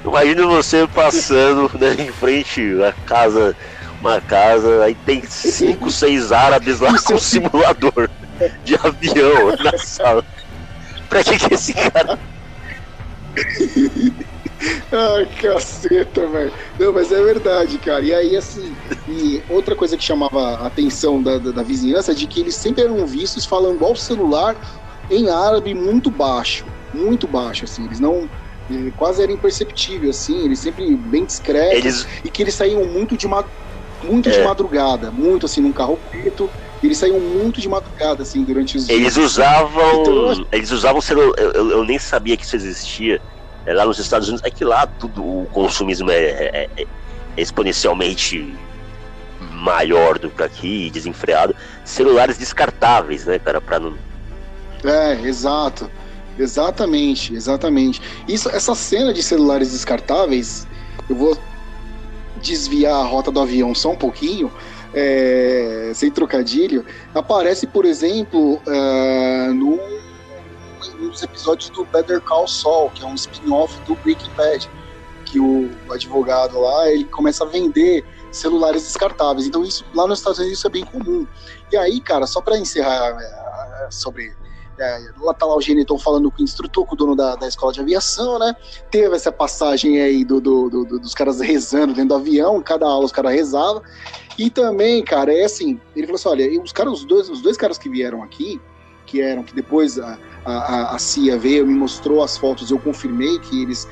imagina 0.05 0.47
você 0.47 0.87
passando 0.87 1.71
né, 1.79 1.95
em 1.99 2.11
frente 2.11 2.61
à 2.83 2.91
casa, 2.91 3.55
uma 3.99 4.21
casa, 4.21 4.83
aí 4.83 4.93
tem 4.93 5.23
cinco, 5.25 5.89
seis 5.89 6.31
árabes 6.31 6.79
lá 6.79 6.97
com 7.01 7.15
um 7.15 7.19
simulador 7.19 8.09
de 8.64 8.76
avião 8.76 9.55
na 9.64 9.77
sala. 9.77 10.26
Pra 11.09 11.23
que 11.23 11.38
que 11.38 11.53
esse 11.53 11.73
cara 11.73 12.19
Ai, 14.91 15.27
caceta, 15.39 16.26
velho. 16.27 16.51
Não, 16.80 16.93
mas 16.93 17.11
é 17.11 17.22
verdade, 17.22 17.77
cara. 17.77 18.03
E 18.03 18.14
aí, 18.14 18.35
assim, 18.35 18.76
e 19.07 19.41
outra 19.49 19.76
coisa 19.76 19.95
que 19.95 20.03
chamava 20.03 20.55
a 20.55 20.68
atenção 20.68 21.22
da, 21.22 21.38
da, 21.38 21.51
da 21.51 21.64
vizinhança 21.64 22.11
é 22.11 22.15
de 22.15 22.26
que 22.26 22.39
eles 22.39 22.55
sempre 22.55 22.84
eram 22.84 23.05
vistos 23.05 23.45
falando 23.45 23.85
ao 23.85 23.95
celular 23.95 24.55
em 25.11 25.30
árabe 25.30 25.73
muito 25.73 26.09
baixo. 26.09 26.65
Muito 26.93 27.27
baixo, 27.27 27.65
assim. 27.65 27.85
Eles 27.85 27.99
não. 27.99 28.30
Eh, 28.72 28.91
quase 28.97 29.22
era 29.22 29.31
imperceptível, 29.31 30.09
assim. 30.09 30.45
Eles 30.45 30.59
sempre 30.59 30.95
bem 30.95 31.26
discretos. 31.26 31.77
Eles... 31.77 32.07
E 32.23 32.30
que 32.30 32.41
eles 32.41 32.55
saíam 32.55 32.84
muito 32.85 33.15
de, 33.15 33.27
ma... 33.27 33.45
muito 34.03 34.29
é. 34.29 34.31
de 34.31 34.41
madrugada. 34.41 35.11
Muito, 35.11 35.45
assim, 35.45 35.61
num 35.61 35.71
carro 35.71 35.99
preto. 36.09 36.49
Eles 36.81 36.97
saíam 36.97 37.19
muito 37.19 37.59
de 37.59 37.67
madrugada, 37.67 38.21
assim, 38.21 38.43
durante 38.43 38.77
os 38.77 38.87
Eles 38.87 39.15
dias. 39.15 39.31
usavam. 39.31 40.01
Então, 40.01 40.47
eles 40.51 40.71
usavam 40.71 41.01
celular. 41.01 41.33
Eu, 41.37 41.51
eu, 41.51 41.71
eu, 41.71 41.83
nem 41.83 41.97
sabia 41.97 42.37
que 42.37 42.43
isso 42.43 42.55
existia. 42.55 43.21
É, 43.65 43.73
lá 43.73 43.85
nos 43.85 43.99
Estados 43.99 44.27
Unidos. 44.27 44.45
É 44.45 44.51
que 44.51 44.63
lá 44.63 44.85
tudo 44.85 45.23
o 45.23 45.47
consumismo 45.51 46.11
é, 46.11 46.15
é, 46.17 46.69
é 46.77 46.85
exponencialmente 47.35 48.55
maior 49.51 50.19
do 50.19 50.29
que 50.29 50.43
aqui, 50.43 50.89
desenfreado. 50.91 51.55
Celulares 51.83 52.37
descartáveis, 52.37 53.25
né, 53.25 53.39
cara, 53.39 53.59
pra 53.59 53.79
não. 53.79 53.95
É, 54.83 55.19
exato. 55.27 55.89
Exatamente, 56.37 57.33
exatamente. 57.33 58.01
Isso, 58.27 58.49
essa 58.49 58.75
cena 58.75 59.11
de 59.11 59.23
celulares 59.23 59.71
descartáveis, 59.71 60.67
eu 61.09 61.15
vou 61.15 61.37
desviar 62.47 62.95
a 62.95 63.03
rota 63.03 63.31
do 63.31 63.39
avião 63.39 63.75
só 63.75 63.91
um 63.91 63.95
pouquinho, 63.95 64.51
é, 64.93 65.91
sem 65.93 66.09
trocadilho, 66.09 66.85
aparece, 67.13 67.67
por 67.67 67.85
exemplo, 67.85 68.55
uh, 68.55 69.53
no, 69.53 69.79
nos 70.99 71.21
episódios 71.21 71.69
do 71.69 71.85
Better 71.85 72.21
Call 72.21 72.47
Saul, 72.47 72.89
que 72.91 73.03
é 73.03 73.05
um 73.05 73.15
spin-off 73.15 73.79
do 73.81 73.95
Breaking 73.95 74.31
Bad, 74.35 74.69
que 75.25 75.39
o 75.39 75.69
advogado 75.91 76.59
lá 76.59 76.89
ele 76.89 77.03
começa 77.03 77.43
a 77.43 77.47
vender 77.47 78.03
celulares 78.31 78.83
descartáveis. 78.83 79.45
Então 79.47 79.63
isso 79.63 79.85
lá 79.93 80.07
nos 80.07 80.19
Estados 80.19 80.39
Unidos 80.39 80.59
isso 80.59 80.67
é 80.67 80.69
bem 80.69 80.85
comum. 80.85 81.27
E 81.71 81.77
aí, 81.77 81.99
cara, 81.99 82.25
só 82.25 82.41
para 82.41 82.57
encerrar 82.57 83.17
é, 83.19 83.91
sobre 83.91 84.33
é, 84.79 84.99
lá 85.19 85.33
tá 85.33 85.45
lá 85.45 85.55
o 85.55 85.61
Geniton 85.61 85.97
falando 85.97 86.29
com 86.29 86.41
o 86.41 86.43
instrutor, 86.43 86.85
com 86.85 86.95
o 86.95 86.97
dono 86.97 87.15
da, 87.15 87.35
da 87.35 87.47
escola 87.47 87.73
de 87.73 87.81
aviação, 87.81 88.37
né? 88.39 88.55
Teve 88.91 89.15
essa 89.15 89.31
passagem 89.31 90.01
aí 90.01 90.23
do, 90.23 90.39
do, 90.39 90.69
do, 90.69 90.99
dos 90.99 91.13
caras 91.13 91.39
rezando 91.41 91.93
dentro 91.93 92.09
do 92.09 92.15
avião, 92.15 92.61
cada 92.61 92.85
aula 92.85 93.05
os 93.05 93.11
caras 93.11 93.33
rezavam. 93.33 93.81
E 94.37 94.49
também, 94.49 95.03
cara, 95.03 95.33
é 95.33 95.45
assim, 95.45 95.79
ele 95.95 96.05
falou 96.05 96.17
assim: 96.17 96.29
olha, 96.29 96.61
os 96.61 96.71
caras, 96.71 96.93
os 96.93 97.05
dois, 97.05 97.29
os 97.29 97.41
dois 97.41 97.57
caras 97.57 97.77
que 97.77 97.89
vieram 97.89 98.21
aqui, 98.21 98.61
que 99.07 99.21
eram, 99.21 99.41
que 99.41 99.55
depois 99.55 99.97
a, 99.97 100.19
a, 100.45 100.95
a 100.95 100.99
CIA 100.99 101.37
veio, 101.37 101.65
me 101.65 101.73
mostrou 101.73 102.21
as 102.21 102.37
fotos, 102.37 102.69
eu 102.69 102.77
confirmei 102.77 103.39
que 103.39 103.63
eles, 103.63 103.87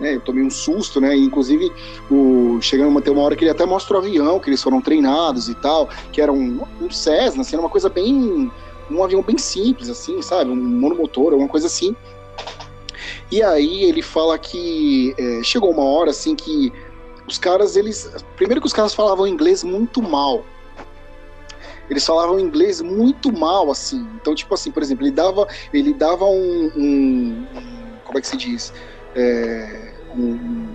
né, 0.00 0.14
eu 0.14 0.20
tomei 0.20 0.42
um 0.42 0.50
susto, 0.50 1.00
né, 1.00 1.14
inclusive 1.14 1.70
o, 2.10 2.58
chegando 2.62 2.96
a 2.96 3.02
ter 3.02 3.10
uma 3.10 3.22
hora 3.22 3.36
que 3.36 3.44
ele 3.44 3.50
até 3.50 3.66
mostra 3.66 3.96
o 3.96 3.98
avião, 3.98 4.38
que 4.38 4.48
eles 4.48 4.62
foram 4.62 4.80
treinados 4.80 5.48
e 5.48 5.54
tal, 5.56 5.88
que 6.10 6.20
era 6.20 6.32
um, 6.32 6.62
um 6.80 6.90
Cessna, 6.90 7.42
assim, 7.42 7.56
era 7.56 7.62
uma 7.62 7.68
coisa 7.70 7.90
bem, 7.90 8.50
um 8.96 9.04
avião 9.04 9.22
bem 9.22 9.38
simples, 9.38 9.88
assim, 9.88 10.20
sabe, 10.22 10.50
um 10.50 10.56
monomotor, 10.56 11.34
uma 11.34 11.48
coisa 11.48 11.66
assim. 11.66 11.94
E 13.30 13.42
aí 13.42 13.84
ele 13.84 14.02
fala 14.02 14.38
que 14.38 15.14
é, 15.18 15.42
chegou 15.42 15.70
uma 15.70 15.84
hora, 15.84 16.10
assim, 16.10 16.34
que 16.34 16.72
os 17.26 17.38
caras, 17.38 17.76
eles. 17.76 18.14
Primeiro 18.36 18.60
que 18.60 18.66
os 18.66 18.72
caras 18.72 18.94
falavam 18.94 19.26
inglês 19.26 19.62
muito 19.64 20.02
mal. 20.02 20.44
Eles 21.88 22.06
falavam 22.06 22.38
inglês 22.38 22.80
muito 22.80 23.32
mal, 23.32 23.70
assim. 23.70 24.06
Então, 24.20 24.34
tipo 24.34 24.52
assim, 24.54 24.70
por 24.70 24.82
exemplo, 24.82 25.04
ele 25.04 25.12
dava, 25.12 25.46
ele 25.72 25.94
dava 25.94 26.24
um. 26.24 26.70
um 26.76 27.46
como 28.04 28.18
é 28.18 28.20
que 28.20 28.26
se 28.26 28.36
diz? 28.36 28.72
É, 29.14 29.92
um, 30.14 30.68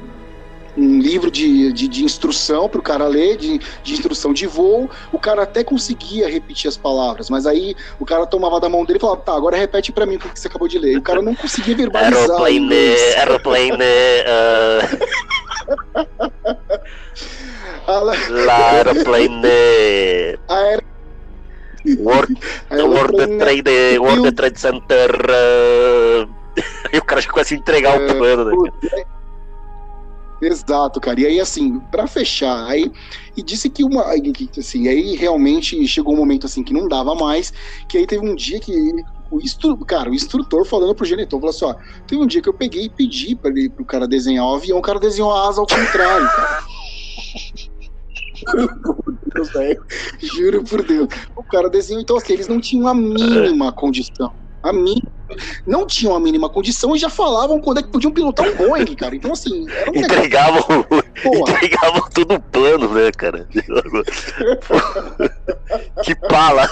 um 0.78 1.00
livro 1.00 1.32
de, 1.32 1.74
de, 1.74 1.88
de 1.88 2.04
instrução 2.04 2.70
para 2.70 2.80
o 2.80 2.84
cara 2.84 3.08
ler, 3.08 3.36
de, 3.38 3.60
de 3.84 3.94
instrução 3.94 4.32
de 4.32 4.46
voo, 4.46 4.90
o 5.12 5.18
cara 5.18 5.42
até 5.44 5.64
conseguia 5.64 6.30
repetir 6.30 6.68
as 6.68 6.78
palavras, 6.78 7.30
mas 7.30 7.48
aí 7.48 7.76
o 8.00 8.06
cara 8.06 8.28
tomava 8.28 8.60
da 8.60 8.70
mão 8.70 8.86
dele 8.86 9.00
e 9.00 9.02
falava, 9.02 9.22
tá, 9.22 9.36
agora 9.36 9.58
repete 9.58 9.92
para 9.92 10.06
mim 10.06 10.18
o 10.18 10.20
que 10.20 10.40
você 10.40 10.48
acabou 10.48 10.68
de 10.68 10.78
ler. 10.78 10.98
O 10.98 11.02
cara 11.02 11.22
não 11.22 11.34
conseguia 11.34 11.76
verbalizar. 11.76 12.22
Aeroplane, 12.22 12.96
aeroplane, 13.18 13.72
uh... 17.88 18.50
aeroplane. 18.50 19.42
Aer... 20.48 20.84
World, 22.00 22.36
World 22.70 23.38
Trade, 23.38 23.98
World 23.98 24.32
Trade 24.34 24.60
Center. 24.60 25.10
Uh... 25.12 26.38
E 26.92 26.98
o 26.98 27.04
cara 27.04 27.22
já 27.22 27.30
começa 27.30 27.54
a 27.54 27.58
entregar 27.58 28.02
é, 28.02 28.06
o 28.06 28.18
plano, 28.18 28.46
né? 28.46 28.56
Exato, 30.42 31.00
cara. 31.00 31.20
E 31.20 31.26
aí, 31.26 31.40
assim, 31.40 31.80
para 31.92 32.08
fechar, 32.08 32.68
aí 32.68 32.92
e 33.36 33.44
disse 33.44 33.70
que 33.70 33.84
uma, 33.84 34.06
assim, 34.58 34.88
aí 34.88 35.16
realmente 35.16 35.88
chegou 35.88 36.14
um 36.14 36.18
momento 36.18 36.46
assim 36.46 36.64
que 36.64 36.74
não 36.74 36.88
dava 36.88 37.16
mais, 37.16 37.52
que 37.90 37.98
aí 37.98 38.06
teve 38.08 38.28
um 38.28 38.36
dia 38.36 38.60
que 38.60 38.74
o 39.30 39.42
instru, 39.42 39.78
cara, 39.80 40.10
o 40.10 40.16
instrutor 40.16 40.66
falando 40.66 40.96
pro 40.96 41.06
genitor, 41.06 41.40
falou 41.40 41.54
assim, 41.54 41.66
ó, 41.66 41.76
teve 42.08 42.22
um 42.22 42.28
dia 42.28 42.42
que 42.42 42.50
eu 42.50 42.54
peguei 42.54 42.86
e 42.86 42.90
pedi 42.90 43.36
para 43.36 43.52
ele 43.52 43.70
pro 43.70 43.86
cara 43.86 44.08
desenhar 44.08 44.46
o 44.46 44.56
avião, 44.56 44.78
o 44.80 44.82
cara 44.82 45.00
desenhou 45.00 45.32
a 45.32 45.48
asa 45.48 45.60
ao 45.60 45.68
contrário, 45.68 46.28
cara. 46.28 46.64
Deus, 49.38 49.78
Juro 50.22 50.64
por 50.64 50.84
Deus. 50.84 51.08
O 51.36 51.44
cara 51.44 51.70
desenhou, 51.70 52.02
então 52.02 52.18
assim, 52.18 52.34
eles 52.34 52.48
não 52.48 52.60
tinham 52.60 52.88
a 52.88 52.94
mínima 52.94 53.72
condição. 53.72 54.32
A 54.64 54.74
mínima 54.74 55.12
não 55.66 55.86
tinham 55.86 56.16
a 56.16 56.20
mínima 56.20 56.50
condição 56.50 56.96
e 56.96 57.00
já 57.00 57.10
falavam 57.10 57.60
quando 57.60 57.80
é 57.80 57.84
que 57.84 57.90
podiam 57.90 58.14
pilotar 58.14 58.48
um 58.48 58.56
Boeing, 58.56 58.96
cara. 58.96 59.16
Então, 59.16 59.34
assim. 59.34 59.66
Um 59.94 60.00
entregavam, 60.00 60.64
entregavam 61.24 62.10
tudo 62.14 62.40
plano, 62.40 62.94
né, 62.94 63.12
cara? 63.12 63.48
que 66.04 66.16
pala! 66.16 66.68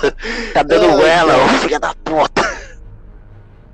Tá 0.54 0.64
dando 0.64 1.06
ela, 1.06 1.46
ô 1.46 1.50
filha 1.60 1.80
da 1.80 1.94
puta! 1.94 2.46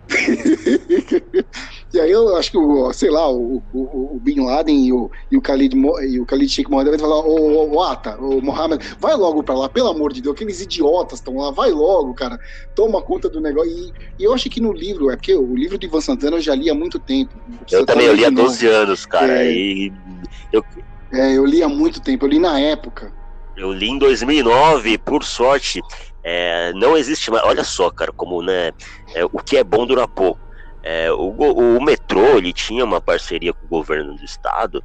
e 1.93 1.99
aí 1.99 2.11
eu 2.11 2.35
acho 2.37 2.51
que, 2.51 2.57
o, 2.57 2.93
sei 2.93 3.09
lá, 3.09 3.29
o, 3.29 3.61
o, 3.73 4.15
o 4.15 4.19
Bin 4.21 4.39
Laden 4.39 4.85
e 4.85 4.93
o, 4.93 5.11
e 5.29 5.37
o 5.37 5.41
Khalid, 5.41 5.75
e 6.07 6.19
o 6.19 6.25
Khalid 6.25 6.49
Sheikh 6.49 6.69
Mohammed 6.71 6.91
vai 6.91 6.99
falar, 6.99 7.19
ô, 7.19 7.75
ô 7.75 7.83
Ata, 7.83 8.17
ô 8.17 8.41
Mohammed, 8.41 8.95
vai 8.99 9.15
logo 9.15 9.43
pra 9.43 9.55
lá, 9.55 9.67
pelo 9.67 9.89
amor 9.89 10.13
de 10.13 10.21
Deus, 10.21 10.35
aqueles 10.35 10.61
idiotas 10.61 11.19
estão 11.19 11.37
lá, 11.37 11.51
vai 11.51 11.71
logo, 11.71 12.13
cara, 12.13 12.39
toma 12.75 13.01
conta 13.01 13.29
do 13.29 13.41
negócio. 13.41 13.71
E, 13.71 13.93
e, 14.19 14.23
eu 14.23 14.33
acho 14.33 14.49
que 14.49 14.61
no 14.61 14.71
livro, 14.71 15.11
é 15.11 15.17
porque 15.17 15.35
o 15.35 15.55
livro 15.55 15.77
do 15.77 15.85
Ivan 15.85 16.01
Santana 16.01 16.37
eu 16.37 16.41
já 16.41 16.55
li 16.55 16.69
há 16.69 16.73
muito 16.73 16.97
tempo. 16.97 17.33
Eu 17.69 17.85
também, 17.85 18.07
eu 18.07 18.13
li 18.13 18.23
há 18.23 18.29
12 18.29 18.67
anos, 18.67 19.05
cara, 19.05 19.43
é, 19.43 19.51
e 19.51 19.93
eu... 20.53 20.63
É, 21.13 21.37
eu 21.37 21.45
li 21.45 21.61
há 21.61 21.67
muito 21.67 21.99
tempo, 21.99 22.25
eu 22.25 22.29
li 22.29 22.39
na 22.39 22.57
época. 22.57 23.13
Eu 23.57 23.73
li 23.73 23.89
em 23.89 23.99
2009, 23.99 24.97
por 24.99 25.25
sorte, 25.25 25.81
é, 26.23 26.71
não 26.73 26.97
existe 26.97 27.29
mais. 27.29 27.43
Olha 27.43 27.63
só, 27.63 27.89
cara, 27.89 28.11
como 28.13 28.41
né, 28.41 28.71
é, 29.13 29.25
o 29.25 29.39
que 29.39 29.57
é 29.57 29.63
bom 29.63 29.85
dura 29.85 30.07
pouco. 30.07 30.39
É, 30.83 31.11
o, 31.11 31.29
o, 31.29 31.81
metrô 31.81 32.37
ele 32.37 32.51
tinha 32.51 32.83
uma 32.83 32.99
parceria 32.99 33.53
com 33.53 33.65
o 33.65 33.69
governo 33.69 34.15
do 34.15 34.25
estado 34.25 34.83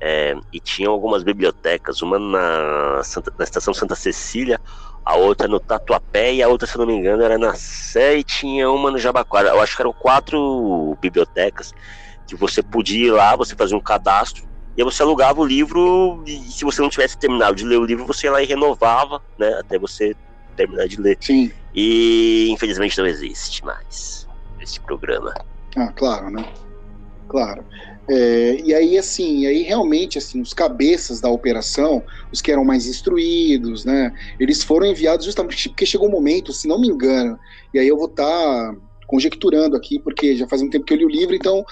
é, 0.00 0.34
e 0.52 0.58
tinha 0.58 0.88
algumas 0.88 1.22
bibliotecas, 1.22 2.02
uma 2.02 2.18
na, 2.18 3.02
Santa, 3.04 3.32
na 3.38 3.44
estação 3.44 3.72
Santa 3.72 3.94
Cecília, 3.94 4.60
a 5.04 5.14
outra 5.14 5.46
no 5.46 5.60
Tatuapé 5.60 6.34
e 6.34 6.42
a 6.42 6.48
outra, 6.48 6.66
se 6.66 6.76
não 6.76 6.84
me 6.84 6.94
engano, 6.94 7.22
era 7.22 7.38
na 7.38 7.54
Sé 7.54 8.18
e 8.18 8.24
tinha 8.24 8.68
uma 8.70 8.90
no 8.90 8.98
Jabaquara. 8.98 9.50
Eu 9.50 9.60
acho 9.60 9.76
que 9.76 9.82
eram 9.82 9.92
quatro 9.92 10.98
bibliotecas 11.00 11.72
que 12.26 12.34
você 12.34 12.60
podia 12.60 13.06
ir 13.06 13.12
lá, 13.12 13.36
você 13.36 13.54
fazia 13.54 13.76
um 13.76 13.80
cadastro 13.80 14.44
e 14.76 14.82
aí 14.82 14.84
você 14.84 15.02
alugava 15.02 15.40
o 15.40 15.46
livro 15.46 16.24
e 16.26 16.38
se 16.50 16.64
você 16.64 16.82
não 16.82 16.90
tivesse 16.90 17.16
terminado 17.16 17.54
de 17.54 17.64
ler 17.64 17.78
o 17.78 17.84
livro, 17.84 18.04
você 18.04 18.26
ia 18.26 18.32
lá 18.32 18.42
e 18.42 18.46
renovava, 18.46 19.22
né, 19.38 19.48
até 19.60 19.78
você 19.78 20.14
terminar 20.56 20.88
de 20.88 21.00
ler. 21.00 21.16
Sim. 21.20 21.52
E 21.72 22.48
infelizmente 22.50 22.98
não 22.98 23.06
existe 23.06 23.64
mais 23.64 24.25
esse 24.66 24.80
programa. 24.80 25.32
Ah, 25.76 25.92
claro, 25.92 26.30
né? 26.30 26.44
Claro. 27.28 27.64
É, 28.08 28.60
e 28.64 28.72
aí, 28.72 28.96
assim, 28.96 29.46
aí 29.46 29.62
realmente, 29.62 30.16
assim, 30.16 30.40
os 30.40 30.54
cabeças 30.54 31.20
da 31.20 31.28
operação, 31.28 32.02
os 32.32 32.40
que 32.40 32.52
eram 32.52 32.64
mais 32.64 32.86
instruídos, 32.86 33.84
né, 33.84 34.12
eles 34.38 34.62
foram 34.62 34.86
enviados 34.86 35.26
justamente 35.26 35.68
porque 35.68 35.84
chegou 35.84 36.08
um 36.08 36.12
momento, 36.12 36.52
se 36.52 36.68
não 36.68 36.80
me 36.80 36.86
engano, 36.86 37.36
e 37.74 37.78
aí 37.78 37.88
eu 37.88 37.96
vou 37.96 38.06
estar 38.06 38.24
tá 38.24 38.76
conjecturando 39.08 39.76
aqui, 39.76 39.98
porque 39.98 40.36
já 40.36 40.46
faz 40.46 40.62
um 40.62 40.70
tempo 40.70 40.84
que 40.84 40.92
eu 40.92 40.98
li 40.98 41.04
o 41.04 41.08
livro, 41.08 41.34
então, 41.34 41.64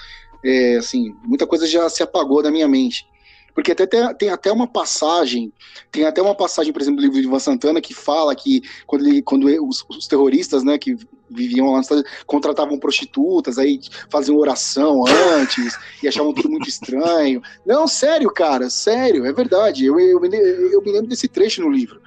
é, 0.43 0.75
assim, 0.75 1.13
muita 1.23 1.47
coisa 1.47 1.65
já 1.65 1.87
se 1.89 2.03
apagou 2.03 2.43
da 2.43 2.51
minha 2.51 2.67
mente. 2.67 3.05
Porque 3.53 3.71
até, 3.71 3.87
tem, 3.87 4.13
tem 4.15 4.29
até 4.29 4.51
uma 4.51 4.67
passagem, 4.67 5.51
tem 5.89 6.03
até 6.03 6.21
uma 6.21 6.35
passagem, 6.35 6.73
por 6.73 6.81
exemplo, 6.81 6.97
do 6.97 7.03
livro 7.03 7.21
de 7.21 7.25
Ivan 7.25 7.39
Santana 7.39 7.79
que 7.79 7.93
fala 7.93 8.35
que 8.35 8.61
quando, 8.85 9.07
ele, 9.07 9.21
quando 9.21 9.45
os, 9.65 9.85
os 9.89 10.07
terroristas, 10.07 10.61
né, 10.61 10.77
que 10.77 10.97
viviam 11.29 11.71
lá 11.71 11.81
contratavam 12.25 12.77
prostitutas, 12.77 13.57
aí 13.57 13.79
faziam 14.09 14.37
oração 14.37 15.03
antes 15.07 15.77
e 16.01 16.07
achavam 16.07 16.33
tudo 16.33 16.49
muito 16.49 16.69
estranho. 16.69 17.41
Não, 17.65 17.87
sério, 17.87 18.29
cara, 18.31 18.69
sério, 18.69 19.25
é 19.25 19.33
verdade. 19.33 19.85
Eu, 19.85 19.99
eu, 19.99 20.23
eu 20.23 20.81
me 20.81 20.91
lembro 20.91 21.07
desse 21.07 21.27
trecho 21.27 21.61
no 21.61 21.69
livro. 21.69 22.01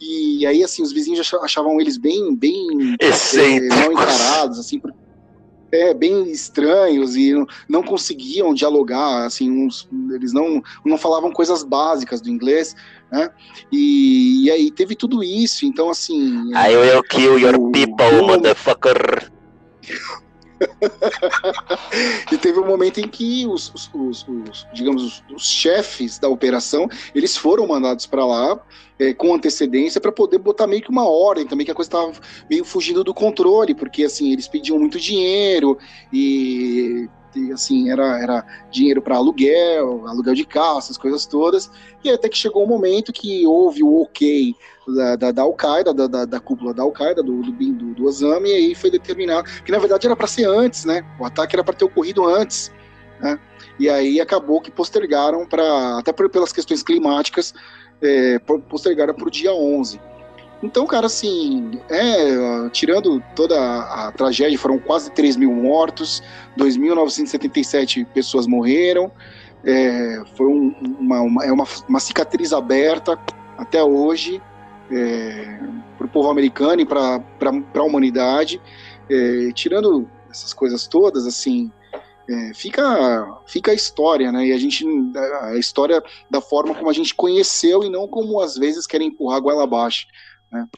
E 0.00 0.46
aí, 0.46 0.64
assim, 0.64 0.82
os 0.82 0.92
vizinhos 0.92 1.32
achavam 1.42 1.78
eles 1.78 1.98
bem, 1.98 2.34
bem 2.34 2.96
é, 2.98 3.68
mal 3.68 3.92
encarados, 3.92 4.58
assim, 4.58 4.80
é, 5.70 5.92
bem 5.92 6.30
estranhos 6.30 7.16
e 7.16 7.34
não 7.68 7.82
conseguiam 7.82 8.54
dialogar, 8.54 9.26
assim, 9.26 9.50
uns, 9.50 9.88
eles 10.12 10.32
não, 10.32 10.62
não 10.84 10.96
falavam 10.96 11.30
coisas 11.30 11.62
básicas 11.62 12.20
do 12.20 12.30
inglês, 12.30 12.74
né? 13.10 13.30
E, 13.72 14.44
e 14.44 14.50
aí 14.50 14.70
teve 14.70 14.94
tudo 14.94 15.22
isso, 15.22 15.66
então 15.66 15.90
assim. 15.90 16.50
I 16.52 16.76
will 16.76 17.02
kill 17.02 17.38
your 17.38 17.56
o, 17.56 17.72
people, 17.72 18.20
o, 18.20 18.26
motherfucker. 18.26 19.30
e 22.30 22.36
teve 22.36 22.58
um 22.60 22.66
momento 22.66 23.00
em 23.00 23.08
que 23.08 23.46
os, 23.46 23.72
os, 23.74 23.90
os, 23.94 24.28
os 24.28 24.66
digamos, 24.74 25.24
os, 25.34 25.48
chefes 25.48 26.18
da 26.18 26.28
operação, 26.28 26.86
eles 27.14 27.34
foram 27.34 27.66
mandados 27.66 28.06
para 28.06 28.26
lá 28.26 28.60
é, 28.98 29.14
com 29.14 29.34
antecedência 29.34 30.00
para 30.00 30.12
poder 30.12 30.36
botar 30.38 30.66
meio 30.66 30.82
que 30.82 30.90
uma 30.90 31.08
ordem 31.08 31.46
também, 31.46 31.64
que 31.64 31.72
a 31.72 31.74
coisa 31.74 31.88
estava 31.88 32.12
meio 32.48 32.62
fugindo 32.62 33.02
do 33.02 33.14
controle, 33.14 33.74
porque 33.74 34.04
assim, 34.04 34.32
eles 34.32 34.46
pediam 34.46 34.78
muito 34.78 35.00
dinheiro 35.00 35.78
e 36.12 36.70
e, 36.90 37.08
assim, 37.52 37.90
era, 37.90 38.18
era 38.20 38.44
dinheiro 38.70 39.00
para 39.00 39.16
aluguel, 39.16 40.06
aluguel 40.06 40.34
de 40.34 40.44
carro, 40.44 40.78
essas 40.78 40.96
coisas 40.96 41.26
todas. 41.26 41.70
E 42.02 42.10
até 42.10 42.28
que 42.28 42.36
chegou 42.36 42.64
um 42.64 42.68
momento 42.68 43.12
que 43.12 43.46
houve 43.46 43.82
o 43.82 44.02
ok 44.02 44.54
da, 44.88 45.16
da, 45.16 45.32
da 45.32 45.42
Al-Qaeda, 45.42 45.94
da, 45.94 46.06
da, 46.06 46.24
da, 46.24 46.40
cúpula 46.40 46.74
da 46.74 46.82
Al-Qaeda, 46.82 47.22
do, 47.22 47.42
do, 47.42 47.52
do, 47.52 47.94
do 47.94 48.04
Osama, 48.04 48.48
e 48.48 48.52
aí 48.52 48.74
foi 48.74 48.90
determinado, 48.90 49.48
que 49.64 49.72
na 49.72 49.78
verdade 49.78 50.06
era 50.06 50.16
para 50.16 50.26
ser 50.26 50.46
antes, 50.46 50.84
né? 50.84 51.04
O 51.18 51.24
ataque 51.24 51.54
era 51.54 51.64
para 51.64 51.74
ter 51.74 51.84
ocorrido 51.84 52.26
antes, 52.26 52.72
né? 53.20 53.38
E 53.78 53.88
aí 53.88 54.20
acabou 54.20 54.60
que 54.60 54.70
postergaram 54.70 55.46
para, 55.46 55.98
até 55.98 56.12
por, 56.12 56.28
pelas 56.28 56.52
questões 56.52 56.82
climáticas, 56.82 57.54
é, 58.02 58.38
postergaram 58.38 59.14
para 59.14 59.26
o 59.26 59.30
dia 59.30 59.52
11. 59.52 60.00
Então, 60.62 60.86
cara, 60.86 61.06
assim, 61.06 61.80
é, 61.88 62.68
tirando 62.70 63.22
toda 63.34 63.58
a, 63.58 64.12
tragédia, 64.12 64.58
foram 64.58 64.78
quase 64.78 65.10
3 65.10 65.36
mil 65.36 65.52
mortos, 65.52 66.22
2.977 66.58 68.06
pessoas 68.06 68.46
morreram, 68.46 69.10
é, 69.64 70.22
foi 70.36 70.46
um, 70.46 70.74
uma, 70.98 71.20
uma, 71.20 71.44
é 71.44 71.52
uma, 71.52 71.64
uma, 71.88 72.00
cicatriz 72.00 72.52
aberta 72.52 73.18
até 73.56 73.82
hoje 73.82 74.40
é, 74.90 75.60
para 75.96 76.06
o 76.06 76.10
povo 76.10 76.30
americano 76.30 76.80
e 76.82 76.86
para 76.86 77.22
a 77.74 77.82
humanidade. 77.82 78.60
É, 79.08 79.50
tirando 79.52 80.08
essas 80.30 80.52
coisas 80.52 80.86
todas, 80.86 81.26
assim, 81.26 81.70
é, 82.28 82.54
fica, 82.54 83.40
fica 83.46 83.72
a 83.72 83.74
história, 83.74 84.30
né? 84.30 84.46
E 84.46 84.52
a 84.52 84.58
gente, 84.58 84.86
a 85.42 85.56
história 85.56 86.02
da 86.30 86.40
forma 86.40 86.74
como 86.74 86.88
a 86.88 86.92
gente 86.92 87.14
conheceu 87.14 87.82
e 87.82 87.90
não 87.90 88.06
como 88.06 88.40
às 88.40 88.56
vezes 88.56 88.86
querem 88.86 89.08
empurrar 89.08 89.38
a 89.38 89.40
goela 89.40 89.64
abaixo. 89.64 90.06
Né? 90.50 90.68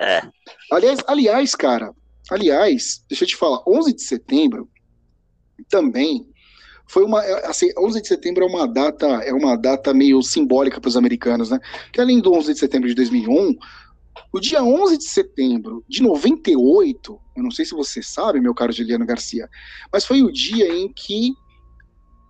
É. 0.00 0.22
Aliás, 0.70 1.00
aliás, 1.06 1.54
cara, 1.54 1.92
aliás, 2.30 3.04
deixa 3.08 3.24
eu 3.24 3.28
te 3.28 3.36
falar, 3.36 3.62
11 3.66 3.94
de 3.94 4.02
setembro 4.02 4.68
também 5.68 6.28
foi 6.88 7.04
uma 7.04 7.24
é, 7.24 7.46
assim, 7.46 7.68
11 7.76 8.00
de 8.00 8.08
setembro 8.08 8.44
é 8.44 8.46
uma 8.46 8.66
data 8.66 9.06
é 9.06 9.32
uma 9.32 9.56
data 9.56 9.92
meio 9.92 10.22
simbólica 10.22 10.80
para 10.80 10.88
os 10.88 10.96
americanos, 10.96 11.50
né? 11.50 11.58
Que 11.92 12.00
além 12.00 12.20
do 12.20 12.32
11 12.32 12.52
de 12.52 12.58
setembro 12.58 12.88
de 12.88 12.94
2001, 12.94 13.56
o 14.32 14.40
dia 14.40 14.62
11 14.62 14.98
de 14.98 15.04
setembro 15.04 15.84
de 15.88 16.02
98, 16.02 17.20
eu 17.36 17.42
não 17.42 17.50
sei 17.50 17.64
se 17.64 17.74
você 17.74 18.02
sabe, 18.02 18.40
meu 18.40 18.54
caro 18.54 18.72
Juliano 18.72 19.04
Garcia, 19.04 19.48
mas 19.92 20.04
foi 20.04 20.22
o 20.22 20.32
dia 20.32 20.68
em 20.68 20.92
que 20.92 21.32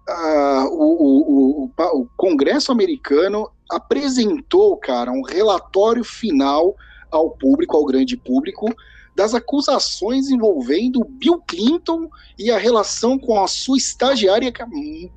uh, 0.09 0.67
o, 0.71 1.03
o, 1.03 1.65
o, 1.65 2.01
o 2.01 2.09
Congresso 2.17 2.73
americano 2.73 3.51
apresentou, 3.71 4.77
cara, 4.77 5.11
um 5.11 5.23
relatório 5.23 6.05
final 6.05 6.77
ao 7.11 7.31
público, 7.31 7.77
ao 7.77 7.85
grande 7.85 8.17
público, 8.17 8.75
das 9.17 9.35
acusações 9.35 10.29
envolvendo 10.29 11.03
Bill 11.05 11.43
Clinton 11.47 12.09
e 12.39 12.51
a 12.51 12.59
relação 12.59 13.19
com 13.19 13.43
a 13.43 13.49
sua 13.49 13.79
estagiária, 13.79 14.53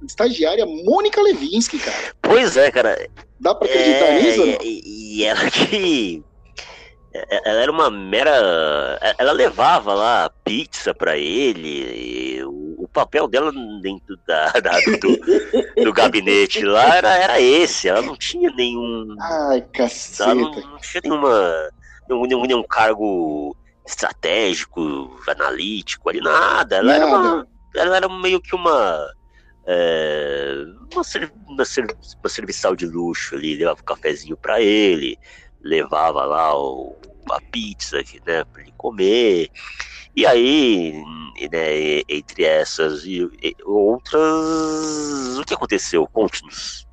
estagiária 0.07 0.65
Mônica 0.65 1.21
Levinsky, 1.21 1.77
cara. 1.79 2.15
Pois 2.21 2.55
é, 2.55 2.71
cara. 2.71 3.09
Dá 3.39 3.53
pra 3.53 3.67
acreditar 3.67 4.05
é, 4.05 4.21
nisso? 4.21 4.43
E, 4.63 5.17
e 5.19 5.23
ela 5.25 5.51
que. 5.51 6.23
Ela 7.11 7.61
era 7.61 7.71
uma 7.71 7.89
mera. 7.89 8.99
Ela 9.17 9.31
levava 9.33 9.93
lá 9.93 10.31
pizza 10.45 10.93
para 10.93 11.17
ele. 11.17 12.43
O, 12.45 12.68
papel 12.89 13.27
dela 13.27 13.51
dentro 13.81 14.17
da, 14.27 14.51
da 14.59 14.71
do, 14.79 15.83
do, 15.83 15.93
gabinete 15.93 16.63
lá 16.63 16.97
era, 16.97 17.13
era 17.15 17.41
esse. 17.41 17.87
Ela 17.87 18.01
não 18.01 18.15
tinha 18.15 18.51
nenhum. 18.51 19.15
Ai, 19.19 19.61
caceta. 19.73 20.31
Ela 20.31 20.35
não, 20.35 20.51
não 20.51 20.77
tinha 20.77 21.01
nenhuma. 21.03 21.69
Nenhum, 22.09 22.41
nenhum 22.45 22.63
cargo 22.63 23.55
estratégico, 23.85 25.19
analítico 25.27 26.09
ali, 26.09 26.21
nada. 26.21 26.77
Ela, 26.77 26.97
nada. 26.97 27.05
Era, 27.05 27.05
uma, 27.07 27.47
ela 27.75 27.97
era 27.97 28.09
meio 28.09 28.41
que 28.41 28.55
uma. 28.55 29.07
É, 29.65 30.65
uma, 30.91 31.03
uma, 31.47 31.63
uma 32.19 32.29
serviçal 32.29 32.75
de 32.75 32.87
luxo 32.87 33.35
ali, 33.35 33.55
levava 33.55 33.79
um 33.79 33.85
cafezinho 33.85 34.35
para 34.35 34.59
ele, 34.59 35.15
levava 35.61 36.25
lá 36.25 36.57
o, 36.57 36.95
a 37.31 37.39
pizza 37.51 37.97
né, 38.25 38.43
para 38.45 38.61
ele 38.61 38.73
comer. 38.77 39.49
E 40.15 40.25
aí, 40.25 40.93
né, 41.51 42.01
entre 42.09 42.43
essas 42.43 43.05
e, 43.05 43.29
e 43.41 43.55
outras, 43.65 44.21
o 45.37 45.43
que 45.45 45.53
aconteceu? 45.53 46.07
Conte-nos. 46.11 46.87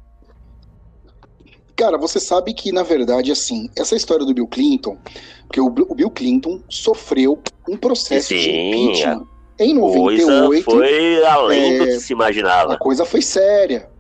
Cara, 1.74 1.98
você 1.98 2.18
sabe 2.18 2.54
que, 2.54 2.72
na 2.72 2.82
verdade, 2.82 3.30
assim, 3.30 3.68
essa 3.76 3.94
história 3.94 4.24
do 4.24 4.32
Bill 4.32 4.46
Clinton, 4.46 4.98
porque 5.42 5.60
o, 5.60 5.66
o 5.66 5.94
Bill 5.94 6.10
Clinton 6.10 6.62
sofreu 6.70 7.42
um 7.68 7.76
processo 7.76 8.28
Sim, 8.28 8.38
de 8.38 8.50
impeachment 8.50 9.26
em 9.58 9.74
98. 9.74 10.64
foi 10.64 11.24
além 11.24 11.74
é, 11.74 11.78
do 11.78 11.84
que 11.86 12.00
se 12.00 12.12
imaginava. 12.12 12.74
A 12.74 12.78
coisa 12.78 13.04
foi 13.04 13.22
séria. 13.22 13.90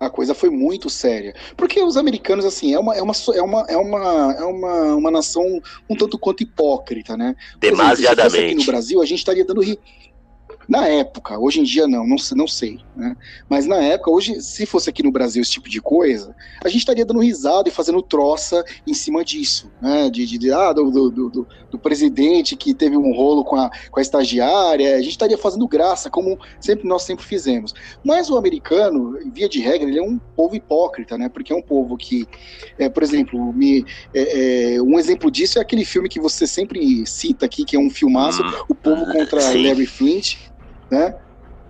A 0.00 0.08
coisa 0.08 0.34
foi 0.34 0.48
muito 0.48 0.88
séria. 0.88 1.34
Porque 1.56 1.82
os 1.82 1.98
americanos, 1.98 2.46
assim, 2.46 2.72
é 2.72 2.78
uma, 2.78 2.96
é 2.96 3.02
uma, 3.02 3.12
é 3.34 3.42
uma, 3.42 3.66
é 3.68 3.76
uma, 3.76 4.32
é 4.32 4.44
uma, 4.44 4.94
uma 4.96 5.10
nação 5.10 5.44
um 5.88 5.94
tanto 5.94 6.18
quanto 6.18 6.42
hipócrita, 6.42 7.18
né? 7.18 7.36
Demasiadamente. 7.58 8.26
Exemplo, 8.26 8.46
aqui 8.46 8.54
no 8.54 8.64
Brasil, 8.64 9.02
a 9.02 9.04
gente 9.04 9.18
estaria 9.18 9.44
dando 9.44 9.62
na 10.70 10.86
época, 10.86 11.36
hoje 11.36 11.58
em 11.58 11.64
dia 11.64 11.88
não, 11.88 12.06
não, 12.06 12.14
não 12.36 12.46
sei, 12.46 12.78
né? 12.94 13.16
Mas 13.48 13.66
na 13.66 13.78
época, 13.78 14.12
hoje, 14.12 14.40
se 14.40 14.64
fosse 14.64 14.88
aqui 14.88 15.02
no 15.02 15.10
Brasil 15.10 15.42
esse 15.42 15.50
tipo 15.50 15.68
de 15.68 15.80
coisa, 15.80 16.32
a 16.64 16.68
gente 16.68 16.78
estaria 16.78 17.04
dando 17.04 17.18
risada 17.18 17.68
e 17.68 17.72
fazendo 17.72 18.00
troça 18.00 18.64
em 18.86 18.94
cima 18.94 19.24
disso, 19.24 19.68
né? 19.82 20.08
De, 20.08 20.24
de, 20.24 20.38
de 20.38 20.52
ah, 20.52 20.72
do, 20.72 20.88
do, 20.88 21.10
do, 21.10 21.48
do, 21.72 21.78
presidente 21.80 22.54
que 22.54 22.72
teve 22.72 22.96
um 22.96 23.12
rolo 23.12 23.42
com 23.42 23.56
a, 23.56 23.68
com 23.90 23.98
a 23.98 24.02
estagiária, 24.02 24.94
a 24.94 25.02
gente 25.02 25.10
estaria 25.10 25.36
fazendo 25.36 25.66
graça, 25.66 26.08
como 26.08 26.38
sempre 26.60 26.86
nós 26.86 27.02
sempre 27.02 27.24
fizemos. 27.24 27.74
Mas 28.04 28.30
o 28.30 28.36
americano, 28.36 29.18
via 29.32 29.48
de 29.48 29.58
regra, 29.58 29.88
ele 29.88 29.98
é 29.98 30.02
um 30.02 30.18
povo 30.36 30.54
hipócrita, 30.54 31.18
né? 31.18 31.28
Porque 31.28 31.52
é 31.52 31.56
um 31.56 31.62
povo 31.62 31.96
que, 31.96 32.28
é, 32.78 32.88
por 32.88 33.02
exemplo, 33.02 33.52
me, 33.52 33.84
é, 34.14 34.76
é, 34.76 34.82
um 34.82 35.00
exemplo 35.00 35.32
disso 35.32 35.58
é 35.58 35.62
aquele 35.62 35.84
filme 35.84 36.08
que 36.08 36.20
você 36.20 36.46
sempre 36.46 37.04
cita 37.06 37.44
aqui, 37.44 37.64
que 37.64 37.74
é 37.74 37.80
um 37.80 37.90
filmaço, 37.90 38.40
hum, 38.40 38.64
O 38.68 38.74
Povo 38.76 39.04
contra 39.06 39.40
Sim. 39.40 39.66
Larry 39.66 39.86
Flint 39.86 40.36
né? 40.90 41.14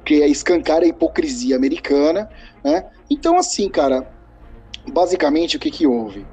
Que 0.04 0.22
é 0.22 0.28
escancar 0.28 0.82
a 0.82 0.86
hipocrisia 0.86 1.56
americana, 1.56 2.28
né? 2.64 2.84
Então, 3.10 3.36
assim, 3.36 3.68
cara, 3.68 4.08
basicamente 4.88 5.56
o 5.56 5.60
que 5.60 5.70
que 5.70 5.86
houve? 5.86 6.26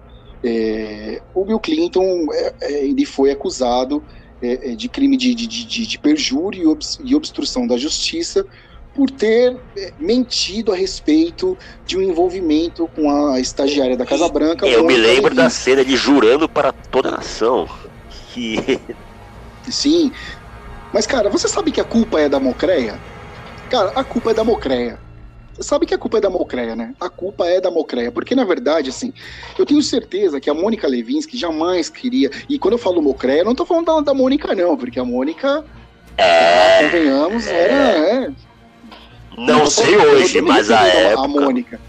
É, 0.44 1.22
o 1.34 1.44
Bill 1.44 1.60
Clinton 1.60 2.28
é, 2.32 2.54
é, 2.62 2.86
ele 2.86 3.06
foi 3.06 3.32
acusado 3.32 4.04
é, 4.42 4.72
é, 4.72 4.76
de 4.76 4.88
crime 4.88 5.18
de, 5.18 5.34
de, 5.34 5.48
de, 5.48 5.88
de 5.88 6.00
perjúrio 6.00 6.64
e, 6.64 6.68
obs, 6.68 7.00
e 7.04 7.16
obstrução 7.16 7.66
da 7.66 7.76
justiça 7.76 8.46
por 8.94 9.10
ter 9.10 9.60
é, 9.76 9.94
mentido 10.00 10.72
a 10.72 10.76
respeito 10.76 11.58
de 11.86 11.98
um 11.98 12.02
envolvimento 12.02 12.88
com 12.96 13.10
a 13.32 13.40
estagiária 13.40 13.98
da 13.98 14.06
Casa 14.06 14.30
Branca. 14.30 14.68
Eu 14.68 14.86
me 14.86 14.96
lembro 14.96 15.34
da 15.34 15.50
cena 15.50 15.84
de 15.84 15.96
jurando 15.96 16.48
para 16.48 16.72
toda 16.72 17.10
a 17.10 17.12
nação. 17.12 17.68
Que 18.34 18.80
Sim. 19.70 20.12
Mas, 20.94 21.06
cara, 21.06 21.30
você 21.30 21.48
sabe 21.48 21.72
que 21.72 21.82
a 21.82 21.84
culpa 21.84 22.20
é 22.20 22.30
da 22.30 22.40
Mocreia? 22.40 23.00
Cara, 23.70 23.92
a 23.96 24.04
culpa 24.04 24.32
é 24.32 24.34
da 24.34 24.44
Mocreia. 24.44 25.00
Você 25.54 25.64
sabe 25.64 25.86
que 25.86 25.94
a 25.94 25.98
culpa 25.98 26.20
é 26.20 26.22
da 26.22 26.30
Mocreia, 26.30 26.76
né? 26.76 26.94
A 27.00 27.10
culpa 27.10 27.48
é 27.48 27.60
da 27.60 27.72
Mocreia. 27.72 28.12
Porque, 28.12 28.36
na 28.36 28.44
verdade, 28.44 28.90
assim, 28.90 29.12
eu 29.58 29.66
tenho 29.66 29.82
certeza 29.82 30.40
que 30.40 30.50
a 30.50 30.54
Mônica 30.54 30.88
Levinsky 30.88 31.36
jamais 31.36 31.90
queria. 31.90 32.30
E 32.48 32.60
quando 32.60 32.74
eu 32.74 32.78
falo 32.78 33.02
Mocreia, 33.02 33.42
eu 33.42 33.46
não 33.46 33.56
tô 33.56 33.66
falando 33.66 33.86
da, 33.86 34.00
da 34.02 34.14
Mônica, 34.14 34.54
não, 34.54 34.78
porque 34.78 35.00
a 35.00 35.04
Mônica, 35.04 35.66
é. 36.16 36.84
convenhamos, 36.84 37.48
era. 37.48 37.74
é, 37.74 38.32
Não 39.36 39.62
tô 39.62 39.72
sei 39.72 39.98
hoje, 39.98 40.42
mas 40.42 40.70
a 40.70 40.88
época. 40.88 41.24
A 41.24 41.28
Mônica. 41.28 41.82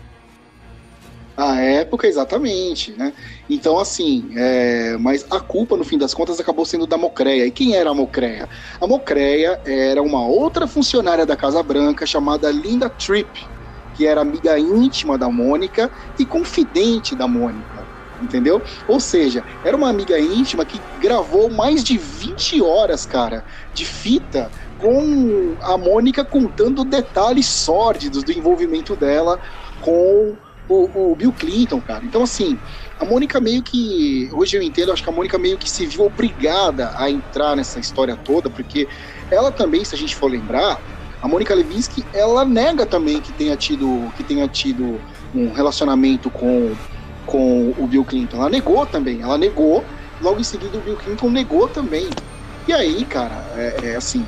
A 1.38 1.54
época, 1.60 2.08
exatamente, 2.08 2.90
né? 2.98 3.12
Então, 3.48 3.78
assim, 3.78 4.28
é, 4.36 4.96
mas 4.98 5.24
a 5.30 5.38
culpa, 5.38 5.76
no 5.76 5.84
fim 5.84 5.96
das 5.96 6.12
contas, 6.12 6.40
acabou 6.40 6.64
sendo 6.64 6.84
da 6.84 6.98
Mocreia. 6.98 7.46
E 7.46 7.52
quem 7.52 7.76
era 7.76 7.90
a 7.90 7.94
Mocreia? 7.94 8.48
A 8.80 8.88
Mocreia 8.88 9.60
era 9.64 10.02
uma 10.02 10.26
outra 10.26 10.66
funcionária 10.66 11.24
da 11.24 11.36
Casa 11.36 11.62
Branca 11.62 12.04
chamada 12.04 12.50
Linda 12.50 12.90
Tripp, 12.90 13.48
que 13.92 14.04
era 14.04 14.20
amiga 14.20 14.58
íntima 14.58 15.16
da 15.16 15.30
Mônica 15.30 15.92
e 16.18 16.26
confidente 16.26 17.14
da 17.14 17.28
Mônica. 17.28 17.88
Entendeu? 18.20 18.60
Ou 18.88 18.98
seja, 18.98 19.44
era 19.62 19.76
uma 19.76 19.88
amiga 19.88 20.18
íntima 20.18 20.66
que 20.66 20.84
gravou 20.96 21.48
mais 21.48 21.84
de 21.84 21.96
20 21.96 22.60
horas, 22.60 23.06
cara, 23.06 23.44
de 23.72 23.84
fita 23.84 24.50
com 24.76 25.56
a 25.62 25.78
Mônica 25.78 26.24
contando 26.24 26.84
detalhes 26.84 27.46
sórdidos 27.46 28.24
do 28.24 28.32
envolvimento 28.32 28.96
dela 28.96 29.38
com 29.78 30.36
o, 30.68 31.12
o 31.12 31.16
Bill 31.16 31.32
Clinton, 31.32 31.80
cara. 31.80 32.04
Então, 32.04 32.22
assim, 32.22 32.58
a 32.98 33.04
Mônica 33.04 33.40
meio 33.40 33.62
que. 33.62 34.28
Hoje 34.32 34.56
eu 34.56 34.62
entendo, 34.62 34.92
acho 34.92 35.02
que 35.02 35.08
a 35.08 35.12
Mônica 35.12 35.38
meio 35.38 35.56
que 35.56 35.70
se 35.70 35.86
viu 35.86 36.04
obrigada 36.04 36.92
a 36.96 37.10
entrar 37.10 37.56
nessa 37.56 37.80
história 37.80 38.16
toda, 38.16 38.50
porque 38.50 38.86
ela 39.30 39.50
também, 39.50 39.84
se 39.84 39.94
a 39.94 39.98
gente 39.98 40.14
for 40.14 40.30
lembrar, 40.30 40.80
a 41.20 41.26
Mônica 41.26 41.54
Levinsky, 41.54 42.04
ela 42.12 42.44
nega 42.44 42.86
também 42.86 43.20
que 43.20 43.32
tenha 43.32 43.56
tido, 43.56 44.12
que 44.16 44.22
tenha 44.22 44.46
tido 44.46 45.00
um 45.34 45.52
relacionamento 45.52 46.30
com, 46.30 46.74
com 47.26 47.74
o 47.76 47.86
Bill 47.86 48.04
Clinton. 48.04 48.36
Ela 48.36 48.50
negou 48.50 48.86
também, 48.86 49.22
ela 49.22 49.36
negou, 49.36 49.84
logo 50.20 50.40
em 50.40 50.44
seguida 50.44 50.78
o 50.78 50.80
Bill 50.80 50.96
Clinton 50.96 51.30
negou 51.30 51.68
também. 51.68 52.08
E 52.66 52.72
aí, 52.72 53.04
cara, 53.04 53.44
é, 53.56 53.90
é 53.90 53.96
assim, 53.96 54.24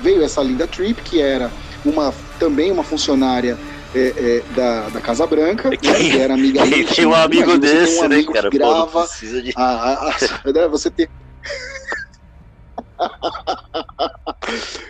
veio 0.00 0.22
essa 0.22 0.42
Linda 0.42 0.66
Tripp, 0.66 1.02
que 1.02 1.20
era 1.20 1.50
uma 1.84 2.14
também 2.38 2.70
uma 2.72 2.82
funcionária 2.82 3.58
é, 3.94 4.38
é, 4.38 4.40
da, 4.54 4.88
da 4.88 5.00
Casa 5.00 5.26
Branca, 5.26 5.70
né, 5.70 5.76
que 5.76 6.18
era 6.18 6.34
amiga 6.34 6.64
íntima. 6.66 6.94
tem 6.94 7.06
um 7.06 7.14
amigo 7.14 7.50
você 7.52 7.60
tem 7.60 7.70
desse, 7.70 7.98
um 7.98 8.08
né, 8.08 8.14
amigo 8.16 8.32
cara? 8.32 8.50
Pô, 8.50 8.58
não 8.58 8.68
grava 8.68 9.00
precisa 9.04 9.42
de. 9.42 9.52
a, 9.56 9.62
a- 9.64 10.08
a- 10.10 10.52
né, 10.52 10.68
você 10.68 10.90
ter. 10.90 11.10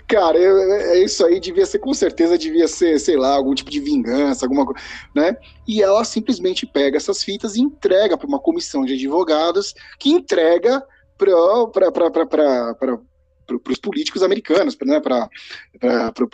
Cara, 0.08 0.38
é, 0.38 0.98
é 0.98 1.04
isso 1.04 1.24
aí 1.24 1.40
devia 1.40 1.64
ser, 1.66 1.78
com 1.78 1.92
certeza, 1.94 2.36
devia 2.38 2.68
ser, 2.68 2.98
sei 2.98 3.16
lá, 3.16 3.34
algum 3.34 3.54
tipo 3.54 3.70
de 3.70 3.80
vingança, 3.80 4.44
alguma 4.44 4.64
coisa, 4.66 4.80
né? 5.14 5.34
E 5.66 5.82
ela 5.82 6.04
simplesmente 6.04 6.66
pega 6.66 6.96
essas 6.96 7.22
fitas 7.22 7.56
e 7.56 7.60
entrega 7.60 8.16
para 8.16 8.26
uma 8.26 8.38
comissão 8.40 8.84
de 8.84 8.94
advogados 8.94 9.74
que 9.98 10.10
entrega 10.10 10.82
para 11.16 13.00
os 13.68 13.78
políticos 13.78 14.22
americanos, 14.22 14.76
né, 14.84 15.00
para 15.00 15.28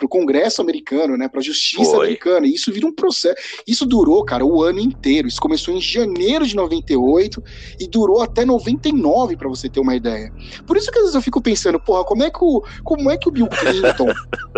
o 0.03 0.07
Congresso 0.07 0.61
americano, 0.61 1.17
né, 1.17 1.27
para 1.27 1.39
a 1.39 1.43
Justiça 1.43 1.91
Foi. 1.91 2.05
americana. 2.07 2.47
E 2.47 2.53
isso 2.53 2.71
vira 2.71 2.87
um 2.87 2.93
processo. 2.93 3.35
Isso 3.67 3.85
durou, 3.85 4.23
cara, 4.23 4.45
o 4.45 4.63
ano 4.63 4.79
inteiro. 4.79 5.27
Isso 5.27 5.41
começou 5.41 5.73
em 5.73 5.81
janeiro 5.81 6.45
de 6.45 6.55
98 6.55 7.43
e 7.79 7.87
durou 7.87 8.21
até 8.21 8.45
99, 8.45 9.35
para 9.37 9.49
você 9.49 9.69
ter 9.69 9.79
uma 9.79 9.95
ideia. 9.95 10.31
Por 10.65 10.77
isso 10.77 10.91
que 10.91 10.97
às 10.97 11.03
vezes 11.03 11.15
eu 11.15 11.21
fico 11.21 11.41
pensando, 11.41 11.79
porra, 11.79 12.03
como 12.03 12.23
é 12.23 12.29
que 12.29 12.39
o, 12.41 12.63
como 12.83 13.09
é 13.09 13.17
que 13.17 13.27
o 13.27 13.31
Bill 13.31 13.47
Clinton 13.47 14.07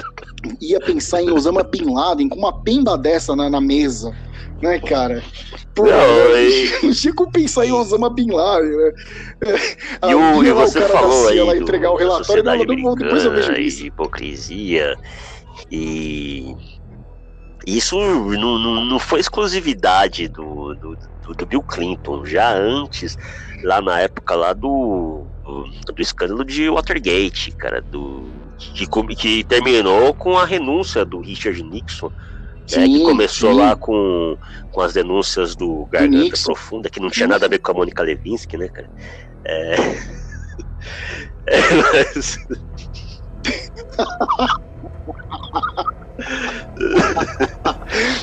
ia 0.60 0.80
pensar 0.80 1.22
em 1.22 1.32
Osama 1.32 1.64
Bin 1.64 1.94
Laden 1.94 2.30
com 2.30 2.38
uma 2.40 2.62
pemba 2.64 2.98
dessa 2.98 3.36
na, 3.36 3.50
na 3.50 3.62
mesa? 3.62 4.16
Né, 4.62 4.80
cara? 4.80 5.24
Pô, 5.74 5.86
Não, 5.86 6.38
e- 6.38 6.70
não 6.84 6.92
tinha 6.94 7.14
como 7.16 7.32
pensar 7.32 7.66
em 7.66 7.72
Osama 7.72 8.12
Bin 8.12 8.30
Laden, 8.32 8.70
né? 8.70 8.92
E, 10.08 10.14
o, 10.14 10.20
Aí 10.42 10.48
e 10.48 10.52
lá 10.54 10.68
você 10.68 10.82
falou 10.82 11.28
aí 11.30 11.42
lá 11.42 11.58
entregar 11.58 11.90
o 11.92 11.96
relatório, 11.96 12.44
sociedade 12.57 13.28
americana 13.28 13.60
e 13.60 13.86
hipocrisia. 13.86 14.98
E 15.69 16.56
isso 17.65 17.98
não, 17.98 18.57
não, 18.57 18.86
não 18.86 18.99
foi 18.99 19.19
exclusividade 19.19 20.28
do, 20.28 20.73
do, 20.76 20.98
do- 21.36 21.45
Bill 21.45 21.61
Clinton. 21.61 22.26
Já 22.26 22.53
antes, 22.53 23.15
lá 23.64 23.82
na 23.82 23.99
época 23.99 24.36
lá 24.36 24.53
do, 24.53 25.28
do, 25.45 26.02
escândalo 26.02 26.44
de 26.44 26.69
Watergate, 26.69 27.52
cara, 27.52 27.82
do, 27.82 28.32
que, 28.57 28.88
que 29.15 29.44
terminou 29.44 30.14
com 30.14 30.38
a 30.38 30.45
renúncia 30.45 31.06
do 31.06 31.19
Richard 31.19 31.61
Nixon. 31.64 32.07
né, 32.72 32.88
que 32.88 32.98
Sim, 32.98 33.03
começou 33.03 33.52
sim. 33.52 33.60
lá 33.60 33.76
com, 33.76 34.38
com 34.72 34.82
as 34.82 34.94
denúncias 34.94 35.56
do 35.56 35.88
Garganta. 35.91 36.38
Profunda, 36.44 36.90
que 36.90 36.99
não 36.99 37.10
tinha 37.10 37.28
nada 37.28 37.45
a 37.45 37.49
ver 37.49 37.60
com 37.60 37.72
a 37.72 37.76
Mônica 37.76 38.02
Levinsky, 38.02 38.57
né, 38.57 38.68
cara? 38.69 38.90
É... 39.45 39.76
É, 41.48 41.60
mas- 41.94 42.38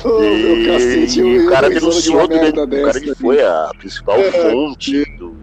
E, 0.05 0.65
cacete, 0.65 1.19
e 1.19 1.39
o 1.39 1.49
cara 1.49 1.67
de 1.69 1.75
denunciou, 1.75 2.27
né? 2.27 2.41
merda 2.41 2.63
o 2.63 2.69
cara 2.83 2.97
assim. 2.97 3.15
foi 3.15 3.43
a 3.43 3.69
principal 3.77 4.17
É. 4.17 4.31
fonte 4.31 5.03
do 5.17 5.37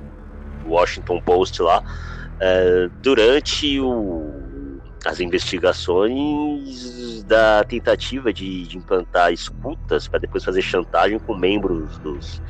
Washington 0.64 1.20
Post 1.24 1.62
lá 1.62 1.82
é, 2.40 2.88
durante 3.02 3.80
o- 3.80 4.80
as 5.06 5.20
investigações 5.20 7.22
da 7.24 7.62
tentativa 7.64 8.32
de, 8.32 8.66
de 8.66 8.76
implantar 8.76 9.32
escutas 9.32 10.08
para 10.08 10.20
depois 10.20 10.44
fazer 10.44 10.62
chantagem 10.62 11.18
com 11.18 11.36
membros 11.36 11.98
dos 12.00 12.40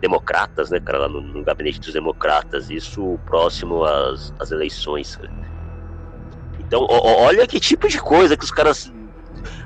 democratas, 0.00 0.70
né, 0.70 0.80
cara, 0.80 0.98
lá 1.00 1.08
no, 1.08 1.20
no 1.20 1.44
gabinete 1.44 1.80
dos 1.80 1.92
democratas, 1.92 2.70
isso 2.70 3.18
próximo 3.24 3.84
às, 3.84 4.32
às 4.38 4.50
eleições. 4.50 5.16
cara. 5.16 5.30
Então, 6.58 6.86
ó- 6.88 7.22
olha 7.24 7.46
que 7.46 7.58
tipo 7.60 7.88
de 7.88 8.00
coisa 8.00 8.36
que 8.36 8.44
os 8.44 8.50
caras. 8.50 8.90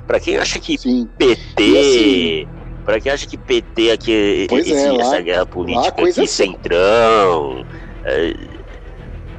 Pra 0.05 0.19
quem 0.19 0.37
acha 0.37 0.59
que 0.59 0.77
Sim. 0.77 1.07
PT. 1.17 1.63
E 1.63 2.47
Pra 2.85 2.99
quem 2.99 3.11
acha 3.11 3.25
que 3.25 3.37
PT 3.37 3.91
aqui, 3.91 4.47
esse- 4.51 4.73
é, 4.73 4.91
lá- 4.91 5.01
essa 5.03 5.21
guerra 5.21 5.45
política 5.45 6.01
aqui, 6.01 6.09
assim. 6.09 6.27
centrão, 6.27 7.63
é, 8.05 8.33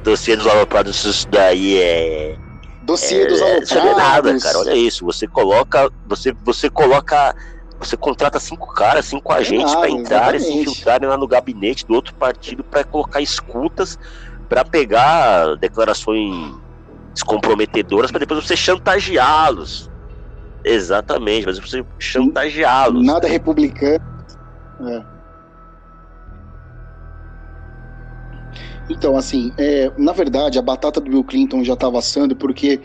dossiê 0.03 0.35
dos 0.35 0.47
aloprados, 0.47 1.03
isso 1.05 1.27
daí 1.29 1.77
é. 1.79 2.35
Dossiê 2.81 3.25
dos 3.27 3.39
é, 3.41 3.59
isso 3.59 3.75
não 3.75 3.81
é 3.81 3.95
nada, 3.95 4.03
aloprados. 4.29 4.43
cara. 4.43 4.59
Olha 4.59 4.75
isso. 4.75 5.05
Você 5.05 5.27
coloca. 5.27 5.91
Você, 6.05 6.33
você 6.43 6.69
coloca. 6.69 7.35
Você 7.79 7.97
contrata 7.97 8.39
cinco 8.39 8.73
caras, 8.73 9.05
cinco 9.05 9.33
agentes 9.33 9.75
pra 9.75 9.89
entrarem, 9.89 10.39
se 10.39 10.51
infiltrarem 10.51 11.09
lá 11.09 11.17
no 11.17 11.27
gabinete 11.27 11.85
do 11.85 11.93
outro 11.93 12.15
partido 12.15 12.63
pra 12.63 12.83
colocar 12.83 13.21
escutas 13.21 13.97
pra 14.47 14.63
pegar 14.63 15.55
declarações 15.57 16.31
descomprometedoras 17.13 18.11
pra 18.11 18.19
depois 18.19 18.45
você 18.45 18.55
chantageá-los. 18.55 19.89
Exatamente, 20.63 21.45
mas 21.45 21.59
você 21.59 21.85
chantageá-los. 21.99 23.05
Nada 23.05 23.27
republicano. 23.27 23.99
É. 24.81 25.15
Então, 28.89 29.17
assim, 29.17 29.51
é, 29.57 29.91
na 29.97 30.11
verdade, 30.11 30.59
a 30.59 30.61
batata 30.61 31.01
do 31.01 31.09
Bill 31.09 31.23
Clinton 31.23 31.63
já 31.63 31.73
estava 31.73 31.99
assando, 31.99 32.35
porque 32.35 32.81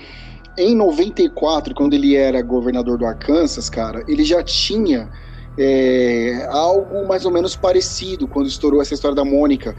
em 0.56 0.74
94, 0.74 1.74
quando 1.74 1.94
ele 1.94 2.16
era 2.16 2.42
governador 2.42 2.98
do 2.98 3.06
Arkansas, 3.06 3.70
cara, 3.70 4.04
ele 4.08 4.24
já 4.24 4.42
tinha 4.42 5.10
é, 5.58 6.46
algo 6.50 7.06
mais 7.06 7.24
ou 7.24 7.30
menos 7.30 7.56
parecido 7.56 8.26
quando 8.28 8.46
estourou 8.46 8.80
essa 8.80 8.94
história 8.94 9.14
da 9.14 9.24
Mônica. 9.24 9.74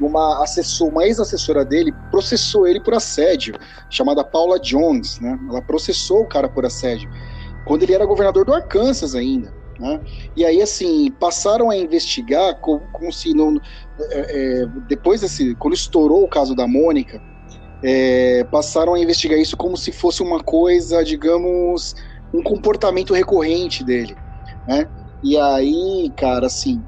Uma, 0.00 0.42
assessor, 0.42 0.88
uma 0.88 1.04
ex-assessora 1.04 1.64
dele 1.64 1.92
processou 2.10 2.66
ele 2.66 2.80
por 2.80 2.94
assédio, 2.94 3.54
chamada 3.90 4.24
Paula 4.24 4.58
Jones, 4.58 5.20
né? 5.20 5.38
Ela 5.48 5.60
processou 5.60 6.22
o 6.22 6.26
cara 6.26 6.48
por 6.48 6.64
assédio, 6.64 7.10
quando 7.66 7.82
ele 7.82 7.92
era 7.92 8.06
governador 8.06 8.46
do 8.46 8.54
Arkansas 8.54 9.14
ainda. 9.14 9.52
Né? 9.78 10.00
E 10.36 10.44
aí, 10.44 10.60
assim, 10.60 11.10
passaram 11.12 11.70
a 11.70 11.76
investigar 11.76 12.54
como, 12.60 12.80
como 12.92 13.12
se 13.12 13.34
não. 13.34 13.60
é, 13.98 14.62
é, 14.62 14.66
depois 14.88 15.22
desse. 15.22 15.54
Quando 15.54 15.74
estourou 15.74 16.22
o 16.24 16.28
caso 16.28 16.54
da 16.54 16.66
Mônica, 16.66 17.20
é, 17.82 18.44
passaram 18.44 18.94
a 18.94 19.00
investigar 19.00 19.38
isso 19.38 19.56
como 19.56 19.76
se 19.76 19.92
fosse 19.92 20.22
uma 20.22 20.42
coisa, 20.42 21.04
digamos, 21.04 21.94
um 22.32 22.42
comportamento 22.42 23.14
recorrente 23.14 23.84
dele, 23.84 24.16
né? 24.66 24.88
E 25.22 25.36
aí, 25.36 26.10
cara, 26.16 26.46
assim, 26.46 26.82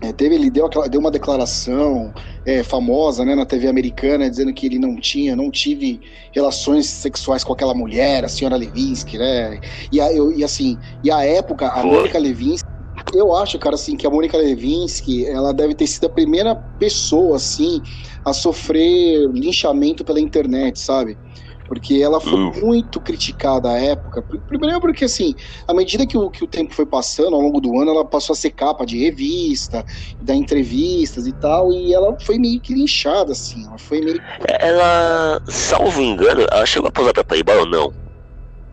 é, 0.00 0.12
teve, 0.12 0.34
ele 0.34 0.50
deu, 0.50 0.66
aquela, 0.66 0.88
deu 0.88 1.00
uma 1.00 1.10
declaração 1.10 2.12
é, 2.44 2.62
famosa 2.62 3.24
né, 3.24 3.34
na 3.34 3.46
TV 3.46 3.68
americana 3.68 4.28
dizendo 4.28 4.52
que 4.52 4.66
ele 4.66 4.78
não 4.78 4.96
tinha, 4.96 5.36
não 5.36 5.50
tive 5.50 6.00
relações 6.32 6.86
sexuais 6.86 7.44
com 7.44 7.52
aquela 7.52 7.74
mulher, 7.74 8.24
a 8.24 8.28
senhora 8.28 8.56
Levinsky, 8.56 9.16
né? 9.16 9.60
E, 9.90 10.00
a, 10.00 10.12
eu, 10.12 10.32
e 10.32 10.44
assim, 10.44 10.78
e 11.02 11.10
a 11.10 11.24
época, 11.24 11.68
a 11.68 11.82
Mônica 11.82 12.18
Levinsky, 12.18 12.68
eu 13.14 13.34
acho, 13.34 13.58
cara, 13.58 13.74
assim, 13.76 13.96
que 13.96 14.06
a 14.06 14.10
Mônica 14.10 14.36
Levinsky, 14.36 15.26
ela 15.26 15.52
deve 15.52 15.74
ter 15.74 15.86
sido 15.86 16.04
a 16.04 16.10
primeira 16.10 16.54
pessoa, 16.78 17.36
assim, 17.36 17.80
a 18.24 18.32
sofrer 18.32 19.26
linchamento 19.32 20.04
pela 20.04 20.20
internet, 20.20 20.78
sabe? 20.80 21.18
porque 21.66 21.94
ela 21.94 22.20
foi 22.20 22.34
Hum. 22.34 22.52
muito 22.60 23.00
criticada 23.00 23.70
à 23.70 23.78
época. 23.78 24.20
Pr- 24.20 24.36
Primeiro 24.46 24.78
porque, 24.82 25.06
assim, 25.06 25.34
à 25.66 25.72
medida 25.72 26.06
que 26.06 26.16
o, 26.16 26.30
que 26.30 26.44
o 26.44 26.46
tempo 26.46 26.74
foi 26.74 26.84
passando, 26.84 27.34
ao 27.34 27.40
longo 27.40 27.58
do 27.58 27.80
ano, 27.80 27.90
ela 27.90 28.04
passou 28.04 28.34
a 28.34 28.36
ser 28.36 28.50
capa 28.50 28.84
de 28.84 28.98
revista, 28.98 29.82
dar 30.20 30.34
entrevistas 30.34 31.26
e 31.26 31.32
tal, 31.32 31.72
e 31.72 31.94
ela 31.94 32.14
foi 32.20 32.38
meio 32.38 32.60
que 32.60 32.74
linchada, 32.74 33.32
assim, 33.32 33.66
ela 33.66 33.78
foi 33.78 34.02
meio... 34.02 34.20
Ela, 34.60 35.40
salvo 35.48 36.02
engano, 36.02 36.46
ela 36.52 36.66
chegou 36.66 36.88
a 36.88 36.92
posar 36.92 37.14
pra 37.14 37.24
Playboy 37.24 37.56
ou 37.56 37.66
não? 37.66 37.94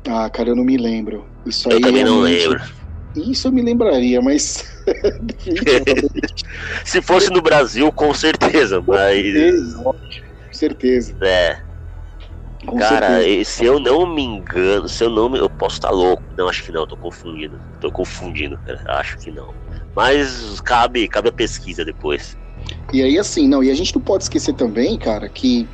Ah, 0.05 0.29
cara, 0.29 0.49
eu 0.49 0.55
não 0.57 0.65
me 0.65 0.75
lembro. 0.75 1.25
Isso 1.45 1.69
aí 1.69 1.75
Eu 1.77 1.81
também 1.81 2.03
não 2.03 2.21
realmente- 2.21 2.47
lembro. 2.49 2.63
Isso 3.15 3.47
eu 3.47 3.51
me 3.51 3.61
lembraria, 3.61 4.21
mas... 4.21 4.63
Se 6.85 7.01
fosse 7.01 7.29
no 7.29 7.41
Brasil, 7.41 7.91
com 7.91 8.13
certeza, 8.13 8.81
mas. 8.81 9.73
com 9.75 9.93
certeza. 10.51 11.15
É, 11.21 11.57
Com 12.65 12.77
cara, 12.77 13.21
certeza. 13.21 13.51
se 13.51 13.65
eu 13.65 13.79
não 13.79 14.13
me 14.13 14.23
engano, 14.23 14.87
se 14.87 15.03
eu 15.03 15.09
não 15.09 15.29
me. 15.29 15.39
Eu 15.39 15.49
posso 15.49 15.75
estar 15.75 15.91
louco. 15.91 16.23
Não, 16.37 16.47
acho 16.47 16.65
que 16.65 16.71
não, 16.71 16.85
tô 16.85 16.97
confundindo. 16.97 17.61
Tô 17.79 17.91
confundindo, 17.91 18.57
cara. 18.59 18.81
Acho 18.99 19.17
que 19.19 19.31
não. 19.31 19.53
Mas 19.95 20.59
cabe, 20.61 21.07
cabe 21.07 21.29
a 21.29 21.33
pesquisa 21.33 21.85
depois. 21.85 22.37
E 22.93 23.01
aí, 23.01 23.17
assim, 23.17 23.47
não, 23.47 23.63
e 23.63 23.71
a 23.71 23.75
gente 23.75 23.95
não 23.95 24.01
pode 24.01 24.23
esquecer 24.23 24.53
também, 24.53 24.97
cara, 24.97 25.29
que. 25.29 25.69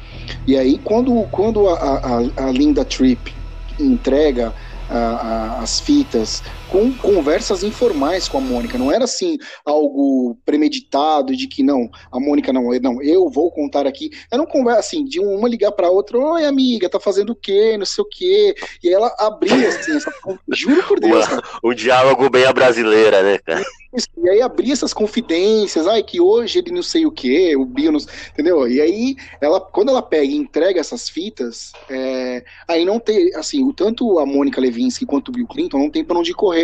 E 0.45 0.57
aí, 0.57 0.79
quando, 0.79 1.23
quando 1.27 1.67
a, 1.67 1.75
a, 1.75 2.17
a 2.47 2.51
Linda 2.51 2.85
Tripp 2.85 3.35
entrega 3.79 4.53
a- 4.89 5.61
as 5.61 5.79
fitas 5.79 6.41
com 6.69 6.91
conversas 6.93 7.63
informais 7.63 8.27
com 8.27 8.37
a 8.37 8.41
Mônica, 8.41 8.77
não 8.77 8.91
era 8.91 9.05
assim 9.05 9.37
algo 9.65 10.37
premeditado 10.45 11.35
de 11.35 11.47
que 11.47 11.63
não, 11.63 11.89
a 12.11 12.19
Mônica 12.19 12.51
não, 12.51 12.69
não, 12.81 13.01
eu 13.01 13.29
vou 13.29 13.51
contar 13.51 13.87
aqui. 13.87 14.11
Era 14.31 14.41
uma 14.41 14.47
conversa 14.47 14.79
assim, 14.79 15.03
de 15.03 15.19
uma 15.19 15.47
ligar 15.47 15.71
pra 15.71 15.89
outra, 15.89 16.17
oi 16.17 16.45
amiga, 16.45 16.89
tá 16.89 16.99
fazendo 16.99 17.31
o 17.31 17.35
quê, 17.35 17.77
não 17.77 17.85
sei 17.85 18.03
o 18.03 18.07
quê. 18.07 18.55
E 18.83 18.89
ela 18.89 19.13
abria 19.19 19.69
assim, 19.69 19.95
essa, 19.95 20.11
juro 20.49 20.83
por 20.83 20.99
Deus, 20.99 21.27
cara. 21.27 21.43
O 21.63 21.73
diálogo 21.73 22.29
bem 22.29 22.45
a 22.45 22.53
brasileira, 22.53 23.21
né, 23.23 23.37
cara? 23.39 23.63
Isso, 23.93 24.07
E 24.17 24.29
aí 24.29 24.41
abria 24.41 24.73
essas 24.73 24.93
confidências, 24.93 25.87
ai, 25.87 26.03
que 26.03 26.19
hoje 26.19 26.59
ele 26.59 26.71
não 26.71 26.83
sei 26.83 27.05
o 27.05 27.11
que, 27.11 27.55
o 27.55 27.65
Bio 27.65 27.91
não, 27.91 27.99
entendeu? 28.31 28.67
E 28.67 28.81
aí, 28.81 29.15
ela, 29.39 29.61
quando 29.61 29.89
ela 29.89 30.01
pega 30.01 30.25
e 30.25 30.35
entrega 30.35 30.79
essas 30.79 31.07
fitas, 31.07 31.71
é, 31.89 32.43
aí 32.67 32.83
não 32.83 32.99
tem, 32.99 33.33
assim, 33.35 33.63
o, 33.63 33.73
tanto 33.73 34.19
a 34.19 34.25
Mônica 34.25 34.59
Levinsky 34.59 35.05
quanto 35.05 35.29
o 35.29 35.31
Bill 35.31 35.47
Clinton 35.47 35.79
não 35.79 35.89
tem 35.89 36.03
pra 36.03 36.17
onde 36.17 36.33
correr, 36.33 36.56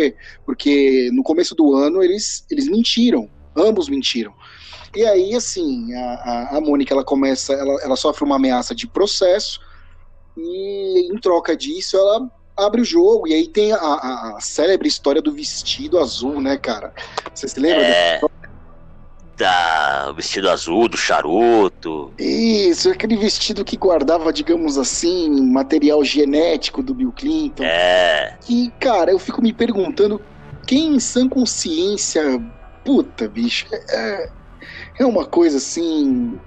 porque 0.44 1.10
no 1.12 1.22
começo 1.22 1.54
do 1.54 1.74
ano 1.74 2.02
eles, 2.02 2.44
eles 2.50 2.68
mentiram, 2.68 3.28
ambos 3.56 3.88
mentiram. 3.88 4.32
E 4.94 5.04
aí, 5.04 5.34
assim, 5.34 5.92
a, 5.94 6.14
a, 6.14 6.56
a 6.56 6.60
Mônica, 6.60 6.94
ela 6.94 7.04
começa, 7.04 7.52
ela, 7.52 7.82
ela 7.82 7.96
sofre 7.96 8.24
uma 8.24 8.36
ameaça 8.36 8.74
de 8.74 8.86
processo, 8.86 9.60
e 10.36 11.12
em 11.12 11.18
troca 11.18 11.56
disso, 11.56 11.96
ela 11.96 12.30
abre 12.56 12.80
o 12.80 12.84
jogo, 12.84 13.26
e 13.26 13.34
aí 13.34 13.48
tem 13.48 13.72
a, 13.72 13.78
a, 13.78 14.36
a 14.36 14.40
célebre 14.40 14.86
história 14.86 15.20
do 15.20 15.32
vestido 15.32 15.98
azul, 15.98 16.40
né, 16.40 16.56
cara? 16.56 16.94
Você 17.34 17.48
se 17.48 17.58
lembra? 17.58 17.82
É. 17.84 18.20
Da, 19.36 20.08
o 20.10 20.14
vestido 20.14 20.48
azul, 20.48 20.88
do 20.88 20.96
charuto. 20.96 22.12
Isso, 22.18 22.90
aquele 22.90 23.16
vestido 23.16 23.64
que 23.64 23.76
guardava, 23.76 24.32
digamos 24.32 24.78
assim, 24.78 25.28
material 25.50 26.04
genético 26.04 26.82
do 26.82 26.94
Bill 26.94 27.10
Clinton. 27.10 27.64
É. 27.64 28.36
Que, 28.42 28.70
cara, 28.78 29.10
eu 29.10 29.18
fico 29.18 29.42
me 29.42 29.52
perguntando 29.52 30.20
quem 30.66 30.94
em 30.94 31.00
sã 31.00 31.28
consciência. 31.28 32.40
Puta, 32.84 33.28
bicho, 33.28 33.66
é, 33.72 34.30
é 35.00 35.06
uma 35.06 35.24
coisa 35.24 35.56
assim. 35.56 36.38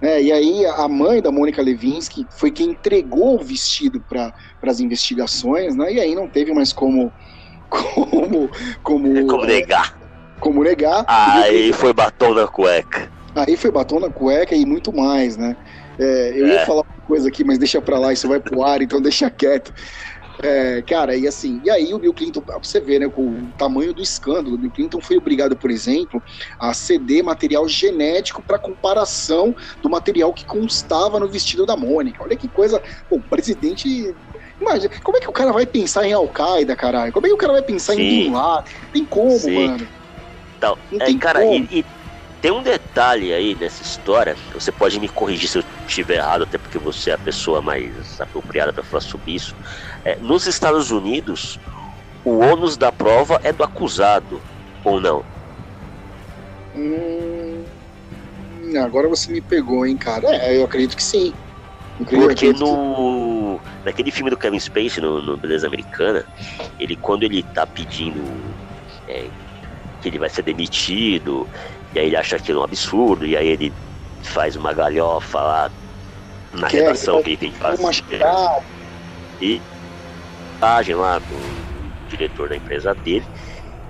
Né? 0.00 0.22
E 0.22 0.32
aí, 0.32 0.66
a 0.66 0.88
mãe 0.88 1.22
da 1.22 1.30
Mônica 1.30 1.62
Levinsky 1.62 2.26
foi 2.30 2.50
quem 2.50 2.70
entregou 2.70 3.40
o 3.40 3.44
vestido 3.44 4.00
para 4.00 4.34
as 4.62 4.80
investigações, 4.80 5.76
né? 5.76 5.92
E 5.92 6.00
aí 6.00 6.14
não 6.14 6.28
teve 6.28 6.52
mais 6.52 6.72
como. 6.72 7.12
Como, 7.72 8.50
como, 8.82 9.26
Como 9.26 9.46
negar. 9.46 10.01
Como 10.42 10.64
negar. 10.64 11.04
Aí 11.08 11.72
foi 11.72 11.92
batom 11.92 12.34
na 12.34 12.48
cueca. 12.48 13.10
Aí 13.34 13.56
foi 13.56 13.70
batom 13.70 14.00
na 14.00 14.10
cueca 14.10 14.54
e 14.54 14.66
muito 14.66 14.92
mais, 14.92 15.36
né? 15.36 15.56
É, 15.98 16.30
eu 16.40 16.46
ia 16.48 16.54
É. 16.60 16.66
falar 16.66 16.82
uma 16.82 17.06
coisa 17.06 17.28
aqui, 17.28 17.44
mas 17.44 17.58
deixa 17.58 17.80
pra 17.80 17.98
lá, 17.98 18.12
isso 18.12 18.28
vai 18.28 18.40
pro 18.40 18.62
ar, 18.62 18.82
então 18.82 19.00
deixa 19.00 19.30
quieto. 19.30 19.72
É, 20.42 20.82
cara, 20.82 21.14
e 21.16 21.26
assim, 21.26 21.60
e 21.62 21.70
aí 21.70 21.94
o 21.94 21.98
Bill 21.98 22.12
Clinton, 22.12 22.40
pra 22.40 22.58
você 22.60 22.80
ver, 22.80 22.98
né, 22.98 23.08
com 23.08 23.22
o 23.22 23.52
tamanho 23.56 23.94
do 23.94 24.02
escândalo, 24.02 24.56
o 24.56 24.58
Bill 24.58 24.72
Clinton 24.72 25.00
foi 25.00 25.16
obrigado, 25.16 25.56
por 25.56 25.70
exemplo, 25.70 26.22
a 26.58 26.74
ceder 26.74 27.22
material 27.22 27.68
genético 27.68 28.42
para 28.42 28.58
comparação 28.58 29.54
do 29.80 29.88
material 29.88 30.32
que 30.34 30.44
constava 30.44 31.20
no 31.20 31.28
vestido 31.30 31.64
da 31.64 31.76
Mônica. 31.76 32.24
Olha 32.24 32.36
que 32.36 32.48
coisa, 32.48 32.80
pô, 33.08 33.16
o 33.16 33.22
presidente. 33.22 34.16
Imagina, 34.60 34.90
como 35.04 35.16
é 35.16 35.20
que 35.20 35.28
o 35.28 35.32
cara 35.32 35.52
vai 35.52 35.66
pensar 35.66 36.06
em 36.06 36.12
Al-Qaeda, 36.12 36.74
caralho? 36.74 37.12
Como 37.12 37.26
é 37.26 37.28
que 37.28 37.34
o 37.34 37.38
cara 37.38 37.52
vai 37.52 37.62
pensar 37.62 37.94
em 37.94 37.98
Sim. 37.98 38.24
Bin 38.24 38.32
Laden? 38.32 38.72
Tem 38.92 39.06
como, 39.06 39.38
Sim. 39.38 39.54
mano. 39.54 39.88
Não 40.62 40.78
é, 41.00 41.18
cara, 41.18 41.44
e, 41.44 41.66
e 41.80 41.84
tem 42.40 42.50
um 42.50 42.62
detalhe 42.62 43.32
aí 43.32 43.54
nessa 43.54 43.82
história. 43.82 44.36
Você 44.52 44.70
pode 44.72 44.98
me 45.00 45.08
corrigir 45.08 45.48
se 45.48 45.58
eu 45.58 45.64
estiver 45.86 46.16
errado, 46.16 46.42
até 46.42 46.58
porque 46.58 46.78
você 46.78 47.10
é 47.10 47.14
a 47.14 47.18
pessoa 47.18 47.60
mais 47.62 48.20
apropriada 48.20 48.72
para 48.72 48.82
falar 48.82 49.00
sobre 49.00 49.32
isso. 49.34 49.54
É, 50.04 50.18
nos 50.20 50.46
Estados 50.46 50.90
Unidos, 50.90 51.58
o 52.24 52.38
ônus 52.38 52.76
da 52.76 52.90
prova 52.92 53.38
é 53.42 53.52
do 53.52 53.62
acusado, 53.62 54.42
ou 54.84 55.00
não? 55.00 55.24
Hum, 56.74 57.66
agora 58.76 59.08
você 59.08 59.30
me 59.30 59.40
pegou, 59.40 59.86
hein, 59.86 59.96
cara. 59.96 60.26
É, 60.34 60.56
eu 60.58 60.64
acredito 60.64 60.96
que 60.96 61.02
sim. 61.04 61.34
Acredito- 62.00 62.26
Porque 62.26 62.52
no. 62.52 63.60
Naquele 63.84 64.10
filme 64.10 64.30
do 64.30 64.36
Kevin 64.36 64.58
Spacey, 64.58 65.02
no, 65.02 65.20
no 65.22 65.36
Beleza 65.36 65.66
Americana, 65.66 66.24
ele 66.78 66.96
quando 66.96 67.22
ele 67.24 67.42
tá 67.42 67.66
pedindo 67.66 68.56
é, 69.06 69.30
que 70.02 70.08
ele 70.08 70.18
vai 70.18 70.28
ser 70.28 70.42
demitido, 70.42 71.48
e 71.94 71.98
aí 71.98 72.06
ele 72.06 72.16
acha 72.16 72.36
aquilo 72.36 72.60
um 72.60 72.64
absurdo, 72.64 73.24
e 73.24 73.36
aí 73.36 73.46
ele 73.46 73.72
faz 74.22 74.56
uma 74.56 74.72
galhofa 74.72 75.40
lá 75.40 75.70
na 76.52 76.68
Quer, 76.68 76.78
redação 76.82 77.14
vai- 77.14 77.22
que 77.22 77.30
ele 77.30 77.36
tem 77.36 77.52
que 77.52 77.58
fazer. 77.58 78.20
E 79.40 79.60
página 80.60 80.98
lá 80.98 81.18
do 81.18 82.08
diretor 82.08 82.48
da 82.48 82.56
empresa 82.56 82.94
dele. 82.94 83.24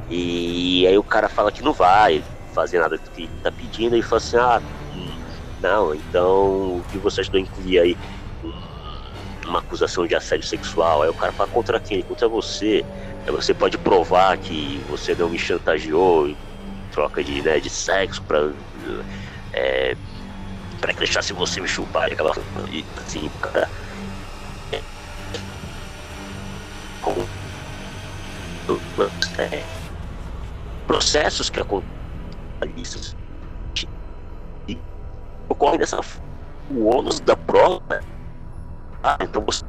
E 0.09 0.87
aí 0.87 0.97
o 0.97 1.03
cara 1.03 1.29
fala 1.29 1.51
que 1.51 1.63
não 1.63 1.73
vai 1.73 2.23
fazer 2.55 2.79
nada 2.79 2.97
do 2.97 3.11
que 3.11 3.23
ele 3.23 3.31
tá 3.43 3.51
pedindo, 3.51 3.97
e 3.97 4.03
fala 4.03 4.19
assim, 4.19 4.37
ah, 4.37 4.63
não, 5.63 5.95
então 5.95 6.79
o 6.79 6.85
que 6.91 6.99
você 6.99 7.23
ajudou 7.23 7.39
a 7.39 7.43
incluir 7.43 7.79
aí 7.79 7.97
um- 8.45 9.49
uma 9.49 9.59
acusação 9.61 10.07
de 10.07 10.15
assédio 10.15 10.47
sexual, 10.47 11.03
aí 11.03 11.09
o 11.09 11.15
cara 11.15 11.33
fala 11.33 11.49
contra 11.49 11.81
quem? 11.81 12.03
Contra 12.03 12.29
você. 12.29 12.85
Aí 13.25 13.33
você 13.33 13.55
pode 13.55 13.79
provar 13.79 14.37
que 14.39 14.79
você 14.89 15.15
não 15.15 15.29
me 15.29 15.39
chantageou 15.39 16.29
em 16.29 16.37
troca 16.91 17.23
de, 17.23 17.41
né, 17.43 17.61
de 17.61 17.71
sexo 17.71 18.23
pra, 18.23 18.53
é, 19.53 19.97
pra 20.81 20.93
que 20.93 20.99
deixasse 20.99 21.33
você 21.33 21.61
me 21.61 21.69
chupar 21.69 22.09
e 22.09 22.13
aquela 22.15 22.33
e, 22.71 22.85
assim, 22.99 23.31
cara 23.41 23.69
com 27.03 27.15
é, 29.39 29.63
processos 30.87 31.51
que 31.51 31.61
acontecem 31.61 33.13
e 34.69 34.79
ocorre 35.49 35.79
dessa. 35.79 36.01
O 36.71 36.85
ônus 36.85 37.21
da 37.21 37.37
prova 37.37 38.01
ah, 39.03 39.19
então 39.21 39.45
você 39.45 39.65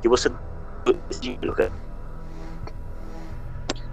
que 0.00 0.08
você. 0.08 0.30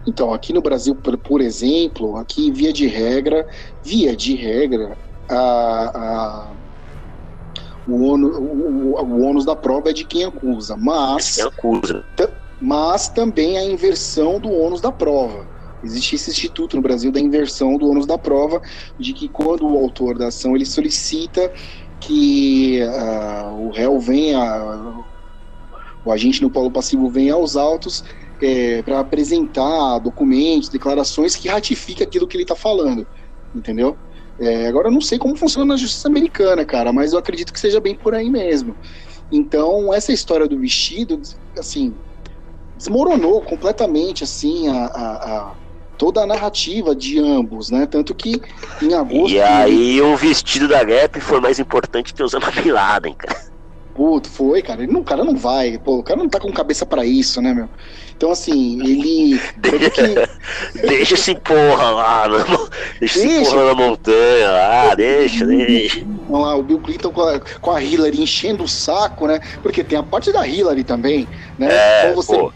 Então, 0.08 0.34
aqui 0.34 0.52
no 0.52 0.62
Brasil, 0.62 0.96
por, 0.96 1.18
por 1.18 1.42
exemplo, 1.42 2.18
aqui 2.18 2.52
via 2.52 2.74
de 2.74 2.88
regra, 2.88 3.46
via 3.84 4.16
de 4.16 4.36
regra, 4.36 4.98
a, 5.30 5.38
a- 6.50 6.56
o, 7.86 8.04
ônus, 8.12 8.36
o, 8.38 8.42
o- 8.44 9.02
o 9.02 9.22
ônus 9.22 9.46
da 9.46 9.56
prova 9.56 9.90
é 9.90 9.94
de 9.94 10.04
quem 10.06 10.24
acusa, 10.24 10.76
mas, 10.78 11.36
Quem 11.36 11.46
acusa. 11.46 12.04
mas 12.60 13.10
também 13.10 13.58
a 13.58 13.64
inversão 13.64 14.40
do 14.40 14.50
ônus 14.52 14.82
da 14.82 14.92
prova. 14.92 15.50
Existe 15.84 16.16
esse 16.16 16.30
instituto 16.30 16.76
no 16.76 16.82
Brasil 16.82 17.12
da 17.12 17.20
inversão 17.20 17.76
do 17.78 17.88
ônus 17.90 18.06
da 18.06 18.18
prova, 18.18 18.62
de 19.00 19.14
que 19.14 19.28
quando 19.30 19.66
o 19.68 19.78
autor 19.78 20.16
da 20.18 20.28
ação 20.28 20.56
ele 20.56 20.66
solicita 20.66 21.52
que 22.02 22.82
uh, 22.82 23.68
o 23.68 23.72
réu 23.72 24.00
venha, 24.00 24.40
o 26.04 26.12
agente 26.12 26.42
no 26.42 26.50
polo 26.50 26.72
passivo 26.72 27.10
venha 27.10 27.36
aos 27.36 27.56
autos 27.56 28.04
é, 28.42 28.82
para 28.82 29.00
apresentar 29.00 30.00
documentos, 30.00 30.68
declarações 30.68 31.36
que 31.36 31.48
ratifiquem 31.48 32.06
aquilo 32.06 32.28
que 32.28 32.36
ele 32.36 32.44
está 32.44 32.56
falando, 32.56 33.08
entendeu? 33.54 33.96
É, 34.40 34.68
agora 34.68 34.88
eu 34.88 34.92
não 34.92 35.02
sei 35.02 35.20
como 35.20 35.36
funciona 35.36 35.74
na 35.74 35.78
justiça 35.78 36.08
americana, 36.08 36.66
cara, 36.66 36.92
mas 36.92 37.14
eu 37.14 37.20
acredito 37.20 37.54
que 37.54 37.60
seja 37.60 37.80
bem 37.80 37.96
por 37.96 38.16
aí 38.16 38.30
mesmo. 38.30 38.76
Então, 39.32 39.94
essa 39.94 40.12
história 40.12 40.48
do 40.48 40.60
vestido, 40.60 41.22
assim, 41.58 41.96
desmoronou 42.76 43.42
completamente, 43.42 44.24
assim, 44.24 44.68
a, 44.68 44.86
a, 44.86 45.52
a 45.52 45.61
toda 46.02 46.24
a 46.24 46.26
narrativa 46.26 46.96
de 46.96 47.20
ambos, 47.20 47.70
né? 47.70 47.86
Tanto 47.86 48.16
que 48.16 48.42
em 48.82 48.92
agosto. 48.96 49.36
E 49.36 49.40
aí 49.40 50.02
o 50.02 50.18
vestido 50.18 50.68
da 50.68 50.84
Gap 50.84 51.22
foi 51.22 51.40
mais 51.40 51.60
importante 51.60 52.12
que 52.12 52.24
usando 52.24 52.46
a 52.46 52.50
Bin 52.50 52.72
Laden, 52.72 53.14
cara. 53.14 53.51
Puto, 54.02 54.32
foi, 54.32 54.64
cara. 54.64 54.82
Ele 54.82 54.92
não, 54.92 55.02
o 55.02 55.04
cara 55.04 55.24
não 55.24 55.36
vai. 55.36 55.78
Pô, 55.78 55.98
o 55.98 56.04
cara 56.04 56.18
não 56.18 56.28
tá 56.28 56.40
com 56.40 56.52
cabeça 56.52 56.88
para 56.88 57.06
isso, 57.06 57.40
né, 57.40 57.54
meu? 57.54 57.70
Então, 58.18 58.32
assim, 58.32 58.82
ele. 58.82 59.40
Deixa, 59.58 59.90
que... 59.92 60.82
deixa 60.88 61.14
esse 61.14 61.36
porra 61.36 61.92
lá, 61.92 62.28
no... 62.28 62.38
deixa, 63.00 63.20
deixa 63.20 63.42
esse 63.42 63.52
porra 63.52 63.66
na 63.66 63.76
montanha 63.76 64.50
lá, 64.50 64.96
deixa, 64.96 65.46
deixa. 65.46 66.04
Vamos 66.28 66.48
lá, 66.48 66.56
o 66.56 66.64
Bill 66.64 66.80
Clinton 66.80 67.12
com 67.12 67.22
a, 67.22 67.40
com 67.40 67.70
a 67.70 67.80
Hillary 67.80 68.24
enchendo 68.24 68.64
o 68.64 68.68
saco, 68.68 69.28
né? 69.28 69.40
Porque 69.62 69.84
tem 69.84 70.00
a 70.00 70.04
parte 70.04 70.32
da 70.32 70.48
Hillary 70.48 70.84
também, 70.84 71.28
né? 71.60 71.68
É, 71.70 72.02
então 72.10 72.16
você, 72.16 72.36
pô. 72.36 72.52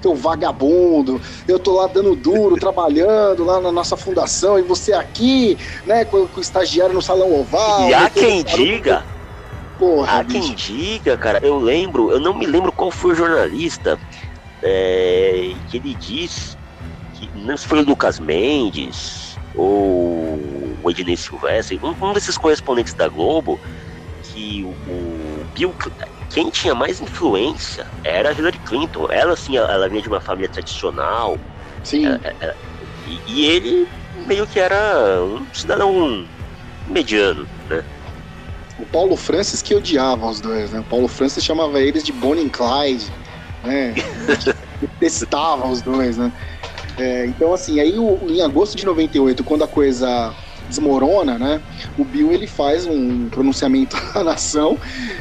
teu 0.00 0.16
vagabundo, 0.16 1.20
eu 1.46 1.60
tô 1.60 1.76
lá 1.76 1.86
dando 1.86 2.16
duro, 2.16 2.56
trabalhando 2.56 3.44
lá 3.44 3.60
na 3.60 3.70
nossa 3.70 3.96
fundação, 3.96 4.58
e 4.58 4.62
você 4.62 4.92
aqui, 4.92 5.56
né, 5.86 6.04
com, 6.04 6.26
com 6.26 6.38
o 6.38 6.42
estagiário 6.42 6.92
no 6.92 7.00
salão 7.00 7.32
oval. 7.32 7.88
E 7.88 7.94
há 7.94 8.10
quem 8.10 8.42
diga. 8.42 9.04
Porra, 9.78 10.20
há 10.20 10.24
quem 10.24 10.54
diga, 10.54 11.16
cara, 11.16 11.40
eu 11.42 11.58
lembro, 11.58 12.10
eu 12.10 12.20
não 12.20 12.34
me 12.34 12.46
lembro 12.46 12.72
qual 12.72 12.90
foi 12.90 13.12
o 13.12 13.16
jornalista 13.16 13.98
é, 14.62 15.54
que 15.66 15.76
ele 15.76 15.94
diz 15.94 16.56
que 17.14 17.30
não 17.34 17.56
se 17.56 17.66
foi 17.66 17.80
o 17.80 17.84
Lucas 17.84 18.20
Mendes 18.20 19.36
ou 19.54 20.38
o 20.82 20.90
Ednei 20.90 21.16
Silvestre, 21.16 21.80
um, 21.82 21.94
um, 22.00 22.12
desses 22.12 22.36
correspondentes 22.36 22.94
da 22.94 23.08
Globo, 23.08 23.60
que 24.22 24.64
o, 24.64 24.68
o 24.68 25.46
Bill, 25.54 25.74
quem 26.30 26.50
tinha 26.50 26.74
mais 26.74 27.00
influência 27.00 27.86
era 28.02 28.30
a 28.30 28.32
Hillary 28.32 28.58
Clinton. 28.58 29.08
Ela, 29.10 29.34
assim, 29.34 29.56
ela 29.56 29.88
vinha 29.88 30.02
de 30.02 30.08
uma 30.08 30.20
família 30.20 30.48
tradicional. 30.48 31.38
Sim. 31.84 32.06
Ela, 32.06 32.20
ela, 32.40 32.56
e, 33.06 33.20
e, 33.26 33.46
ele 33.46 33.88
meio 34.26 34.46
que 34.46 34.58
era 34.58 35.22
um 35.22 35.46
cidadão 35.52 36.26
mediano, 36.86 37.46
né? 37.68 37.84
O 38.78 38.86
Paulo 38.86 39.16
Francis 39.16 39.62
que 39.62 39.74
odiava 39.74 40.26
os 40.26 40.40
dois, 40.40 40.72
né? 40.72 40.80
O 40.80 40.84
Paulo 40.84 41.08
Francis 41.08 41.44
chamava 41.44 41.80
eles 41.80 42.02
de 42.02 42.12
Bonnie 42.12 42.44
and 42.44 42.48
Clyde 42.48 43.12
né? 43.62 43.94
Detestava 44.80 45.68
os 45.68 45.80
dois, 45.80 46.16
né? 46.16 46.32
É, 46.98 47.26
então, 47.26 47.52
assim, 47.54 47.80
aí 47.80 47.98
o, 47.98 48.18
em 48.28 48.42
agosto 48.42 48.76
de 48.76 48.84
98, 48.84 49.42
quando 49.44 49.64
a 49.64 49.68
coisa 49.68 50.34
desmorona, 50.68 51.38
né? 51.38 51.60
O 51.96 52.04
Bill 52.04 52.32
ele 52.32 52.46
faz 52.46 52.86
um 52.86 53.28
pronunciamento 53.28 53.96
à 54.14 54.22
nação 54.22 54.78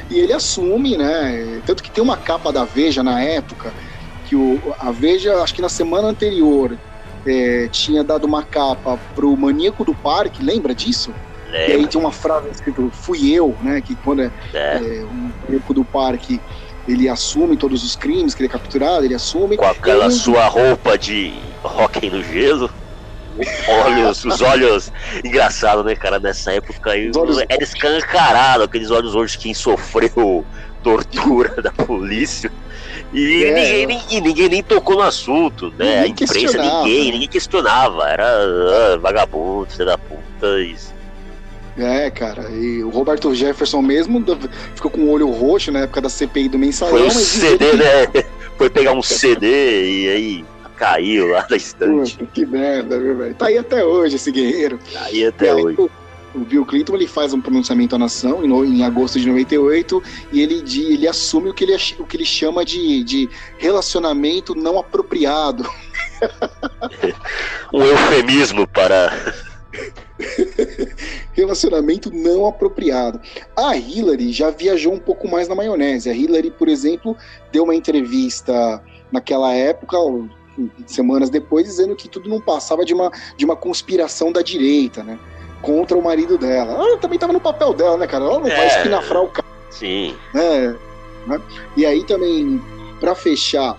e 0.09 0.19
ele 0.19 0.33
assume, 0.33 0.97
né? 0.97 1.61
Tanto 1.65 1.83
que 1.83 1.91
tem 1.91 2.03
uma 2.03 2.17
capa 2.17 2.51
da 2.51 2.63
Veja 2.63 3.03
na 3.03 3.21
época 3.21 3.73
que 4.25 4.35
o, 4.35 4.59
a 4.79 4.91
Veja, 4.91 5.41
acho 5.41 5.53
que 5.53 5.61
na 5.61 5.69
semana 5.69 6.07
anterior, 6.07 6.77
é, 7.25 7.67
tinha 7.71 8.03
dado 8.03 8.25
uma 8.25 8.43
capa 8.43 8.99
pro 9.13 9.35
Maníaco 9.37 9.85
do 9.85 9.93
Parque, 9.93 10.43
lembra 10.43 10.73
disso? 10.73 11.13
Lembra. 11.51 11.69
E 11.69 11.71
aí 11.73 11.87
tinha 11.87 11.99
uma 11.99 12.11
frase 12.11 12.49
escrito 12.49 12.89
"Fui 12.93 13.31
eu", 13.31 13.55
né? 13.61 13.81
Que 13.81 13.95
quando 13.95 14.21
é, 14.21 14.31
é. 14.53 14.77
é 14.77 15.03
o 15.03 15.13
Maníaco 15.13 15.73
do 15.73 15.83
Parque 15.83 16.39
ele 16.87 17.07
assume 17.07 17.57
todos 17.57 17.83
os 17.83 17.95
crimes 17.95 18.33
que 18.33 18.41
ele 18.41 18.49
é 18.49 18.51
capturado, 18.51 19.05
ele 19.05 19.13
assume. 19.13 19.57
Com 19.57 19.65
aquela 19.65 20.05
ele... 20.05 20.13
sua 20.13 20.47
roupa 20.47 20.97
de 20.97 21.33
hockey 21.63 22.09
no 22.09 22.23
gelo. 22.23 22.69
Olhos, 23.85 24.25
os 24.25 24.41
olhos. 24.41 24.91
Engraçado, 25.23 25.83
né, 25.83 25.95
cara? 25.95 26.19
Nessa 26.19 26.51
época 26.53 26.91
aí 26.91 27.11
olhos... 27.15 27.37
era 27.47 27.63
escancarado, 27.63 28.63
aqueles 28.63 28.91
olhos 28.91 29.15
hoje 29.15 29.37
quem 29.37 29.53
sofreu 29.53 30.45
tortura 30.83 31.61
da 31.61 31.71
polícia. 31.71 32.51
E, 33.13 33.43
é, 33.43 33.53
ninguém, 33.53 33.87
nem, 33.87 34.01
e 34.09 34.21
ninguém 34.21 34.49
nem 34.49 34.63
tocou 34.63 34.95
no 34.95 35.01
assunto, 35.01 35.73
né? 35.77 35.99
a 35.99 36.07
imprensa, 36.07 36.57
ninguém, 36.57 37.11
ninguém 37.11 37.27
questionava. 37.27 38.07
Era 38.07 38.25
ah, 38.25 38.97
vagabundo, 38.97 39.69
filho 39.69 39.85
da 39.85 39.97
puta, 39.97 40.61
isso. 40.61 40.93
É, 41.77 42.09
cara, 42.11 42.49
e 42.49 42.83
o 42.83 42.89
Roberto 42.89 43.33
Jefferson 43.33 43.81
mesmo 43.81 44.23
ficou 44.75 44.91
com 44.91 45.01
o 45.01 45.09
olho 45.09 45.29
roxo 45.29 45.71
na 45.71 45.79
época 45.79 46.01
da 46.01 46.09
CPI 46.09 46.49
do 46.49 46.59
mensalão. 46.59 46.97
Foi 46.97 47.07
um 47.07 47.09
CD, 47.09 47.69
que... 47.71 47.75
né? 47.77 48.25
Foi 48.57 48.69
pegar 48.69 48.91
um 48.93 49.01
CD 49.01 50.03
e 50.03 50.09
aí 50.09 50.45
caiu 50.75 51.27
lá 51.27 51.41
da 51.41 51.55
estante. 51.55 52.17
Puta, 52.17 52.31
que 52.33 52.45
merda, 52.45 52.99
viu, 52.99 53.15
velho? 53.15 53.35
Tá 53.35 53.47
aí 53.47 53.57
até 53.57 53.85
hoje 53.85 54.15
esse 54.15 54.31
guerreiro. 54.31 54.79
Tá 54.91 55.03
aí 55.03 55.25
até 55.25 55.51
aí, 55.51 55.63
hoje. 55.63 55.79
O, 55.79 55.89
o 56.33 56.39
Bill 56.39 56.65
Clinton 56.65 56.95
ele 56.95 57.07
faz 57.07 57.33
um 57.33 57.41
pronunciamento 57.41 57.95
à 57.95 57.99
nação 57.99 58.43
em, 58.43 58.49
em 58.49 58.83
agosto 58.83 59.19
de 59.19 59.27
98 59.27 60.03
e 60.31 60.41
ele, 60.41 60.61
de, 60.61 60.93
ele 60.93 61.07
assume 61.07 61.49
o 61.49 61.53
que 61.53 61.63
ele, 61.63 61.75
o 61.99 62.05
que 62.05 62.17
ele 62.17 62.25
chama 62.25 62.65
de, 62.65 63.03
de 63.03 63.29
relacionamento 63.57 64.55
não 64.55 64.79
apropriado. 64.79 65.69
um 67.73 67.83
eufemismo 67.83 68.67
para 68.67 69.11
Relacionamento 71.33 72.11
não 72.13 72.45
apropriado. 72.45 73.19
A 73.55 73.75
Hillary 73.75 74.31
já 74.31 74.49
viajou 74.49 74.93
um 74.93 74.99
pouco 74.99 75.27
mais 75.27 75.47
na 75.47 75.55
maionese. 75.55 76.09
A 76.09 76.13
Hillary, 76.13 76.51
por 76.51 76.67
exemplo, 76.67 77.15
deu 77.51 77.63
uma 77.63 77.75
entrevista 77.75 78.81
naquela 79.11 79.53
época, 79.53 79.97
semanas 80.85 81.29
depois, 81.29 81.65
dizendo 81.65 81.95
que 81.95 82.09
tudo 82.09 82.29
não 82.29 82.39
passava 82.39 82.85
de 82.85 82.93
uma, 82.93 83.11
de 83.37 83.45
uma 83.45 83.55
conspiração 83.55 84.31
da 84.31 84.41
direita, 84.41 85.03
né? 85.03 85.17
Contra 85.61 85.97
o 85.97 86.03
marido 86.03 86.37
dela. 86.37 86.73
Ela 86.73 86.97
também 86.97 87.15
estava 87.15 87.33
no 87.33 87.39
papel 87.39 87.73
dela, 87.73 87.97
né, 87.97 88.07
cara? 88.07 88.25
Ela 88.25 88.39
não 88.39 88.47
é, 88.47 88.55
vai 88.55 88.67
espinafrar 88.67 89.23
o 89.23 89.29
cara. 89.29 89.47
Sim. 89.69 90.15
Né? 90.33 90.77
E 91.77 91.85
aí 91.85 92.03
também, 92.03 92.61
para 92.99 93.15
fechar 93.15 93.77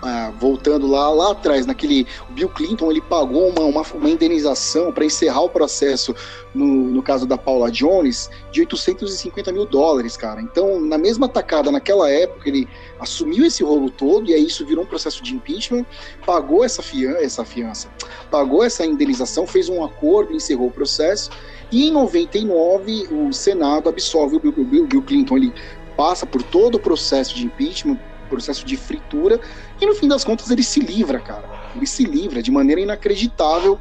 ah, 0.00 0.32
voltando 0.38 0.86
lá, 0.86 1.10
lá 1.10 1.32
atrás, 1.32 1.66
naquele. 1.66 2.06
O 2.30 2.32
Bill 2.32 2.48
Clinton 2.48 2.90
ele 2.90 3.00
pagou 3.00 3.48
uma, 3.48 3.62
uma, 3.62 3.82
uma 3.94 4.10
indenização 4.10 4.92
para 4.92 5.04
encerrar 5.04 5.42
o 5.42 5.48
processo, 5.48 6.14
no, 6.54 6.66
no 6.66 7.02
caso 7.02 7.26
da 7.26 7.36
Paula 7.36 7.70
Jones, 7.70 8.30
de 8.52 8.60
850 8.60 9.50
mil 9.52 9.66
dólares, 9.66 10.16
cara. 10.16 10.40
Então, 10.40 10.80
na 10.80 10.96
mesma 10.96 11.28
tacada, 11.28 11.72
naquela 11.72 12.08
época, 12.08 12.48
ele 12.48 12.68
assumiu 13.00 13.44
esse 13.44 13.62
rolo 13.62 13.90
todo, 13.90 14.30
e 14.30 14.34
aí 14.34 14.46
isso 14.46 14.64
virou 14.64 14.84
um 14.84 14.86
processo 14.86 15.22
de 15.22 15.34
impeachment, 15.34 15.84
pagou 16.24 16.64
essa, 16.64 16.82
fian 16.82 17.16
essa 17.18 17.44
fiança, 17.44 17.88
pagou 18.30 18.62
essa 18.62 18.86
indenização, 18.86 19.46
fez 19.46 19.68
um 19.68 19.84
acordo, 19.84 20.32
encerrou 20.32 20.68
o 20.68 20.72
processo. 20.72 21.30
E 21.70 21.88
em 21.88 21.90
99, 21.90 23.08
o 23.10 23.32
Senado 23.32 23.88
absolve 23.88 24.36
o 24.36 24.40
Bill, 24.40 24.54
o 24.56 24.86
Bill 24.86 25.02
Clinton. 25.02 25.36
Ele 25.36 25.52
passa 25.96 26.24
por 26.24 26.42
todo 26.42 26.76
o 26.76 26.80
processo 26.80 27.34
de 27.34 27.44
impeachment, 27.44 27.98
processo 28.28 28.64
de 28.64 28.76
fritura, 28.76 29.40
e 29.80 29.86
no 29.86 29.94
fim 29.94 30.08
das 30.08 30.24
contas 30.24 30.50
ele 30.50 30.62
se 30.62 30.80
livra, 30.80 31.20
cara. 31.20 31.44
Ele 31.74 31.86
se 31.86 32.04
livra 32.04 32.42
de 32.42 32.50
maneira 32.50 32.80
inacreditável. 32.80 33.78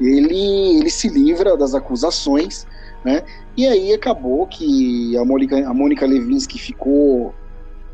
Ele, 0.00 0.78
ele 0.78 0.90
se 0.90 1.08
livra 1.08 1.56
das 1.56 1.74
acusações, 1.74 2.66
né? 3.04 3.22
E 3.56 3.66
aí 3.66 3.92
acabou 3.92 4.46
que 4.46 5.16
a 5.16 5.24
Mônica, 5.24 5.56
a 5.56 5.72
Mônica 5.72 6.04
Levinsky 6.04 6.58
ficou 6.58 7.34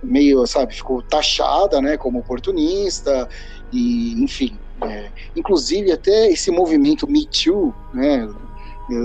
meio, 0.03 0.45
sabe, 0.47 0.75
ficou 0.75 1.01
taxada, 1.01 1.81
né, 1.81 1.97
como 1.97 2.19
oportunista, 2.19 3.29
e 3.73 4.21
enfim. 4.23 4.59
É, 4.85 5.11
inclusive 5.37 5.93
até 5.93 6.29
esse 6.33 6.51
movimento 6.51 7.09
Me 7.09 7.25
Too, 7.25 7.73
né, 7.95 8.29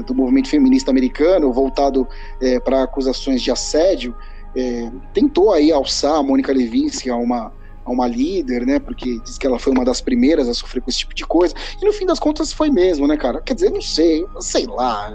do 0.07 0.15
movimento 0.15 0.49
feminista 0.49 0.89
americano, 0.89 1.53
voltado 1.53 2.07
é, 2.41 2.59
para 2.59 2.81
acusações 2.81 3.43
de 3.43 3.51
assédio, 3.51 4.15
é, 4.55 4.89
tentou 5.14 5.53
aí 5.53 5.72
alçar 5.72 6.15
a 6.15 6.23
Mônica 6.23 6.51
Levinsky 6.51 7.11
a 7.11 7.15
uma, 7.15 7.53
a 7.88 7.91
uma 7.91 8.07
líder, 8.07 8.65
né? 8.65 8.80
Porque 8.80 9.19
diz 9.19 9.38
que 9.38 9.47
ela 9.47 9.57
foi 9.57 9.72
uma 9.72 9.85
das 9.85 10.01
primeiras 10.01 10.49
a 10.49 10.53
sofrer 10.53 10.81
com 10.81 10.89
esse 10.89 10.99
tipo 10.99 11.15
de 11.15 11.26
coisa. 11.26 11.55
E 11.81 11.85
no 11.85 11.93
fim 11.93 12.05
das 12.05 12.19
contas 12.19 12.51
foi 12.51 12.69
mesmo, 12.69 13.07
né, 13.07 13.15
cara? 13.15 13.41
Quer 13.41 13.53
dizer, 13.53 13.72
não 13.72 13.81
sei, 13.81 14.26
sei 14.39 14.65
lá. 14.68 15.11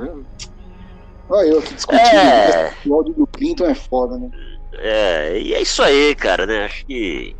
Olha 1.29 1.49
eu 1.49 1.59
aqui 1.59 1.75
discutindo. 1.75 2.17
É... 2.17 2.73
O 2.87 2.95
áudio 2.95 3.15
do 3.15 3.27
Clinton 3.27 3.67
é 3.67 3.75
foda, 3.75 4.17
né? 4.17 4.31
É, 4.75 5.39
e 5.39 5.55
é 5.55 5.61
isso 5.61 5.83
aí, 5.83 6.15
cara, 6.15 6.47
né? 6.47 6.65
Acho 6.65 6.87
que 6.87 7.37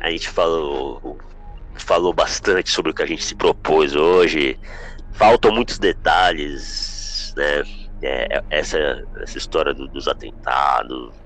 a 0.00 0.10
gente 0.10 0.28
falou, 0.30 1.18
falou 1.74 2.14
bastante 2.14 2.70
sobre 2.70 2.92
o 2.92 2.94
que 2.94 3.02
a 3.02 3.06
gente 3.06 3.22
se 3.22 3.34
propôs 3.34 3.94
hoje. 3.94 4.58
Faltam 5.12 5.52
muitos 5.52 5.78
detalhes, 5.78 7.34
né? 7.36 7.62
É, 8.02 8.38
é, 8.38 8.44
essa, 8.48 8.78
essa 9.20 9.36
história 9.36 9.74
do, 9.74 9.86
dos 9.88 10.08
atentados 10.08 11.19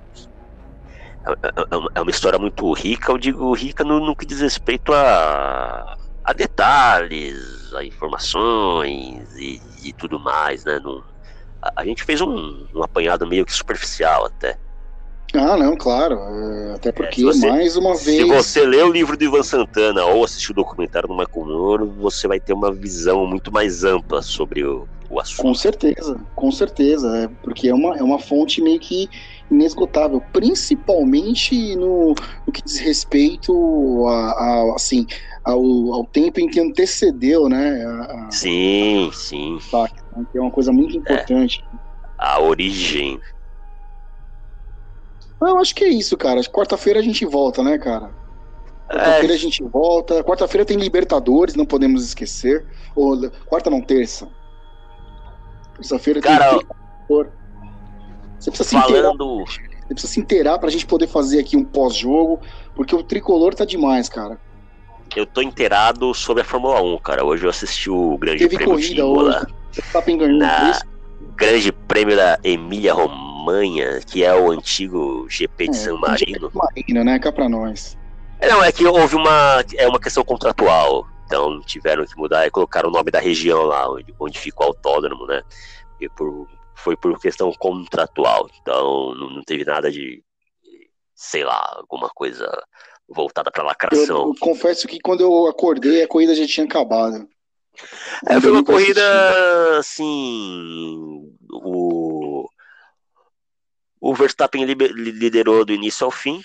é, 1.25 1.49
é, 1.49 1.89
é, 1.95 2.01
uma 2.01 2.11
história 2.11 2.39
muito 2.39 2.71
rica, 2.73 3.13
eu 3.13 3.19
digo 3.19 3.53
rica 3.55 3.83
no, 3.83 3.99
no 3.99 4.15
que 4.15 4.27
diz 4.27 4.41
respeito 4.41 4.93
a, 4.93 5.97
a 6.23 6.33
detalhes, 6.33 7.73
a 7.75 7.83
informações 7.83 9.35
e, 9.37 9.61
e 9.83 9.93
tudo 9.93 10.21
mais, 10.21 10.65
né? 10.65 10.79
Não, 10.85 11.03
a, 11.63 11.73
a, 11.77 11.85
gente 11.85 12.05
fez 12.05 12.21
um, 12.21 12.67
um 12.75 12.83
apanhado 12.83 13.27
meio 13.27 13.47
que 13.47 13.53
superficial 13.53 14.27
até. 14.27 14.59
Ah, 15.33 15.57
não, 15.57 15.77
claro. 15.77 16.15
É, 16.15 16.75
até 16.75 16.93
porque, 16.93 17.23
é, 17.23 17.25
você, 17.25 17.49
mais 17.49 17.77
uma 17.77 17.97
vez. 17.97 18.19
Se 18.19 18.25
você 18.25 18.65
lê 18.65 18.83
o 18.83 18.93
livro 18.93 19.17
do 19.17 19.25
Ivan 19.25 19.43
Santana 19.43 20.05
ou 20.05 20.25
assistir 20.25 20.53
o 20.53 20.55
documentário 20.55 21.09
do 21.09 21.17
Michael 21.17 21.47
Moore, 21.47 21.85
você 21.99 22.29
vai 22.29 22.39
ter 22.39 22.53
uma 22.53 22.73
visão 22.73 23.27
muito 23.27 23.51
mais 23.51 23.83
ampla 23.83 24.23
sobre 24.23 24.65
o, 24.65 24.87
o 25.11 25.19
assunto. 25.19 25.43
Com 25.43 25.55
certeza, 25.55 26.21
com 26.37 26.53
certeza. 26.53 27.17
É, 27.17 27.29
porque 27.43 27.69
é 27.69 27.75
uma, 27.75 27.97
é 27.97 28.03
uma 28.03 28.19
fonte 28.19 28.63
meio 28.63 28.79
que 28.79 29.09
inesgotável, 29.51 30.21
principalmente 30.33 31.77
no, 31.77 32.15
no 32.47 32.53
que 32.53 32.63
diz 32.63 32.79
respeito 32.79 34.07
a, 34.07 34.13
a 34.13 34.75
assim, 34.75 35.07
ao, 35.45 35.63
ao, 35.93 36.05
tempo 36.05 36.41
em 36.41 36.49
que 36.49 36.61
antecedeu, 36.61 37.49
né? 37.49 37.85
A, 37.85 38.29
sim, 38.31 39.11
sim. 39.13 39.59
Tá, 39.71 39.89
que 40.31 40.39
é 40.39 40.41
uma 40.41 40.51
coisa 40.51 40.73
muito 40.73 40.97
importante. 40.97 41.65
É, 41.73 41.77
a 42.19 42.41
origem 42.41 43.21
eu 45.49 45.59
acho 45.59 45.75
que 45.75 45.85
é 45.85 45.89
isso, 45.89 46.17
cara. 46.17 46.41
Quarta-feira 46.45 47.01
a 47.01 47.03
gente 47.03 47.25
volta, 47.27 47.63
né, 47.63 47.79
cara? 47.79 48.11
Quarta-feira 48.89 49.33
é. 49.33 49.37
a 49.37 49.39
gente 49.39 49.63
volta. 49.63 50.25
Quarta-feira 50.25 50.65
tem 50.65 50.77
Libertadores, 50.77 51.55
não 51.55 51.67
podemos 51.67 52.05
esquecer. 52.05 52.67
Ou, 52.95 53.31
quarta 53.47 53.71
não, 53.71 53.81
terça. 53.81 54.29
Terça-feira 55.77 56.21
cara, 56.21 56.59
tem. 56.59 57.27
Você 58.39 58.51
precisa 58.51 58.69
se 58.69 58.75
falando... 58.75 59.43
inteirar. 59.43 59.75
Você 59.87 59.95
precisa 59.95 60.13
se 60.13 60.21
inteirar 60.21 60.59
pra 60.59 60.71
gente 60.71 60.87
poder 60.87 61.07
fazer 61.07 61.41
aqui 61.41 61.57
um 61.57 61.65
pós-jogo, 61.65 62.41
porque 62.75 62.95
o 62.95 63.03
tricolor 63.03 63.55
tá 63.55 63.65
demais, 63.65 64.09
cara. 64.09 64.39
Eu 65.15 65.27
tô 65.27 65.43
inteirado 65.43 66.13
sobre 66.15 66.43
a 66.43 66.45
Fórmula 66.45 66.81
1, 66.83 66.99
cara. 66.99 67.25
Hoje 67.25 67.45
eu 67.45 67.51
assisti 67.51 67.91
o 67.91 68.17
Grande 68.19 68.39
Teve 68.39 68.57
Prêmio 68.57 68.75
corrida 68.75 68.95
de 68.95 69.01
Imola. 69.01 69.47
Hoje. 69.71 69.93
Tá 69.93 70.01
ganhando 70.01 70.39
na... 70.39 70.81
Grande 71.37 71.73
Prêmio 71.73 72.17
da 72.17 72.39
Emília 72.43 72.93
Alemanha, 72.93 74.01
que 74.01 74.25
é 74.25 74.35
o 74.35 74.51
antigo 74.51 75.27
GP 75.29 75.69
de 75.69 75.77
é, 75.77 75.81
San 75.81 75.97
Marino. 75.97 76.51
Marino, 76.55 77.05
né? 77.05 77.19
Cá 77.19 77.33
pra 77.33 77.49
nós. 77.49 77.99
É, 78.41 78.49
não, 78.49 78.63
é 78.63 78.73
que 78.73 78.85
houve 78.87 79.17
uma, 79.17 79.65
é 79.77 79.87
uma 79.87 80.01
questão 80.01 80.25
contratual. 80.25 81.07
Então 81.27 81.61
tiveram 81.63 82.05
que 82.05 82.17
mudar 82.17 82.47
e 82.47 82.51
colocar 82.51 82.87
o 82.87 82.91
nome 82.91 83.11
da 83.11 83.19
região 83.19 83.63
lá, 83.63 83.91
onde, 83.91 84.15
onde 84.19 84.39
fica 84.39 84.63
o 84.63 84.67
autódromo, 84.67 85.27
né? 85.27 85.43
E 86.01 86.09
por, 86.09 86.47
foi 86.77 86.97
por 86.97 87.19
questão 87.21 87.53
contratual. 87.53 88.49
Então 88.61 89.15
não, 89.15 89.43
teve 89.43 89.65
nada 89.65 89.91
de, 89.91 90.23
sei 91.15 91.45
lá, 91.45 91.63
alguma 91.77 92.09
coisa 92.11 92.51
voltada 93.09 93.51
para 93.51 93.65
lacração. 93.65 94.23
Eu, 94.23 94.29
eu, 94.29 94.35
confesso 94.41 94.87
que 94.87 94.99
quando 95.01 95.21
eu 95.21 95.47
acordei, 95.47 96.03
a 96.03 96.09
corrida 96.09 96.35
já 96.35 96.47
tinha 96.47 96.67
acabado. 96.67 97.29
É, 98.27 98.41
foi 98.41 98.51
uma 98.51 98.65
corrida 98.65 99.79
assim. 99.79 101.33
O, 101.51 102.49
o 104.01 104.15
Verstappen 104.15 104.65
liderou 104.65 105.65
do 105.65 105.73
início 105.73 106.05
ao 106.05 106.11
fim. 106.11 106.41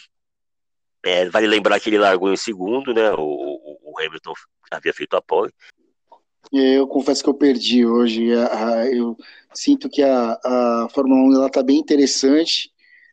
É, 1.03 1.29
vale 1.29 1.47
lembrar 1.47 1.79
que 1.79 1.89
ele 1.89 1.97
largou 1.97 2.33
em 2.33 2.37
segundo, 2.37 2.93
né? 2.93 3.11
O, 3.11 3.21
o, 3.21 3.93
o 3.93 3.99
Hamilton 3.99 4.33
havia 4.71 4.93
feito 4.93 5.15
a 5.15 5.21
pole. 5.21 5.53
Eu 6.51 6.87
confesso 6.87 7.23
que 7.23 7.29
eu 7.29 7.33
perdi 7.33 7.85
hoje. 7.85 8.27
Eu 8.91 9.15
sinto 9.53 9.89
que 9.89 10.01
a, 10.01 10.39
a 10.43 10.87
Fórmula 10.93 11.21
1 11.21 11.35
ela 11.35 11.49
tá 11.49 11.61
bem 11.61 11.77
interessante. 11.77 12.71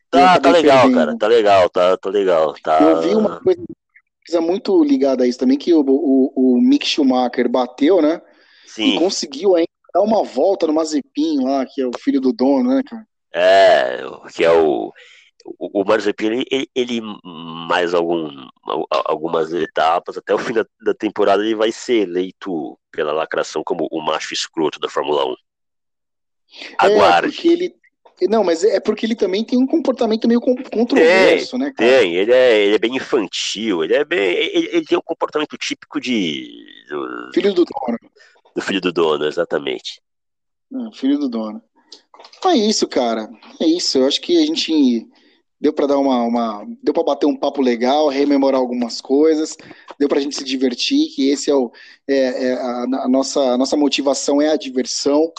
Tá, 0.09 0.39
tá 0.39 0.51
legal, 0.51 0.91
cara. 0.91 1.17
Tá 1.17 1.27
legal, 1.27 1.69
tá, 1.69 1.97
tá 1.97 2.09
legal. 2.09 2.55
Tá... 2.63 2.81
Eu 2.81 3.01
vi 3.01 3.15
uma 3.15 3.41
coisa, 3.41 4.41
muito 4.41 4.83
ligada 4.83 5.23
a 5.23 5.27
isso 5.27 5.39
também, 5.39 5.57
que 5.57 5.73
o, 5.73 5.81
o, 5.81 6.33
o 6.35 6.61
Mick 6.61 6.85
Schumacher 6.85 7.49
bateu, 7.49 8.01
né? 8.01 8.21
Sim. 8.65 8.95
E 8.95 8.99
conseguiu 8.99 9.55
ainda 9.55 9.67
dar 9.93 10.01
uma 10.01 10.23
volta 10.23 10.67
no 10.67 10.73
Mazepin 10.73 11.43
lá, 11.43 11.65
que 11.65 11.81
é 11.81 11.87
o 11.87 11.91
filho 11.99 12.21
do 12.21 12.31
dono, 12.31 12.75
né, 12.75 12.81
cara? 12.85 13.05
É, 13.33 13.99
que 14.33 14.43
é 14.43 14.51
o. 14.51 14.91
O, 15.59 15.81
o 15.81 15.85
Mazepin, 15.85 16.43
ele, 16.51 16.69
ele, 16.75 17.01
mais 17.23 17.93
algum, 17.93 18.29
algumas 18.89 19.53
etapas, 19.53 20.17
até 20.17 20.33
o 20.33 20.37
fim 20.37 20.53
da, 20.53 20.65
da, 20.81 20.93
temporada, 20.93 21.41
ele 21.41 21.55
vai 21.55 21.71
ser 21.71 22.07
eleito 22.07 22.77
pela 22.91 23.13
lacração 23.13 23.63
como 23.63 23.87
o 23.89 24.01
macho 24.01 24.33
escroto 24.33 24.79
da 24.79 24.89
Fórmula 24.89 25.25
1. 25.25 25.35
Aguarde. 26.77 27.27
É, 27.27 27.31
porque 27.31 27.47
ele, 27.47 27.75
não, 28.29 28.43
mas 28.43 28.63
é 28.63 28.79
porque 28.79 29.05
ele 29.05 29.15
também 29.15 29.43
tem 29.45 29.57
um 29.57 29.67
comportamento 29.67 30.27
meio 30.27 30.41
controverso, 30.41 31.51
tem, 31.51 31.59
né? 31.59 31.73
Cara? 31.75 31.89
Tem, 31.89 32.15
ele 32.15 32.31
é, 32.33 32.65
ele 32.65 32.75
é 32.75 32.79
bem 32.79 32.95
infantil, 32.95 33.83
ele 33.83 33.93
é 33.93 34.03
bem. 34.03 34.19
Ele, 34.19 34.69
ele 34.71 34.85
tem 34.85 34.97
um 34.97 35.03
comportamento 35.03 35.55
típico 35.57 35.99
de. 35.99 36.65
Do, 36.89 37.31
filho 37.33 37.53
do 37.53 37.63
dono. 37.63 37.97
Do 38.55 38.61
filho 38.61 38.81
do 38.81 38.91
dono, 38.91 39.25
exatamente. 39.25 40.01
É, 40.73 40.97
filho 40.97 41.19
do 41.19 41.29
dono. 41.29 41.61
É 42.45 42.55
isso, 42.55 42.87
cara. 42.87 43.29
É 43.61 43.65
isso. 43.65 43.99
Eu 43.99 44.07
acho 44.07 44.19
que 44.19 44.35
a 44.41 44.45
gente 44.45 45.07
deu 45.59 45.73
para 45.73 45.87
dar 45.87 45.97
uma, 45.97 46.23
uma, 46.23 46.65
deu 46.83 46.93
para 46.93 47.03
bater 47.03 47.25
um 47.25 47.35
papo 47.35 47.61
legal, 47.61 48.07
rememorar 48.07 48.59
algumas 48.59 49.01
coisas, 49.01 49.57
deu 49.99 50.07
para 50.07 50.19
a 50.19 50.21
gente 50.21 50.35
se 50.35 50.43
divertir. 50.43 51.09
Que 51.15 51.29
esse 51.29 51.49
é 51.49 51.55
o 51.55 51.71
é, 52.07 52.49
é 52.49 52.53
a, 52.53 52.83
a, 53.03 53.09
nossa 53.09 53.41
a 53.41 53.57
nossa 53.57 53.75
motivação 53.75 54.41
é 54.41 54.49
a 54.49 54.57
diversão, 54.57 55.31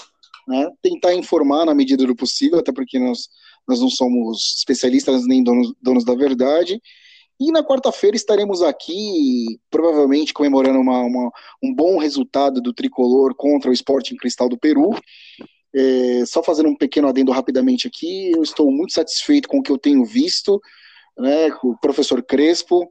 né? 0.47 0.71
Tentar 0.83 1.15
informar 1.15 1.65
na 1.65 1.75
medida 1.75 2.07
do 2.07 2.17
possível, 2.17 2.59
até 2.59 2.73
porque 2.73 2.99
nós 2.99 3.29
nós 3.69 3.81
não 3.81 3.91
somos 3.91 4.55
especialistas 4.57 5.27
nem 5.27 5.45
donos, 5.45 5.75
donos 5.83 6.05
da 6.05 6.15
verdade. 6.15 6.81
E 7.41 7.53
na 7.53 7.63
quarta-feira 7.63 8.17
estaremos 8.17 8.63
aqui, 8.63 9.61
provavelmente 9.71 10.33
comemorando 10.33 10.81
uma, 10.81 11.01
uma, 11.03 11.31
um 11.63 11.73
bom 11.73 11.99
resultado 11.99 12.61
do 12.61 12.73
tricolor 12.73 13.35
contra 13.35 13.71
o 13.71 13.73
Sporting 13.73 14.17
Cristal 14.17 14.49
do 14.49 14.59
Peru. 14.59 14.91
É, 15.75 16.25
só 16.27 16.43
fazendo 16.43 16.69
um 16.69 16.77
pequeno 16.77 17.09
adendo 17.09 17.33
rapidamente 17.33 17.87
aqui, 17.87 18.31
eu 18.31 18.43
estou 18.43 18.71
muito 18.71 18.93
satisfeito 18.93 19.49
com 19.49 19.59
o 19.59 19.63
que 19.63 19.71
eu 19.71 19.79
tenho 19.79 20.05
visto, 20.05 20.61
né, 21.19 21.49
o 21.63 21.77
professor 21.79 22.23
Crespo. 22.23 22.89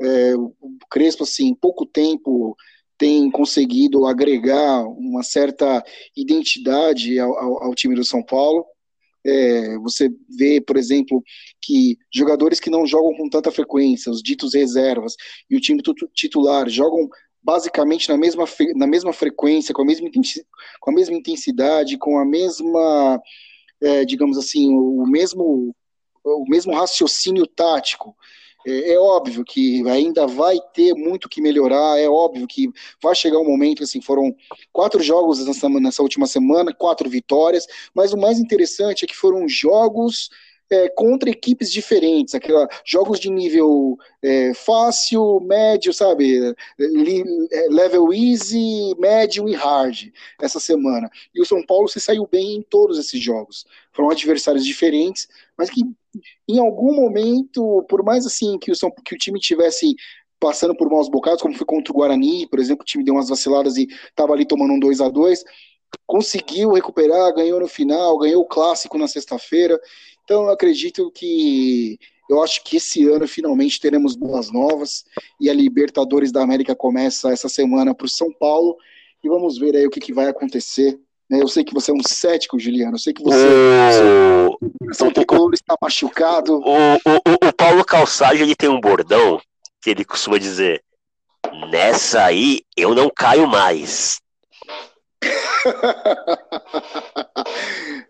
É, 0.00 0.34
o 0.36 0.52
Crespo, 0.90 1.24
assim, 1.24 1.48
em 1.48 1.54
pouco 1.54 1.86
tempo 1.86 2.56
tem 2.96 3.30
conseguido 3.30 4.06
agregar 4.06 4.84
uma 4.86 5.22
certa 5.22 5.84
identidade 6.16 7.18
ao, 7.18 7.36
ao, 7.36 7.64
ao 7.64 7.74
time 7.74 7.94
do 7.94 8.04
São 8.04 8.22
Paulo. 8.22 8.64
É, 9.26 9.78
você 9.78 10.10
vê, 10.28 10.60
por 10.60 10.76
exemplo, 10.76 11.22
que 11.60 11.96
jogadores 12.12 12.60
que 12.60 12.70
não 12.70 12.86
jogam 12.86 13.14
com 13.16 13.28
tanta 13.28 13.50
frequência, 13.50 14.12
os 14.12 14.22
ditos 14.22 14.54
reservas, 14.54 15.14
e 15.48 15.56
o 15.56 15.60
time 15.60 15.82
titular 16.14 16.68
jogam 16.68 17.08
basicamente 17.44 18.08
na 18.08 18.16
mesma, 18.16 18.44
na 18.74 18.86
mesma 18.86 19.12
frequência, 19.12 19.74
com 19.74 19.82
a 19.82 19.84
mesma, 19.84 20.08
com 20.80 20.90
a 20.90 20.94
mesma 20.94 21.14
intensidade, 21.14 21.98
com 21.98 22.18
a 22.18 22.24
mesma, 22.24 23.22
é, 23.82 24.04
digamos 24.04 24.38
assim, 24.38 24.74
o 24.74 25.04
mesmo, 25.06 25.76
o 26.24 26.44
mesmo 26.48 26.72
raciocínio 26.74 27.46
tático. 27.46 28.16
É, 28.66 28.94
é, 28.94 28.98
óbvio 28.98 29.44
que 29.44 29.86
ainda 29.86 30.26
vai 30.26 30.56
ter 30.72 30.94
muito 30.94 31.28
que 31.28 31.42
melhorar, 31.42 32.00
é 32.00 32.08
óbvio 32.08 32.46
que 32.46 32.70
vai 33.02 33.14
chegar 33.14 33.38
um 33.38 33.46
momento, 33.46 33.82
assim, 33.82 34.00
foram 34.00 34.34
quatro 34.72 35.02
jogos 35.02 35.46
nessa, 35.46 35.68
nessa 35.68 36.02
última 36.02 36.26
semana, 36.26 36.72
quatro 36.72 37.10
vitórias, 37.10 37.66
mas 37.94 38.14
o 38.14 38.16
mais 38.16 38.38
interessante 38.38 39.04
é 39.04 39.06
que 39.08 39.14
foram 39.14 39.46
jogos 39.46 40.30
é, 40.70 40.88
contra 40.88 41.30
equipes 41.30 41.70
diferentes, 41.70 42.34
aquela, 42.34 42.68
jogos 42.84 43.20
de 43.20 43.30
nível 43.30 43.98
é, 44.22 44.54
fácil, 44.54 45.40
médio, 45.40 45.92
sabe? 45.92 46.54
É, 46.78 47.68
level 47.70 48.12
easy, 48.12 48.94
médio 48.98 49.48
e 49.48 49.54
hard 49.54 50.10
essa 50.40 50.58
semana. 50.58 51.10
E 51.34 51.40
o 51.40 51.46
São 51.46 51.64
Paulo 51.64 51.88
se 51.88 52.00
saiu 52.00 52.26
bem 52.26 52.56
em 52.56 52.62
todos 52.62 52.98
esses 52.98 53.20
jogos. 53.20 53.66
Foram 53.92 54.10
adversários 54.10 54.64
diferentes, 54.64 55.28
mas 55.56 55.70
que 55.70 55.82
em 56.48 56.58
algum 56.58 56.94
momento, 56.94 57.84
por 57.88 58.02
mais 58.04 58.24
assim 58.26 58.58
que 58.58 58.70
o, 58.70 58.76
São, 58.76 58.90
que 59.04 59.14
o 59.14 59.18
time 59.18 59.38
tivesse 59.38 59.94
passando 60.40 60.76
por 60.76 60.90
maus 60.90 61.08
bocados, 61.08 61.40
como 61.40 61.54
foi 61.54 61.66
contra 61.66 61.92
o 61.92 61.96
Guarani, 61.96 62.46
por 62.48 62.58
exemplo, 62.58 62.82
o 62.82 62.86
time 62.86 63.04
deu 63.04 63.14
umas 63.14 63.28
vaciladas 63.28 63.76
e 63.76 63.86
estava 64.08 64.32
ali 64.32 64.44
tomando 64.44 64.74
um 64.74 64.78
2 64.78 65.00
a 65.00 65.08
2 65.08 65.44
conseguiu 66.06 66.72
recuperar, 66.72 67.34
ganhou 67.34 67.60
no 67.60 67.68
final, 67.68 68.18
ganhou 68.18 68.42
o 68.42 68.46
clássico 68.46 68.98
na 68.98 69.08
sexta-feira. 69.08 69.80
Então, 70.24 70.44
eu 70.44 70.50
acredito 70.50 71.10
que 71.10 71.98
eu 72.28 72.42
acho 72.42 72.64
que 72.64 72.78
esse 72.78 73.06
ano 73.06 73.28
finalmente 73.28 73.80
teremos 73.80 74.16
boas 74.16 74.50
novas 74.50 75.04
e 75.40 75.50
a 75.50 75.54
Libertadores 75.54 76.32
da 76.32 76.42
América 76.42 76.74
começa 76.74 77.30
essa 77.30 77.48
semana 77.48 77.94
para 77.94 78.06
o 78.06 78.08
São 78.08 78.32
Paulo 78.32 78.76
e 79.22 79.28
vamos 79.28 79.58
ver 79.58 79.76
aí 79.76 79.86
o 79.86 79.90
que, 79.90 80.00
que 80.00 80.12
vai 80.12 80.28
acontecer. 80.28 80.98
Né? 81.28 81.42
Eu 81.42 81.48
sei 81.48 81.64
que 81.64 81.74
você 81.74 81.90
é 81.90 81.94
um 81.94 82.02
cético, 82.06 82.58
Juliano. 82.58 82.94
Eu 82.94 82.98
sei 82.98 83.12
que 83.12 83.22
você, 83.22 83.46
o... 84.88 84.94
São 84.94 85.10
Tricolor 85.10 85.52
está 85.52 85.76
machucado. 85.80 86.56
O, 86.56 86.94
o, 86.94 87.48
o 87.48 87.52
Paulo 87.52 87.84
Calçage 87.84 88.42
ele 88.42 88.56
tem 88.56 88.68
um 88.68 88.80
bordão 88.80 89.40
que 89.82 89.90
ele 89.90 90.04
costuma 90.04 90.38
dizer: 90.38 90.82
Nessa 91.70 92.24
aí 92.24 92.62
eu 92.76 92.94
não 92.94 93.10
caio 93.14 93.46
mais. 93.46 94.20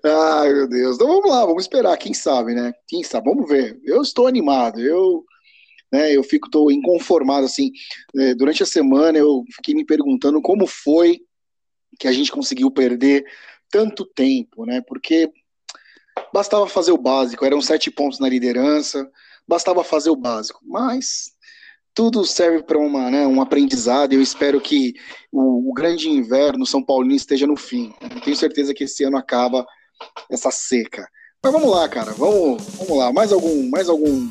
Ai, 0.04 0.52
meu 0.52 0.68
Deus. 0.68 0.96
Então 0.96 1.06
vamos 1.06 1.30
lá, 1.30 1.46
vamos 1.46 1.64
esperar, 1.64 1.96
quem 1.96 2.12
sabe, 2.12 2.54
né? 2.54 2.72
Quem 2.86 3.02
sabe, 3.02 3.30
vamos 3.30 3.48
ver. 3.48 3.80
Eu 3.84 4.02
estou 4.02 4.26
animado. 4.26 4.80
Eu 4.80 5.24
né? 5.94 6.12
Eu 6.12 6.24
fico 6.24 6.50
tô 6.50 6.72
inconformado 6.72 7.46
assim. 7.46 7.70
É, 8.18 8.34
durante 8.34 8.64
a 8.64 8.66
semana 8.66 9.16
eu 9.16 9.44
fiquei 9.54 9.74
me 9.74 9.84
perguntando 9.84 10.42
como 10.42 10.66
foi 10.66 11.20
que 12.00 12.08
a 12.08 12.12
gente 12.12 12.32
conseguiu 12.32 12.68
perder 12.68 13.24
tanto 13.70 14.04
tempo, 14.04 14.66
né? 14.66 14.82
Porque 14.86 15.30
bastava 16.32 16.66
fazer 16.66 16.90
o 16.90 16.98
básico, 16.98 17.44
eram 17.44 17.60
sete 17.60 17.92
pontos 17.92 18.18
na 18.18 18.28
liderança, 18.28 19.08
bastava 19.46 19.84
fazer 19.84 20.10
o 20.10 20.16
básico, 20.16 20.60
mas 20.64 21.32
tudo 21.94 22.24
serve 22.24 22.64
para 22.64 22.78
uma, 22.78 23.08
né, 23.08 23.24
um 23.24 23.40
aprendizado. 23.40 24.12
Eu 24.12 24.20
espero 24.20 24.60
que 24.60 24.94
o, 25.30 25.70
o, 25.70 25.72
grande 25.72 26.08
inverno 26.08 26.66
São 26.66 26.84
Paulino 26.84 27.14
esteja 27.14 27.46
no 27.46 27.56
fim. 27.56 27.94
Eu 28.00 28.20
tenho 28.20 28.36
certeza 28.36 28.74
que 28.74 28.82
esse 28.82 29.04
ano 29.04 29.16
acaba 29.16 29.64
essa 30.30 30.50
seca. 30.50 31.08
Mas 31.42 31.52
vamos 31.52 31.70
lá, 31.70 31.88
cara. 31.88 32.12
Vamos, 32.12 32.62
vamos 32.78 32.98
lá. 32.98 33.12
Mais 33.12 33.32
algum, 33.32 33.68
mais 33.70 33.88
algum, 33.88 34.28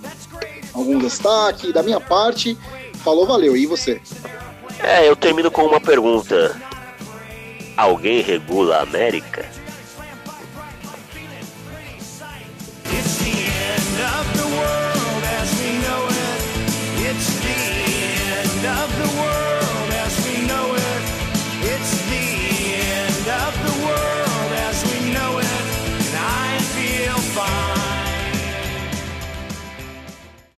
algum 0.73 0.97
destaque 0.99 1.71
da 1.71 1.83
minha 1.83 1.99
parte? 1.99 2.57
Falou, 3.03 3.25
valeu. 3.25 3.55
E 3.55 3.65
você? 3.65 4.01
É, 4.79 5.07
eu 5.07 5.15
termino 5.15 5.51
com 5.51 5.63
uma 5.63 5.79
pergunta. 5.79 6.59
Alguém 7.77 8.21
regula 8.21 8.77
a 8.77 8.81
América? 8.81 9.45
fine. 18.93 19.22